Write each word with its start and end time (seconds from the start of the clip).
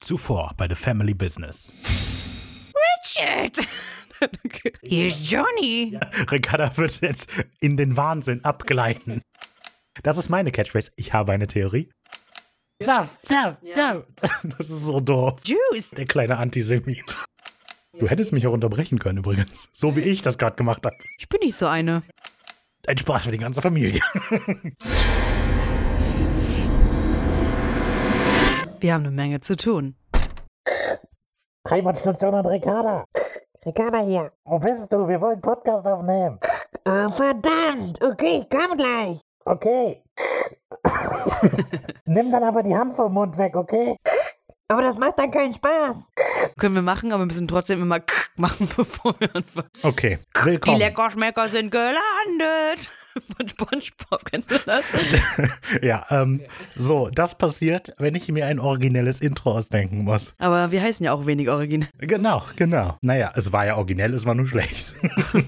Zuvor 0.00 0.54
bei 0.56 0.66
The 0.68 0.74
Family 0.74 1.14
Business. 1.14 1.72
Richard! 2.74 3.58
Hier 4.82 5.06
ist 5.06 5.30
Johnny. 5.30 5.98
Ricarda 6.30 6.76
wird 6.76 7.00
jetzt 7.00 7.30
in 7.60 7.76
den 7.76 7.96
Wahnsinn 7.96 8.44
abgleiten. 8.44 9.22
Das 10.02 10.18
ist 10.18 10.28
meine 10.28 10.52
Catchphrase. 10.52 10.90
Ich 10.96 11.12
habe 11.12 11.32
eine 11.32 11.46
Theorie. 11.46 11.90
Saft, 12.82 13.26
Saft, 13.26 13.60
Saft. 13.74 14.06
Das 14.58 14.70
ist 14.70 14.84
so 14.84 15.00
doof. 15.00 15.38
Juice. 15.44 15.90
Der 15.90 16.06
kleine 16.06 16.38
Antisemit. 16.38 17.04
Du 17.98 18.08
hättest 18.08 18.32
mich 18.32 18.46
auch 18.46 18.52
unterbrechen 18.52 18.98
können 18.98 19.18
übrigens. 19.18 19.68
So 19.74 19.96
wie 19.96 20.00
ich 20.00 20.22
das 20.22 20.38
gerade 20.38 20.56
gemacht 20.56 20.84
habe. 20.86 20.96
Ich 21.18 21.28
bin 21.28 21.40
nicht 21.40 21.56
so 21.56 21.66
eine. 21.66 22.02
Ein 22.86 22.96
Spaß 22.96 23.24
für 23.24 23.30
die 23.30 23.38
ganze 23.38 23.60
Familie. 23.60 24.00
Wir 28.80 28.94
haben 28.94 29.04
eine 29.04 29.10
Menge 29.14 29.40
zu 29.40 29.56
tun. 29.56 29.94
Heimatstation 31.68 32.34
an 32.34 32.46
Ricarda. 32.46 33.04
Ricarda 33.64 33.98
hier. 34.02 34.32
Wo 34.44 34.58
bist 34.58 34.90
du? 34.90 35.06
Wir 35.06 35.20
wollen 35.20 35.40
Podcast 35.40 35.86
aufnehmen. 35.86 36.38
Oh, 36.86 37.08
verdammt. 37.10 38.02
Okay, 38.02 38.38
ich 38.38 38.48
komm 38.48 38.76
gleich. 38.78 39.20
Okay. 39.44 40.02
Nimm 42.06 42.30
dann 42.32 42.42
aber 42.42 42.62
die 42.62 42.74
Hand 42.74 42.96
vom 42.96 43.12
Mund 43.12 43.36
weg, 43.36 43.54
okay? 43.54 43.96
Aber 44.68 44.82
das 44.82 44.96
macht 44.96 45.18
dann 45.18 45.30
keinen 45.30 45.52
Spaß. 45.52 46.08
Können 46.58 46.76
wir 46.76 46.82
machen, 46.82 47.12
aber 47.12 47.22
wir 47.22 47.26
müssen 47.26 47.48
trotzdem 47.48 47.82
immer 47.82 48.00
machen, 48.36 48.68
bevor 48.76 49.14
wir 49.20 49.34
anfangen. 49.34 49.68
Okay, 49.82 50.18
Die 50.38 50.44
willkommen. 50.46 50.78
Leckerschmecker 50.78 51.48
sind 51.48 51.70
gelandet. 51.70 52.90
Von 53.36 53.48
Spongebob, 53.48 54.24
kennst 54.24 54.50
du 54.50 54.56
das? 54.64 54.84
Ja, 55.82 56.06
ähm, 56.10 56.42
so, 56.76 57.08
das 57.08 57.36
passiert, 57.36 57.92
wenn 57.98 58.14
ich 58.14 58.28
mir 58.28 58.46
ein 58.46 58.58
originelles 58.58 59.20
Intro 59.20 59.52
ausdenken 59.52 60.04
muss. 60.04 60.34
Aber 60.38 60.70
wir 60.70 60.82
heißen 60.82 61.04
ja 61.04 61.12
auch 61.12 61.26
wenig 61.26 61.48
original. 61.48 61.88
Genau, 61.98 62.42
genau. 62.56 62.96
Naja, 63.02 63.32
es 63.34 63.52
war 63.52 63.66
ja 63.66 63.76
originell, 63.76 64.14
es 64.14 64.26
war 64.26 64.34
nur 64.34 64.46
schlecht. 64.46 64.92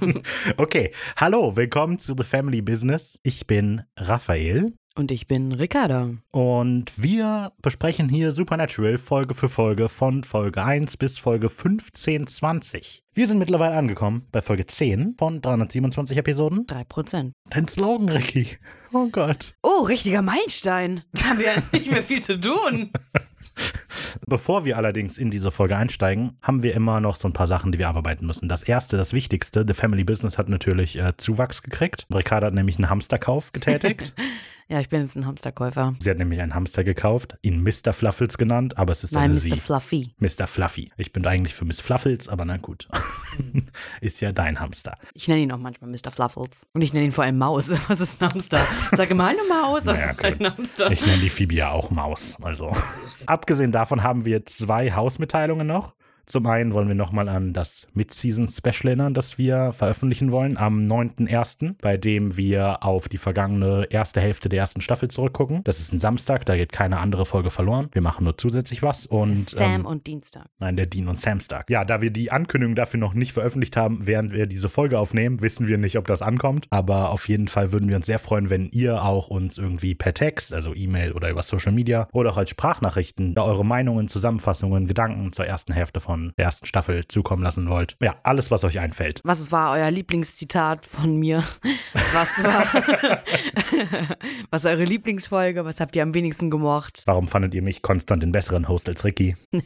okay, 0.57 0.93
hallo, 1.17 1.57
willkommen 1.57 1.99
zu 1.99 2.15
The 2.17 2.25
Family 2.25 2.63
Business. 2.63 3.19
Ich 3.23 3.47
bin 3.47 3.83
Raphael 3.97 4.73
Und 4.95 5.11
ich 5.11 5.27
bin 5.27 5.53
Ricarda. 5.53 6.11
und 6.33 7.03
wir 7.03 7.53
besprechen 7.63 8.11
hier 8.11 8.31
Supernatural 8.31 8.99
Folge 8.99 9.35
für 9.35 9.49
Folge 9.49 9.89
von 9.89 10.23
Folge 10.23 10.63
1 10.63 10.99
bis 10.99 11.17
Folge 11.17 11.49
15, 11.49 12.27
20. 12.27 13.03
Wir 13.15 13.27
sind 13.27 13.39
mittlerweile 13.39 13.75
angekommen 13.75 14.27
bei 14.33 14.43
Folge 14.43 14.67
10 14.67 15.15
von 15.19 15.41
327 15.41 16.19
Episoden. 16.19 16.67
Drei 16.67 16.85
Prozent. 16.85 17.33
Dein 17.49 17.67
Slogan, 17.69 18.11
Ricky. 18.11 18.59
Oh 18.93 19.09
Gott. 19.11 19.55
Oh, 19.63 19.81
richtiger 19.83 20.21
Meilenstein. 20.21 21.03
Da 21.15 21.25
haben 21.25 21.39
wir 21.39 21.47
ja 21.55 21.63
nicht 21.73 21.91
mehr 21.91 22.03
viel 22.03 22.23
zu 22.23 22.39
tun. 22.39 22.91
Bevor 24.27 24.67
wir 24.67 24.77
allerdings 24.77 25.17
in 25.17 25.31
diese 25.31 25.51
Folge 25.51 25.77
einsteigen, 25.77 26.37
haben 26.43 26.63
wir 26.63 26.75
immer 26.75 27.01
noch 27.01 27.17
so 27.17 27.29
ein 27.29 27.33
paar 27.33 27.47
Sachen, 27.47 27.73
die 27.73 27.79
wir 27.79 27.89
abarbeiten 27.89 28.27
müssen. 28.27 28.49
Das 28.49 28.63
erste, 28.63 28.99
das 28.99 29.15
wichtigste, 29.15 29.65
The 29.67 29.73
Family 29.75 30.05
Business 30.05 30.37
hat 30.37 30.51
natürlich 30.51 30.99
äh, 30.99 31.15
Zuwachs 31.17 31.63
gekriegt. 31.63 32.07
Ricarda 32.15 32.49
hat 32.49 32.55
nämlich 32.55 32.77
einen 32.77 32.91
Hamsterkauf 32.91 33.53
getätigt. 33.53 34.15
Ja, 34.73 34.81
ich 34.81 34.89
bin 34.89 35.03
jetzt 35.03 35.17
ein 35.17 35.27
Hamsterkäufer. 35.27 35.93
Sie 36.01 36.09
hat 36.09 36.17
nämlich 36.17 36.41
einen 36.41 36.55
Hamster 36.55 36.83
gekauft, 36.83 37.37
ihn 37.43 37.63
Mr. 37.63 37.93
Fluffles 37.93 38.39
genannt, 38.39 38.79
aber 38.79 38.91
es 38.93 39.05
ist 39.05 39.13
Nein, 39.13 39.25
eine 39.25 39.35
Mr. 39.35 39.41
Sie. 39.41 39.57
Fluffy. 39.57 40.15
Mr. 40.17 40.47
Fluffy. 40.47 40.91
Ich 40.97 41.13
bin 41.13 41.27
eigentlich 41.27 41.53
für 41.53 41.67
Miss 41.67 41.83
Fluffles, 41.83 42.27
aber 42.31 42.47
na 42.47 42.57
gut. 42.57 42.89
ist 44.01 44.23
ja 44.23 44.33
dein 44.33 44.61
Hamster. 44.61 44.97
Ich 45.13 45.29
nenne 45.29 45.43
ihn 45.43 45.53
auch 45.53 45.59
manchmal 45.59 45.91
Mr. 45.91 46.11
Fluffles. 46.11 46.67
Und 46.73 46.81
ich 46.81 46.95
nenne 46.95 47.05
ihn 47.05 47.11
vor 47.13 47.25
allem 47.25 47.37
Maus. 47.37 47.71
Was 47.89 48.01
ist 48.01 48.23
ein 48.23 48.31
Hamster? 48.31 48.67
Sage 48.93 49.11
immer, 49.11 49.27
hallo 49.27 49.41
Maus, 49.47 49.87
aber 49.87 49.99
Naja, 49.99 50.11
ist 50.13 50.25
ein 50.25 50.43
Hamster. 50.43 50.91
Ich 50.91 51.05
nenne 51.05 51.21
die 51.21 51.29
Phoebe 51.29 51.55
ja 51.55 51.71
auch 51.71 51.91
Maus. 51.91 52.37
Also. 52.41 52.75
Abgesehen 53.27 53.73
davon 53.73 54.03
haben 54.03 54.25
wir 54.25 54.47
zwei 54.47 54.93
Hausmitteilungen 54.93 55.67
noch. 55.67 55.93
Zum 56.33 56.47
einen 56.47 56.73
wollen 56.73 56.89
wir 56.89 56.95
nochmal 56.95 57.29
an 57.29 57.53
das 57.53 57.87
Mid-Season-Special 57.93 58.87
erinnern, 58.87 59.13
das 59.13 59.37
wir 59.37 59.75
veröffentlichen 59.75 60.33
wollen 60.33 60.57
am 60.57 60.79
9.1., 60.87 61.75
bei 61.83 61.99
dem 61.99 62.39
wir 62.39 62.83
auf 62.83 63.11
die 63.11 63.19
vergangene 63.19 63.87
erste 63.91 64.23
Hälfte 64.23 64.49
der 64.49 64.61
ersten 64.61 64.81
Staffel 64.81 65.11
zurückgucken. 65.11 65.63
Das 65.65 65.79
ist 65.79 65.93
ein 65.93 65.99
Samstag, 65.99 66.47
da 66.47 66.57
geht 66.57 66.73
keine 66.73 67.01
andere 67.01 67.27
Folge 67.27 67.51
verloren. 67.51 67.91
Wir 67.93 68.01
machen 68.01 68.25
nur 68.25 68.39
zusätzlich 68.39 68.83
was. 68.83 69.05
Und, 69.05 69.51
Sam 69.51 69.81
ähm, 69.81 69.85
und 69.85 70.07
Dienstag. 70.07 70.47
Nein, 70.59 70.77
der 70.77 70.87
Dean 70.87 71.09
und 71.09 71.21
Samstag. 71.21 71.69
Ja, 71.69 71.85
da 71.85 72.01
wir 72.01 72.11
die 72.11 72.33
Ankündigung 72.33 72.77
dafür 72.77 72.99
noch 72.99 73.13
nicht 73.13 73.35
veröffentlicht 73.35 73.77
haben, 73.77 74.07
während 74.07 74.33
wir 74.33 74.47
diese 74.47 74.71
Folge 74.71 74.99
aufnehmen, 74.99 75.43
wissen 75.43 75.67
wir 75.69 75.77
nicht, 75.77 75.99
ob 75.99 76.07
das 76.07 76.23
ankommt. 76.23 76.67
Aber 76.71 77.11
auf 77.11 77.29
jeden 77.29 77.49
Fall 77.49 77.73
würden 77.73 77.91
wir 77.91 77.97
uns 77.97 78.07
sehr 78.07 78.19
freuen, 78.19 78.49
wenn 78.49 78.71
ihr 78.71 79.05
auch 79.05 79.29
uns 79.29 79.59
irgendwie 79.59 79.95
per 79.95 80.15
Text, 80.15 80.55
also 80.55 80.75
E-Mail 80.75 81.13
oder 81.13 81.29
über 81.29 81.43
Social 81.43 81.73
Media 81.73 82.09
oder 82.11 82.31
auch 82.31 82.39
als 82.39 82.49
Sprachnachrichten 82.49 83.35
da 83.35 83.43
eure 83.43 83.67
Meinungen, 83.67 84.09
Zusammenfassungen, 84.09 84.87
Gedanken 84.87 85.31
zur 85.31 85.45
ersten 85.45 85.75
Hälfte 85.75 86.01
von 86.01 86.22
der 86.39 86.45
ersten 86.47 86.67
Staffel 86.67 87.07
zukommen 87.09 87.43
lassen 87.43 87.69
wollt. 87.69 87.97
Ja, 88.01 88.17
alles, 88.23 88.51
was 88.51 88.65
euch 88.65 88.79
einfällt. 88.79 89.21
Was 89.25 89.51
war 89.51 89.73
euer 89.73 89.91
Lieblingszitat 89.91 90.87
von 90.87 91.17
mir? 91.17 91.45
Was 92.13 92.45
war, 92.45 92.67
was 94.51 94.65
war 94.65 94.73
eure 94.73 94.85
Lieblingsfolge? 94.85 95.65
Was 95.65 95.81
habt 95.81 95.97
ihr 95.97 96.03
am 96.03 96.13
wenigsten 96.13 96.51
gemocht? 96.51 97.03
Warum 97.07 97.27
fandet 97.27 97.55
ihr 97.55 97.63
mich 97.63 97.81
konstant 97.81 98.23
den 98.23 98.33
besseren 98.33 98.69
Host 98.69 98.89
als 98.89 99.05
Ricky? 99.05 99.35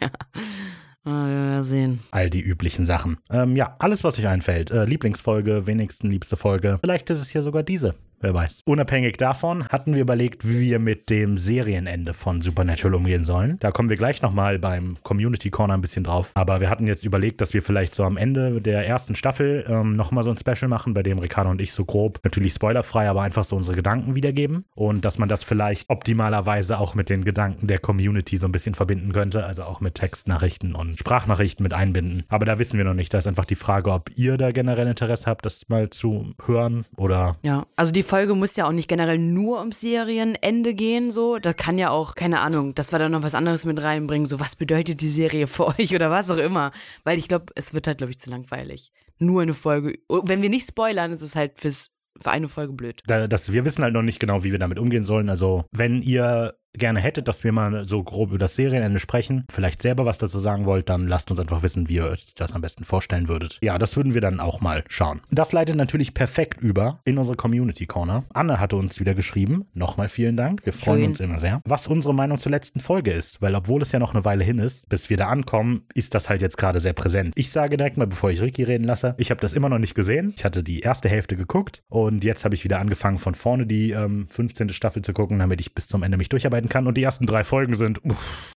Ah, 1.09 1.29
wir 1.29 1.37
werden 1.37 1.63
sehen. 1.65 2.01
All 2.11 2.29
die 2.29 2.41
üblichen 2.41 2.85
Sachen. 2.85 3.19
Ähm, 3.31 3.55
ja, 3.55 3.77
alles, 3.79 4.03
was 4.03 4.19
euch 4.19 4.27
einfällt. 4.27 4.73
Äh, 4.73 4.87
Lieblingsfolge, 4.87 5.69
wenigsten 5.69 6.11
liebste 6.11 6.37
Folge. 6.37 6.79
Vielleicht 6.81 7.09
ist 7.11 7.21
es 7.21 7.33
ja 7.33 7.43
sogar 7.43 7.63
diese. 7.63 7.95
Wer 8.21 8.33
weiß. 8.33 8.63
Unabhängig 8.65 9.19
davon 9.19 9.69
hatten 9.69 9.95
wir 9.95 10.01
überlegt, 10.01 10.49
wie 10.49 10.61
wir 10.61 10.79
mit 10.79 11.11
dem 11.11 11.37
Serienende 11.37 12.15
von 12.15 12.41
Supernatural 12.41 12.95
umgehen 12.95 13.25
sollen. 13.25 13.59
Da 13.61 13.71
kommen 13.71 13.91
wir 13.91 13.97
gleich 13.97 14.23
nochmal 14.23 14.59
beim 14.59 14.97
Community 15.03 15.51
Corner 15.51 15.75
ein 15.75 15.83
bisschen 15.83 16.05
drauf. 16.05 16.31
Aber 16.35 16.61
wir 16.61 16.71
hatten 16.71 16.87
jetzt 16.87 17.05
überlegt, 17.05 17.43
dass 17.43 17.53
wir 17.53 17.61
vielleicht 17.63 17.95
so 17.95 18.05
am 18.05 18.17
Ende 18.17 18.63
der 18.63 18.87
ersten 18.87 19.15
Staffel 19.15 19.67
ähm, 19.69 19.97
nochmal 19.97 20.25
so 20.25 20.31
ein 20.31 20.39
Special 20.39 20.69
machen, 20.69 20.95
bei 20.95 21.03
dem 21.03 21.19
Ricardo 21.19 21.51
und 21.51 21.61
ich 21.61 21.73
so 21.73 21.85
grob, 21.85 22.21
natürlich 22.25 22.55
spoilerfrei, 22.55 23.09
aber 23.09 23.23
einfach 23.23 23.45
so 23.45 23.55
unsere 23.55 23.77
Gedanken 23.77 24.15
wiedergeben. 24.15 24.65
Und 24.75 25.05
dass 25.05 25.19
man 25.19 25.29
das 25.29 25.45
vielleicht 25.45 25.91
optimalerweise 25.91 26.79
auch 26.79 26.95
mit 26.95 27.11
den 27.11 27.23
Gedanken 27.23 27.67
der 27.67 27.79
Community 27.79 28.39
so 28.39 28.47
ein 28.47 28.53
bisschen 28.53 28.75
verbinden 28.75 29.13
könnte. 29.13 29.45
Also 29.45 29.65
auch 29.65 29.81
mit 29.81 29.95
Textnachrichten 29.95 30.75
und 30.75 30.99
Sprachnachrichten 30.99 31.63
mit 31.63 31.75
einbinden. 31.75 32.25
Aber 32.29 32.47
da 32.47 32.59
wissen 32.59 32.79
wir 32.79 32.85
noch 32.85 32.95
nicht. 32.95 33.13
Da 33.13 33.19
ist 33.19 33.27
einfach 33.27 33.45
die 33.45 33.57
Frage, 33.57 33.93
ob 33.93 34.11
ihr 34.17 34.39
da 34.39 34.53
generell 34.53 34.87
Interesse 34.87 35.27
habt, 35.27 35.45
das 35.45 35.69
mal 35.69 35.91
zu 35.91 36.33
hören 36.47 36.87
oder 36.97 37.37
Ja, 37.43 37.67
also 37.77 37.93
die 37.93 38.06
Folge 38.07 38.35
muss 38.35 38.57
ja 38.57 38.67
auch 38.67 38.73
nicht 38.73 38.89
generell 38.89 39.19
nur 39.19 39.59
ums 39.59 39.81
Serienende 39.81 40.73
gehen, 40.75 41.11
so. 41.11 41.39
Da 41.39 41.53
kann 41.53 41.77
ja 41.77 41.91
auch, 41.91 42.15
keine 42.15 42.41
Ahnung, 42.41 42.75
dass 42.75 42.93
wir 42.93 42.99
da 42.99 43.09
noch 43.09 43.23
was 43.23 43.35
anderes 43.35 43.65
mit 43.65 43.83
reinbringen, 43.83 44.27
so 44.27 44.41
was 44.41 44.57
bedeutet 44.57 45.01
die 45.03 45.11
Serie 45.11 45.47
für 45.47 45.67
euch 45.67 45.95
oder 45.95 46.11
was 46.11 46.31
auch 46.31 46.39
immer. 46.39 46.73
Weil 47.05 47.19
ich 47.19 47.29
glaube, 47.29 47.47
es 47.55 47.75
wird 47.75 47.87
halt, 47.87 47.99
glaube 47.99 48.13
ich, 48.13 48.19
zu 48.19 48.31
langweilig. 48.31 48.93
Nur 49.19 49.43
eine 49.43 49.55
Folge. 49.55 49.99
Wenn 50.09 50.43
wir 50.43 50.49
nicht 50.49 50.69
spoilern, 50.69 51.13
ist 51.13 51.23
es 51.23 51.37
halt 51.37 51.59
fürs, 51.59 51.91
für 52.21 52.31
eine 52.31 52.49
Folge 52.49 52.73
blöd. 52.73 53.03
da, 53.07 53.27
das, 53.27 53.53
wir 53.53 53.65
wissen 53.65 53.83
halt 53.83 53.95
noch 53.95 54.03
nicht 54.03 54.21
genau, 54.21 54.45
wie 54.45 54.53
wir 54.53 54.59
damit 54.59 54.79
umgehen 54.79 55.05
sollen. 55.05 55.29
Also, 55.29 55.65
wenn 55.73 56.03
ihr 56.03 56.55
gerne 56.79 57.01
hättet, 57.01 57.29
dass 57.29 57.45
wir 57.45 57.53
mal 57.53 57.85
so 57.85 58.03
grob 58.03 58.31
über 58.31 58.39
das 58.39 58.57
Serienende 58.57 58.99
sprechen, 58.99 59.45
vielleicht 59.51 59.83
selber 59.83 60.05
was 60.07 60.19
dazu 60.19 60.39
sagen 60.39 60.67
wollt, 60.67 60.89
dann 60.89 61.09
lasst 61.09 61.31
uns 61.31 61.41
einfach 61.41 61.63
wissen, 61.63 61.89
wie 61.89 61.97
ihr 61.97 62.07
euch 62.07 62.35
das 62.35 62.53
am 62.53 62.61
besten 62.61 62.85
vorstellen 62.85 63.29
würdet. 63.29 63.59
Ja, 63.63 63.79
das 63.79 63.97
würden 63.97 64.15
wir 64.15 64.21
dann 64.21 64.41
auch 64.41 64.61
mal 64.61 64.85
schauen. 64.89 65.21
Das 65.31 65.53
leitet 65.53 65.77
natürlich 65.77 66.15
perfekt 66.15 66.61
über 66.61 67.01
in 67.05 67.19
unsere 67.19 67.37
Community 67.37 67.87
Corner. 67.87 68.25
Anne 68.33 68.61
hatte 68.61 68.77
uns 68.77 69.01
wieder 69.01 69.15
geschrieben. 69.15 69.67
Nochmal 69.75 70.09
vielen 70.09 70.37
Dank. 70.37 70.65
Wir 70.65 70.73
freuen 70.73 71.01
Schön. 71.01 71.11
uns 71.11 71.21
immer 71.21 71.39
sehr. 71.39 71.61
Was 71.65 71.87
unsere 71.87 72.15
Meinung 72.15 72.39
zur 72.39 72.51
letzten 72.51 72.81
Folge 72.81 73.13
ist, 73.13 73.43
weil 73.43 73.55
obwohl 73.55 73.83
es 73.83 73.93
ja 73.93 73.99
noch 73.99 74.15
eine 74.15 74.25
Weile 74.25 74.45
hin 74.45 74.59
ist, 74.59 74.89
bis 74.89 75.11
wir 75.11 75.17
da 75.17 75.29
ankommen, 75.29 75.83
ist 75.95 76.15
das 76.15 76.29
halt 76.29 76.43
jetzt 76.43 76.57
gerade 76.57 76.81
sehr 76.81 76.93
präsent. 76.93 77.33
Ich 77.37 77.51
sage 77.51 77.77
direkt 77.77 77.97
mal, 77.97 78.07
bevor 78.07 78.31
ich 78.31 78.41
Ricky 78.41 78.63
reden 78.63 78.85
lasse, 78.85 79.15
ich 79.19 79.31
habe 79.31 79.41
das 79.41 79.53
immer 79.53 79.69
noch 79.69 79.79
nicht 79.79 79.95
gesehen. 79.95 80.35
Ich 80.37 80.45
hatte 80.45 80.63
die 80.63 80.81
erste 80.81 81.09
Hälfte 81.09 81.37
geguckt 81.37 81.83
und 81.89 82.25
jetzt 82.25 82.45
habe 82.45 82.55
ich 82.55 82.65
wieder 82.65 82.79
angefangen, 82.79 83.19
von 83.19 83.35
vorne 83.35 83.67
die 83.67 83.91
ähm, 83.91 84.27
15. 84.29 84.71
Staffel 84.71 85.03
zu 85.03 85.13
gucken, 85.13 85.39
damit 85.39 85.61
ich 85.61 85.75
bis 85.75 85.89
zum 85.89 86.03
Ende 86.03 86.17
mich 86.17 86.29
durcharbeiten 86.29 86.66
kann. 86.69 86.87
Und 86.87 86.97
die 86.97 87.03
ersten 87.03 87.27
drei 87.27 87.45
Folgen 87.45 87.75
sind. 87.75 88.01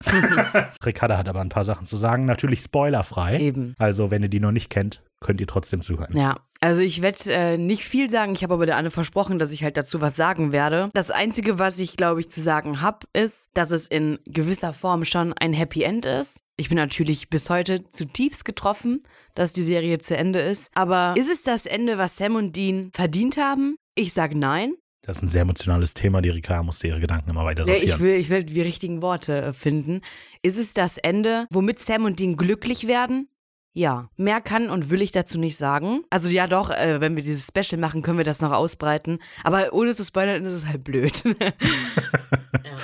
Ricarda 0.86 1.18
hat 1.18 1.28
aber 1.28 1.42
ein 1.42 1.50
paar 1.50 1.64
Sachen 1.64 1.86
zu 1.86 1.97
sagen. 1.97 2.26
Natürlich 2.26 2.61
spoilerfrei. 2.61 3.40
Eben. 3.40 3.73
Also, 3.78 4.11
wenn 4.11 4.23
ihr 4.23 4.29
die 4.29 4.40
noch 4.40 4.52
nicht 4.52 4.70
kennt, 4.70 5.03
könnt 5.20 5.41
ihr 5.41 5.47
trotzdem 5.47 5.82
zuhören. 5.82 6.16
Ja, 6.16 6.38
also 6.61 6.82
ich 6.82 7.02
werde 7.02 7.17
äh, 7.32 7.58
nicht 7.58 7.84
viel 7.84 8.09
sagen. 8.09 8.34
Ich 8.34 8.44
habe 8.44 8.53
aber 8.53 8.66
der 8.66 8.78
Anne 8.78 8.91
versprochen, 8.91 9.40
dass 9.40 9.52
ich 9.52 9.64
halt 9.64 9.78
dazu 9.78 10.02
was 10.02 10.16
sagen 10.16 10.52
werde. 10.52 10.90
Das 10.94 11.11
Einzige, 11.11 11.59
was 11.59 11.79
ich, 11.79 11.97
glaube 11.97 12.20
ich, 12.22 12.29
zu 12.29 12.41
sagen 12.41 12.82
habe, 12.82 13.00
ist, 13.14 13.50
dass 13.53 13.72
es 13.72 13.88
in 13.88 14.20
gewisser 14.26 14.73
Form 14.73 15.06
schon 15.06 15.34
ein 15.34 15.53
Happy 15.53 15.84
End 15.84 16.06
ist. 16.06 16.40
Ich 16.58 16.67
bin 16.67 16.78
natürlich 16.78 17.29
bis 17.29 17.50
heute 17.50 17.90
zutiefst 17.90 18.44
getroffen, 18.44 19.00
dass 19.34 19.53
die 19.53 19.64
Serie 19.64 20.00
zu 20.00 20.17
Ende 20.17 20.40
ist. 20.40 20.72
Aber 20.76 21.14
ist 21.16 21.29
es 21.29 21.44
das 21.44 21.66
Ende, 21.66 21.97
was 21.97 22.17
Sam 22.17 22.35
und 22.35 22.56
Dean 22.56 22.91
verdient 22.94 23.38
haben? 23.38 23.78
Ich 23.96 24.14
sage 24.14 24.38
nein. 24.38 24.73
Das 25.01 25.17
ist 25.17 25.23
ein 25.23 25.29
sehr 25.29 25.41
emotionales 25.41 25.93
Thema. 25.93 26.22
Die 26.22 26.29
Ricarda 26.29 26.63
musste 26.63 26.87
ihre 26.87 26.99
Gedanken 26.99 27.29
immer 27.29 27.46
weiter 27.46 27.66
sortieren. 27.66 27.96
ich 27.96 27.99
will, 27.99 28.16
ich 28.16 28.29
will 28.29 28.43
die 28.43 28.61
richtigen 28.61 29.01
Worte 29.01 29.41
äh, 29.41 29.53
finden. 29.53 30.01
Ist 30.41 30.57
es 30.57 30.73
das 30.73 30.97
Ende, 30.97 31.47
womit 31.51 31.79
Sam 31.79 32.05
und 32.05 32.19
Dean 32.19 32.35
glücklich 32.35 32.87
werden? 32.87 33.29
Ja, 33.74 34.10
mehr 34.18 34.42
kann 34.42 34.70
und 34.70 34.90
will 34.90 35.02
ich 35.02 35.12
dazu 35.12 35.40
nicht 35.40 35.58
sagen. 35.58 36.02
Also 36.10 36.30
ja 36.30 36.48
doch, 36.48 36.72
äh, 36.72 37.00
wenn 37.02 37.16
wir 37.16 37.24
dieses 37.24 37.48
Special 37.48 37.80
machen, 37.80 38.02
können 38.02 38.18
wir 38.18 38.26
das 38.26 38.42
noch 38.42 38.52
ausbreiten. 38.52 39.20
Aber 39.44 39.74
ohne 39.74 39.96
zu 39.96 40.04
spoilern 40.04 40.44
ist 40.46 40.54
es 40.54 40.66
halt 40.66 40.84
blöd. 40.84 41.24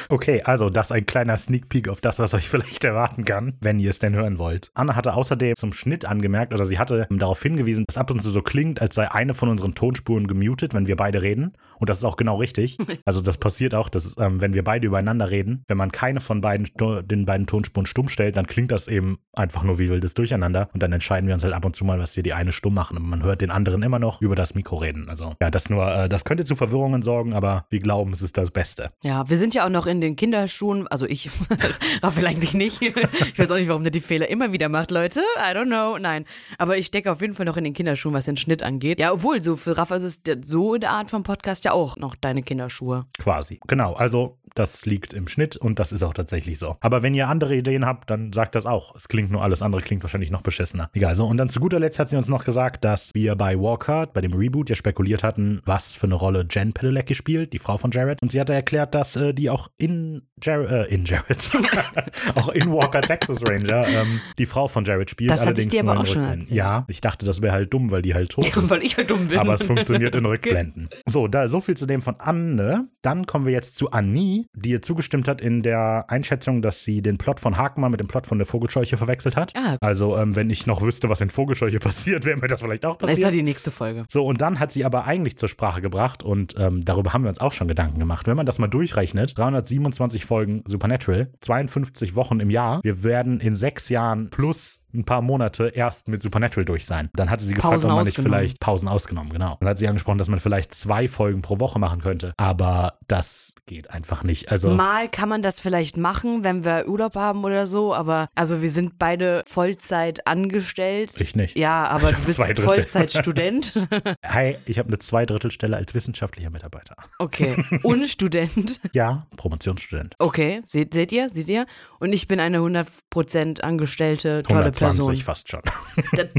Okay, 0.09 0.41
also 0.43 0.69
das 0.69 0.87
ist 0.87 0.91
ein 0.91 1.05
kleiner 1.05 1.37
Sneak 1.37 1.69
Peek 1.69 1.89
auf 1.89 2.01
das, 2.01 2.19
was 2.19 2.33
euch 2.33 2.49
vielleicht 2.49 2.83
erwarten 2.83 3.23
kann, 3.23 3.53
wenn 3.61 3.79
ihr 3.79 3.89
es 3.89 3.99
denn 3.99 4.13
hören 4.13 4.37
wollt. 4.37 4.71
Anna 4.73 4.95
hatte 4.95 5.13
außerdem 5.13 5.55
zum 5.55 5.73
Schnitt 5.73 6.05
angemerkt, 6.05 6.53
oder 6.53 6.65
sie 6.65 6.79
hatte 6.79 7.07
darauf 7.09 7.41
hingewiesen, 7.41 7.85
dass 7.87 7.97
ab 7.97 8.11
und 8.11 8.21
zu 8.21 8.29
so 8.29 8.41
klingt, 8.41 8.81
als 8.81 8.95
sei 8.95 9.11
eine 9.11 9.33
von 9.33 9.49
unseren 9.49 9.75
Tonspuren 9.75 10.27
gemutet, 10.27 10.73
wenn 10.73 10.87
wir 10.87 10.95
beide 10.95 11.21
reden. 11.21 11.53
Und 11.79 11.89
das 11.89 11.99
ist 11.99 12.05
auch 12.05 12.17
genau 12.17 12.37
richtig. 12.37 12.77
Also 13.05 13.21
das 13.21 13.37
passiert 13.37 13.75
auch, 13.75 13.89
dass 13.89 14.15
ähm, 14.17 14.41
wenn 14.41 14.53
wir 14.53 14.63
beide 14.63 14.87
übereinander 14.87 15.29
reden, 15.29 15.63
wenn 15.67 15.77
man 15.77 15.91
keine 15.91 16.21
von 16.21 16.41
beiden 16.41 16.67
den 17.05 17.25
beiden 17.25 17.45
Tonspuren 17.45 17.85
stumm 17.85 18.09
stellt, 18.09 18.35
dann 18.35 18.47
klingt 18.47 18.71
das 18.71 18.87
eben 18.87 19.19
einfach 19.33 19.63
nur 19.63 19.77
wie 19.77 19.89
wildes 19.89 20.13
Durcheinander. 20.13 20.69
Und 20.73 20.81
dann 20.85 20.93
entscheiden 20.93 21.27
wir 21.27 21.33
uns 21.33 21.43
halt 21.43 21.53
ab 21.53 21.65
und 21.65 21.75
zu 21.75 21.83
mal, 21.83 21.99
was 21.99 22.15
wir 22.15 22.21
die 22.21 22.33
eine 22.33 22.51
stumm 22.51 22.75
machen. 22.75 22.97
Und 22.97 23.09
man 23.09 23.23
hört 23.23 23.41
den 23.41 23.49
anderen 23.49 23.81
immer 23.81 23.97
noch 23.97 24.21
über 24.21 24.35
das 24.35 24.53
Mikro 24.53 24.77
reden. 24.77 25.09
Also 25.09 25.35
ja, 25.41 25.49
das 25.49 25.69
nur, 25.69 25.91
äh, 25.91 26.09
das 26.09 26.25
könnte 26.25 26.45
zu 26.45 26.55
Verwirrungen 26.55 27.01
sorgen, 27.01 27.33
aber 27.33 27.65
wir 27.69 27.79
glauben, 27.79 28.13
es 28.13 28.21
ist 28.21 28.37
das 28.37 28.51
Beste. 28.51 28.91
ja, 29.03 29.27
wir 29.27 29.37
sind 29.39 29.55
ja 29.55 29.65
auch 29.65 29.69
noch 29.69 29.87
in 29.87 29.99
den 29.99 30.15
Kinderschuhen. 30.15 30.87
Also 30.87 31.07
ich, 31.07 31.31
Raphael 32.03 32.27
eigentlich 32.27 32.53
nicht. 32.53 32.81
Ich 32.81 33.39
weiß 33.39 33.49
auch 33.49 33.55
nicht, 33.55 33.67
warum 33.67 33.83
der 33.83 33.91
die 33.91 33.99
Fehler 33.99 34.29
immer 34.29 34.53
wieder 34.53 34.69
macht, 34.69 34.91
Leute. 34.91 35.21
I 35.37 35.55
don't 35.55 35.65
know. 35.65 35.97
Nein. 35.97 36.25
Aber 36.59 36.77
ich 36.77 36.85
stecke 36.85 37.11
auf 37.11 37.21
jeden 37.21 37.33
Fall 37.33 37.45
noch 37.45 37.57
in 37.57 37.63
den 37.63 37.73
Kinderschuhen, 37.73 38.13
was 38.13 38.25
den 38.25 38.37
Schnitt 38.37 38.61
angeht. 38.61 38.99
Ja, 38.99 39.11
obwohl, 39.11 39.41
so 39.41 39.55
für 39.55 39.77
Raphael 39.77 40.01
ist 40.03 40.27
es 40.27 40.37
so 40.47 40.75
in 40.75 40.81
der 40.81 40.91
Art 40.91 41.09
von 41.09 41.23
Podcast 41.23 41.65
ja 41.65 41.71
auch 41.71 41.97
noch 41.97 42.15
deine 42.15 42.43
Kinderschuhe. 42.43 43.05
Quasi. 43.17 43.59
Genau, 43.67 43.93
also 43.93 44.37
das 44.55 44.85
liegt 44.85 45.13
im 45.13 45.27
Schnitt 45.27 45.57
und 45.57 45.79
das 45.79 45.91
ist 45.91 46.01
auch 46.03 46.13
tatsächlich 46.13 46.57
so. 46.57 46.77
Aber 46.79 47.03
wenn 47.03 47.13
ihr 47.13 47.27
andere 47.27 47.55
Ideen 47.55 47.85
habt, 47.85 48.09
dann 48.09 48.33
sagt 48.33 48.55
das 48.55 48.65
auch. 48.65 48.95
Es 48.95 49.07
klingt 49.07 49.31
nur 49.31 49.43
alles 49.43 49.61
andere, 49.61 49.81
klingt 49.81 50.03
wahrscheinlich 50.03 50.31
noch 50.31 50.41
beschissener. 50.41 50.89
Egal, 50.93 51.15
so. 51.15 51.25
Und 51.25 51.37
dann 51.37 51.49
zu 51.49 51.59
guter 51.59 51.79
Letzt 51.79 51.99
hat 51.99 52.09
sie 52.09 52.15
uns 52.15 52.27
noch 52.27 52.45
gesagt, 52.45 52.83
dass 52.85 53.11
wir 53.13 53.35
bei 53.35 53.59
Walker, 53.59 54.07
bei 54.07 54.21
dem 54.21 54.33
Reboot, 54.33 54.69
ja 54.69 54.75
spekuliert 54.75 55.23
hatten, 55.23 55.61
was 55.65 55.93
für 55.93 56.07
eine 56.07 56.15
Rolle 56.15 56.45
Jen 56.49 56.73
Padalecki 56.73 57.15
spielt, 57.15 57.53
die 57.53 57.59
Frau 57.59 57.77
von 57.77 57.91
Jared. 57.91 58.21
Und 58.21 58.31
sie 58.31 58.39
hatte 58.39 58.53
erklärt, 58.53 58.95
dass 58.95 59.15
äh, 59.15 59.33
die 59.33 59.49
auch 59.49 59.69
in 59.77 60.21
Jared, 60.41 60.69
äh, 60.69 60.93
in 60.93 61.05
Jared, 61.05 61.49
auch 62.35 62.49
in 62.49 62.71
Walker 62.71 63.01
Texas 63.01 63.41
Ranger, 63.43 63.87
ähm, 63.87 64.21
die 64.37 64.45
Frau 64.45 64.67
von 64.67 64.85
Jared 64.85 65.09
spielt. 65.09 65.31
Das 65.31 65.41
hatte 65.41 65.61
ich 65.61 65.67
allerdings 65.67 65.71
dir 65.71 65.81
aber 65.81 65.99
auch 65.99 66.05
schon 66.05 66.23
erzählt. 66.23 66.51
Ja, 66.51 66.85
ich 66.87 67.01
dachte, 67.01 67.25
das 67.25 67.41
wäre 67.41 67.53
halt 67.53 67.73
dumm, 67.73 67.91
weil 67.91 68.01
die 68.01 68.13
halt 68.13 68.31
tot 68.31 68.45
ist. 68.45 68.69
Weil 68.69 68.83
ich 68.83 68.97
halt 68.97 69.09
dumm 69.09 69.27
bin. 69.27 69.37
Aber 69.37 69.55
es 69.55 69.63
funktioniert 69.63 70.15
in 70.15 70.25
Rückblenden. 70.25 70.89
So, 71.05 71.27
da 71.27 71.47
so 71.47 71.61
viel 71.61 71.75
zu 71.75 71.85
dem 71.85 72.01
von 72.01 72.15
Anne. 72.19 72.87
Dann 73.01 73.25
kommen 73.25 73.45
wir 73.45 73.53
jetzt 73.53 73.77
zu 73.77 73.91
Annie, 73.91 74.44
die 74.53 74.71
ihr 74.71 74.81
zugestimmt 74.81 75.27
hat 75.27 75.41
in 75.41 75.61
der 75.61 76.05
Einschätzung, 76.07 76.61
dass 76.61 76.83
sie 76.83 77.01
den 77.01 77.17
Plot 77.17 77.39
von 77.39 77.57
Hakma 77.57 77.89
mit 77.89 77.99
dem 77.99 78.07
Plot 78.07 78.27
von 78.27 78.37
der 78.37 78.45
Vogelscheuche 78.45 78.97
verwechselt 78.97 79.35
hat. 79.35 79.53
Ah. 79.57 79.77
Also, 79.81 80.17
ähm, 80.17 80.35
wenn 80.35 80.49
ich 80.49 80.65
noch 80.65 80.81
wüsste, 80.81 81.09
was 81.09 81.21
in 81.21 81.29
Vogelscheuche 81.29 81.79
passiert, 81.79 82.25
wäre 82.25 82.39
mir 82.39 82.47
das 82.47 82.61
vielleicht 82.61 82.85
auch 82.85 82.97
Das 82.97 83.11
ist 83.11 83.19
ja 83.19 83.27
passiert. 83.27 83.39
die 83.39 83.43
nächste 83.43 83.71
Folge. 83.71 84.05
So, 84.09 84.25
und 84.25 84.41
dann 84.41 84.59
hat 84.59 84.71
sie 84.71 84.85
aber 84.85 85.05
eigentlich 85.05 85.37
zur 85.37 85.49
Sprache 85.49 85.81
gebracht 85.81 86.23
und 86.23 86.55
ähm, 86.57 86.83
darüber 86.85 87.13
haben 87.13 87.23
wir 87.23 87.29
uns 87.29 87.39
auch 87.39 87.51
schon 87.51 87.67
Gedanken 87.67 87.99
gemacht. 87.99 88.27
Wenn 88.27 88.37
man 88.37 88.45
das 88.45 88.59
mal 88.59 88.67
durchrechnet, 88.67 89.37
327 89.37 90.25
Folgen 90.25 90.63
Supernatural, 90.67 91.31
52 91.41 92.15
Wochen 92.15 92.39
im 92.39 92.49
Jahr, 92.49 92.79
wir 92.83 93.03
werden 93.03 93.39
in 93.39 93.55
sechs 93.55 93.89
Jahren 93.89 94.29
plus 94.29 94.81
ein 94.95 95.05
paar 95.05 95.21
Monate 95.21 95.67
erst 95.67 96.07
mit 96.07 96.21
Supernatural 96.21 96.65
durch 96.65 96.85
sein. 96.85 97.09
Dann 97.13 97.29
hatte 97.29 97.43
sie 97.43 97.53
gefragt, 97.53 97.73
Pausen 97.73 97.89
ob 97.89 97.95
man 97.97 98.05
nicht 98.05 98.17
vielleicht 98.17 98.59
Pausen 98.59 98.87
ausgenommen, 98.87 99.31
genau. 99.31 99.57
Dann 99.59 99.69
hat 99.69 99.77
sie 99.77 99.87
angesprochen, 99.87 100.17
dass 100.17 100.27
man 100.27 100.39
vielleicht 100.39 100.73
zwei 100.73 101.07
Folgen 101.07 101.41
pro 101.41 101.59
Woche 101.59 101.79
machen 101.79 102.01
könnte. 102.01 102.33
Aber 102.37 102.99
das 103.07 103.55
geht 103.65 103.89
einfach 103.89 104.23
nicht. 104.23 104.51
Also 104.51 104.69
Mal 104.69 105.09
kann 105.09 105.29
man 105.29 105.41
das 105.41 105.59
vielleicht 105.59 105.97
machen, 105.97 106.43
wenn 106.43 106.63
wir 106.65 106.87
Urlaub 106.87 107.15
haben 107.15 107.43
oder 107.43 107.65
so, 107.65 107.93
aber 107.93 108.27
also 108.35 108.61
wir 108.61 108.69
sind 108.69 108.99
beide 108.99 109.43
Vollzeit 109.47 110.27
angestellt. 110.27 111.13
ich 111.19 111.35
nicht. 111.35 111.57
Ja, 111.57 111.87
aber 111.87 112.11
du 112.11 112.21
bist. 112.23 112.39
Vollzeitstudent. 112.59 113.73
Hi, 114.25 114.57
ich 114.65 114.79
habe 114.79 114.89
eine 114.89 114.99
Zweidrittelstelle 114.99 115.75
als 115.75 115.93
wissenschaftlicher 115.93 116.49
Mitarbeiter. 116.49 116.95
Okay. 117.19 117.55
Und 117.83 118.07
Student. 118.09 118.79
Ja, 118.93 119.25
Promotionsstudent. 119.37 120.15
Okay. 120.19 120.61
Seht, 120.65 120.93
seht 120.93 121.11
ihr? 121.11 121.29
Seht 121.29 121.49
ihr? 121.49 121.65
Und 121.99 122.13
ich 122.13 122.27
bin 122.27 122.39
eine 122.39 122.59
100% 122.59 123.61
angestellte, 123.61 124.43
tolle 124.43 124.59
120 124.59 124.84
Person. 124.89 125.15
fast 125.17 125.49
schon. 125.49 125.61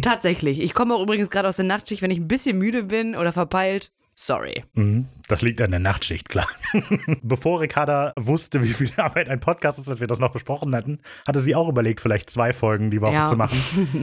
Tatsächlich. 0.02 0.60
Ich 0.60 0.74
komme 0.74 0.94
auch 0.94 1.02
übrigens 1.02 1.30
gerade 1.30 1.48
aus 1.48 1.56
der 1.56 1.64
Nachtschicht, 1.64 2.02
wenn 2.02 2.10
ich 2.10 2.18
ein 2.18 2.28
bisschen 2.28 2.58
müde 2.58 2.84
bin 2.84 3.16
oder 3.16 3.32
verpeilt. 3.32 3.90
Sorry. 4.14 4.64
Mhm, 4.74 5.06
Das 5.28 5.42
liegt 5.42 5.60
an 5.60 5.70
der 5.72 5.80
Nachtschicht, 5.80 6.28
klar. 6.28 6.46
Bevor 7.22 7.60
Ricarda 7.60 8.12
wusste, 8.16 8.62
wie 8.62 8.72
viel 8.74 8.90
Arbeit 8.96 9.28
ein 9.28 9.40
Podcast 9.40 9.78
ist, 9.78 9.88
dass 9.88 9.98
wir 10.00 10.06
das 10.06 10.20
noch 10.20 10.30
besprochen 10.30 10.74
hatten, 10.74 11.00
hatte 11.26 11.40
sie 11.40 11.56
auch 11.56 11.68
überlegt, 11.68 12.00
vielleicht 12.00 12.30
zwei 12.30 12.52
Folgen 12.52 12.90
die 12.92 13.00
Woche 13.00 13.14
Ja. 13.14 13.24
zu 13.24 13.34
machen. 13.36 13.58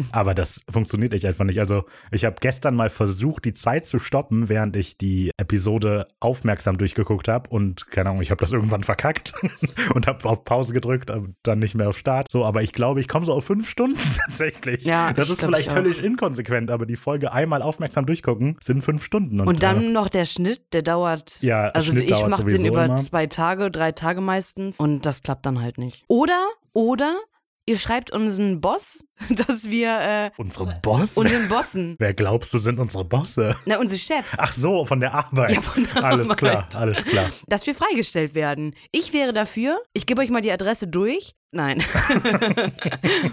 Aber 0.11 0.33
das 0.33 0.61
funktioniert 0.69 1.13
echt 1.13 1.23
einfach 1.25 1.45
nicht. 1.45 1.59
Also, 1.59 1.85
ich 2.11 2.25
habe 2.25 2.35
gestern 2.41 2.75
mal 2.75 2.89
versucht, 2.89 3.45
die 3.45 3.53
Zeit 3.53 3.85
zu 3.85 3.99
stoppen, 3.99 4.49
während 4.49 4.75
ich 4.75 4.97
die 4.97 5.31
Episode 5.37 6.07
aufmerksam 6.19 6.77
durchgeguckt 6.77 7.27
habe. 7.29 7.49
Und 7.49 7.89
keine 7.89 8.09
Ahnung, 8.09 8.21
ich 8.21 8.31
habe 8.31 8.39
das 8.41 8.51
irgendwann 8.51 8.81
verkackt 8.83 9.33
und 9.93 10.07
habe 10.07 10.27
auf 10.27 10.43
Pause 10.43 10.73
gedrückt, 10.73 11.09
dann 11.43 11.59
nicht 11.59 11.75
mehr 11.75 11.87
auf 11.89 11.97
Start. 11.97 12.27
So, 12.31 12.43
aber 12.43 12.63
ich 12.63 12.73
glaube, 12.73 12.99
ich 12.99 13.07
komme 13.07 13.25
so 13.25 13.33
auf 13.33 13.45
fünf 13.45 13.69
Stunden 13.69 13.99
tatsächlich. 14.25 14.83
Ja, 14.83 15.13
das 15.13 15.29
ist 15.29 15.41
vielleicht 15.41 15.71
völlig 15.71 16.03
inkonsequent, 16.03 16.69
aber 16.69 16.85
die 16.85 16.97
Folge 16.97 17.31
einmal 17.31 17.61
aufmerksam 17.61 18.05
durchgucken 18.05 18.57
sind 18.61 18.83
fünf 18.83 19.05
Stunden. 19.05 19.39
Und, 19.39 19.47
Und 19.47 19.63
dann 19.63 19.83
äh, 19.83 19.89
noch 19.89 20.09
der 20.09 20.25
Schnitt, 20.25 20.61
der 20.73 20.81
dauert. 20.81 21.12
Ja, 21.41 21.69
also 21.69 21.91
Schnitt 21.91 22.05
ich 22.05 22.09
dauert 22.11 22.29
mache 22.29 22.45
den 22.45 22.65
über 22.65 22.85
immer. 22.85 22.97
zwei 22.97 23.27
Tage, 23.27 23.71
drei 23.71 23.91
Tage 23.91 24.21
meistens 24.21 24.79
und 24.79 25.05
das 25.05 25.21
klappt 25.21 25.45
dann 25.45 25.61
halt 25.61 25.77
nicht. 25.77 26.03
Oder, 26.07 26.45
oder 26.73 27.17
ihr 27.65 27.79
schreibt 27.79 28.11
unseren 28.11 28.59
Boss, 28.59 29.05
dass 29.29 29.69
wir 29.69 29.99
äh, 30.01 30.31
unsere 30.37 30.79
Boss? 30.81 31.15
unseren 31.17 31.47
Bossen, 31.47 31.95
Wer 31.99 32.13
glaubst 32.13 32.53
du 32.53 32.59
sind 32.59 32.79
unsere 32.79 33.05
Bosse? 33.05 33.55
na 33.65 33.77
unsere 33.79 33.99
Chefs, 33.99 34.31
Ach 34.37 34.53
so, 34.53 34.83
von 34.85 34.99
der 34.99 35.13
Arbeit. 35.13 35.51
Ja, 35.51 35.61
von 35.61 35.83
der 35.85 36.03
alles 36.03 36.25
Arbeit. 36.29 36.37
klar, 36.37 36.67
alles 36.75 37.03
klar. 37.05 37.29
dass 37.47 37.65
wir 37.65 37.73
freigestellt 37.75 38.35
werden. 38.35 38.75
Ich 38.91 39.13
wäre 39.13 39.31
dafür. 39.33 39.79
Ich 39.93 40.05
gebe 40.05 40.21
euch 40.21 40.29
mal 40.29 40.41
die 40.41 40.51
Adresse 40.51 40.87
durch. 40.87 41.33
Nein. 41.51 41.83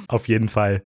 Auf 0.09 0.29
jeden 0.29 0.49
Fall. 0.49 0.83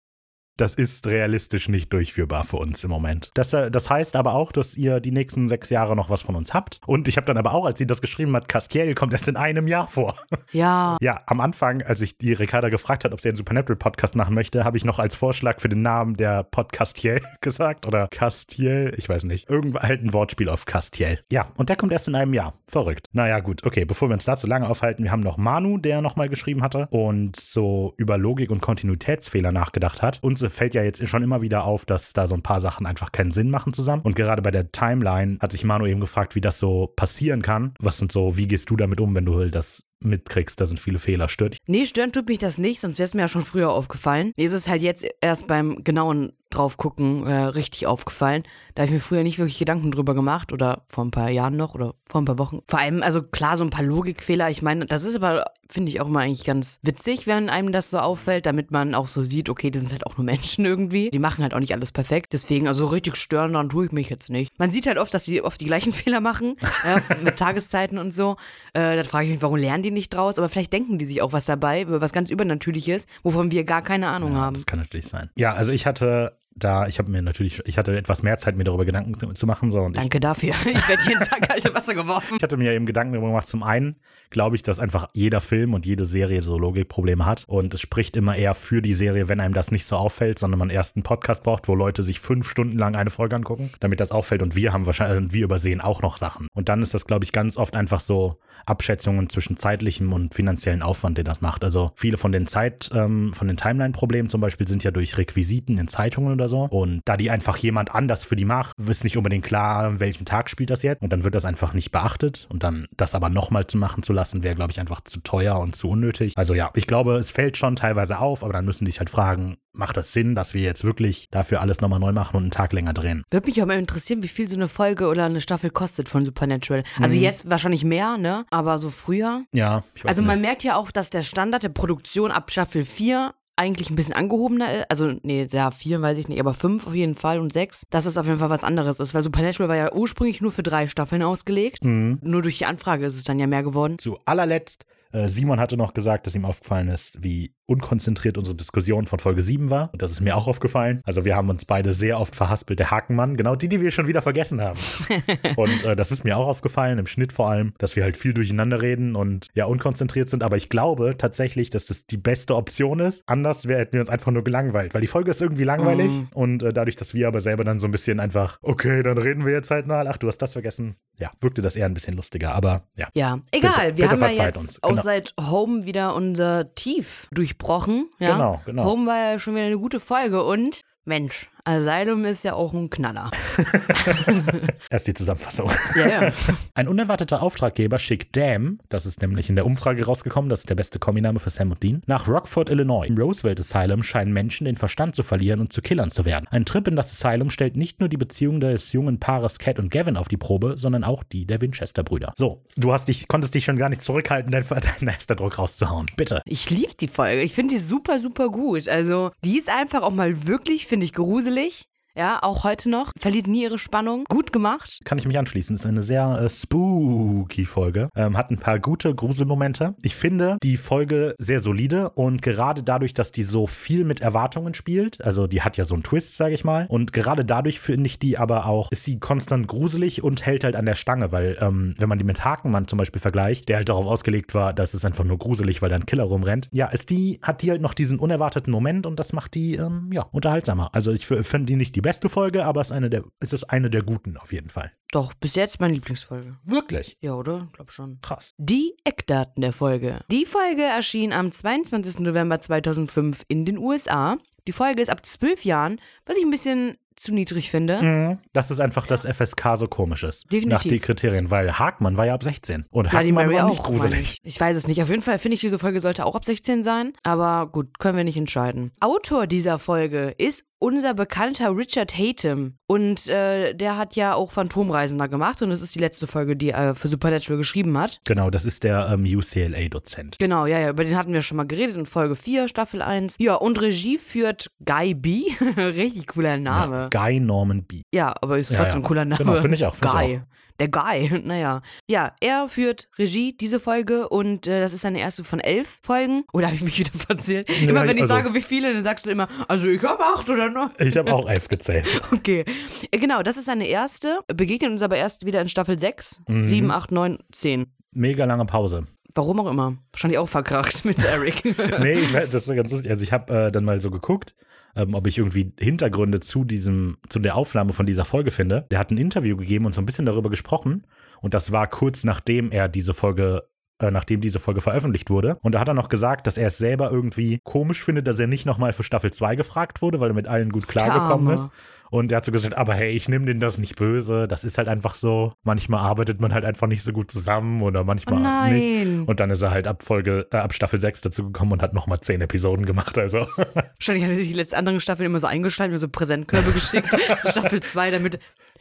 Das 0.57 0.75
ist 0.75 1.07
realistisch 1.09 1.69
nicht 1.69 1.93
durchführbar 1.93 2.45
für 2.45 2.59
uns 2.59 2.85
im 2.85 2.91
Moment. 2.91 3.31
Das, 3.35 3.53
äh, 3.53 3.73
das 3.73 3.91
heißt 3.91 4.15
aber 4.15 4.35
auch, 4.35 4.53
dass 4.53 4.77
ihr 4.77 5.01
die 5.01 5.11
nächsten 5.11 5.49
sechs 5.49 5.69
Jahre 5.69 5.97
noch 5.97 6.11
was 6.11 6.23
von 6.23 6.37
uns 6.37 6.55
habt. 6.55 6.81
Und 6.87 7.09
ich 7.09 7.17
habe 7.17 7.27
dann 7.27 7.37
aber 7.37 7.55
auch, 7.55 7.65
als 7.65 7.79
sie 7.79 7.87
das 7.87 8.01
geschrieben 8.01 8.35
hat, 8.37 8.49
Castiel 8.49 8.95
kommt 8.95 9.13
erst 9.13 9.27
in 9.27 9.37
einem 9.37 9.67
Jahr 9.67 9.89
vor. 9.89 10.15
ja. 10.53 10.97
Ja, 11.01 11.23
am 11.27 11.41
Anfang, 11.41 11.83
als 11.83 12.01
ich 12.01 12.19
die 12.19 12.33
Ricarda 12.33 12.69
gefragt 12.69 13.05
hat, 13.05 13.13
ob 13.13 13.21
sie 13.21 13.29
einen 13.29 13.37
Supernatural-Podcast 13.37 14.15
machen 14.15 14.35
möchte, 14.35 14.65
habe 14.65 14.77
ich 14.77 14.85
noch 14.85 15.01
als 15.01 15.17
Vorschlag 15.17 15.61
für 15.61 15.69
den 15.69 15.83
Namen 15.83 16.15
der 16.15 16.45
Podcastiel 16.45 17.21
gesagt. 17.41 17.85
Oder 17.87 18.07
Castiel, 18.09 18.95
ich 18.97 19.09
weiß 19.09 19.25
nicht. 19.25 19.51
Irgendwann 19.51 19.83
halt 19.83 20.05
ein 20.05 20.13
Wortspiel 20.13 20.49
auf 20.49 20.67
Castiel. 20.67 21.19
Ja, 21.31 21.49
und 21.57 21.69
der 21.69 21.77
kommt 21.77 21.93
erst 21.93 22.07
in 22.07 22.15
einem 22.15 22.33
Jahr. 22.33 22.55
Verrückt. 22.69 23.09
Naja, 23.13 23.41
gut. 23.41 23.65
Okay, 23.65 23.85
bevor 23.85 24.09
wir 24.09 24.15
uns 24.15 24.25
da 24.25 24.37
zu 24.37 24.47
lange 24.47 24.69
aufhalten, 24.69 25.03
wir 25.03 25.11
haben 25.11 25.23
noch 25.23 25.37
Manu, 25.37 25.79
der 25.79 26.01
nochmal 26.01 26.29
geschrieben 26.29 26.63
hatte 26.63 26.87
und 26.91 27.41
so 27.41 27.95
über 27.97 28.19
Logik 28.19 28.51
und 28.51 28.61
Kontinuitätsfehler 28.61 29.51
nachgedacht 29.51 30.01
hat. 30.01 30.19
Fällt 30.49 30.75
ja 30.75 30.83
jetzt 30.83 31.07
schon 31.09 31.23
immer 31.23 31.43
wieder 31.43 31.65
auf, 31.65 31.87
dass 31.87 32.13
da 32.13 32.27
so 32.27 32.35
ein 32.35 32.43
paar 32.43 32.61
Sachen 32.61 32.87
einfach 32.87 33.13
keinen 33.13 33.31
Sinn 33.31 33.51
machen 33.51 33.73
zusammen. 33.73 34.03
Und 34.03 34.17
gerade 34.17 34.43
bei 34.43 34.51
der 34.51 34.73
Timeline 34.73 35.39
hat 35.41 35.53
sich 35.53 35.65
Manu 35.65 35.87
eben 35.87 36.01
gefragt, 36.01 36.35
wie 36.35 36.41
das 36.41 36.59
so 36.59 36.93
passieren 36.97 37.43
kann. 37.43 37.75
Was 37.79 37.99
sind 37.99 38.13
so, 38.13 38.37
wie 38.37 38.49
gehst 38.49 38.71
du 38.71 38.77
damit 38.77 39.01
um, 39.01 39.15
wenn 39.15 39.25
du 39.25 39.47
das 39.47 39.85
mitkriegst, 40.01 40.61
da 40.61 40.67
sind 40.67 40.79
viele 40.79 40.99
Fehler. 40.99 41.29
Stört 41.29 41.55
dich? 41.55 41.61
Nee, 41.67 41.87
stören 41.87 42.13
tut 42.13 42.29
mich 42.29 42.39
das 42.39 42.59
nicht, 42.59 42.81
sonst 42.81 42.99
wäre 42.99 43.07
es 43.07 43.15
mir 43.15 43.23
ja 43.23 43.29
schon 43.29 43.45
früher 43.45 43.71
aufgefallen. 43.71 44.33
Mir 44.37 44.47
ist 44.47 44.53
es 44.53 44.69
halt 44.69 44.83
jetzt 44.83 45.07
erst 45.21 45.47
beim 45.47 45.83
genauen 45.85 46.33
draufgucken 46.55 47.27
äh, 47.27 47.35
richtig 47.47 47.87
aufgefallen. 47.87 48.45
Da 48.75 48.83
habe 48.83 48.89
ich 48.89 48.95
mir 48.95 49.01
früher 49.01 49.23
nicht 49.23 49.39
wirklich 49.39 49.59
Gedanken 49.59 49.91
drüber 49.91 50.15
gemacht 50.15 50.53
oder 50.53 50.85
vor 50.89 51.05
ein 51.05 51.11
paar 51.11 51.31
Jahren 51.31 51.57
noch 51.57 51.75
oder 51.75 51.95
vor 52.09 52.21
ein 52.21 52.25
paar 52.25 52.39
Wochen. 52.39 52.61
Vor 52.67 52.79
allem, 52.79 53.03
also 53.03 53.23
klar, 53.23 53.57
so 53.57 53.65
ein 53.65 53.71
paar 53.71 53.85
Logikfehler. 53.85 54.51
Ich 54.51 54.63
meine, 54.63 54.87
das 54.87 55.05
ist 55.05 55.17
aber, 55.17 55.45
finde 55.69 55.91
ich 55.91 56.01
auch 56.01 56.09
immer 56.09 56.21
eigentlich 56.21 56.45
ganz 56.45 56.79
witzig, 56.83 57.27
wenn 57.27 57.51
einem 57.51 57.73
das 57.73 57.91
so 57.91 57.99
auffällt, 57.99 58.47
damit 58.47 58.71
man 58.71 58.95
auch 58.95 59.07
so 59.07 59.23
sieht, 59.23 59.49
okay, 59.49 59.71
die 59.71 59.79
sind 59.79 59.93
halt 59.93 60.07
auch 60.07 60.17
nur 60.17 60.25
Menschen 60.25 60.65
irgendwie. 60.65 61.11
Die 61.11 61.19
machen 61.19 61.43
halt 61.43 61.55
auch 61.55 61.61
nicht 61.61 61.75
alles 61.75 61.93
perfekt. 61.93 62.33
Deswegen, 62.33 62.67
also 62.67 62.87
richtig 62.87 63.17
stören, 63.17 63.53
daran 63.53 63.69
tue 63.69 63.87
ich 63.87 63.93
mich 63.93 64.11
jetzt 64.11 64.31
nicht. 64.31 64.59
Man 64.59 64.71
sieht 64.71 64.87
halt 64.87 64.99
oft, 64.99 65.13
dass 65.13 65.25
sie 65.25 65.43
oft 65.43 65.61
die 65.61 65.67
gleichen 65.67 65.93
Fehler 66.05 66.21
machen, 66.21 66.57
ja, 66.85 67.01
mit 67.23 67.37
Tageszeiten 67.37 67.99
und 67.99 68.13
so. 68.13 68.37
Äh, 68.73 68.97
da 68.97 69.03
frage 69.05 69.27
ich 69.27 69.33
mich, 69.33 69.43
warum 69.43 69.57
lernen 69.57 69.83
die 69.85 69.91
nicht 69.93 70.13
draus? 70.15 70.39
Aber 70.39 70.49
vielleicht 70.49 70.73
denken 70.73 70.99
die 70.99 71.05
sich 71.05 71.23
auch 71.23 71.33
was 71.33 71.45
dabei, 71.47 71.83
über 71.83 72.01
was 72.01 72.13
ganz 72.13 72.31
Übernatürliches, 72.31 73.07
wovon 73.23 73.51
wir 73.51 73.65
gar 73.65 73.83
keine 73.83 74.09
Ahnung 74.09 74.33
Ja, 74.33 74.39
haben. 74.41 74.55
das 74.55 74.67
kann 74.67 74.79
natürlich 74.81 75.07
sein. 75.07 75.31
Ja, 75.37 75.53
also 75.53 75.71
ich 75.71 75.87
hatte 75.87 76.37
da, 76.57 76.87
ich 76.87 76.99
habe 76.99 77.11
mir 77.11 77.23
natürlich, 77.23 77.61
ich 77.67 77.79
hatte 77.79 77.97
etwas 77.97 78.23
mehr 78.23 78.39
Zeit, 78.39 78.57
mir 78.57 78.65
darüber 78.65 78.85
Gedanken 78.85 79.15
zu, 79.15 79.33
zu 79.33 79.47
machen. 79.47 79.71
So, 79.71 79.81
und 79.81 79.93
ich, 79.93 80.01
Danke 80.01 80.21
dafür. 80.21 80.55
Ich 80.65 80.89
werde 80.89 81.03
jeden 81.05 81.21
Tag 81.21 81.49
kalte 81.49 81.75
Wasser 81.75 81.95
geworfen. 81.95 82.37
ich 82.37 82.43
hatte 82.43 82.57
mir 82.57 82.73
eben 82.73 82.87
Gedanken 82.87 83.13
darüber 83.13 83.29
gemacht. 83.29 83.47
Zum 83.47 83.63
einen 83.63 83.97
glaube 84.31 84.57
ich, 84.57 84.63
dass 84.63 84.81
einfach 84.81 85.09
jeder 85.15 85.41
Film 85.41 85.75
und 85.75 85.87
jede 85.87 86.05
Serie 86.05 86.41
so 86.41 86.59
Logikprobleme 86.59 87.25
hat. 87.25 87.45
Und 87.47 87.73
es 87.75 87.81
spricht 87.81 88.17
immer 88.17 88.37
eher 88.37 88.55
für 88.55 88.83
die 88.83 88.95
Serie, 88.95 89.29
wenn 89.29 89.41
einem 89.41 89.55
das 89.55 89.71
nicht 89.71 89.87
so 89.87 89.97
auffällt, 89.97 90.39
sondern 90.39 90.59
man 90.59 90.71
erst 90.71 90.97
einen 90.97 91.05
Podcast 91.05 91.45
braucht, 91.45 91.69
wo 91.69 91.75
Leute 91.75 92.03
sich 92.03 92.21
fünf 92.21 92.49
Stunden 92.49 92.77
lang 92.77 92.97
eine 92.97 93.11
Folge 93.11 93.37
angucken, 93.37 93.71
damit 93.81 94.01
das 94.01 94.11
auffällt. 94.11 94.43
Und 94.43 94.57
wir 94.57 94.73
haben 94.73 94.87
wahrscheinlich, 94.87 95.33
wir 95.33 95.45
übersehen 95.45 95.81
auch 95.81 96.03
noch 96.03 96.17
Sachen. 96.17 96.49
Und 96.53 96.69
dann 96.69 96.83
ist 96.83 96.95
das, 96.95 97.05
glaube 97.05 97.25
ich, 97.25 97.33
ganz 97.33 97.57
oft 97.57 97.77
einfach 97.77 98.01
so 98.01 98.39
Abschätzungen 98.67 99.29
zwischen 99.29 99.57
zeitlichem 99.57 100.13
und 100.13 100.35
finanziellen 100.35 100.83
Aufwand, 100.83 101.19
den 101.19 101.25
das 101.25 101.41
macht. 101.41 101.65
Also 101.65 101.93
viele 101.95 102.17
von 102.17 102.33
den 102.33 102.47
Zeit, 102.47 102.91
ähm, 102.93 103.33
von 103.35 103.47
den 103.47 103.57
Timeline-Problemen 103.57 104.29
zum 104.29 104.41
Beispiel 104.41 104.67
sind 104.67 104.83
ja 104.83 104.91
durch 104.91 105.17
Requisiten 105.17 105.79
in 105.79 105.87
Zeitungen 105.87 106.33
oder 106.35 106.44
so. 106.49 106.65
Und 106.65 107.01
da 107.05 107.17
die 107.17 107.31
einfach 107.31 107.57
jemand 107.57 107.95
anders 107.95 108.25
für 108.25 108.37
die 108.37 108.45
macht, 108.45 108.77
ist 108.79 109.05
nicht 109.05 109.17
unbedingt 109.17 109.45
klar, 109.45 110.01
welchen 110.01 110.25
Tag 110.25 110.51
spielt 110.51 110.71
das 110.71 110.83
jetzt. 110.83 111.03
Und 111.03 111.13
dann 111.13 111.25
wird 111.25 111.35
das 111.35 111.45
einfach 111.45 111.75
nicht 111.75 111.91
beachtet. 111.91 112.47
Und 112.51 112.63
dann 112.63 112.87
das 112.97 113.15
aber 113.15 113.29
nochmal 113.29 113.67
zu 113.67 113.77
machen 113.77 114.03
zu 114.03 114.13
lassen, 114.13 114.43
wäre, 114.43 114.55
glaube 114.55 114.71
ich, 114.73 114.81
einfach 114.81 115.01
zu 115.03 115.21
teuer 115.21 115.59
und 115.59 115.77
zu 115.77 115.89
unnötig. 115.89 116.35
Also 116.37 116.55
ja, 116.55 116.71
ich 116.75 116.87
glaube, 116.87 117.15
es 117.15 117.31
fällt 117.31 117.57
schon 117.57 117.77
teilweise 117.77 118.19
auf, 118.19 118.43
aber 118.43 118.53
dann 118.53 118.65
müssen 118.65 118.85
die 118.85 118.91
sich 118.91 118.99
halt 119.01 119.11
fragen, 119.11 119.57
macht 119.77 119.97
das 119.97 120.13
Sinn, 120.13 120.35
dass 120.35 120.55
wir 120.55 120.63
jetzt 120.63 120.85
wirklich 120.85 121.27
dafür 121.31 121.61
alles 121.61 121.81
nochmal 121.81 121.99
neu 121.99 122.13
machen 122.13 122.37
und 122.37 122.45
einen 122.45 122.51
Tag 122.53 122.73
länger 122.73 122.93
drehen? 122.93 123.25
Würde 123.31 123.49
mich 123.49 123.61
auch 123.61 123.67
mal 123.67 123.79
interessieren, 123.79 124.23
wie 124.23 124.29
viel 124.29 124.47
so 124.49 124.55
eine 124.55 124.69
Folge 124.69 125.09
oder 125.09 125.25
eine 125.25 125.41
Staffel 125.41 125.71
kostet 125.71 126.09
von 126.09 126.25
Supernatural. 126.25 126.85
Also 127.01 127.17
jetzt 127.17 127.51
wahrscheinlich 127.51 127.85
mehr, 127.85 128.17
ne? 128.17 128.47
Aber 128.51 128.79
so 128.79 128.91
früher. 128.91 129.43
Ja, 129.53 129.83
ich 129.97 130.05
weiß 130.05 130.11
Also 130.11 130.23
man 130.23 130.39
nicht. 130.39 130.47
merkt 130.47 130.63
ja 130.63 130.77
auch, 130.77 130.93
dass 130.93 131.11
der 131.11 131.23
Standard 131.23 131.65
der 131.65 131.71
Produktion 131.71 132.31
ab 132.31 132.51
Staffel 132.53 132.85
4 132.85 133.35
eigentlich 133.57 133.91
ein 133.91 133.97
bisschen 133.97 134.15
angehobener 134.15 134.81
ist. 134.81 134.91
Also, 134.91 135.15
nee, 135.23 135.47
ja, 135.51 135.71
4 135.71 136.03
weiß 136.03 136.19
ich 136.19 136.29
nicht, 136.29 136.41
aber 136.41 136.55
5 136.55 136.87
auf 136.87 136.95
jeden 136.95 137.15
Fall 137.15 137.39
und 137.39 137.53
6, 137.53 137.85
dass 137.91 138.07
es 138.07 138.17
auf 138.17 138.27
jeden 138.27 138.39
Fall 138.39 138.51
was 138.51 138.65
anderes 138.65 138.99
ist. 138.99 139.15
Weil 139.15 139.23
Supernatural 139.23 139.69
war 139.69 139.77
ja 139.77 139.93
ursprünglich 139.93 140.41
nur 140.41 140.53
für 140.53 140.63
drei 140.63 140.89
Staffeln 140.89 141.23
ausgelegt. 141.23 141.85
Mhm. 141.85 142.19
Nur 142.23 142.43
durch 142.43 142.59
die 142.59 142.67
Anfrage 142.67 143.07
ist 143.07 143.17
es 143.17 143.25
dann 143.25 143.39
ja 143.39 143.47
mehr 143.47 143.63
geworden. 143.63 143.99
Zu 143.99 144.19
allerletzt, 144.25 144.85
äh, 145.15 145.29
Simon 145.29 145.61
hatte 145.61 145.77
noch 145.77 145.95
gesagt, 145.95 146.27
dass 146.27 146.35
ihm 146.35 146.45
aufgefallen 146.45 146.89
ist, 146.89 147.23
wie 147.23 147.55
unkonzentriert 147.67 148.37
unsere 148.39 148.55
Diskussion 148.57 149.07
von 149.07 149.19
Folge 149.19 149.43
7 149.43 149.71
war. 149.71 149.91
Und 149.93 150.03
das 150.03 150.11
ist 150.11 150.21
mir 150.21 150.37
auch 150.37 150.47
aufgefallen. 150.49 151.01
Also 151.05 151.25
wir 151.25 151.35
haben 151.37 151.49
uns 151.49 151.65
beide 151.65 151.93
sehr 151.93 152.21
oft 152.21 152.35
verhaspelt. 152.37 152.79
Der 152.79 152.91
Hakenmann, 152.91 153.37
genau 153.37 153.57
die, 153.57 153.69
die 153.69 153.81
wir 153.81 153.91
schon 153.91 154.07
wieder 154.07 154.23
vergessen 154.23 154.61
haben. 154.61 154.79
und 155.57 155.85
äh, 155.85 155.97
das 155.97 156.11
ist 156.13 156.25
mir 156.25 156.37
auch 156.37 156.47
aufgefallen, 156.47 156.99
im 156.99 157.07
Schnitt 157.07 157.33
vor 157.33 157.49
allem, 157.49 157.73
dass 157.79 157.97
wir 157.97 158.03
halt 158.03 158.17
viel 158.17 158.35
durcheinander 158.35 158.83
reden 158.83 159.17
und 159.17 159.47
ja, 159.55 159.65
unkonzentriert 159.67 160.29
sind. 160.29 160.43
Aber 160.43 160.57
ich 160.57 160.69
glaube 160.69 161.15
tatsächlich, 161.17 161.71
dass 161.71 161.87
das 161.87 162.07
die 162.07 162.17
beste 162.17 162.55
Option 162.57 163.01
ist. 163.01 163.23
Anders 163.27 163.67
wär, 163.67 163.79
hätten 163.79 163.95
wir 163.95 164.01
uns 164.01 164.11
einfach 164.11 164.31
nur 164.33 164.45
gelangweilt, 164.45 164.95
weil 164.95 165.01
die 165.01 165.07
Folge 165.07 165.31
ist 165.31 165.41
irgendwie 165.41 165.65
langweilig. 165.65 166.11
Mhm. 166.11 166.29
Und 166.35 166.63
äh, 166.63 166.73
dadurch, 166.73 166.97
dass 166.97 167.15
wir 167.15 167.29
aber 167.29 167.41
selber 167.41 167.65
dann 167.65 167.81
so 167.81 167.87
ein 167.87 167.93
bisschen 167.93 168.21
einfach, 168.21 168.59
okay, 168.63 169.03
dann 169.03 169.19
reden 169.19 169.45
wir 169.45 169.53
jetzt 169.53 169.71
halt 169.71 169.87
mal. 169.87 170.07
Ach, 170.09 170.17
du 170.17 170.29
hast 170.29 170.39
das 170.39 170.53
vergessen. 170.53 170.97
Ja, 171.19 171.31
wirkte 171.41 171.63
das 171.63 171.77
eher 171.77 171.87
ein 171.87 171.95
bisschen 171.95 172.17
lustiger. 172.17 172.55
Aber 172.55 172.83
ja. 172.97 173.09
Ja, 173.15 173.39
egal. 173.53 173.93
Bitte- 173.93 173.99
wir 174.03 174.09
bitte 174.09 174.11
haben 174.11 174.35
ja 174.35 174.45
jetzt 174.47 174.57
uns. 174.59 174.83
auch 174.83 174.89
Genau. 174.91 175.03
seit 175.03 175.35
Home 175.41 175.85
wieder 175.87 176.15
unser 176.15 176.75
Tief 176.75 177.29
durchbrochen. 177.55 178.11
Ja? 178.19 178.33
Genau, 178.33 178.61
genau. 178.65 178.85
Home 178.85 179.07
war 179.07 179.17
ja 179.17 179.39
schon 179.39 179.55
wieder 179.55 179.67
eine 179.67 179.79
gute 179.79 180.01
Folge 180.01 180.43
und 180.45 180.81
Mensch, 181.05 181.51
Asylum 181.67 182.27
ist 182.27 182.45
ja 182.45 182.53
auch 182.53 182.75
ein 182.75 182.91
Knaller. 182.91 183.31
Erst 184.91 185.07
die 185.07 185.15
Zusammenfassung. 185.15 185.71
Ja, 185.97 186.27
ja. 186.27 186.33
Ein 186.75 186.89
unerwarteter 186.89 187.41
Auftraggeber 187.41 187.99
schickt 187.99 188.37
Dam, 188.37 188.81
das 188.91 189.07
ist 189.07 189.23
nämlich 189.23 189.49
in 189.49 189.57
der 189.57 189.65
Umfrage 189.65 190.05
rausgekommen, 190.05 190.51
das 190.51 190.61
ist 190.61 190.71
der 190.71 190.75
beste 190.75 190.99
Kombiname 190.99 191.39
für 191.39 191.49
Sam 191.49 191.71
und 191.71 191.83
Dean, 191.83 192.03
nach 192.07 192.29
Rockford, 192.29 192.69
Illinois. 192.69 193.07
Im 193.07 193.17
Roosevelt 193.17 193.59
Asylum 193.61 194.03
scheinen 194.03 194.35
Menschen 194.35 194.67
den 194.67 194.77
Verstand 194.77 195.17
zu 195.17 195.23
verlieren 195.23 195.61
und 195.61 195.73
zu 195.73 195.81
Killern 195.81 196.11
zu 196.11 196.27
werden. 196.27 196.47
Ein 196.51 196.67
Trip 196.67 196.87
in 196.87 196.97
das 196.97 197.11
Asylum 197.11 197.49
stellt 197.49 197.77
nicht 197.77 197.99
nur 197.99 198.11
die 198.11 198.19
Beziehung 198.19 198.61
des 198.61 198.93
jungen 198.93 199.19
Paares 199.19 199.59
Cat 199.59 199.79
und 199.79 199.91
Gavin 199.91 200.19
auf 200.19 200.29
die 200.29 200.37
Probe, 200.37 200.75
sondern 200.77 201.03
auch 201.03 201.23
die 201.23 201.47
der 201.47 201.63
Winchester-Brüder. 201.63 202.35
So, 202.37 202.63
du 202.77 202.93
hast 202.93 203.09
dich, 203.09 203.27
konntest 203.27 203.55
dich 203.55 203.65
schon 203.65 203.79
gar 203.79 203.89
nicht 203.89 204.03
zurückhalten, 204.03 204.53
deinen 204.53 204.69
deinen 205.01 205.09
Esterdruck 205.09 205.59
rauszuhauen. 205.59 206.09
Bitte. 206.19 206.43
Ich 206.45 206.69
liebe 206.69 206.93
die 207.01 207.09
Folge. 207.09 207.41
Ich 207.41 207.55
finde 207.55 207.77
die 207.77 207.81
super, 207.81 208.19
super 208.19 208.51
gut. 208.51 208.87
Also, 208.87 209.31
die 209.43 209.57
ist 209.57 209.71
einfach 209.71 210.03
auch 210.03 210.13
mal 210.13 210.47
wirklich, 210.47 210.87
finde 210.87 211.07
ich, 211.07 211.15
gruselig 211.15 211.54
gruselig. 211.55 211.94
Ja, 212.17 212.39
auch 212.43 212.63
heute 212.63 212.89
noch. 212.89 213.11
Verliert 213.19 213.49
nie 213.49 213.65
ihre 213.65 213.77
Spannung. 213.77 214.23
Gut 214.29 214.53
gemacht. 214.53 215.01
Kann 215.05 215.19
ich 215.19 215.27
mich 215.27 215.37
anschließen. 215.37 215.75
Ist 215.75 215.85
eine 215.85 216.05
sehr 216.05 216.43
äh, 216.43 216.49
spooky 216.49 217.65
Folge. 217.65 218.09
Ähm, 218.15 218.37
hat 218.37 218.53
ein 218.53 218.59
paar 218.59 218.79
gute 218.79 219.17
Gruselmomente. 219.17 219.97
Ich 220.01 220.15
finde 220.15 220.59
die 220.63 220.77
Folge 220.77 221.35
sehr 221.39 221.59
solide 221.59 222.11
und 222.11 222.41
gerade 222.41 222.85
dadurch, 222.85 223.15
dass 223.15 223.33
die 223.33 223.43
so 223.43 223.67
viel 223.67 224.05
mit 224.05 224.21
Erwartungen 224.21 224.75
spielt, 224.75 225.25
also 225.25 225.49
die 225.49 225.63
hat 225.63 225.77
ja 225.77 225.83
so 225.83 225.95
einen 225.95 226.05
Twist, 226.05 226.37
sage 226.37 226.55
ich 226.55 226.63
mal, 226.63 226.87
und 226.89 227.13
gerade 227.13 227.45
dadurch 227.45 227.81
finde 227.81 228.07
ich 228.07 228.21
die 228.21 228.39
aber 228.39 228.67
auch, 228.67 228.93
ist 228.93 229.03
sie 229.03 229.19
konstant 229.19 229.67
gruselig 229.67 230.23
und 230.23 230.47
hält 230.47 230.63
halt 230.63 230.77
an 230.77 230.87
der 230.87 230.95
Stange, 230.95 231.33
weil 231.33 231.59
ähm, 231.61 231.97
wenn 231.99 232.09
man 232.09 232.19
die 232.19 232.25
mit 232.25 232.45
Hakenmann 232.45 232.87
zum 232.87 232.99
Beispiel 232.99 233.21
vergleicht, 233.21 233.69
der 233.69 233.79
halt 233.79 233.89
darauf 233.89 234.07
ausgelegt 234.07 234.55
war, 234.55 234.73
dass 234.73 234.95
es 234.95 235.05
einfach 235.05 235.25
nur 235.25 235.39
gruselig, 235.39 235.83
weil 235.83 235.89
da 235.91 235.97
ein 235.97 236.07
Killer 236.07 236.25
rumrennt, 236.25 236.69
ja, 236.71 236.87
ist 236.87 237.11
die, 237.11 237.41
hat 237.43 237.63
die 237.63 237.73
halt 237.73 237.83
noch 237.83 237.95
diesen 237.95 238.21
unerwarteten 238.21 238.73
Moment 238.73 239.05
und 239.05 239.19
das 239.19 239.33
macht 239.33 239.55
die, 239.55 239.75
ähm, 239.75 240.11
ja, 240.13 240.27
unterhaltsamer. 240.31 240.91
Also 240.93 241.11
ich 241.11 241.27
finde 241.27 241.67
die 241.67 241.75
nicht 241.75 241.97
die 241.97 242.04
beste 242.05 242.29
Folge, 242.29 242.65
aber 242.65 242.81
es 242.81 242.89
ist 242.89 242.93
eine 242.93 243.11
der, 243.11 243.25
es 243.41 243.53
ist 243.53 243.65
eine 243.65 243.91
der 243.91 244.03
guten 244.03 244.37
auf 244.37 244.53
jeden 244.53 244.69
Fall. 244.69 244.93
Doch, 245.11 245.35
bis 245.35 245.55
jetzt 245.57 245.81
meine 245.81 245.95
Lieblingsfolge. 245.95 246.57
Wirklich? 246.65 247.17
Ja, 247.21 247.35
oder? 247.35 247.69
Glaub 247.73 247.91
schon. 247.91 248.19
Krass. 248.23 248.55
Die 248.59 248.95
Eckdaten 249.05 249.61
der 249.61 249.73
Folge. 249.73 250.21
Die 250.31 250.47
Folge 250.47 250.83
erschien 250.83 251.33
am 251.33 251.51
22. 251.51 252.21
November 252.21 252.61
2005 252.61 253.43
in 253.49 253.65
den 253.65 253.79
USA. 253.79 254.37
Die 254.67 254.73
Folge 254.73 255.03
ist 255.03 255.11
ab 255.11 255.25
12 255.25 255.65
Jahren, 255.65 256.01
was 256.27 256.37
ich 256.37 256.45
ein 256.45 256.51
bisschen 256.51 256.97
zu 257.17 257.33
niedrig 257.33 257.71
finde. 257.71 258.03
Mhm. 258.03 258.39
Das 258.53 258.71
ist 258.71 258.81
einfach, 258.81 259.07
dass 259.07 259.25
FSK 259.25 259.77
so 259.77 259.87
komisch 259.87 260.23
ist. 260.23 260.51
Definitiv. 260.51 260.69
Nach 260.69 260.83
die 260.83 260.99
Kriterien, 260.99 261.51
weil 261.51 261.79
Hackmann 261.79 262.17
war 262.17 262.27
ja 262.27 262.35
ab 262.35 262.43
16. 262.43 262.87
Und 262.91 263.07
die 263.07 263.17
Hackmann 263.17 263.47
Mary 263.47 263.57
war 263.57 263.67
auch. 263.67 263.71
nicht 263.71 263.83
gruselig. 263.83 264.39
Ich 264.43 264.61
weiß 264.61 264.77
es 264.77 264.89
nicht. 264.89 265.01
Auf 265.03 265.09
jeden 265.09 265.23
Fall 265.23 265.39
finde 265.39 265.55
ich, 265.55 265.61
diese 265.61 265.79
Folge 265.79 266.01
sollte 266.01 266.27
auch 266.27 266.35
ab 266.35 266.45
16 266.45 266.83
sein. 266.83 267.13
Aber 267.23 267.69
gut, 267.71 267.99
können 267.99 268.17
wir 268.17 268.25
nicht 268.25 268.37
entscheiden. 268.37 268.93
Autor 269.01 269.47
dieser 269.47 269.79
Folge 269.79 270.35
ist 270.39 270.67
unser 270.85 271.15
bekannter 271.15 271.75
Richard 271.75 272.17
Hatem. 272.17 272.75
Und 272.87 273.27
äh, 273.29 273.73
der 273.73 273.97
hat 273.97 274.17
ja 274.17 274.35
auch 274.35 274.53
Phantomreisender 274.53 275.29
gemacht. 275.29 275.63
Und 275.63 275.71
es 275.71 275.81
ist 275.81 275.95
die 275.95 275.99
letzte 275.99 276.27
Folge, 276.27 276.57
die 276.57 276.71
er 276.71 276.95
für 276.95 277.09
Supernatural 277.09 277.57
geschrieben 277.57 277.97
hat. 277.97 278.21
Genau, 278.27 278.51
das 278.51 278.67
ist 278.67 278.85
der 278.85 279.09
ähm, 279.11 279.25
UCLA-Dozent. 279.25 280.37
Genau, 280.39 280.67
ja, 280.67 280.79
ja, 280.79 280.91
über 280.91 281.05
den 281.05 281.17
hatten 281.17 281.33
wir 281.33 281.41
schon 281.41 281.57
mal 281.57 281.67
geredet 281.67 281.97
in 281.97 282.05
Folge 282.05 282.37
4, 282.37 282.69
Staffel 282.69 283.01
1. 283.01 283.37
Ja, 283.39 283.55
und 283.55 283.81
Regie 283.81 284.19
führt 284.19 284.71
Guy 284.85 285.15
B. 285.15 285.45
Richtig 285.77 286.27
cooler 286.27 286.59
Name. 286.59 287.09
Guy 287.11 287.41
Norman 287.41 287.85
B. 287.85 288.03
Ja, 288.13 288.35
aber 288.43 288.59
ist 288.59 288.71
Ja, 288.71 288.79
trotzdem 288.79 289.01
ja. 289.01 289.05
ein 289.05 289.09
cooler 289.09 289.25
Name. 289.25 289.43
Genau, 289.43 289.57
finde 289.57 289.77
ich 289.77 289.87
auch, 289.87 289.95
finde 289.95 290.09
ich 290.09 290.39
Guy. 290.39 290.43
Der 290.81 290.89
Guy, 290.89 291.41
naja. 291.45 291.83
Ja, 292.09 292.33
er 292.41 292.69
führt 292.69 293.09
Regie, 293.19 293.57
diese 293.57 293.79
Folge, 293.79 294.29
und 294.29 294.67
äh, 294.67 294.81
das 294.81 294.93
ist 294.93 295.03
seine 295.03 295.21
erste 295.21 295.45
von 295.45 295.61
elf 295.61 295.99
Folgen. 296.03 296.45
Oder 296.53 296.67
habe 296.67 296.77
ich 296.77 296.83
mich 296.83 296.99
wieder 296.99 297.13
verzählt? 297.19 297.69
immer 297.69 298.03
wenn 298.07 298.17
ich 298.17 298.23
also- 298.23 298.35
sage, 298.35 298.55
wie 298.55 298.61
viele, 298.61 298.93
dann 298.93 299.05
sagst 299.05 299.27
du 299.27 299.31
immer, 299.31 299.49
also 299.69 299.87
ich 299.87 300.03
habe 300.03 300.23
acht 300.25 300.49
oder 300.51 300.71
neun. 300.71 300.91
Ich 300.99 301.17
habe 301.17 301.33
auch 301.33 301.49
elf 301.51 301.69
gezählt. 301.69 302.07
Okay. 302.33 302.65
Äh, 303.11 303.19
Genau, 303.19 303.43
das 303.43 303.57
ist 303.57 303.67
seine 303.67 303.87
erste. 303.87 304.41
Begegnet 304.49 304.91
uns 304.91 305.03
aber 305.03 305.17
erst 305.17 305.47
wieder 305.47 305.61
in 305.61 305.69
Staffel 305.69 305.99
6, 305.99 306.43
Mhm. 306.49 306.69
7, 306.69 306.91
8, 306.91 307.13
9, 307.13 307.39
10. 307.53 307.87
Mega 308.13 308.45
lange 308.45 308.65
Pause. 308.67 309.05
Warum 309.37 309.59
auch 309.61 309.71
immer. 309.71 309.97
Wahrscheinlich 310.13 310.39
auch 310.39 310.49
verkracht 310.49 311.05
mit 311.05 311.25
Eric. 311.25 311.65
Nee, 312.01 312.21
ich 312.21 312.33
weiß, 312.33 312.51
das 312.51 312.69
ist 312.69 312.75
ganz 312.77 312.91
lustig. 312.93 313.11
Also 313.11 313.25
ich 313.25 313.33
habe 313.33 313.53
äh, 313.67 313.71
dann 313.73 313.85
mal 313.85 313.99
so 314.01 314.11
geguckt, 314.11 314.55
ähm, 314.97 315.15
ob 315.15 315.27
ich 315.27 315.39
irgendwie 315.39 315.73
Hintergründe 315.79 316.41
zu 316.41 316.65
diesem, 316.65 317.17
zu 317.29 317.39
der 317.39 317.57
Aufnahme 317.57 317.93
von 317.93 318.07
dieser 318.07 318.25
Folge 318.25 318.51
finde. 318.51 318.87
Der 318.91 318.99
hat 318.99 319.11
ein 319.11 319.19
Interview 319.19 319.57
gegeben 319.57 319.87
und 319.87 319.95
so 319.95 320.01
ein 320.01 320.07
bisschen 320.07 320.27
darüber 320.27 320.51
gesprochen. 320.51 321.07
Und 321.41 321.55
das 321.55 321.73
war 321.73 321.87
kurz 321.87 322.25
nachdem 322.25 322.71
er 322.71 322.89
diese 322.89 323.15
Folge 323.15 323.65
äh, 324.01 324.11
nachdem 324.11 324.41
diese 324.41 324.59
Folge 324.59 324.81
veröffentlicht 324.81 325.31
wurde. 325.31 325.57
Und 325.63 325.73
da 325.73 325.81
hat 325.81 325.89
er 325.89 325.95
noch 325.95 326.09
gesagt, 326.09 326.49
dass 326.49 326.57
er 326.57 326.67
es 326.67 326.79
selber 326.79 327.13
irgendwie 327.13 327.61
komisch 327.63 328.03
findet, 328.03 328.27
dass 328.27 328.41
er 328.41 328.49
nicht 328.49 328.67
nochmal 328.67 328.93
für 328.93 329.05
Staffel 329.05 329.33
2 329.33 329.55
gefragt 329.55 330.03
wurde, 330.03 330.19
weil 330.19 330.31
er 330.31 330.35
mit 330.35 330.49
allen 330.49 330.71
gut 330.71 330.89
klargekommen 330.89 331.55
ist. 331.55 331.69
Und 332.15 332.31
er 332.31 332.37
hat 332.37 332.45
so 332.45 332.53
gesagt, 332.53 332.77
aber 332.77 332.95
hey, 332.95 333.11
ich 333.11 333.29
nehme 333.29 333.45
denen 333.45 333.59
das 333.59 333.77
nicht 333.77 333.97
böse. 333.97 334.47
Das 334.47 334.63
ist 334.63 334.79
halt 334.79 334.87
einfach 334.87 335.17
so. 335.17 335.53
Manchmal 335.65 335.99
arbeitet 335.99 336.41
man 336.41 336.55
halt 336.55 336.65
einfach 336.65 336.87
nicht 336.87 337.03
so 337.03 337.11
gut 337.11 337.29
zusammen 337.29 337.83
oder 337.83 338.05
manchmal 338.05 338.39
Oh 338.39 338.41
nein. 338.41 338.73
nicht. 339.19 339.29
Und 339.29 339.41
dann 339.41 339.51
ist 339.51 339.63
er 339.63 339.73
halt 339.73 339.89
ab 339.89 340.05
Folge, 340.05 340.47
äh, 340.53 340.59
ab 340.59 340.73
Staffel 340.73 341.01
6 341.01 341.23
dazu 341.23 341.47
gekommen 341.47 341.73
und 341.73 341.83
hat 341.83 341.93
nochmal 341.93 342.21
10 342.21 342.41
Episoden 342.41 342.87
gemacht. 342.87 343.19
Also 343.19 343.39
Wahrscheinlich 343.75 344.23
hat 344.23 344.31
er 344.31 344.37
sich 344.37 344.47
die 344.47 344.55
letzten 344.55 344.77
anderen 344.77 345.01
Staffeln 345.01 345.27
immer 345.27 345.41
so 345.41 345.49
eingeschleimt, 345.49 345.91
mir 345.91 345.99
so 345.99 346.07
Präsentkörbe 346.07 346.71
geschickt 346.71 347.11
zu 347.43 347.51
Staffel 347.51 347.81
2, 347.83 348.13
damit 348.13 348.39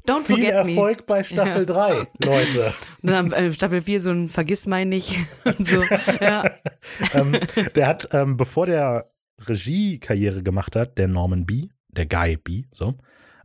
Don't 0.08 0.22
viel 0.22 0.36
forget 0.36 0.66
me. 0.68 0.72
Erfolg 0.74 1.08
bei 1.08 1.24
Staffel 1.24 1.66
3, 1.66 2.08
Leute. 2.20 2.74
Und 3.02 3.10
dann 3.10 3.32
äh, 3.32 3.52
Staffel 3.52 3.82
4 3.82 4.00
so 4.00 4.12
ein 4.12 4.30
Vergiss 4.30 4.68
mein 4.68 4.90
nicht 4.90 5.16
und 5.46 5.68
so. 5.68 5.82
Ja. 6.22 6.52
ähm, 7.16 7.40
der 7.75 7.88
hat, 7.88 8.10
ähm, 8.12 8.38
bevor 8.38 8.68
der 8.68 9.10
Regiekarriere 9.50 10.44
gemacht 10.44 10.75
hat, 10.75 11.00
der 11.00 11.08
Norman 11.08 11.48
B., 11.48 11.70
der 11.90 12.06
Guy 12.06 12.38
B., 12.38 12.66
so, 12.72 12.94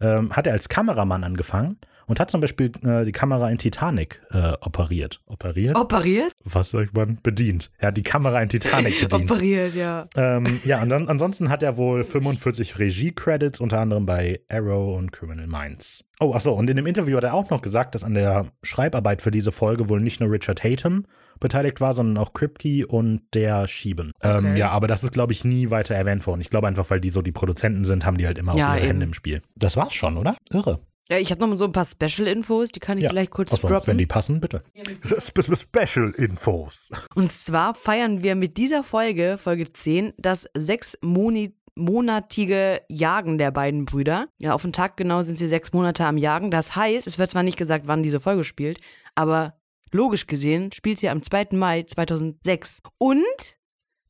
ähm, 0.00 0.32
hat 0.32 0.46
er 0.46 0.52
als 0.52 0.68
Kameramann 0.68 1.24
angefangen 1.24 1.78
und 2.08 2.18
hat 2.18 2.30
zum 2.30 2.40
Beispiel 2.40 2.72
äh, 2.84 3.04
die 3.04 3.12
Kamera 3.12 3.50
in 3.50 3.58
Titanic 3.58 4.20
äh, 4.30 4.54
operiert. 4.60 5.20
Operiert? 5.26 5.76
Operiert? 5.76 6.32
Was 6.44 6.70
sagt 6.70 6.96
man? 6.96 7.18
Bedient. 7.22 7.70
Er 7.78 7.88
hat 7.88 7.96
die 7.96 8.02
Kamera 8.02 8.40
in 8.40 8.48
Titanic 8.48 9.00
bedient. 9.08 9.30
Operiert, 9.30 9.74
ja. 9.74 10.08
ähm, 10.16 10.60
ja, 10.64 10.82
und 10.82 10.88
dann, 10.88 11.08
ansonsten 11.08 11.50
hat 11.50 11.62
er 11.62 11.76
wohl 11.76 12.02
45 12.02 12.78
Regie-Credits, 12.78 13.60
unter 13.60 13.78
anderem 13.78 14.06
bei 14.06 14.40
Arrow 14.48 14.96
und 14.96 15.12
Criminal 15.12 15.46
Minds. 15.46 16.04
Oh, 16.18 16.32
achso, 16.32 16.52
und 16.52 16.68
in 16.68 16.76
dem 16.76 16.86
Interview 16.86 17.16
hat 17.18 17.24
er 17.24 17.34
auch 17.34 17.50
noch 17.50 17.62
gesagt, 17.62 17.94
dass 17.94 18.02
an 18.02 18.14
der 18.14 18.46
Schreibarbeit 18.62 19.22
für 19.22 19.30
diese 19.30 19.52
Folge 19.52 19.88
wohl 19.88 20.00
nicht 20.00 20.18
nur 20.18 20.32
Richard 20.32 20.64
Hatem 20.64 21.04
beteiligt 21.40 21.80
war, 21.80 21.92
sondern 21.92 22.16
auch 22.22 22.32
Kripke 22.32 22.86
und 22.86 23.22
der 23.34 23.66
Schieben. 23.68 24.12
Ähm, 24.22 24.46
Okay. 24.46 24.58
ja, 24.58 24.70
aber 24.70 24.86
das 24.86 25.04
ist, 25.04 25.12
glaube 25.12 25.32
ich, 25.32 25.44
nie 25.44 25.70
weiter 25.70 25.94
erwähnt 25.94 26.26
worden. 26.26 26.40
Ich 26.40 26.50
glaube 26.50 26.68
einfach, 26.68 26.88
weil 26.90 27.00
die 27.00 27.10
so 27.10 27.22
die 27.22 27.32
Produzenten 27.32 27.84
sind, 27.84 28.04
haben 28.06 28.18
die 28.18 28.26
halt 28.26 28.38
immer 28.38 28.56
Ja, 28.56 28.68
auch 28.70 28.74
ihre 28.74 28.78
eben. 28.80 28.88
Hände 28.88 29.06
im 29.06 29.14
Spiel. 29.14 29.42
Das 29.56 29.76
war's 29.76 29.92
schon, 29.94 30.16
oder? 30.16 30.36
Irre. 30.52 30.80
Ja, 31.10 31.16
ich 31.18 31.30
habe 31.30 31.40
noch 31.40 31.48
mal 31.48 31.56
so 31.56 31.64
ein 31.64 31.72
paar 31.72 31.86
Special-Infos, 31.86 32.70
die 32.70 32.80
kann 32.80 32.98
ich 32.98 33.04
Ja. 33.04 33.10
vielleicht 33.10 33.30
kurz 33.30 33.50
Achso, 33.52 33.66
droppen. 33.66 33.86
wenn 33.86 33.98
die 33.98 34.04
passen, 34.06 34.40
bitte. 34.42 34.62
Spe- 35.02 35.56
Special 35.56 36.10
Infos. 36.10 36.90
Und 37.14 37.32
zwar 37.32 37.74
feiern 37.74 38.22
wir 38.22 38.34
mit 38.34 38.58
dieser 38.58 38.82
Folge, 38.82 39.38
Folge 39.38 39.72
10, 39.72 40.12
das 40.18 40.46
sechs 40.54 40.98
Moni 41.00 41.54
monatige 42.02 42.82
Jagen 42.88 43.38
der 43.38 43.50
beiden 43.50 43.84
Brüder. 43.84 44.28
Ja, 44.38 44.52
auf 44.52 44.62
den 44.62 44.72
Tag 44.72 44.96
genau 44.96 45.22
sind 45.22 45.36
sie 45.38 45.46
sechs 45.48 45.72
Monate 45.72 46.04
am 46.04 46.16
Jagen. 46.18 46.50
Das 46.50 46.76
heißt, 46.76 47.06
es 47.06 47.18
wird 47.18 47.30
zwar 47.30 47.42
nicht 47.42 47.56
gesagt, 47.56 47.86
wann 47.86 48.02
diese 48.02 48.20
Folge 48.20 48.44
spielt, 48.44 48.80
aber 49.14 49.54
logisch 49.92 50.26
gesehen 50.26 50.72
spielt 50.72 50.98
sie 50.98 51.08
am 51.08 51.22
2. 51.22 51.48
Mai 51.52 51.82
2006. 51.84 52.80
Und 52.98 53.24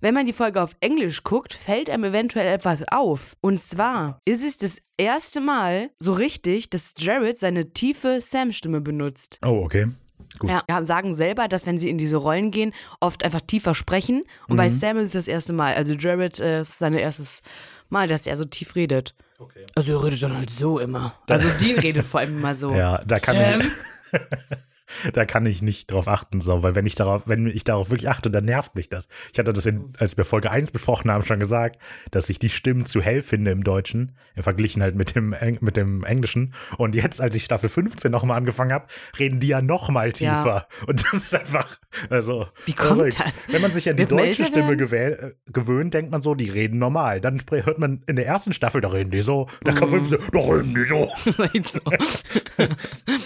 wenn 0.01 0.15
man 0.15 0.27
die 0.27 0.33
Folge 0.33 0.63
auf 0.63 0.77
Englisch 0.81 1.25
guckt, 1.25 1.53
fällt 1.53 1.91
einem 1.91 2.05
eventuell 2.05 2.47
etwas 2.47 2.87
auf. 2.89 3.37
Und 3.41 3.61
zwar 3.61 4.21
ist 4.25 4.45
es 4.45 4.59
das 4.59 4.81
erste 4.97 5.41
Mal 5.41 5.91
so 5.99 6.13
richtig, 6.13 6.71
dass 6.71 6.95
Jared 6.97 7.39
seine 7.39 7.73
tiefe 7.73 8.21
Sam-Stimme 8.21 8.81
benutzt. 8.81 9.41
Oh, 9.45 9.63
okay. 9.65 9.87
Gut. 10.39 10.51
Ja, 10.51 10.85
sagen 10.85 11.17
selber, 11.17 11.49
dass 11.49 11.67
wenn 11.67 11.79
sie 11.79 11.89
in 11.89 11.99
diese 11.99 12.17
Rollen 12.17 12.51
gehen, 12.51 12.73
oft 13.01 13.25
einfach 13.25 13.41
tiefer 13.41 13.75
sprechen. 13.75 14.25
Und 14.47 14.57
bei 14.57 14.69
Sam 14.69 14.99
ist 14.99 15.07
es 15.07 15.13
das 15.13 15.27
erste 15.27 15.53
Mal. 15.53 15.75
Also 15.75 15.95
Jared 15.95 16.39
äh, 16.39 16.61
ist 16.61 16.79
sein 16.79 16.95
erstes 16.95 17.43
Mal, 17.89 18.07
dass 18.07 18.27
er 18.27 18.37
so 18.37 18.45
tief 18.45 18.77
redet. 18.77 19.15
Okay. 19.39 19.67
Also 19.75 19.93
er 19.93 20.05
redet 20.05 20.23
dann 20.23 20.37
halt 20.37 20.51
so 20.51 20.79
immer. 20.79 21.15
Also 21.29 21.49
Dean 21.61 21.79
redet 21.79 22.05
vor 22.05 22.21
allem 22.21 22.39
immer 22.39 22.55
so. 22.55 22.73
Ja, 22.73 23.03
da 23.05 23.19
kann 23.19 23.37
Sam? 23.37 23.61
ich. 23.63 24.21
Da 25.13 25.25
kann 25.25 25.45
ich 25.47 25.63
nicht 25.63 25.91
drauf 25.93 26.09
achten, 26.09 26.41
so, 26.41 26.63
weil 26.63 26.75
wenn 26.75 26.87
ich 26.87 26.95
darauf, 26.95 27.23
wenn 27.27 27.47
ich 27.47 27.65
darauf 27.65 27.91
wirklich 27.91 28.09
achte, 28.09 28.31
dann 28.31 28.45
nervt 28.45 28.75
mich 28.75 28.89
das. 28.89 29.09
Ich 29.33 29.39
hatte 29.39 29.53
das, 29.53 29.67
in, 29.67 29.93
als 29.99 30.17
wir 30.17 30.25
Folge 30.25 30.51
1 30.51 30.71
besprochen 30.71 31.11
haben, 31.11 31.23
schon 31.25 31.39
gesagt, 31.39 31.79
dass 32.11 32.29
ich 32.31 32.39
die 32.39 32.49
Stimmen 32.49 32.87
zu 32.87 33.01
hell 33.03 33.23
finde 33.23 33.51
im 33.51 33.65
Deutschen, 33.65 34.17
im 34.35 34.43
Verglichen 34.43 34.83
halt 34.83 34.95
mit 34.95 35.15
dem, 35.15 35.33
Eng- 35.33 35.59
mit 35.61 35.77
dem 35.77 36.05
Englischen. 36.05 36.55
Und 36.79 36.95
jetzt, 36.95 37.21
als 37.21 37.35
ich 37.35 37.45
Staffel 37.45 37.69
15 37.69 38.11
nochmal 38.11 38.37
angefangen 38.39 38.73
habe, 38.73 38.87
reden 39.19 39.41
die 39.41 39.49
ja 39.49 39.61
nochmal 39.61 40.09
Ja. 40.09 40.13
tiefer. 40.13 40.69
Und 40.87 41.05
das 41.05 41.13
ist 41.25 41.35
einfach, 41.35 41.79
also. 42.11 42.47
Wie 42.65 42.73
kommt 42.73 42.97
verrückt. 42.97 43.19
das? 43.25 43.47
Wenn 43.53 43.63
man 43.63 43.73
sich 43.73 43.89
an 43.91 43.97
die 43.97 44.07
man 44.07 44.17
deutsche 44.17 44.45
Stimme 44.47 44.73
äh, 44.73 45.33
gewöhnt, 45.47 45.95
denkt 45.95 46.11
man 46.13 46.23
so, 46.23 46.35
die 46.35 46.49
reden 46.51 46.79
normal. 46.79 47.21
Dann 47.21 47.43
hört 47.51 47.79
man 47.79 48.03
in 48.07 48.17
der 48.17 48.27
ersten 48.27 48.53
Staffel, 48.53 48.81
da 48.81 48.89
reden 48.89 49.11
die 49.11 49.21
so, 49.23 49.49
da 49.63 49.73
kommt 49.73 49.93
Mhm. 49.93 50.09
15, 50.09 50.19
da 50.33 50.39
reden 50.41 50.75
die 50.75 50.85
so. 50.85 51.09
So. 51.69 51.81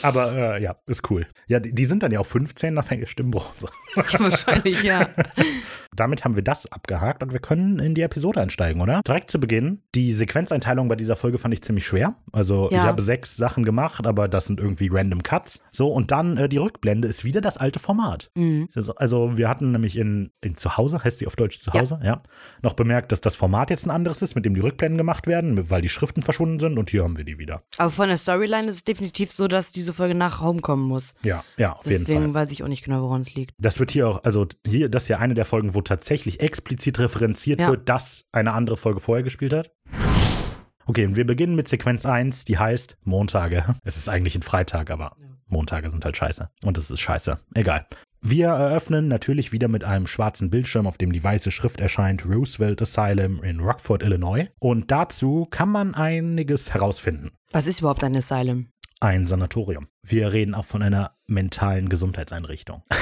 Aber 0.03 0.33
äh, 0.57 0.63
ja, 0.63 0.77
ist 0.87 1.09
cool. 1.11 1.27
Ja, 1.53 1.61
die, 1.61 1.75
die 1.75 1.85
sind 1.85 2.03
dann 2.03 2.11
ja 2.13 2.19
auch 2.19 2.27
15, 2.27 2.75
da 2.75 2.81
fängt 2.81 3.03
der 3.03 3.07
Stimmbruch. 3.07 3.53
So. 3.59 3.69
Wahrscheinlich, 4.19 4.83
ja. 4.83 5.07
Damit 5.95 6.25
haben 6.25 6.35
wir 6.35 6.43
das 6.43 6.65
abgehakt 6.73 7.23
und 7.23 7.33
wir 7.35 7.39
können 7.41 7.79
in 7.79 7.95
die 7.95 8.01
Episode 8.01 8.41
einsteigen, 8.41 8.81
oder? 8.81 9.03
Direkt 9.07 9.31
zu 9.31 9.39
Beginn. 9.39 9.83
Die 9.95 10.15
Sequenzeinteilung 10.15 10.89
bei 10.89 10.97
dieser 10.97 11.15
Folge 11.17 11.37
fand 11.37 11.53
ich 11.53 11.61
ziemlich 11.63 11.87
schwer. 11.87 12.15
Also 12.33 12.71
ich 12.71 12.77
Ja. 12.79 12.85
habe 12.85 13.03
sechs 13.03 13.37
Sachen 13.37 13.65
gemacht, 13.67 14.07
aber 14.07 14.27
das 14.27 14.47
sind 14.47 14.59
irgendwie 14.59 14.89
random 14.91 15.23
Cuts. 15.23 15.59
So, 15.71 15.89
und 15.89 16.11
dann 16.11 16.39
äh, 16.39 16.49
die 16.49 16.57
Rückblende 16.57 17.07
ist 17.07 17.25
wieder 17.25 17.43
das 17.43 17.59
alte 17.59 17.79
Format. 17.79 18.31
Mhm. 18.35 18.69
Also, 18.75 18.95
also 18.95 19.37
wir 19.37 19.51
hatten 19.51 19.73
nämlich 19.73 19.99
in, 19.99 20.31
in 20.43 20.57
Zuhause, 20.57 21.05
heißt 21.05 21.19
sie 21.19 21.27
auf 21.27 21.37
Deutsch 21.37 21.59
Zuhause, 21.59 22.01
ja. 22.03 22.23
noch 22.63 22.73
bemerkt, 22.73 23.13
dass 23.13 23.21
das 23.21 23.37
Format 23.37 23.69
jetzt 23.69 23.85
ein 23.85 23.91
anderes 23.91 24.23
ist, 24.23 24.35
mit 24.35 24.47
dem 24.47 24.55
die 24.55 24.61
Rückblenden 24.61 24.97
gemacht 24.97 25.27
werden, 25.27 25.69
weil 25.69 25.83
die 25.83 25.91
Schriften 25.91 26.23
verschwunden 26.23 26.59
sind 26.59 26.79
und 26.79 26.89
hier 26.89 27.03
haben 27.05 27.19
wir 27.19 27.25
die 27.27 27.39
wieder. 27.39 27.61
Aber 27.77 27.91
von 27.91 28.09
der 28.09 28.17
Storyline 28.17 28.67
ist 28.69 28.77
es 28.77 28.85
definitiv 28.85 29.31
so, 29.31 29.47
dass 29.47 29.73
diese 29.73 29.93
Folge 29.93 30.15
nach 30.15 30.41
Home 30.41 30.61
kommen 30.63 30.85
muss. 30.89 31.15
Ja, 31.23 31.42
ja, 31.59 31.73
auf 31.73 31.85
jeden 31.87 32.05
Fall. 32.05 32.15
Deswegen 32.15 32.35
weiß 32.35 32.51
ich 32.51 32.63
auch 32.63 32.69
nicht 32.69 32.85
genau, 32.85 33.03
woran 33.03 33.21
es 33.23 33.35
liegt. 33.35 33.55
Das 33.59 33.79
wird 33.79 33.91
hier 33.91 34.09
auch, 34.09 34.25
also 34.25 34.47
hier, 34.67 34.89
das 34.89 35.05
ist 35.05 35.09
ja 35.09 35.19
eine 35.19 35.35
der 35.35 35.45
Folgen, 35.45 35.75
wo 35.75 35.81
tatsächlich 35.81 36.41
explizit 36.41 36.99
referenziert 36.99 37.61
Ja. 37.61 37.69
wird, 37.69 37.89
dass 37.89 38.25
eine 38.33 38.53
andere 38.53 38.77
Folge 38.77 39.01
vorher 39.01 39.23
gespielt 39.23 39.53
hat. 39.53 39.71
Okay, 40.87 41.07
und 41.07 41.15
wir 41.17 41.27
beginnen 41.27 41.55
mit 41.55 41.69
Sequenz 41.69 42.05
1, 42.05 42.45
die 42.45 42.59
heißt 42.59 42.99
Montage. 43.05 43.65
Es 43.85 43.97
ist 43.97 44.09
eigentlich 44.09 44.35
ein 44.35 44.43
Freitag, 44.43 44.91
aber 44.91 45.17
Montage 45.47 45.89
sind 45.91 46.05
halt 46.05 46.17
scheiße. 46.17 46.49
Und 46.65 46.77
es 46.79 46.91
ist 46.91 47.01
scheiße. 47.01 47.39
Egal. 47.55 47.87
Wir 48.25 48.49
eröffnen 48.49 49.09
natürlich 49.09 49.51
wieder 49.53 49.67
mit 49.69 49.83
einem 49.85 50.07
schwarzen 50.07 50.49
Bildschirm, 50.51 50.87
auf 50.87 50.97
dem 50.97 51.13
die 51.13 51.23
weiße 51.23 51.51
Schrift 51.51 51.81
erscheint, 51.81 52.25
Roosevelt 52.25 52.81
Asylum 52.81 53.43
in 53.43 53.61
Rockford, 53.61 54.03
Illinois. 54.03 54.47
Und 54.61 54.91
dazu 54.93 55.47
kann 55.51 55.69
man 55.69 55.95
einiges 55.95 56.73
herausfinden. 56.73 57.31
Was 57.53 57.67
ist 57.67 57.81
überhaupt 57.81 58.05
ein 58.05 58.17
Asylum? 58.17 58.69
Ein 59.03 59.27
Sanatorium. 59.27 59.89
Wir 60.05 60.33
reden 60.33 60.55
auch 60.55 60.65
von 60.65 60.81
einer 60.81 61.17
mentalen 61.27 61.89
Gesundheitseinrichtung. 61.89 62.83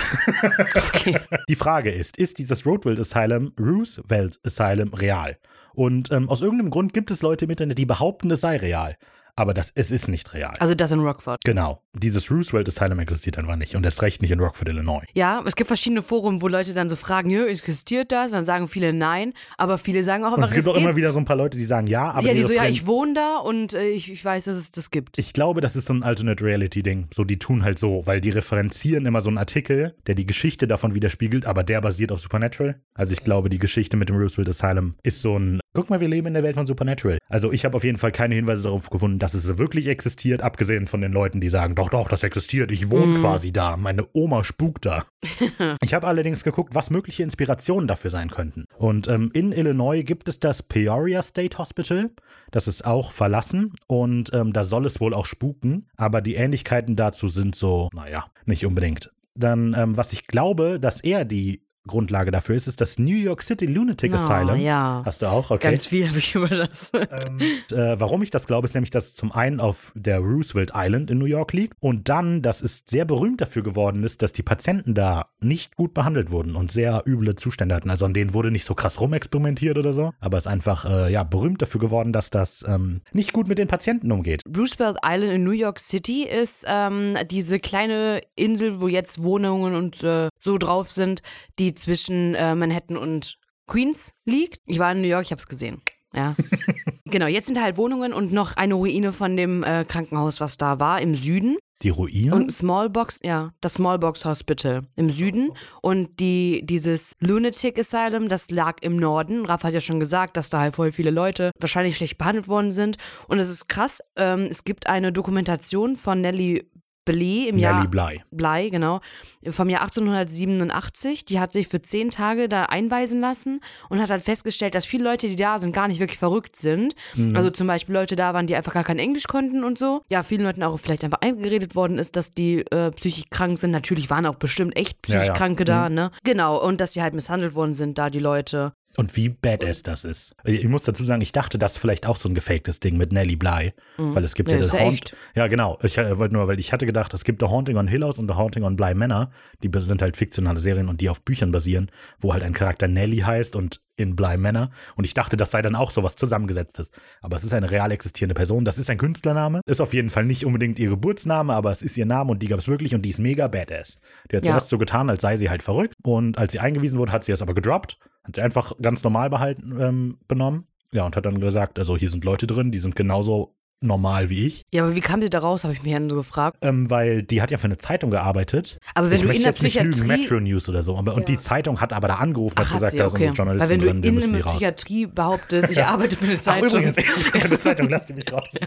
Okay. 0.74 1.18
Die 1.48 1.56
Frage 1.56 1.90
ist, 1.90 2.16
ist 2.16 2.38
dieses 2.38 2.66
Roosevelt 2.66 2.98
Asylum, 2.98 3.52
Roosevelt 3.60 4.40
Asylum 4.44 4.92
real? 4.94 5.36
Und 5.74 6.10
ähm, 6.10 6.28
aus 6.28 6.40
irgendeinem 6.40 6.70
Grund 6.70 6.92
gibt 6.92 7.10
es 7.10 7.22
Leute 7.22 7.44
im 7.44 7.50
Internet, 7.50 7.78
die 7.78 7.86
behaupten, 7.86 8.30
es 8.30 8.40
sei 8.40 8.56
real. 8.56 8.96
Aber 9.40 9.54
das, 9.54 9.72
es 9.74 9.90
ist 9.90 10.06
nicht 10.06 10.34
real. 10.34 10.54
Also 10.58 10.74
das 10.74 10.90
in 10.90 11.00
Rockford. 11.00 11.40
genau. 11.44 11.82
Dieses 11.94 12.30
Roosevelt 12.30 12.68
Asylum 12.68 12.98
existiert 12.98 13.38
einfach 13.38 13.56
nicht. 13.56 13.74
Und 13.74 13.84
erst 13.84 14.02
recht 14.02 14.20
nicht 14.20 14.30
in 14.30 14.38
Rockford, 14.38 14.68
Illinois. 14.68 15.02
Ja, 15.14 15.42
es 15.46 15.56
gibt 15.56 15.66
verschiedene 15.66 16.02
Foren, 16.02 16.42
wo 16.42 16.46
Leute 16.46 16.74
dann 16.74 16.90
so 16.90 16.94
fragen, 16.94 17.30
ja, 17.30 17.46
existiert 17.46 18.12
das? 18.12 18.26
Und 18.26 18.34
dann 18.34 18.44
sagen 18.44 18.68
viele 18.68 18.92
nein, 18.92 19.32
aber 19.56 19.78
viele 19.78 20.04
sagen 20.04 20.24
auch 20.24 20.32
Und 20.32 20.38
immer, 20.38 20.46
es 20.46 20.52
gibt 20.52 20.68
auch 20.68 20.76
immer 20.76 20.94
wieder 20.94 21.10
so 21.10 21.18
ein 21.18 21.24
paar 21.24 21.36
Leute, 21.36 21.56
die 21.56 21.64
sagen 21.64 21.86
ja, 21.86 22.10
aber 22.10 22.28
ja, 22.28 22.34
die 22.34 22.44
so, 22.44 22.52
ja, 22.52 22.66
ich 22.66 22.86
wohne 22.86 23.14
da 23.14 23.38
und 23.38 23.72
äh, 23.72 23.88
ich, 23.88 24.12
ich 24.12 24.22
weiß, 24.22 24.44
dass 24.44 24.56
es 24.56 24.70
das 24.70 24.90
gibt. 24.90 25.18
Ich 25.18 25.32
glaube, 25.32 25.62
das 25.62 25.74
ist 25.74 25.86
so 25.86 25.94
ein 25.94 26.02
Alternate 26.02 26.44
Reality-Ding. 26.44 27.08
So, 27.14 27.24
die 27.24 27.38
tun 27.38 27.64
halt 27.64 27.78
so, 27.78 28.02
weil 28.06 28.20
die 28.20 28.30
referenzieren 28.30 29.06
immer 29.06 29.22
so 29.22 29.30
einen 29.30 29.38
Artikel, 29.38 29.96
der 30.06 30.14
die 30.16 30.26
Geschichte 30.26 30.68
davon 30.68 30.94
widerspiegelt, 30.94 31.46
aber 31.46 31.64
der 31.64 31.80
basiert 31.80 32.12
auf 32.12 32.20
Supernatural. 32.20 32.78
Also 32.94 33.14
ich 33.14 33.24
glaube, 33.24 33.48
die 33.48 33.58
Geschichte 33.58 33.96
mit 33.96 34.10
dem 34.10 34.16
Roosevelt 34.16 34.50
Asylum 34.50 34.96
ist 35.02 35.22
so 35.22 35.38
ein, 35.38 35.60
guck 35.72 35.90
mal, 35.90 36.00
wir 36.00 36.08
leben 36.08 36.28
in 36.28 36.34
der 36.34 36.42
Welt 36.42 36.56
von 36.56 36.66
Supernatural. 36.66 37.18
Also 37.28 37.52
ich 37.52 37.64
habe 37.64 37.76
auf 37.76 37.84
jeden 37.84 37.98
Fall 37.98 38.12
keine 38.12 38.34
Hinweise 38.34 38.64
darauf 38.64 38.90
gefunden, 38.90 39.18
dass 39.18 39.34
es 39.34 39.58
wirklich 39.58 39.86
existiert, 39.86 40.42
abgesehen 40.42 40.86
von 40.86 41.00
den 41.00 41.12
Leuten, 41.12 41.40
die 41.40 41.48
sagen, 41.48 41.74
doch, 41.74 41.90
doch, 41.90 42.08
das 42.08 42.22
existiert, 42.22 42.70
ich 42.72 42.90
wohne 42.90 43.20
quasi 43.20 43.52
da, 43.52 43.76
meine 43.76 44.06
Oma 44.12 44.44
spukt 44.44 44.86
da. 44.86 45.04
Ich 45.82 45.94
habe 45.94 46.06
allerdings 46.06 46.44
geguckt, 46.44 46.74
was 46.74 46.90
mögliche 46.90 47.22
Inspirationen 47.22 47.86
dafür 47.86 48.10
sein 48.10 48.30
könnten. 48.30 48.64
Und 48.76 49.08
ähm, 49.08 49.30
in 49.34 49.52
Illinois 49.52 50.02
gibt 50.02 50.28
es 50.28 50.38
das 50.38 50.62
Peoria 50.62 51.22
State 51.22 51.58
Hospital. 51.58 52.10
Das 52.50 52.68
ist 52.68 52.84
auch 52.84 53.12
verlassen 53.12 53.74
und 53.86 54.32
ähm, 54.32 54.52
da 54.52 54.64
soll 54.64 54.86
es 54.86 55.00
wohl 55.00 55.14
auch 55.14 55.26
spuken. 55.26 55.86
Aber 55.96 56.20
die 56.20 56.34
Ähnlichkeiten 56.34 56.96
dazu 56.96 57.28
sind 57.28 57.54
so, 57.54 57.88
naja, 57.92 58.26
nicht 58.46 58.66
unbedingt. 58.66 59.12
Dann, 59.34 59.74
ähm, 59.76 59.96
was 59.96 60.12
ich 60.12 60.26
glaube, 60.26 60.80
dass 60.80 61.00
er 61.00 61.24
die 61.24 61.62
Grundlage 61.86 62.30
dafür 62.30 62.54
ist, 62.56 62.66
ist 62.66 62.80
das 62.80 62.98
New 62.98 63.16
York 63.16 63.42
City 63.42 63.66
Lunatic 63.66 64.12
Ah, 64.12 64.16
Asylum. 64.16 64.60
ja. 64.60 65.02
Hast 65.04 65.22
du 65.22 65.26
auch? 65.26 65.50
Okay. 65.50 65.70
Ganz 65.70 65.86
viel 65.86 66.08
habe 66.08 66.18
ich 66.18 66.34
über 66.34 66.48
das. 66.48 66.90
Ähm, 66.94 67.40
äh, 67.72 67.98
warum 67.98 68.22
ich 68.22 68.30
das 68.30 68.46
glaube, 68.46 68.66
ist 68.66 68.74
nämlich, 68.74 68.90
dass 68.90 69.04
es 69.04 69.14
zum 69.14 69.32
einen 69.32 69.60
auf 69.60 69.92
der 69.94 70.18
Roosevelt 70.18 70.72
Island 70.74 71.10
in 71.10 71.18
New 71.18 71.24
York 71.26 71.52
liegt 71.52 71.74
und 71.80 72.08
dann, 72.08 72.42
dass 72.42 72.60
es 72.60 72.82
sehr 72.86 73.04
berühmt 73.04 73.40
dafür 73.40 73.62
geworden 73.62 74.04
ist, 74.04 74.22
dass 74.22 74.32
die 74.32 74.42
Patienten 74.42 74.94
da 74.94 75.26
nicht 75.40 75.76
gut 75.76 75.94
behandelt 75.94 76.30
wurden 76.30 76.54
und 76.54 76.70
sehr 76.70 77.02
üble 77.06 77.34
Zustände 77.36 77.74
hatten. 77.74 77.90
Also 77.90 78.04
an 78.04 78.14
denen 78.14 78.34
wurde 78.34 78.50
nicht 78.50 78.64
so 78.64 78.74
krass 78.74 79.00
rumexperimentiert 79.00 79.78
oder 79.78 79.92
so, 79.92 80.12
aber 80.20 80.36
es 80.38 80.44
ist 80.44 80.52
einfach 80.52 80.84
äh, 80.84 81.10
ja, 81.12 81.22
berühmt 81.24 81.62
dafür 81.62 81.80
geworden, 81.80 82.12
dass 82.12 82.30
das 82.30 82.64
ähm, 82.68 83.00
nicht 83.12 83.32
gut 83.32 83.48
mit 83.48 83.58
den 83.58 83.68
Patienten 83.68 84.12
umgeht. 84.12 84.42
Roosevelt 84.56 84.98
Island 85.04 85.32
in 85.32 85.44
New 85.44 85.50
York 85.52 85.78
City 85.78 86.24
ist 86.24 86.64
ähm, 86.68 87.16
diese 87.30 87.58
kleine 87.58 88.20
Insel, 88.36 88.80
wo 88.80 88.88
jetzt 88.88 89.22
Wohnungen 89.24 89.74
und 89.74 90.02
äh, 90.04 90.28
so 90.38 90.58
drauf 90.58 90.90
sind, 90.90 91.22
die 91.58 91.69
zwischen 91.74 92.34
äh, 92.34 92.54
Manhattan 92.54 92.96
und 92.96 93.38
Queens 93.66 94.12
liegt. 94.24 94.60
Ich 94.66 94.78
war 94.78 94.92
in 94.92 95.00
New 95.00 95.08
York, 95.08 95.24
ich 95.24 95.30
habe 95.30 95.40
es 95.40 95.46
gesehen. 95.46 95.80
Ja. 96.12 96.34
genau, 97.04 97.26
jetzt 97.26 97.46
sind 97.46 97.60
halt 97.60 97.76
Wohnungen 97.76 98.12
und 98.12 98.32
noch 98.32 98.56
eine 98.56 98.74
Ruine 98.74 99.12
von 99.12 99.36
dem 99.36 99.62
äh, 99.62 99.84
Krankenhaus, 99.84 100.40
was 100.40 100.56
da 100.56 100.80
war, 100.80 101.00
im 101.00 101.14
Süden. 101.14 101.56
Die 101.82 101.88
Ruinen? 101.88 102.32
Und 102.34 102.52
Smallbox, 102.52 103.20
ja, 103.22 103.52
das 103.62 103.74
Smallbox 103.74 104.24
Hospital 104.26 104.82
im 104.96 105.08
Süden. 105.08 105.52
Und 105.80 106.20
die, 106.20 106.60
dieses 106.64 107.14
Lunatic 107.20 107.78
Asylum, 107.78 108.28
das 108.28 108.50
lag 108.50 108.82
im 108.82 108.96
Norden. 108.96 109.46
Raff 109.46 109.64
hat 109.64 109.72
ja 109.72 109.80
schon 109.80 109.98
gesagt, 109.98 110.36
dass 110.36 110.50
da 110.50 110.60
halt 110.60 110.76
voll 110.76 110.92
viele 110.92 111.10
Leute 111.10 111.52
wahrscheinlich 111.58 111.96
schlecht 111.96 112.18
behandelt 112.18 112.48
worden 112.48 112.70
sind. 112.70 112.98
Und 113.28 113.38
es 113.38 113.48
ist 113.48 113.68
krass, 113.68 114.00
ähm, 114.16 114.46
es 114.50 114.64
gibt 114.64 114.88
eine 114.88 115.10
Dokumentation 115.10 115.96
von 115.96 116.20
Nellie 116.20 116.64
Blee 117.04 117.48
im 117.48 117.56
Nelly 117.56 117.62
Jahr 117.62 117.88
Bly. 117.88 118.22
Bly, 118.30 118.70
genau, 118.70 119.00
vom 119.48 119.68
Jahr 119.68 119.82
1887. 119.82 121.24
Die 121.24 121.40
hat 121.40 121.52
sich 121.52 121.68
für 121.68 121.80
zehn 121.82 122.10
Tage 122.10 122.48
da 122.48 122.64
einweisen 122.64 123.20
lassen 123.20 123.60
und 123.88 124.00
hat 124.00 124.10
halt 124.10 124.22
festgestellt, 124.22 124.74
dass 124.74 124.86
viele 124.86 125.04
Leute, 125.04 125.28
die 125.28 125.36
da 125.36 125.58
sind, 125.58 125.72
gar 125.72 125.88
nicht 125.88 126.00
wirklich 126.00 126.18
verrückt 126.18 126.56
sind. 126.56 126.94
Mhm. 127.14 127.36
Also 127.36 127.50
zum 127.50 127.66
Beispiel 127.66 127.94
Leute 127.94 128.16
da 128.16 128.34
waren, 128.34 128.46
die 128.46 128.54
einfach 128.54 128.74
gar 128.74 128.84
kein 128.84 128.98
Englisch 128.98 129.26
konnten 129.26 129.64
und 129.64 129.78
so. 129.78 130.02
Ja, 130.10 130.22
vielen 130.22 130.42
Leuten 130.42 130.62
auch 130.62 130.78
vielleicht 130.78 131.04
einfach 131.04 131.20
eingeredet 131.20 131.74
worden 131.74 131.98
ist, 131.98 132.16
dass 132.16 132.30
die 132.32 132.60
äh, 132.70 132.90
psychisch 132.92 133.24
krank 133.30 133.58
sind. 133.58 133.70
Natürlich 133.70 134.10
waren 134.10 134.26
auch 134.26 134.36
bestimmt 134.36 134.76
echt 134.76 134.98
Ja, 135.06 135.18
psychisch 135.18 135.26
ja. 135.28 135.32
Kranke 135.32 135.64
da, 135.64 135.88
ne? 135.88 136.10
Genau, 136.24 136.62
und 136.62 136.80
dass 136.80 136.92
sie 136.92 137.02
halt 137.02 137.14
misshandelt 137.14 137.54
worden 137.54 137.74
sind, 137.74 137.98
da 137.98 138.10
die 138.10 138.18
Leute. 138.18 138.72
Und 138.96 139.14
wie 139.16 139.28
badass 139.28 139.82
das 139.84 140.04
ist. 140.04 140.34
Ich 140.44 140.66
muss 140.66 140.82
dazu 140.82 141.04
sagen, 141.04 141.22
ich 141.22 141.30
dachte, 141.30 141.58
das 141.58 141.72
ist 141.72 141.78
vielleicht 141.78 142.06
auch 142.06 142.16
so 142.16 142.28
ein 142.28 142.34
gefaktes 142.34 142.80
Ding 142.80 142.96
mit 142.96 143.12
Nelly 143.12 143.36
Bly. 143.36 143.72
Weil 143.96 144.24
es 144.24 144.34
gibt 144.34 144.48
Ja, 144.50 144.56
ja, 144.56 144.62
das 144.62 144.72
Haunt. 144.72 145.14
Ja, 145.36 145.46
genau. 145.46 145.78
Ich 145.82 145.96
äh, 145.96 146.18
wollte 146.18 146.34
nur, 146.34 146.48
weil 146.48 146.58
ich 146.58 146.72
hatte 146.72 146.86
gedacht, 146.86 147.14
es 147.14 147.22
gibt 147.22 147.40
The 147.40 147.46
Haunting 147.46 147.76
on 147.76 147.86
Hill 147.86 148.02
House 148.02 148.18
und 148.18 148.26
The 148.26 148.34
Haunting 148.34 148.64
on 148.64 148.74
Bly 148.74 148.94
Manor. 148.94 149.30
Die 149.62 149.70
sind 149.78 150.02
halt 150.02 150.16
fiktionale 150.16 150.58
Serien 150.58 150.88
und 150.88 151.00
die 151.00 151.08
auf 151.08 151.22
Büchern 151.22 151.52
basieren, 151.52 151.90
wo 152.18 152.32
halt 152.32 152.42
ein 152.42 152.52
Charakter 152.52 152.88
Nelly 152.88 153.18
heißt 153.18 153.54
und 153.54 153.80
in 153.96 154.16
Bly 154.16 154.36
Manor. 154.38 154.70
Und 154.96 155.04
ich 155.04 155.14
dachte, 155.14 155.36
das 155.36 155.52
sei 155.52 155.62
dann 155.62 155.76
auch 155.76 155.92
sowas 155.92 156.16
zusammengesetztes. 156.16 156.90
Aber 157.20 157.36
es 157.36 157.44
ist 157.44 157.52
eine 157.52 157.70
real 157.70 157.92
existierende 157.92 158.34
Person. 158.34 158.64
Das 158.64 158.76
ist 158.76 158.90
ein 158.90 158.98
Künstlername. 158.98 159.60
Ist 159.66 159.80
auf 159.80 159.94
jeden 159.94 160.10
Fall 160.10 160.24
nicht 160.24 160.44
unbedingt 160.44 160.78
ihr 160.80 160.88
Geburtsname, 160.88 161.54
aber 161.54 161.70
es 161.70 161.80
ist 161.80 161.96
ihr 161.96 162.06
Name 162.06 162.32
und 162.32 162.42
die 162.42 162.48
gab 162.48 162.58
es 162.58 162.66
wirklich 162.66 162.94
und 162.94 163.02
die 163.02 163.10
ist 163.10 163.18
mega 163.20 163.46
badass. 163.46 164.00
Die 164.32 164.36
hat 164.36 164.44
Ja. 164.44 164.52
zuerst 164.52 164.68
so 164.70 164.78
getan, 164.78 165.08
als 165.10 165.22
sei 165.22 165.36
sie 165.36 165.48
halt 165.48 165.62
verrückt. 165.62 165.94
Und 166.02 166.38
als 166.38 166.52
sie 166.52 166.58
eingewiesen 166.58 166.98
wurde, 166.98 167.12
hat 167.12 167.22
sie 167.24 167.30
es 167.32 167.40
aber 167.42 167.54
gedroppt. 167.54 167.98
Hat 168.24 168.36
sie 168.36 168.42
einfach 168.42 168.72
ganz 168.80 169.02
normal 169.02 169.30
behalten, 169.30 169.78
ähm, 169.80 170.18
benommen. 170.28 170.66
Ja, 170.92 171.06
und 171.06 171.16
hat 171.16 171.24
dann 171.24 171.40
gesagt, 171.40 171.78
also 171.78 171.96
hier 171.96 172.10
sind 172.10 172.24
Leute 172.24 172.46
drin, 172.46 172.72
die 172.72 172.78
sind 172.78 172.96
genauso 172.96 173.54
normal 173.82 174.28
wie 174.30 174.46
ich. 174.46 174.62
Ja, 174.72 174.82
aber 174.84 174.94
wie 174.94 175.00
kam 175.00 175.22
sie 175.22 175.30
da 175.30 175.38
raus, 175.38 175.64
habe 175.64 175.72
ich 175.72 175.82
mich 175.82 175.92
dann 175.92 176.10
so 176.10 176.16
gefragt. 176.16 176.58
Ähm, 176.62 176.90
weil 176.90 177.22
die 177.22 177.40
hat 177.40 177.50
ja 177.50 177.56
für 177.58 177.64
eine 177.64 177.78
Zeitung 177.78 178.10
gearbeitet. 178.10 178.78
Aber 178.94 179.10
wenn 179.10 179.16
ich 179.16 179.22
du 179.22 179.28
in 179.30 179.42
der 179.42 179.52
nicht 179.52 179.62
lügen, 179.62 179.90
Psychiatrie- 179.90 180.06
Metro 180.06 180.40
News 180.40 180.68
oder 180.68 180.82
so. 180.82 180.96
Aber, 180.96 181.14
Und 181.14 181.28
die 181.28 181.38
Zeitung 181.38 181.80
hat 181.80 181.92
aber 181.92 182.08
da 182.08 182.16
angerufen 182.16 182.58
und 182.58 182.66
Ach, 182.66 182.72
gesagt, 182.74 182.92
sie, 182.92 182.98
da 182.98 183.06
ist 183.06 183.14
okay. 183.14 183.22
unsere 183.28 183.36
Journalistin 183.36 183.68
Weil 183.70 183.74
wenn 183.76 183.80
du 183.80 183.86
drin, 183.92 184.02
wir 184.02 184.08
in 184.10 184.14
müssen 184.14 184.28
einer 184.30 184.38
die 184.38 184.42
raus. 184.42 184.52
Psychiatrie 184.56 185.06
behauptest, 185.06 185.70
ich 185.70 185.82
arbeite 185.82 186.16
für 186.16 186.24
eine 186.26 186.34
Ach, 186.38 186.40
Zeitung. 186.40 186.68
übrigens, 186.68 186.96
ich 186.98 187.08
habe 187.08 187.44
eine 187.44 187.58
Zeitung, 187.58 187.88
lasst 187.88 188.08
die 188.08 188.12
mich 188.14 188.32
raus. 188.32 188.48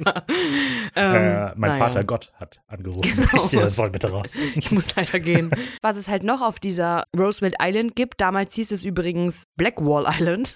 ähm, 0.96 1.16
äh, 1.16 1.46
mein 1.56 1.56
naja. 1.58 1.78
Vater 1.78 2.04
Gott 2.04 2.32
hat 2.40 2.62
angerufen. 2.68 3.02
Genau. 3.16 3.46
Ich 3.46 3.54
äh, 3.54 3.70
soll 3.70 3.90
bitte 3.90 4.10
raus. 4.12 4.34
Ich 4.56 4.72
muss 4.72 4.96
leider 4.96 5.20
gehen. 5.20 5.52
Was 5.82 5.98
es 5.98 6.08
halt 6.08 6.24
noch 6.24 6.42
auf 6.42 6.60
dieser 6.60 7.04
Roosevelt 7.18 7.56
Island 7.62 7.96
gibt, 7.96 8.20
damals 8.22 8.54
hieß 8.56 8.72
es 8.72 8.84
übrigens 8.84 9.44
Blackwall 9.58 10.06
Island, 10.08 10.54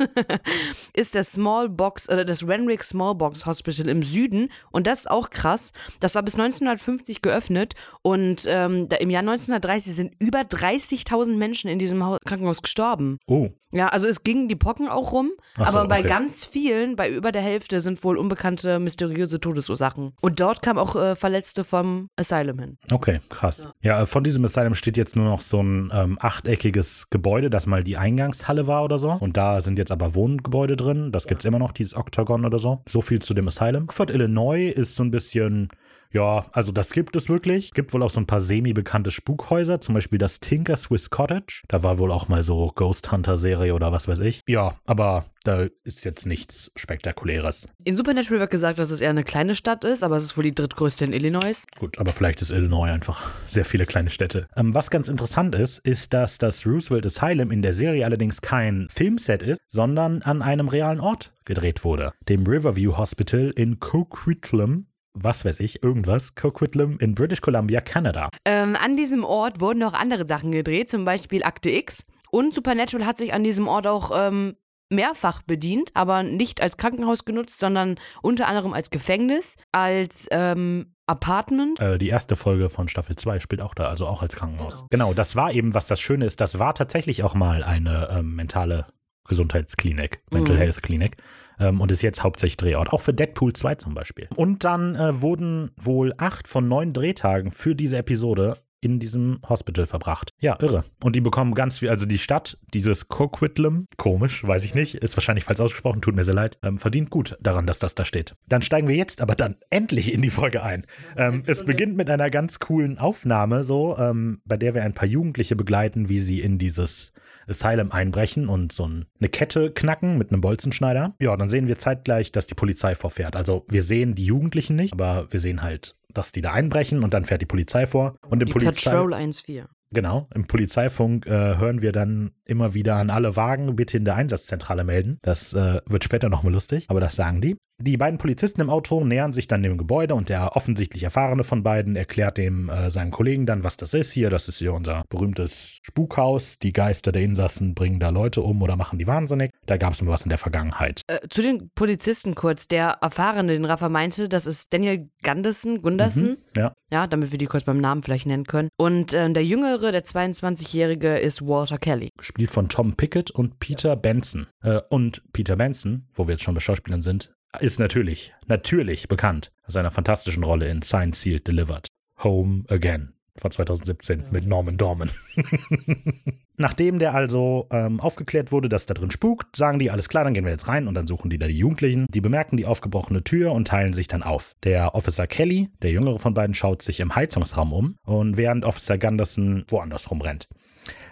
ist 0.94 1.16
das 1.16 1.34
Small 1.34 1.70
Box 1.70 2.10
oder 2.10 2.26
das 2.26 2.48
Renwick 2.48 2.84
Small 2.84 3.16
Box 3.16 3.46
Hospital 3.46 3.88
im 3.90 4.04
Süden. 4.04 4.47
Und 4.72 4.88
das 4.88 5.00
ist 5.00 5.12
auch 5.12 5.30
krass. 5.30 5.74
Das 6.00 6.16
war 6.16 6.24
bis 6.24 6.36
1950 6.36 7.22
geöffnet 7.22 7.74
und 8.02 8.44
ähm, 8.48 8.88
im 9.00 9.10
Jahr 9.10 9.22
1930 9.22 9.96
sind 9.96 10.14
über 10.20 10.40
30.000 10.42 11.36
Menschen 11.36 11.70
in 11.70 11.80
diesem 11.80 12.04
Hau- 12.04 12.18
Krankenhaus 12.26 12.62
gestorben. 12.62 13.18
Oh, 13.28 13.50
Ja, 13.72 13.88
also 13.90 14.08
es 14.08 14.24
gingen 14.24 14.48
die 14.48 14.56
Pocken 14.56 14.88
auch 14.88 15.12
rum, 15.12 15.32
so, 15.58 15.64
aber 15.66 15.88
bei 15.88 16.00
okay. 16.00 16.08
ganz 16.08 16.46
vielen, 16.46 16.96
bei 16.96 17.10
über 17.10 17.32
der 17.32 17.42
Hälfte, 17.42 17.82
sind 17.82 18.02
wohl 18.04 18.18
unbekannte, 18.18 18.80
mysteriöse 18.80 19.40
Todesursachen. 19.40 20.14
Und 20.22 20.40
dort 20.40 20.62
kamen 20.62 20.80
auch 20.80 20.96
äh, 20.96 21.16
Verletzte 21.16 21.64
vom 21.64 22.10
Asylum 22.16 22.60
hin. 22.60 22.78
okay, 22.92 23.20
krass. 23.30 23.68
Ja, 23.82 24.02
äh, 24.02 24.06
von 24.06 24.24
diesem 24.24 24.44
Asylum 24.46 24.74
steht 24.76 24.96
jetzt 24.98 25.16
nur 25.16 25.26
noch 25.26 25.42
so 25.42 25.62
ein 25.62 25.92
ähm, 25.94 26.18
achteckiges 26.22 27.10
Gebäude, 27.10 27.50
das 27.50 27.68
mal 27.68 27.84
die 27.84 27.98
Eingangshalle 27.98 28.68
war 28.68 28.84
oder 28.84 28.98
so. 28.98 29.12
Und 29.12 29.36
da 29.38 29.60
sind 29.60 29.78
jetzt 29.78 29.92
aber 29.92 30.16
Wohngebäude 30.16 30.76
drin. 30.78 31.12
Das 31.12 31.28
gibt's 31.28 31.44
immer 31.46 31.60
noch, 31.60 31.72
dieses 31.74 31.96
Octagon 31.96 32.46
oder 32.46 32.60
so. 32.60 32.82
So 32.88 33.02
viel 33.02 33.20
zu 33.22 33.34
dem 33.34 33.48
Asylum. 33.48 33.88
Frankfurt, 33.88 34.12
Illinois 34.12 34.37
ist 34.70 34.96
so 34.96 35.04
ein 35.04 35.12
bisschen. 35.12 35.70
Ja, 36.12 36.46
also 36.52 36.72
das 36.72 36.92
gibt 36.92 37.16
es 37.16 37.30
wirklich. 37.30 37.66
Es 37.66 37.72
gibt 37.72 37.94
wohl 37.94 38.04
auch 38.04 38.10
so 38.10 38.20
ein 38.20 38.28
paar 38.28 38.42
semi-bekannte 38.42 39.12
Spukhäuser, 39.12 39.82
zum 39.82 39.96
Beispiel 39.96 40.20
das 40.20 40.40
Tinker 40.40 40.76
Swiss 40.76 41.10
Cottage. 41.10 41.64
Da 41.68 41.84
war 41.84 41.98
wohl 41.98 42.12
auch 42.12 42.28
mal 42.28 42.44
so 42.44 42.72
Ghost 42.76 43.12
Hunter-Serie 43.12 43.74
oder 43.74 43.92
was 43.92 44.08
weiß 44.08 44.20
ich. 44.20 44.42
Ja, 44.48 44.74
aber 44.86 45.26
da 45.44 45.68
ist 45.84 46.04
jetzt 46.04 46.26
nichts 46.26 46.72
Spektakuläres. 46.76 47.70
In 47.86 47.96
Supernatural 47.96 48.42
wird 48.42 48.52
gesagt, 48.52 48.80
dass 48.80 48.92
es 48.92 49.00
eher 49.00 49.12
eine 49.12 49.24
kleine 49.24 49.56
Stadt 49.56 49.84
ist, 49.86 50.04
aber 50.04 50.18
es 50.18 50.24
ist 50.24 50.38
wohl 50.38 50.44
die 50.44 50.54
drittgrößte 50.56 51.06
in 51.06 51.14
Illinois. 51.14 51.66
Gut, 51.80 51.98
aber 52.00 52.12
vielleicht 52.12 52.42
ist 52.42 52.52
Illinois 52.52 52.92
einfach 52.92 53.32
sehr 53.48 53.66
viele 53.66 53.86
kleine 53.86 54.10
Städte. 54.10 54.48
Ähm, 54.58 54.74
was 54.74 54.90
ganz 54.90 55.08
interessant 55.08 55.56
ist, 55.56 55.80
ist, 55.80 56.14
dass 56.14 56.38
das 56.38 56.66
Roosevelt 56.66 57.06
Asylum 57.06 57.52
in 57.52 57.62
der 57.62 57.74
Serie 57.74 58.06
allerdings 58.06 58.42
kein 58.42 58.88
Filmset 58.92 59.44
ist, 59.44 59.62
sondern 59.70 60.22
an 60.24 60.42
einem 60.42 60.68
realen 60.68 61.00
Ort 61.00 61.34
gedreht 61.46 61.84
wurde. 61.84 62.12
Dem 62.28 62.46
Riverview 62.46 62.98
Hospital 62.98 63.52
in 63.56 63.80
Coquitlam, 63.80 64.87
was 65.24 65.46
weiß 65.46 65.60
ich, 65.60 65.84
irgendwas, 65.84 66.36
Coquitlam 66.36 66.98
in 67.00 67.16
British 67.16 67.42
Columbia, 67.42 67.82
Kanada. 67.82 68.30
Ähm, 68.46 68.76
an 68.76 68.96
diesem 68.96 69.24
Ort 69.24 69.60
wurden 69.62 69.84
auch 69.84 69.94
andere 69.94 70.28
Sachen 70.28 70.52
gedreht, 70.52 70.90
zum 70.90 71.06
Beispiel 71.06 71.44
Akte 71.44 71.70
X. 71.70 72.06
Und 72.32 72.54
Supernatural 72.54 73.06
hat 73.06 73.18
sich 73.18 73.34
an 73.34 73.44
diesem 73.44 73.68
Ort 73.68 73.88
auch 73.88 74.12
ähm, 74.14 74.56
mehrfach 74.90 75.42
bedient, 75.44 75.92
aber 75.94 76.24
nicht 76.24 76.62
als 76.62 76.78
Krankenhaus 76.78 77.26
genutzt, 77.26 77.60
sondern 77.60 77.96
unter 78.22 78.48
anderem 78.48 78.74
als 78.74 78.90
Gefängnis, 78.90 79.56
als 79.72 80.28
ähm, 80.32 80.94
Apartment. 81.08 81.80
Äh, 81.80 81.98
die 81.98 82.10
erste 82.10 82.36
Folge 82.36 82.70
von 82.70 82.88
Staffel 82.88 83.16
2 83.16 83.40
spielt 83.40 83.62
auch 83.62 83.74
da, 83.74 83.88
also 83.90 84.08
auch 84.08 84.22
als 84.22 84.36
Krankenhaus. 84.36 84.86
Genau. 84.90 85.14
das 85.14 85.36
war 85.36 85.52
eben, 85.52 85.74
was 85.74 85.88
das 85.88 86.00
Schöne 86.00 86.26
ist, 86.26 86.42
das 86.42 86.60
war 86.60 86.74
tatsächlich 86.74 87.24
auch 87.24 87.34
mal 87.34 87.64
eine 87.64 88.10
ähm, 88.12 88.36
mentale 88.36 88.86
Gesundheitsklinik, 89.28 90.22
Mental 90.32 90.56
Mhm. 90.56 90.60
Health 90.60 90.84
Klinik. 90.84 91.18
Ähm, 91.60 91.82
und 91.82 91.92
ist 91.92 92.02
jetzt 92.02 92.24
hauptsächlich 92.24 92.58
Drehort, 92.58 92.94
auch 92.94 93.02
für 93.02 93.14
Deadpool 93.14 93.54
2 93.54 93.76
zum 93.76 93.94
Beispiel. 93.94 94.28
Und 94.36 94.64
dann 94.64 94.96
äh, 94.96 95.22
wurden 95.22 95.72
wohl 95.80 96.14
acht 96.18 96.48
von 96.48 96.68
neun 96.68 96.94
Drehtagen 96.94 97.52
für 97.52 97.76
diese 97.76 97.98
Episode 97.98 98.56
in 98.80 99.00
diesem 99.00 99.40
Hospital 99.48 99.88
verbracht. 99.88 100.32
Ja, 100.40 100.58
irre. 100.62 100.84
Und 101.04 101.16
die 101.16 101.22
bekommen 101.22 101.56
ganz 101.56 101.80
viel, 101.80 101.90
also 101.90 102.06
die 102.06 102.20
Stadt, 102.20 102.58
dieses 102.74 103.08
Coquitlam, 103.08 103.88
komisch, 103.98 104.46
weiß 104.46 104.64
ich 104.64 104.76
nicht, 104.76 104.96
ist 104.96 105.18
wahrscheinlich 105.18 105.46
falsch 105.46 105.60
ausgesprochen, 105.60 106.02
tut 106.02 106.16
mir 106.16 106.24
sehr 106.24 106.34
leid, 106.34 106.60
ähm, 106.64 106.78
verdient 106.78 107.10
gut 107.10 107.38
daran, 107.42 107.66
dass 107.66 107.80
das 107.80 107.96
da 107.96 108.06
steht. 108.06 108.36
Dann 108.48 108.62
steigen 108.62 108.88
wir 108.88 108.96
jetzt 108.96 109.22
aber 109.22 109.36
dann 109.36 109.56
endlich 109.70 110.14
in 110.14 110.22
die 110.22 110.30
Folge 110.30 110.64
ein. 110.64 110.86
Ähm, 111.16 111.44
es 111.48 111.66
beginnt 111.66 111.98
mit 111.98 112.10
einer 112.10 112.30
ganz 112.30 112.60
coolen 112.60 112.98
Aufnahme, 112.98 113.64
so, 113.64 113.98
ähm, 113.98 114.40
bei 114.46 114.58
der 114.58 114.76
wir 114.76 114.84
ein 114.84 114.94
paar 114.94 115.08
Jugendliche 115.08 115.56
begleiten, 115.56 116.10
wie 116.10 116.20
sie 116.20 116.42
in 116.42 116.60
dieses 116.60 117.12
Asylum 117.48 117.92
einbrechen 117.92 118.48
und 118.48 118.72
so 118.72 118.88
ein- 118.88 119.06
eine 119.20 119.30
Kette 119.30 119.72
knacken 119.72 120.18
mit 120.18 120.32
einem 120.32 120.42
Bolzenschneider. 120.42 121.16
Ja, 121.22 121.36
dann 121.36 121.50
sehen 121.50 121.68
wir 121.68 121.78
zeitgleich, 121.78 122.32
dass 122.32 122.48
die 122.48 122.56
Polizei 122.56 122.96
vorfährt. 122.96 123.36
Also 123.36 123.66
wir 123.70 123.84
sehen 123.84 124.16
die 124.16 124.26
Jugendlichen 124.26 124.76
nicht, 124.76 124.94
aber 124.94 125.28
wir 125.32 125.40
sehen 125.40 125.62
halt, 125.64 125.96
dass 126.14 126.32
die 126.32 126.42
da 126.42 126.54
einbrechen 126.54 127.04
und 127.04 127.14
dann 127.14 127.24
fährt 127.26 127.42
die 127.42 127.46
Polizei 127.46 127.86
vor. 127.86 128.16
Und 128.30 128.42
im 128.42 128.48
Die 128.48 128.54
Polizei 128.54 128.92
Patrol 128.92 129.14
1-4. 129.14 129.66
Genau, 129.94 130.28
im 130.36 130.46
Polizeifunk 130.48 131.28
äh, 131.28 131.30
hören 131.58 131.82
wir 131.82 131.94
dann 131.94 132.32
immer 132.44 132.74
wieder 132.74 132.96
an 132.98 133.10
alle 133.10 133.38
Wagen, 133.38 133.74
bitte 133.78 133.96
in 133.96 134.04
der 134.04 134.16
Einsatzzentrale 134.16 134.84
melden. 134.84 135.18
Das 135.22 135.54
äh, 135.54 135.80
wird 135.86 136.04
später 136.04 136.28
nochmal 136.28 136.52
lustig, 136.52 136.86
aber 136.90 137.00
das 137.00 137.16
sagen 137.16 137.40
die. 137.40 137.56
Die 137.80 137.96
beiden 137.96 138.18
Polizisten 138.18 138.62
im 138.62 138.72
Auto 138.72 139.06
nähern 139.06 139.34
sich 139.34 139.48
dann 139.48 139.62
dem 139.62 139.78
Gebäude 139.78 140.16
und 140.16 140.30
der 140.30 140.56
offensichtlich 140.56 141.04
Erfahrene 141.04 141.44
von 141.44 141.62
beiden 141.62 141.96
erklärt 141.96 142.40
dem 142.40 142.70
äh, 142.70 142.90
seinem 142.90 143.12
Kollegen 143.12 143.46
dann, 143.46 143.64
was 143.64 143.78
das 143.78 143.94
ist 143.94 144.12
hier. 144.12 144.32
Das 144.32 144.48
ist 144.48 144.58
hier 144.58 144.74
unser 144.74 145.04
berühmtes 145.10 145.78
Spukhaus. 145.84 146.58
Die 146.58 146.74
Geister 146.74 147.12
der 147.12 147.22
Insassen 147.22 147.76
bringen 147.76 148.00
da 148.00 148.10
Leute 148.10 148.42
um 148.42 148.64
oder 148.64 148.76
machen 148.76 148.98
die 148.98 149.06
wahnsinnig. 149.06 149.52
Da 149.68 149.78
gab 149.78 149.94
es 149.94 150.02
mal 150.02 150.12
was 150.12 150.24
in 150.24 150.30
der 150.30 150.40
Vergangenheit. 150.40 151.02
Äh, 151.06 151.28
zu 151.30 151.44
den 151.44 151.70
Polizisten 151.76 152.34
kurz. 152.34 152.68
Der 152.68 152.98
Erfahrene, 153.02 153.54
den 153.54 153.66
Rafa 153.66 153.90
meinte, 153.90 154.28
das 154.28 154.48
ist 154.48 154.74
Daniel 154.74 155.10
Gunderson, 155.24 155.84
Gunderson. 155.84 156.24
Mhm, 156.24 156.38
ja. 156.56 156.74
Ja, 156.90 157.06
damit 157.06 157.32
wir 157.32 157.38
die 157.38 157.46
kurz 157.46 157.66
beim 157.66 157.80
Namen 157.80 158.02
vielleicht 158.02 158.26
nennen 158.26 158.46
können. 158.46 158.70
Und 158.78 159.14
äh, 159.14 159.32
der 159.32 159.46
Jüngere, 159.46 159.92
der 159.92 160.04
22-Jährige, 160.04 161.20
ist 161.20 161.42
Walter 161.46 161.78
Kelly. 161.78 162.10
Gespielt 162.18 162.50
von 162.50 162.70
Tom 162.70 162.96
Pickett 162.96 163.30
und 163.30 163.60
Peter 163.60 163.96
Benson. 163.96 164.48
Äh, 164.64 164.82
und 164.90 165.22
Peter 165.32 165.58
Benson, 165.58 166.08
wo 166.14 166.26
wir 166.28 166.34
jetzt 166.34 166.44
schon 166.44 166.56
bei 166.56 166.62
Schauspielern 166.62 167.02
sind, 167.02 167.37
ist 167.60 167.80
natürlich, 167.80 168.34
natürlich 168.48 169.08
bekannt 169.08 169.52
aus 169.66 169.74
seiner 169.74 169.92
fantastischen 169.92 170.44
Rolle 170.44 170.70
in 170.70 170.82
Signed, 170.82 171.16
Sealed, 171.16 171.48
Delivered. 171.48 171.88
Home 172.24 172.64
Again 172.68 173.14
von 173.40 173.52
2017 173.52 174.26
mit 174.32 174.48
Norman 174.48 174.78
Dorman. 174.78 175.12
Nachdem 176.58 176.98
der 177.00 177.14
also 177.14 177.68
ähm, 177.72 178.00
aufgeklärt 178.00 178.52
wurde, 178.52 178.68
dass 178.68 178.88
da 178.88 178.94
drin 178.94 179.12
spukt, 179.12 179.56
sagen 179.56 179.80
die, 179.80 179.92
alles 179.92 180.10
klar, 180.10 180.24
dann 180.24 180.34
gehen 180.34 180.44
wir 180.44 180.52
jetzt 180.52 180.68
rein 180.68 180.88
und 180.88 180.96
dann 180.96 181.08
suchen 181.08 181.30
die 181.30 181.38
da 181.38 181.48
die 181.48 181.58
Jugendlichen. 181.58 182.08
Die 182.10 182.22
bemerken 182.22 182.58
die 182.58 182.66
aufgebrochene 182.66 183.24
Tür 183.24 183.52
und 183.52 183.68
teilen 183.68 183.94
sich 183.94 184.08
dann 184.08 184.24
auf. 184.24 184.56
Der 184.64 184.96
Officer 184.96 185.28
Kelly, 185.28 185.70
der 185.82 185.92
jüngere 185.92 186.20
von 186.20 186.34
beiden, 186.34 186.56
schaut 186.56 186.82
sich 186.82 187.00
im 187.00 187.16
Heizungsraum 187.16 187.74
um 187.74 187.96
und 188.06 188.38
während 188.38 188.66
Officer 188.66 188.98
Gunderson 188.98 189.66
woanders 189.68 190.10
rumrennt. 190.10 190.48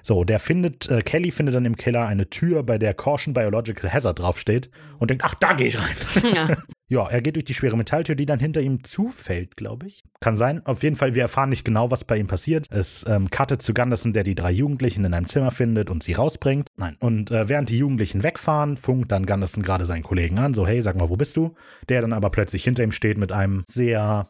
So, 0.05 0.23
der 0.23 0.37
findet, 0.37 0.87
äh, 0.87 1.01
Kelly 1.01 1.31
findet 1.31 1.55
dann 1.55 1.65
im 1.65 1.75
Keller 1.75 2.05
eine 2.05 2.29
Tür, 2.29 2.61
bei 2.61 2.77
der 2.77 2.93
Caution 2.93 3.33
Biological 3.33 3.91
Hazard 3.91 4.19
draufsteht 4.19 4.69
und 4.99 5.09
denkt, 5.09 5.23
ach, 5.25 5.33
da 5.33 5.53
gehe 5.53 5.65
ich 5.65 5.79
rein. 5.79 5.95
Ja. 6.35 6.57
Ja, 6.87 7.07
er 7.07 7.21
geht 7.21 7.35
durch 7.35 7.45
die 7.45 7.55
schwere 7.55 7.75
Metalltür, 7.75 8.13
die 8.13 8.27
dann 8.27 8.39
hinter 8.39 8.61
ihm 8.61 8.83
zufällt, 8.83 9.57
glaube 9.57 9.87
ich. 9.87 10.03
Kann 10.19 10.35
sein. 10.35 10.63
Auf 10.65 10.83
jeden 10.83 10.95
Fall, 10.95 11.15
wir 11.15 11.23
erfahren 11.23 11.49
nicht 11.49 11.65
genau, 11.65 11.89
was 11.89 12.03
bei 12.03 12.17
ihm 12.17 12.27
passiert. 12.27 12.67
Es 12.69 13.03
ähm, 13.07 13.31
cuttet 13.31 13.63
zu 13.63 13.73
Gunderson, 13.73 14.13
der 14.13 14.23
die 14.23 14.35
drei 14.35 14.51
Jugendlichen 14.51 15.03
in 15.03 15.13
einem 15.15 15.27
Zimmer 15.27 15.49
findet 15.49 15.89
und 15.89 16.03
sie 16.03 16.13
rausbringt. 16.13 16.67
Nein. 16.77 16.95
Und 16.99 17.31
äh, 17.31 17.49
während 17.49 17.69
die 17.69 17.77
Jugendlichen 17.79 18.21
wegfahren, 18.21 18.77
funkt 18.77 19.11
dann 19.11 19.25
Gunderson 19.25 19.63
gerade 19.63 19.85
seinen 19.85 20.03
Kollegen 20.03 20.37
an, 20.37 20.53
so, 20.53 20.67
hey, 20.67 20.79
sag 20.81 20.95
mal, 20.95 21.09
wo 21.09 21.15
bist 21.15 21.37
du? 21.37 21.55
Der 21.89 22.01
dann 22.01 22.13
aber 22.13 22.29
plötzlich 22.29 22.63
hinter 22.63 22.83
ihm 22.83 22.91
steht 22.91 23.17
mit 23.17 23.31
einem 23.31 23.63
sehr 23.67 24.27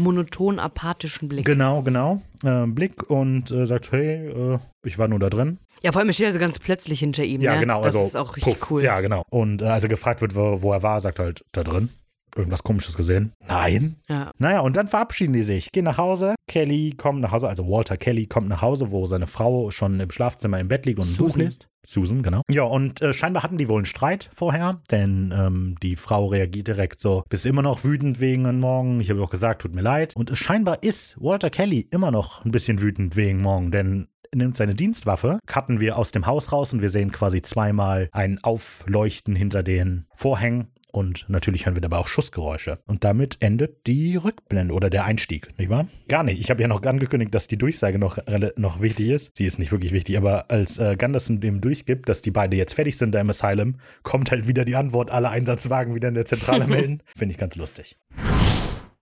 monoton 0.00 0.58
apathischen 0.58 1.28
Blick. 1.28 1.44
Genau, 1.44 1.82
genau. 1.82 2.20
Äh, 2.44 2.66
Blick 2.66 3.08
und 3.08 3.50
äh, 3.50 3.66
sagt, 3.66 3.92
hey, 3.92 4.28
äh, 4.28 4.58
ich 4.84 4.98
war 4.98 5.08
nur 5.08 5.18
da 5.18 5.30
drin. 5.30 5.58
Ja, 5.82 5.92
vor 5.92 6.00
allem 6.00 6.12
steht 6.12 6.26
er 6.26 6.32
so 6.32 6.38
ganz 6.38 6.58
plötzlich 6.58 7.00
hinter 7.00 7.24
ihm. 7.24 7.40
Ja, 7.40 7.54
ne? 7.54 7.60
genau. 7.60 7.82
Das 7.82 7.94
also, 7.94 8.06
ist 8.06 8.16
auch 8.16 8.36
richtig 8.36 8.58
puff. 8.58 8.70
cool. 8.70 8.84
Ja, 8.84 9.00
genau. 9.00 9.24
Und 9.30 9.62
äh, 9.62 9.66
als 9.66 9.82
er 9.82 9.88
gefragt 9.88 10.20
wird, 10.20 10.34
wo, 10.34 10.62
wo 10.62 10.72
er 10.72 10.82
war, 10.82 11.00
sagt 11.00 11.18
er 11.18 11.26
halt, 11.26 11.44
da 11.52 11.62
drin. 11.62 11.88
Irgendwas 12.36 12.62
komisches 12.62 12.96
gesehen? 12.96 13.32
Nein. 13.46 13.96
Ja. 14.08 14.30
Naja, 14.38 14.60
und 14.60 14.76
dann 14.76 14.88
verabschieden 14.88 15.32
die 15.32 15.42
sich, 15.42 15.72
gehen 15.72 15.84
nach 15.84 15.98
Hause. 15.98 16.34
Kelly 16.46 16.94
kommt 16.96 17.20
nach 17.20 17.32
Hause, 17.32 17.48
also 17.48 17.68
Walter 17.68 17.96
Kelly 17.96 18.26
kommt 18.26 18.48
nach 18.48 18.62
Hause, 18.62 18.90
wo 18.90 19.06
seine 19.06 19.26
Frau 19.26 19.70
schon 19.70 19.98
im 20.00 20.10
Schlafzimmer 20.10 20.58
im 20.58 20.68
Bett 20.68 20.86
liegt 20.86 20.98
und 20.98 21.08
ein 21.08 21.16
Buch 21.16 21.36
liest. 21.36 21.68
Susan, 21.82 22.22
genau. 22.22 22.42
Ja, 22.50 22.64
und 22.64 23.00
äh, 23.00 23.12
scheinbar 23.12 23.42
hatten 23.42 23.56
die 23.56 23.68
wohl 23.68 23.78
einen 23.78 23.86
Streit 23.86 24.30
vorher, 24.34 24.82
denn 24.90 25.32
ähm, 25.36 25.76
die 25.82 25.96
Frau 25.96 26.26
reagiert 26.26 26.68
direkt 26.68 27.00
so, 27.00 27.22
bist 27.28 27.46
immer 27.46 27.62
noch 27.62 27.84
wütend 27.84 28.20
wegen 28.20 28.60
Morgen. 28.60 29.00
Ich 29.00 29.10
habe 29.10 29.22
auch 29.22 29.30
gesagt, 29.30 29.62
tut 29.62 29.74
mir 29.74 29.80
leid. 29.80 30.14
Und 30.16 30.30
es 30.30 30.38
scheinbar 30.38 30.82
ist 30.82 31.16
Walter 31.20 31.50
Kelly 31.50 31.86
immer 31.90 32.10
noch 32.10 32.44
ein 32.44 32.50
bisschen 32.50 32.82
wütend 32.82 33.16
wegen 33.16 33.40
morgen, 33.40 33.70
denn 33.70 34.08
er 34.32 34.38
nimmt 34.38 34.56
seine 34.56 34.74
Dienstwaffe, 34.74 35.40
cutten 35.46 35.80
wir 35.80 35.96
aus 35.96 36.12
dem 36.12 36.26
Haus 36.26 36.52
raus 36.52 36.72
und 36.72 36.82
wir 36.82 36.90
sehen 36.90 37.10
quasi 37.10 37.42
zweimal 37.42 38.08
ein 38.12 38.38
Aufleuchten 38.42 39.34
hinter 39.34 39.62
den 39.62 40.06
Vorhängen 40.14 40.68
und 40.92 41.26
natürlich 41.28 41.66
hören 41.66 41.76
wir 41.76 41.80
dabei 41.80 41.98
auch 41.98 42.08
Schussgeräusche. 42.08 42.78
Und 42.86 43.04
damit 43.04 43.36
endet 43.40 43.86
die 43.86 44.16
Rückblende 44.16 44.74
oder 44.74 44.90
der 44.90 45.04
Einstieg, 45.04 45.58
nicht 45.58 45.70
wahr? 45.70 45.86
Gar 46.08 46.24
nicht. 46.24 46.40
Ich 46.40 46.50
habe 46.50 46.62
ja 46.62 46.68
noch 46.68 46.82
angekündigt, 46.82 47.34
dass 47.34 47.46
die 47.46 47.58
Durchsage 47.58 47.98
noch, 47.98 48.18
noch 48.56 48.80
wichtig 48.80 49.08
ist. 49.08 49.36
Sie 49.36 49.46
ist 49.46 49.58
nicht 49.58 49.72
wirklich 49.72 49.92
wichtig, 49.92 50.16
aber 50.16 50.50
als 50.50 50.78
äh, 50.78 50.96
Gunderson 50.96 51.40
dem 51.40 51.60
durchgibt, 51.60 52.08
dass 52.08 52.22
die 52.22 52.30
beide 52.30 52.56
jetzt 52.56 52.74
fertig 52.74 52.96
sind 52.96 53.14
da 53.14 53.20
im 53.20 53.30
Asylum, 53.30 53.76
kommt 54.02 54.30
halt 54.30 54.46
wieder 54.46 54.64
die 54.64 54.76
Antwort, 54.76 55.10
alle 55.10 55.30
Einsatzwagen 55.30 55.94
wieder 55.94 56.08
in 56.08 56.14
der 56.14 56.26
Zentrale 56.26 56.66
melden. 56.68 57.02
Finde 57.16 57.32
ich 57.32 57.38
ganz 57.38 57.56
lustig. 57.56 57.96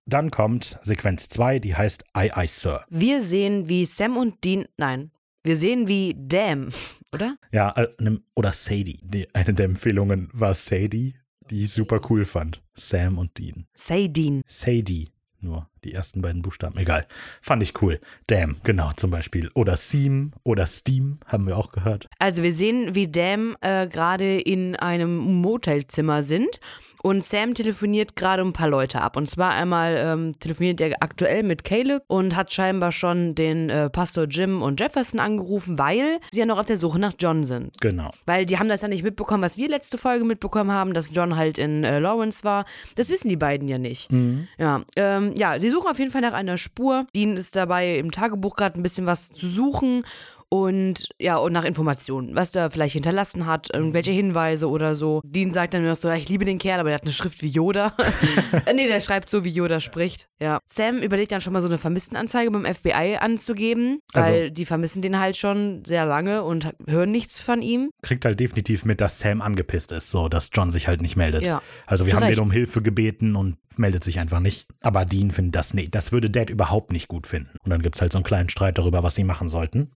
Dann 0.06 0.30
kommt 0.30 0.78
Sequenz 0.82 1.28
2, 1.28 1.58
die 1.58 1.74
heißt 1.74 2.04
Aye 2.14 2.34
Aye 2.34 2.48
Sir. 2.48 2.84
Wir 2.88 3.22
sehen, 3.22 3.68
wie 3.68 3.84
Sam 3.84 4.16
und 4.16 4.42
Dean, 4.42 4.64
nein, 4.78 5.10
wir 5.44 5.56
sehen, 5.56 5.88
wie 5.88 6.14
Dam, 6.16 6.68
oder? 7.14 7.36
Ja, 7.52 7.72
äh, 7.76 7.88
oder 8.34 8.52
Sadie. 8.52 9.00
Die, 9.02 9.34
eine 9.34 9.54
der 9.54 9.66
Empfehlungen 9.66 10.28
war 10.32 10.54
Sadie, 10.54 11.14
die 11.50 11.64
ich 11.64 11.72
super 11.72 12.00
cool 12.08 12.24
fand. 12.24 12.62
Sam 12.74 13.18
und 13.18 13.36
Dean. 13.38 13.66
Say 13.74 14.08
Dean. 14.08 14.42
Sadie. 14.46 15.08
Nur 15.40 15.68
die 15.84 15.94
ersten 15.94 16.22
beiden 16.22 16.42
Buchstaben. 16.42 16.78
Egal. 16.78 17.06
Fand 17.40 17.62
ich 17.62 17.80
cool. 17.82 18.00
Damn, 18.26 18.56
genau, 18.64 18.90
zum 18.96 19.10
Beispiel. 19.10 19.50
Oder 19.54 19.76
Seam 19.76 20.32
oder 20.42 20.66
Steam, 20.66 21.18
haben 21.26 21.46
wir 21.46 21.56
auch 21.56 21.72
gehört. 21.72 22.06
Also 22.18 22.42
wir 22.42 22.56
sehen, 22.56 22.94
wie 22.94 23.08
Dam 23.08 23.56
äh, 23.60 23.86
gerade 23.88 24.40
in 24.40 24.76
einem 24.76 25.16
Motelzimmer 25.16 26.22
sind 26.22 26.60
und 27.02 27.24
Sam 27.24 27.54
telefoniert 27.54 28.16
gerade 28.16 28.42
ein 28.42 28.52
paar 28.52 28.68
Leute 28.68 29.00
ab. 29.00 29.16
Und 29.16 29.28
zwar 29.28 29.52
einmal 29.52 29.96
ähm, 29.96 30.32
telefoniert 30.38 30.80
er 30.80 30.96
aktuell 31.00 31.42
mit 31.42 31.64
Caleb 31.64 32.02
und 32.08 32.34
hat 32.34 32.52
scheinbar 32.52 32.92
schon 32.92 33.34
den 33.34 33.70
äh, 33.70 33.88
Pastor 33.88 34.24
Jim 34.24 34.62
und 34.62 34.80
Jefferson 34.80 35.20
angerufen, 35.20 35.78
weil 35.78 36.18
sie 36.32 36.40
ja 36.40 36.46
noch 36.46 36.58
auf 36.58 36.66
der 36.66 36.76
Suche 36.76 36.98
nach 36.98 37.12
John 37.18 37.44
sind. 37.44 37.80
Genau. 37.80 38.10
Weil 38.26 38.46
die 38.46 38.58
haben 38.58 38.68
das 38.68 38.82
ja 38.82 38.88
nicht 38.88 39.02
mitbekommen, 39.02 39.42
was 39.42 39.56
wir 39.56 39.68
letzte 39.68 39.98
Folge 39.98 40.24
mitbekommen 40.24 40.72
haben, 40.72 40.92
dass 40.92 41.14
John 41.14 41.36
halt 41.36 41.58
in 41.58 41.84
äh, 41.84 41.98
Lawrence 41.98 42.44
war. 42.44 42.64
Das 42.96 43.10
wissen 43.10 43.28
die 43.28 43.36
beiden 43.36 43.68
ja 43.68 43.78
nicht. 43.78 44.10
Ja, 44.58 44.82
ähm, 44.96 45.32
ja, 45.36 45.60
sie 45.60 45.67
suchen 45.70 45.88
auf 45.88 45.98
jeden 45.98 46.10
Fall 46.10 46.20
nach 46.20 46.32
einer 46.32 46.56
Spur. 46.56 47.06
Dean 47.14 47.36
ist 47.36 47.56
dabei 47.56 47.98
im 47.98 48.10
Tagebuch 48.10 48.56
gerade 48.56 48.78
ein 48.78 48.82
bisschen 48.82 49.06
was 49.06 49.30
zu 49.30 49.48
suchen 49.48 50.04
und 50.50 51.08
ja, 51.18 51.36
und 51.36 51.52
nach 51.52 51.64
Informationen, 51.64 52.34
was 52.34 52.52
der 52.52 52.70
vielleicht 52.70 52.94
hinterlassen 52.94 53.46
hat, 53.46 53.68
irgendwelche 53.72 54.12
Hinweise 54.12 54.68
oder 54.68 54.94
so. 54.94 55.20
Dean 55.24 55.52
sagt 55.52 55.74
dann 55.74 55.82
nur 55.82 55.94
so, 55.94 56.08
ja, 56.08 56.14
ich 56.14 56.28
liebe 56.28 56.44
den 56.44 56.58
Kerl, 56.58 56.80
aber 56.80 56.88
der 56.88 56.94
hat 56.96 57.02
eine 57.02 57.12
Schrift 57.12 57.42
wie 57.42 57.48
Yoda. 57.48 57.94
Nee, 58.74 58.86
der 58.86 59.00
schreibt 59.00 59.28
so, 59.30 59.44
wie 59.44 59.50
Yoda 59.50 59.80
spricht. 59.80 60.28
Ja. 60.40 60.60
Sam 60.66 60.98
überlegt 60.98 61.32
dann 61.32 61.40
schon 61.40 61.52
mal 61.52 61.60
so 61.60 61.66
eine 61.66 61.78
Vermisstenanzeige 61.78 62.50
beim 62.50 62.64
FBI 62.64 63.16
anzugeben, 63.20 64.00
Also- 64.12 64.28
weil 64.28 64.50
die 64.50 64.64
vermissen 64.66 65.02
den 65.02 65.18
halt 65.18 65.36
schon 65.36 65.84
sehr 65.84 66.06
lange 66.06 66.42
und 66.44 66.72
hören 66.86 67.10
nichts 67.10 67.40
von 67.40 67.60
ihm. 67.62 67.90
Kriegt 68.02 68.24
halt 68.24 68.38
definitiv 68.40 68.84
mit, 68.84 69.00
dass 69.00 69.18
Sam 69.18 69.42
angepisst 69.42 69.92
ist, 69.92 70.10
so 70.10 70.28
dass 70.28 70.50
John 70.52 70.70
sich 70.70 70.88
halt 70.88 71.02
nicht 71.02 71.16
meldet. 71.16 71.44
Ja, 71.44 71.62
Also 71.86 72.06
wir 72.06 72.10
zu 72.12 72.16
haben 72.16 72.24
Recht. 72.24 72.36
den 72.38 72.42
um 72.42 72.50
Hilfe 72.50 72.82
gebeten 72.82 73.36
und 73.36 73.56
meldet 73.76 74.02
sich 74.04 74.18
einfach 74.18 74.40
nicht. 74.40 74.66
Aber 74.82 75.04
Dean 75.04 75.30
findet 75.30 75.54
das 75.56 75.72
nicht. 75.74 75.94
Das 75.94 76.10
würde 76.12 76.30
Dad 76.30 76.50
überhaupt 76.50 76.90
nicht 76.92 77.06
gut 77.08 77.26
finden. 77.26 77.50
Und 77.64 77.70
dann 77.70 77.80
gibt 77.82 77.94
es 77.96 78.00
halt 78.00 78.12
so 78.12 78.18
einen 78.18 78.24
kleinen 78.24 78.48
Streit 78.48 78.78
darüber, 78.78 79.02
was 79.02 79.14
sie 79.14 79.24
machen 79.24 79.48
sollten. 79.48 79.90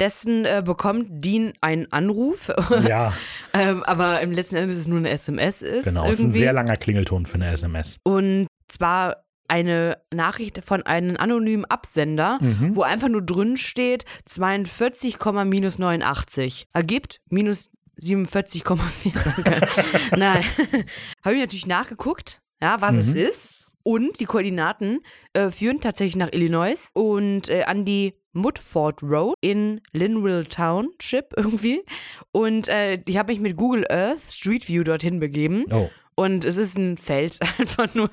Währenddessen 0.00 0.44
äh, 0.44 0.62
bekommt 0.64 1.06
Dean 1.24 1.54
einen 1.62 1.90
Anruf, 1.90 2.52
Ja, 2.86 3.14
ähm, 3.54 3.82
aber 3.84 4.20
im 4.20 4.30
letzten 4.32 4.56
Endes 4.56 4.76
es 4.76 4.86
nur 4.88 4.98
eine 4.98 5.08
SMS 5.08 5.62
ist. 5.62 5.84
genau. 5.84 6.04
Es 6.04 6.14
ist 6.16 6.20
ein 6.20 6.24
irgendwie. 6.26 6.38
sehr 6.40 6.52
langer 6.52 6.76
Klingelton 6.76 7.24
für 7.24 7.36
eine 7.36 7.50
SMS. 7.50 7.96
Und 8.02 8.46
zwar 8.68 9.24
eine 9.48 9.96
Nachricht 10.12 10.62
von 10.64 10.82
einem 10.82 11.16
anonymen 11.16 11.64
Absender, 11.64 12.36
Mhm. 12.42 12.76
wo 12.76 12.82
einfach 12.82 13.08
nur 13.08 13.22
drin 13.22 13.56
steht 13.56 14.04
42, 14.26 15.16
minus 15.46 15.78
89. 15.78 16.66
Ergibt 16.74 17.20
minus 17.30 17.70
47,4. 17.98 18.76
Nein. 20.18 20.44
Habe 21.24 21.36
ich 21.36 21.40
natürlich 21.40 21.66
nachgeguckt, 21.66 22.42
ja, 22.60 22.80
was 22.82 22.96
es 22.96 23.14
Mhm. 23.14 23.16
ist. 23.16 23.52
Und 23.82 24.18
die 24.20 24.24
Koordinaten 24.26 24.98
äh, 25.32 25.48
führen 25.48 25.80
tatsächlich 25.80 26.16
nach 26.16 26.32
Illinois 26.32 26.90
und 26.92 27.48
äh, 27.48 27.62
an 27.62 27.84
die 27.86 28.14
Mudford 28.36 29.02
Road 29.02 29.34
in 29.40 29.80
Linville 29.92 30.44
Township 30.48 31.32
irgendwie. 31.36 31.82
Und 32.32 32.68
äh, 32.68 33.00
ich 33.06 33.16
habe 33.16 33.32
mich 33.32 33.40
mit 33.40 33.56
Google 33.56 33.84
Earth 33.90 34.20
Street 34.30 34.68
View 34.68 34.84
dorthin 34.84 35.18
begeben. 35.18 35.64
Oh. 35.70 35.90
Und 36.18 36.46
es 36.46 36.56
ist 36.56 36.78
ein 36.78 36.96
Feld, 36.96 37.38
einfach 37.58 37.94
nur. 37.94 38.08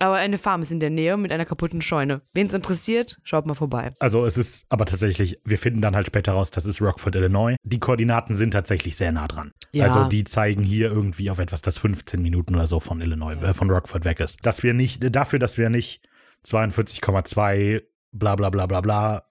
Aber 0.00 0.16
eine 0.16 0.36
Farm 0.36 0.62
ist 0.62 0.72
in 0.72 0.80
der 0.80 0.90
Nähe 0.90 1.16
mit 1.16 1.30
einer 1.30 1.44
kaputten 1.44 1.80
Scheune. 1.80 2.22
Wen 2.34 2.48
es 2.48 2.52
interessiert, 2.52 3.18
schaut 3.22 3.46
mal 3.46 3.54
vorbei. 3.54 3.92
Also 4.00 4.24
es 4.24 4.36
ist 4.36 4.66
aber 4.68 4.84
tatsächlich, 4.84 5.38
wir 5.44 5.56
finden 5.56 5.80
dann 5.80 5.94
halt 5.94 6.08
später 6.08 6.32
raus, 6.32 6.50
das 6.50 6.66
ist 6.66 6.82
Rockford, 6.82 7.14
Illinois. 7.14 7.54
Die 7.62 7.78
Koordinaten 7.78 8.34
sind 8.34 8.50
tatsächlich 8.50 8.96
sehr 8.96 9.12
nah 9.12 9.28
dran. 9.28 9.52
Ja. 9.70 9.84
Also 9.84 10.08
die 10.08 10.24
zeigen 10.24 10.64
hier 10.64 10.90
irgendwie 10.90 11.30
auf 11.30 11.38
etwas, 11.38 11.62
das 11.62 11.78
15 11.78 12.20
Minuten 12.20 12.56
oder 12.56 12.66
so 12.66 12.80
von 12.80 13.00
Illinois, 13.00 13.34
äh, 13.34 13.54
von 13.54 13.70
Rockford 13.70 14.04
weg 14.04 14.18
ist. 14.18 14.44
Dass 14.44 14.64
wir 14.64 14.74
nicht, 14.74 15.14
dafür, 15.14 15.38
dass 15.38 15.56
wir 15.56 15.70
nicht 15.70 16.00
42,2 16.44 17.82
bla 18.12 18.34
bla 18.34 18.50
bla 18.50 18.66
bla 18.66 18.80
bla 18.80 19.22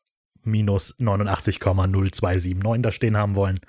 minus 0.46 0.96
89,0279 1.00 2.82
da 2.82 2.92
stehen 2.92 3.18
haben 3.18 3.36
wollen, 3.36 3.60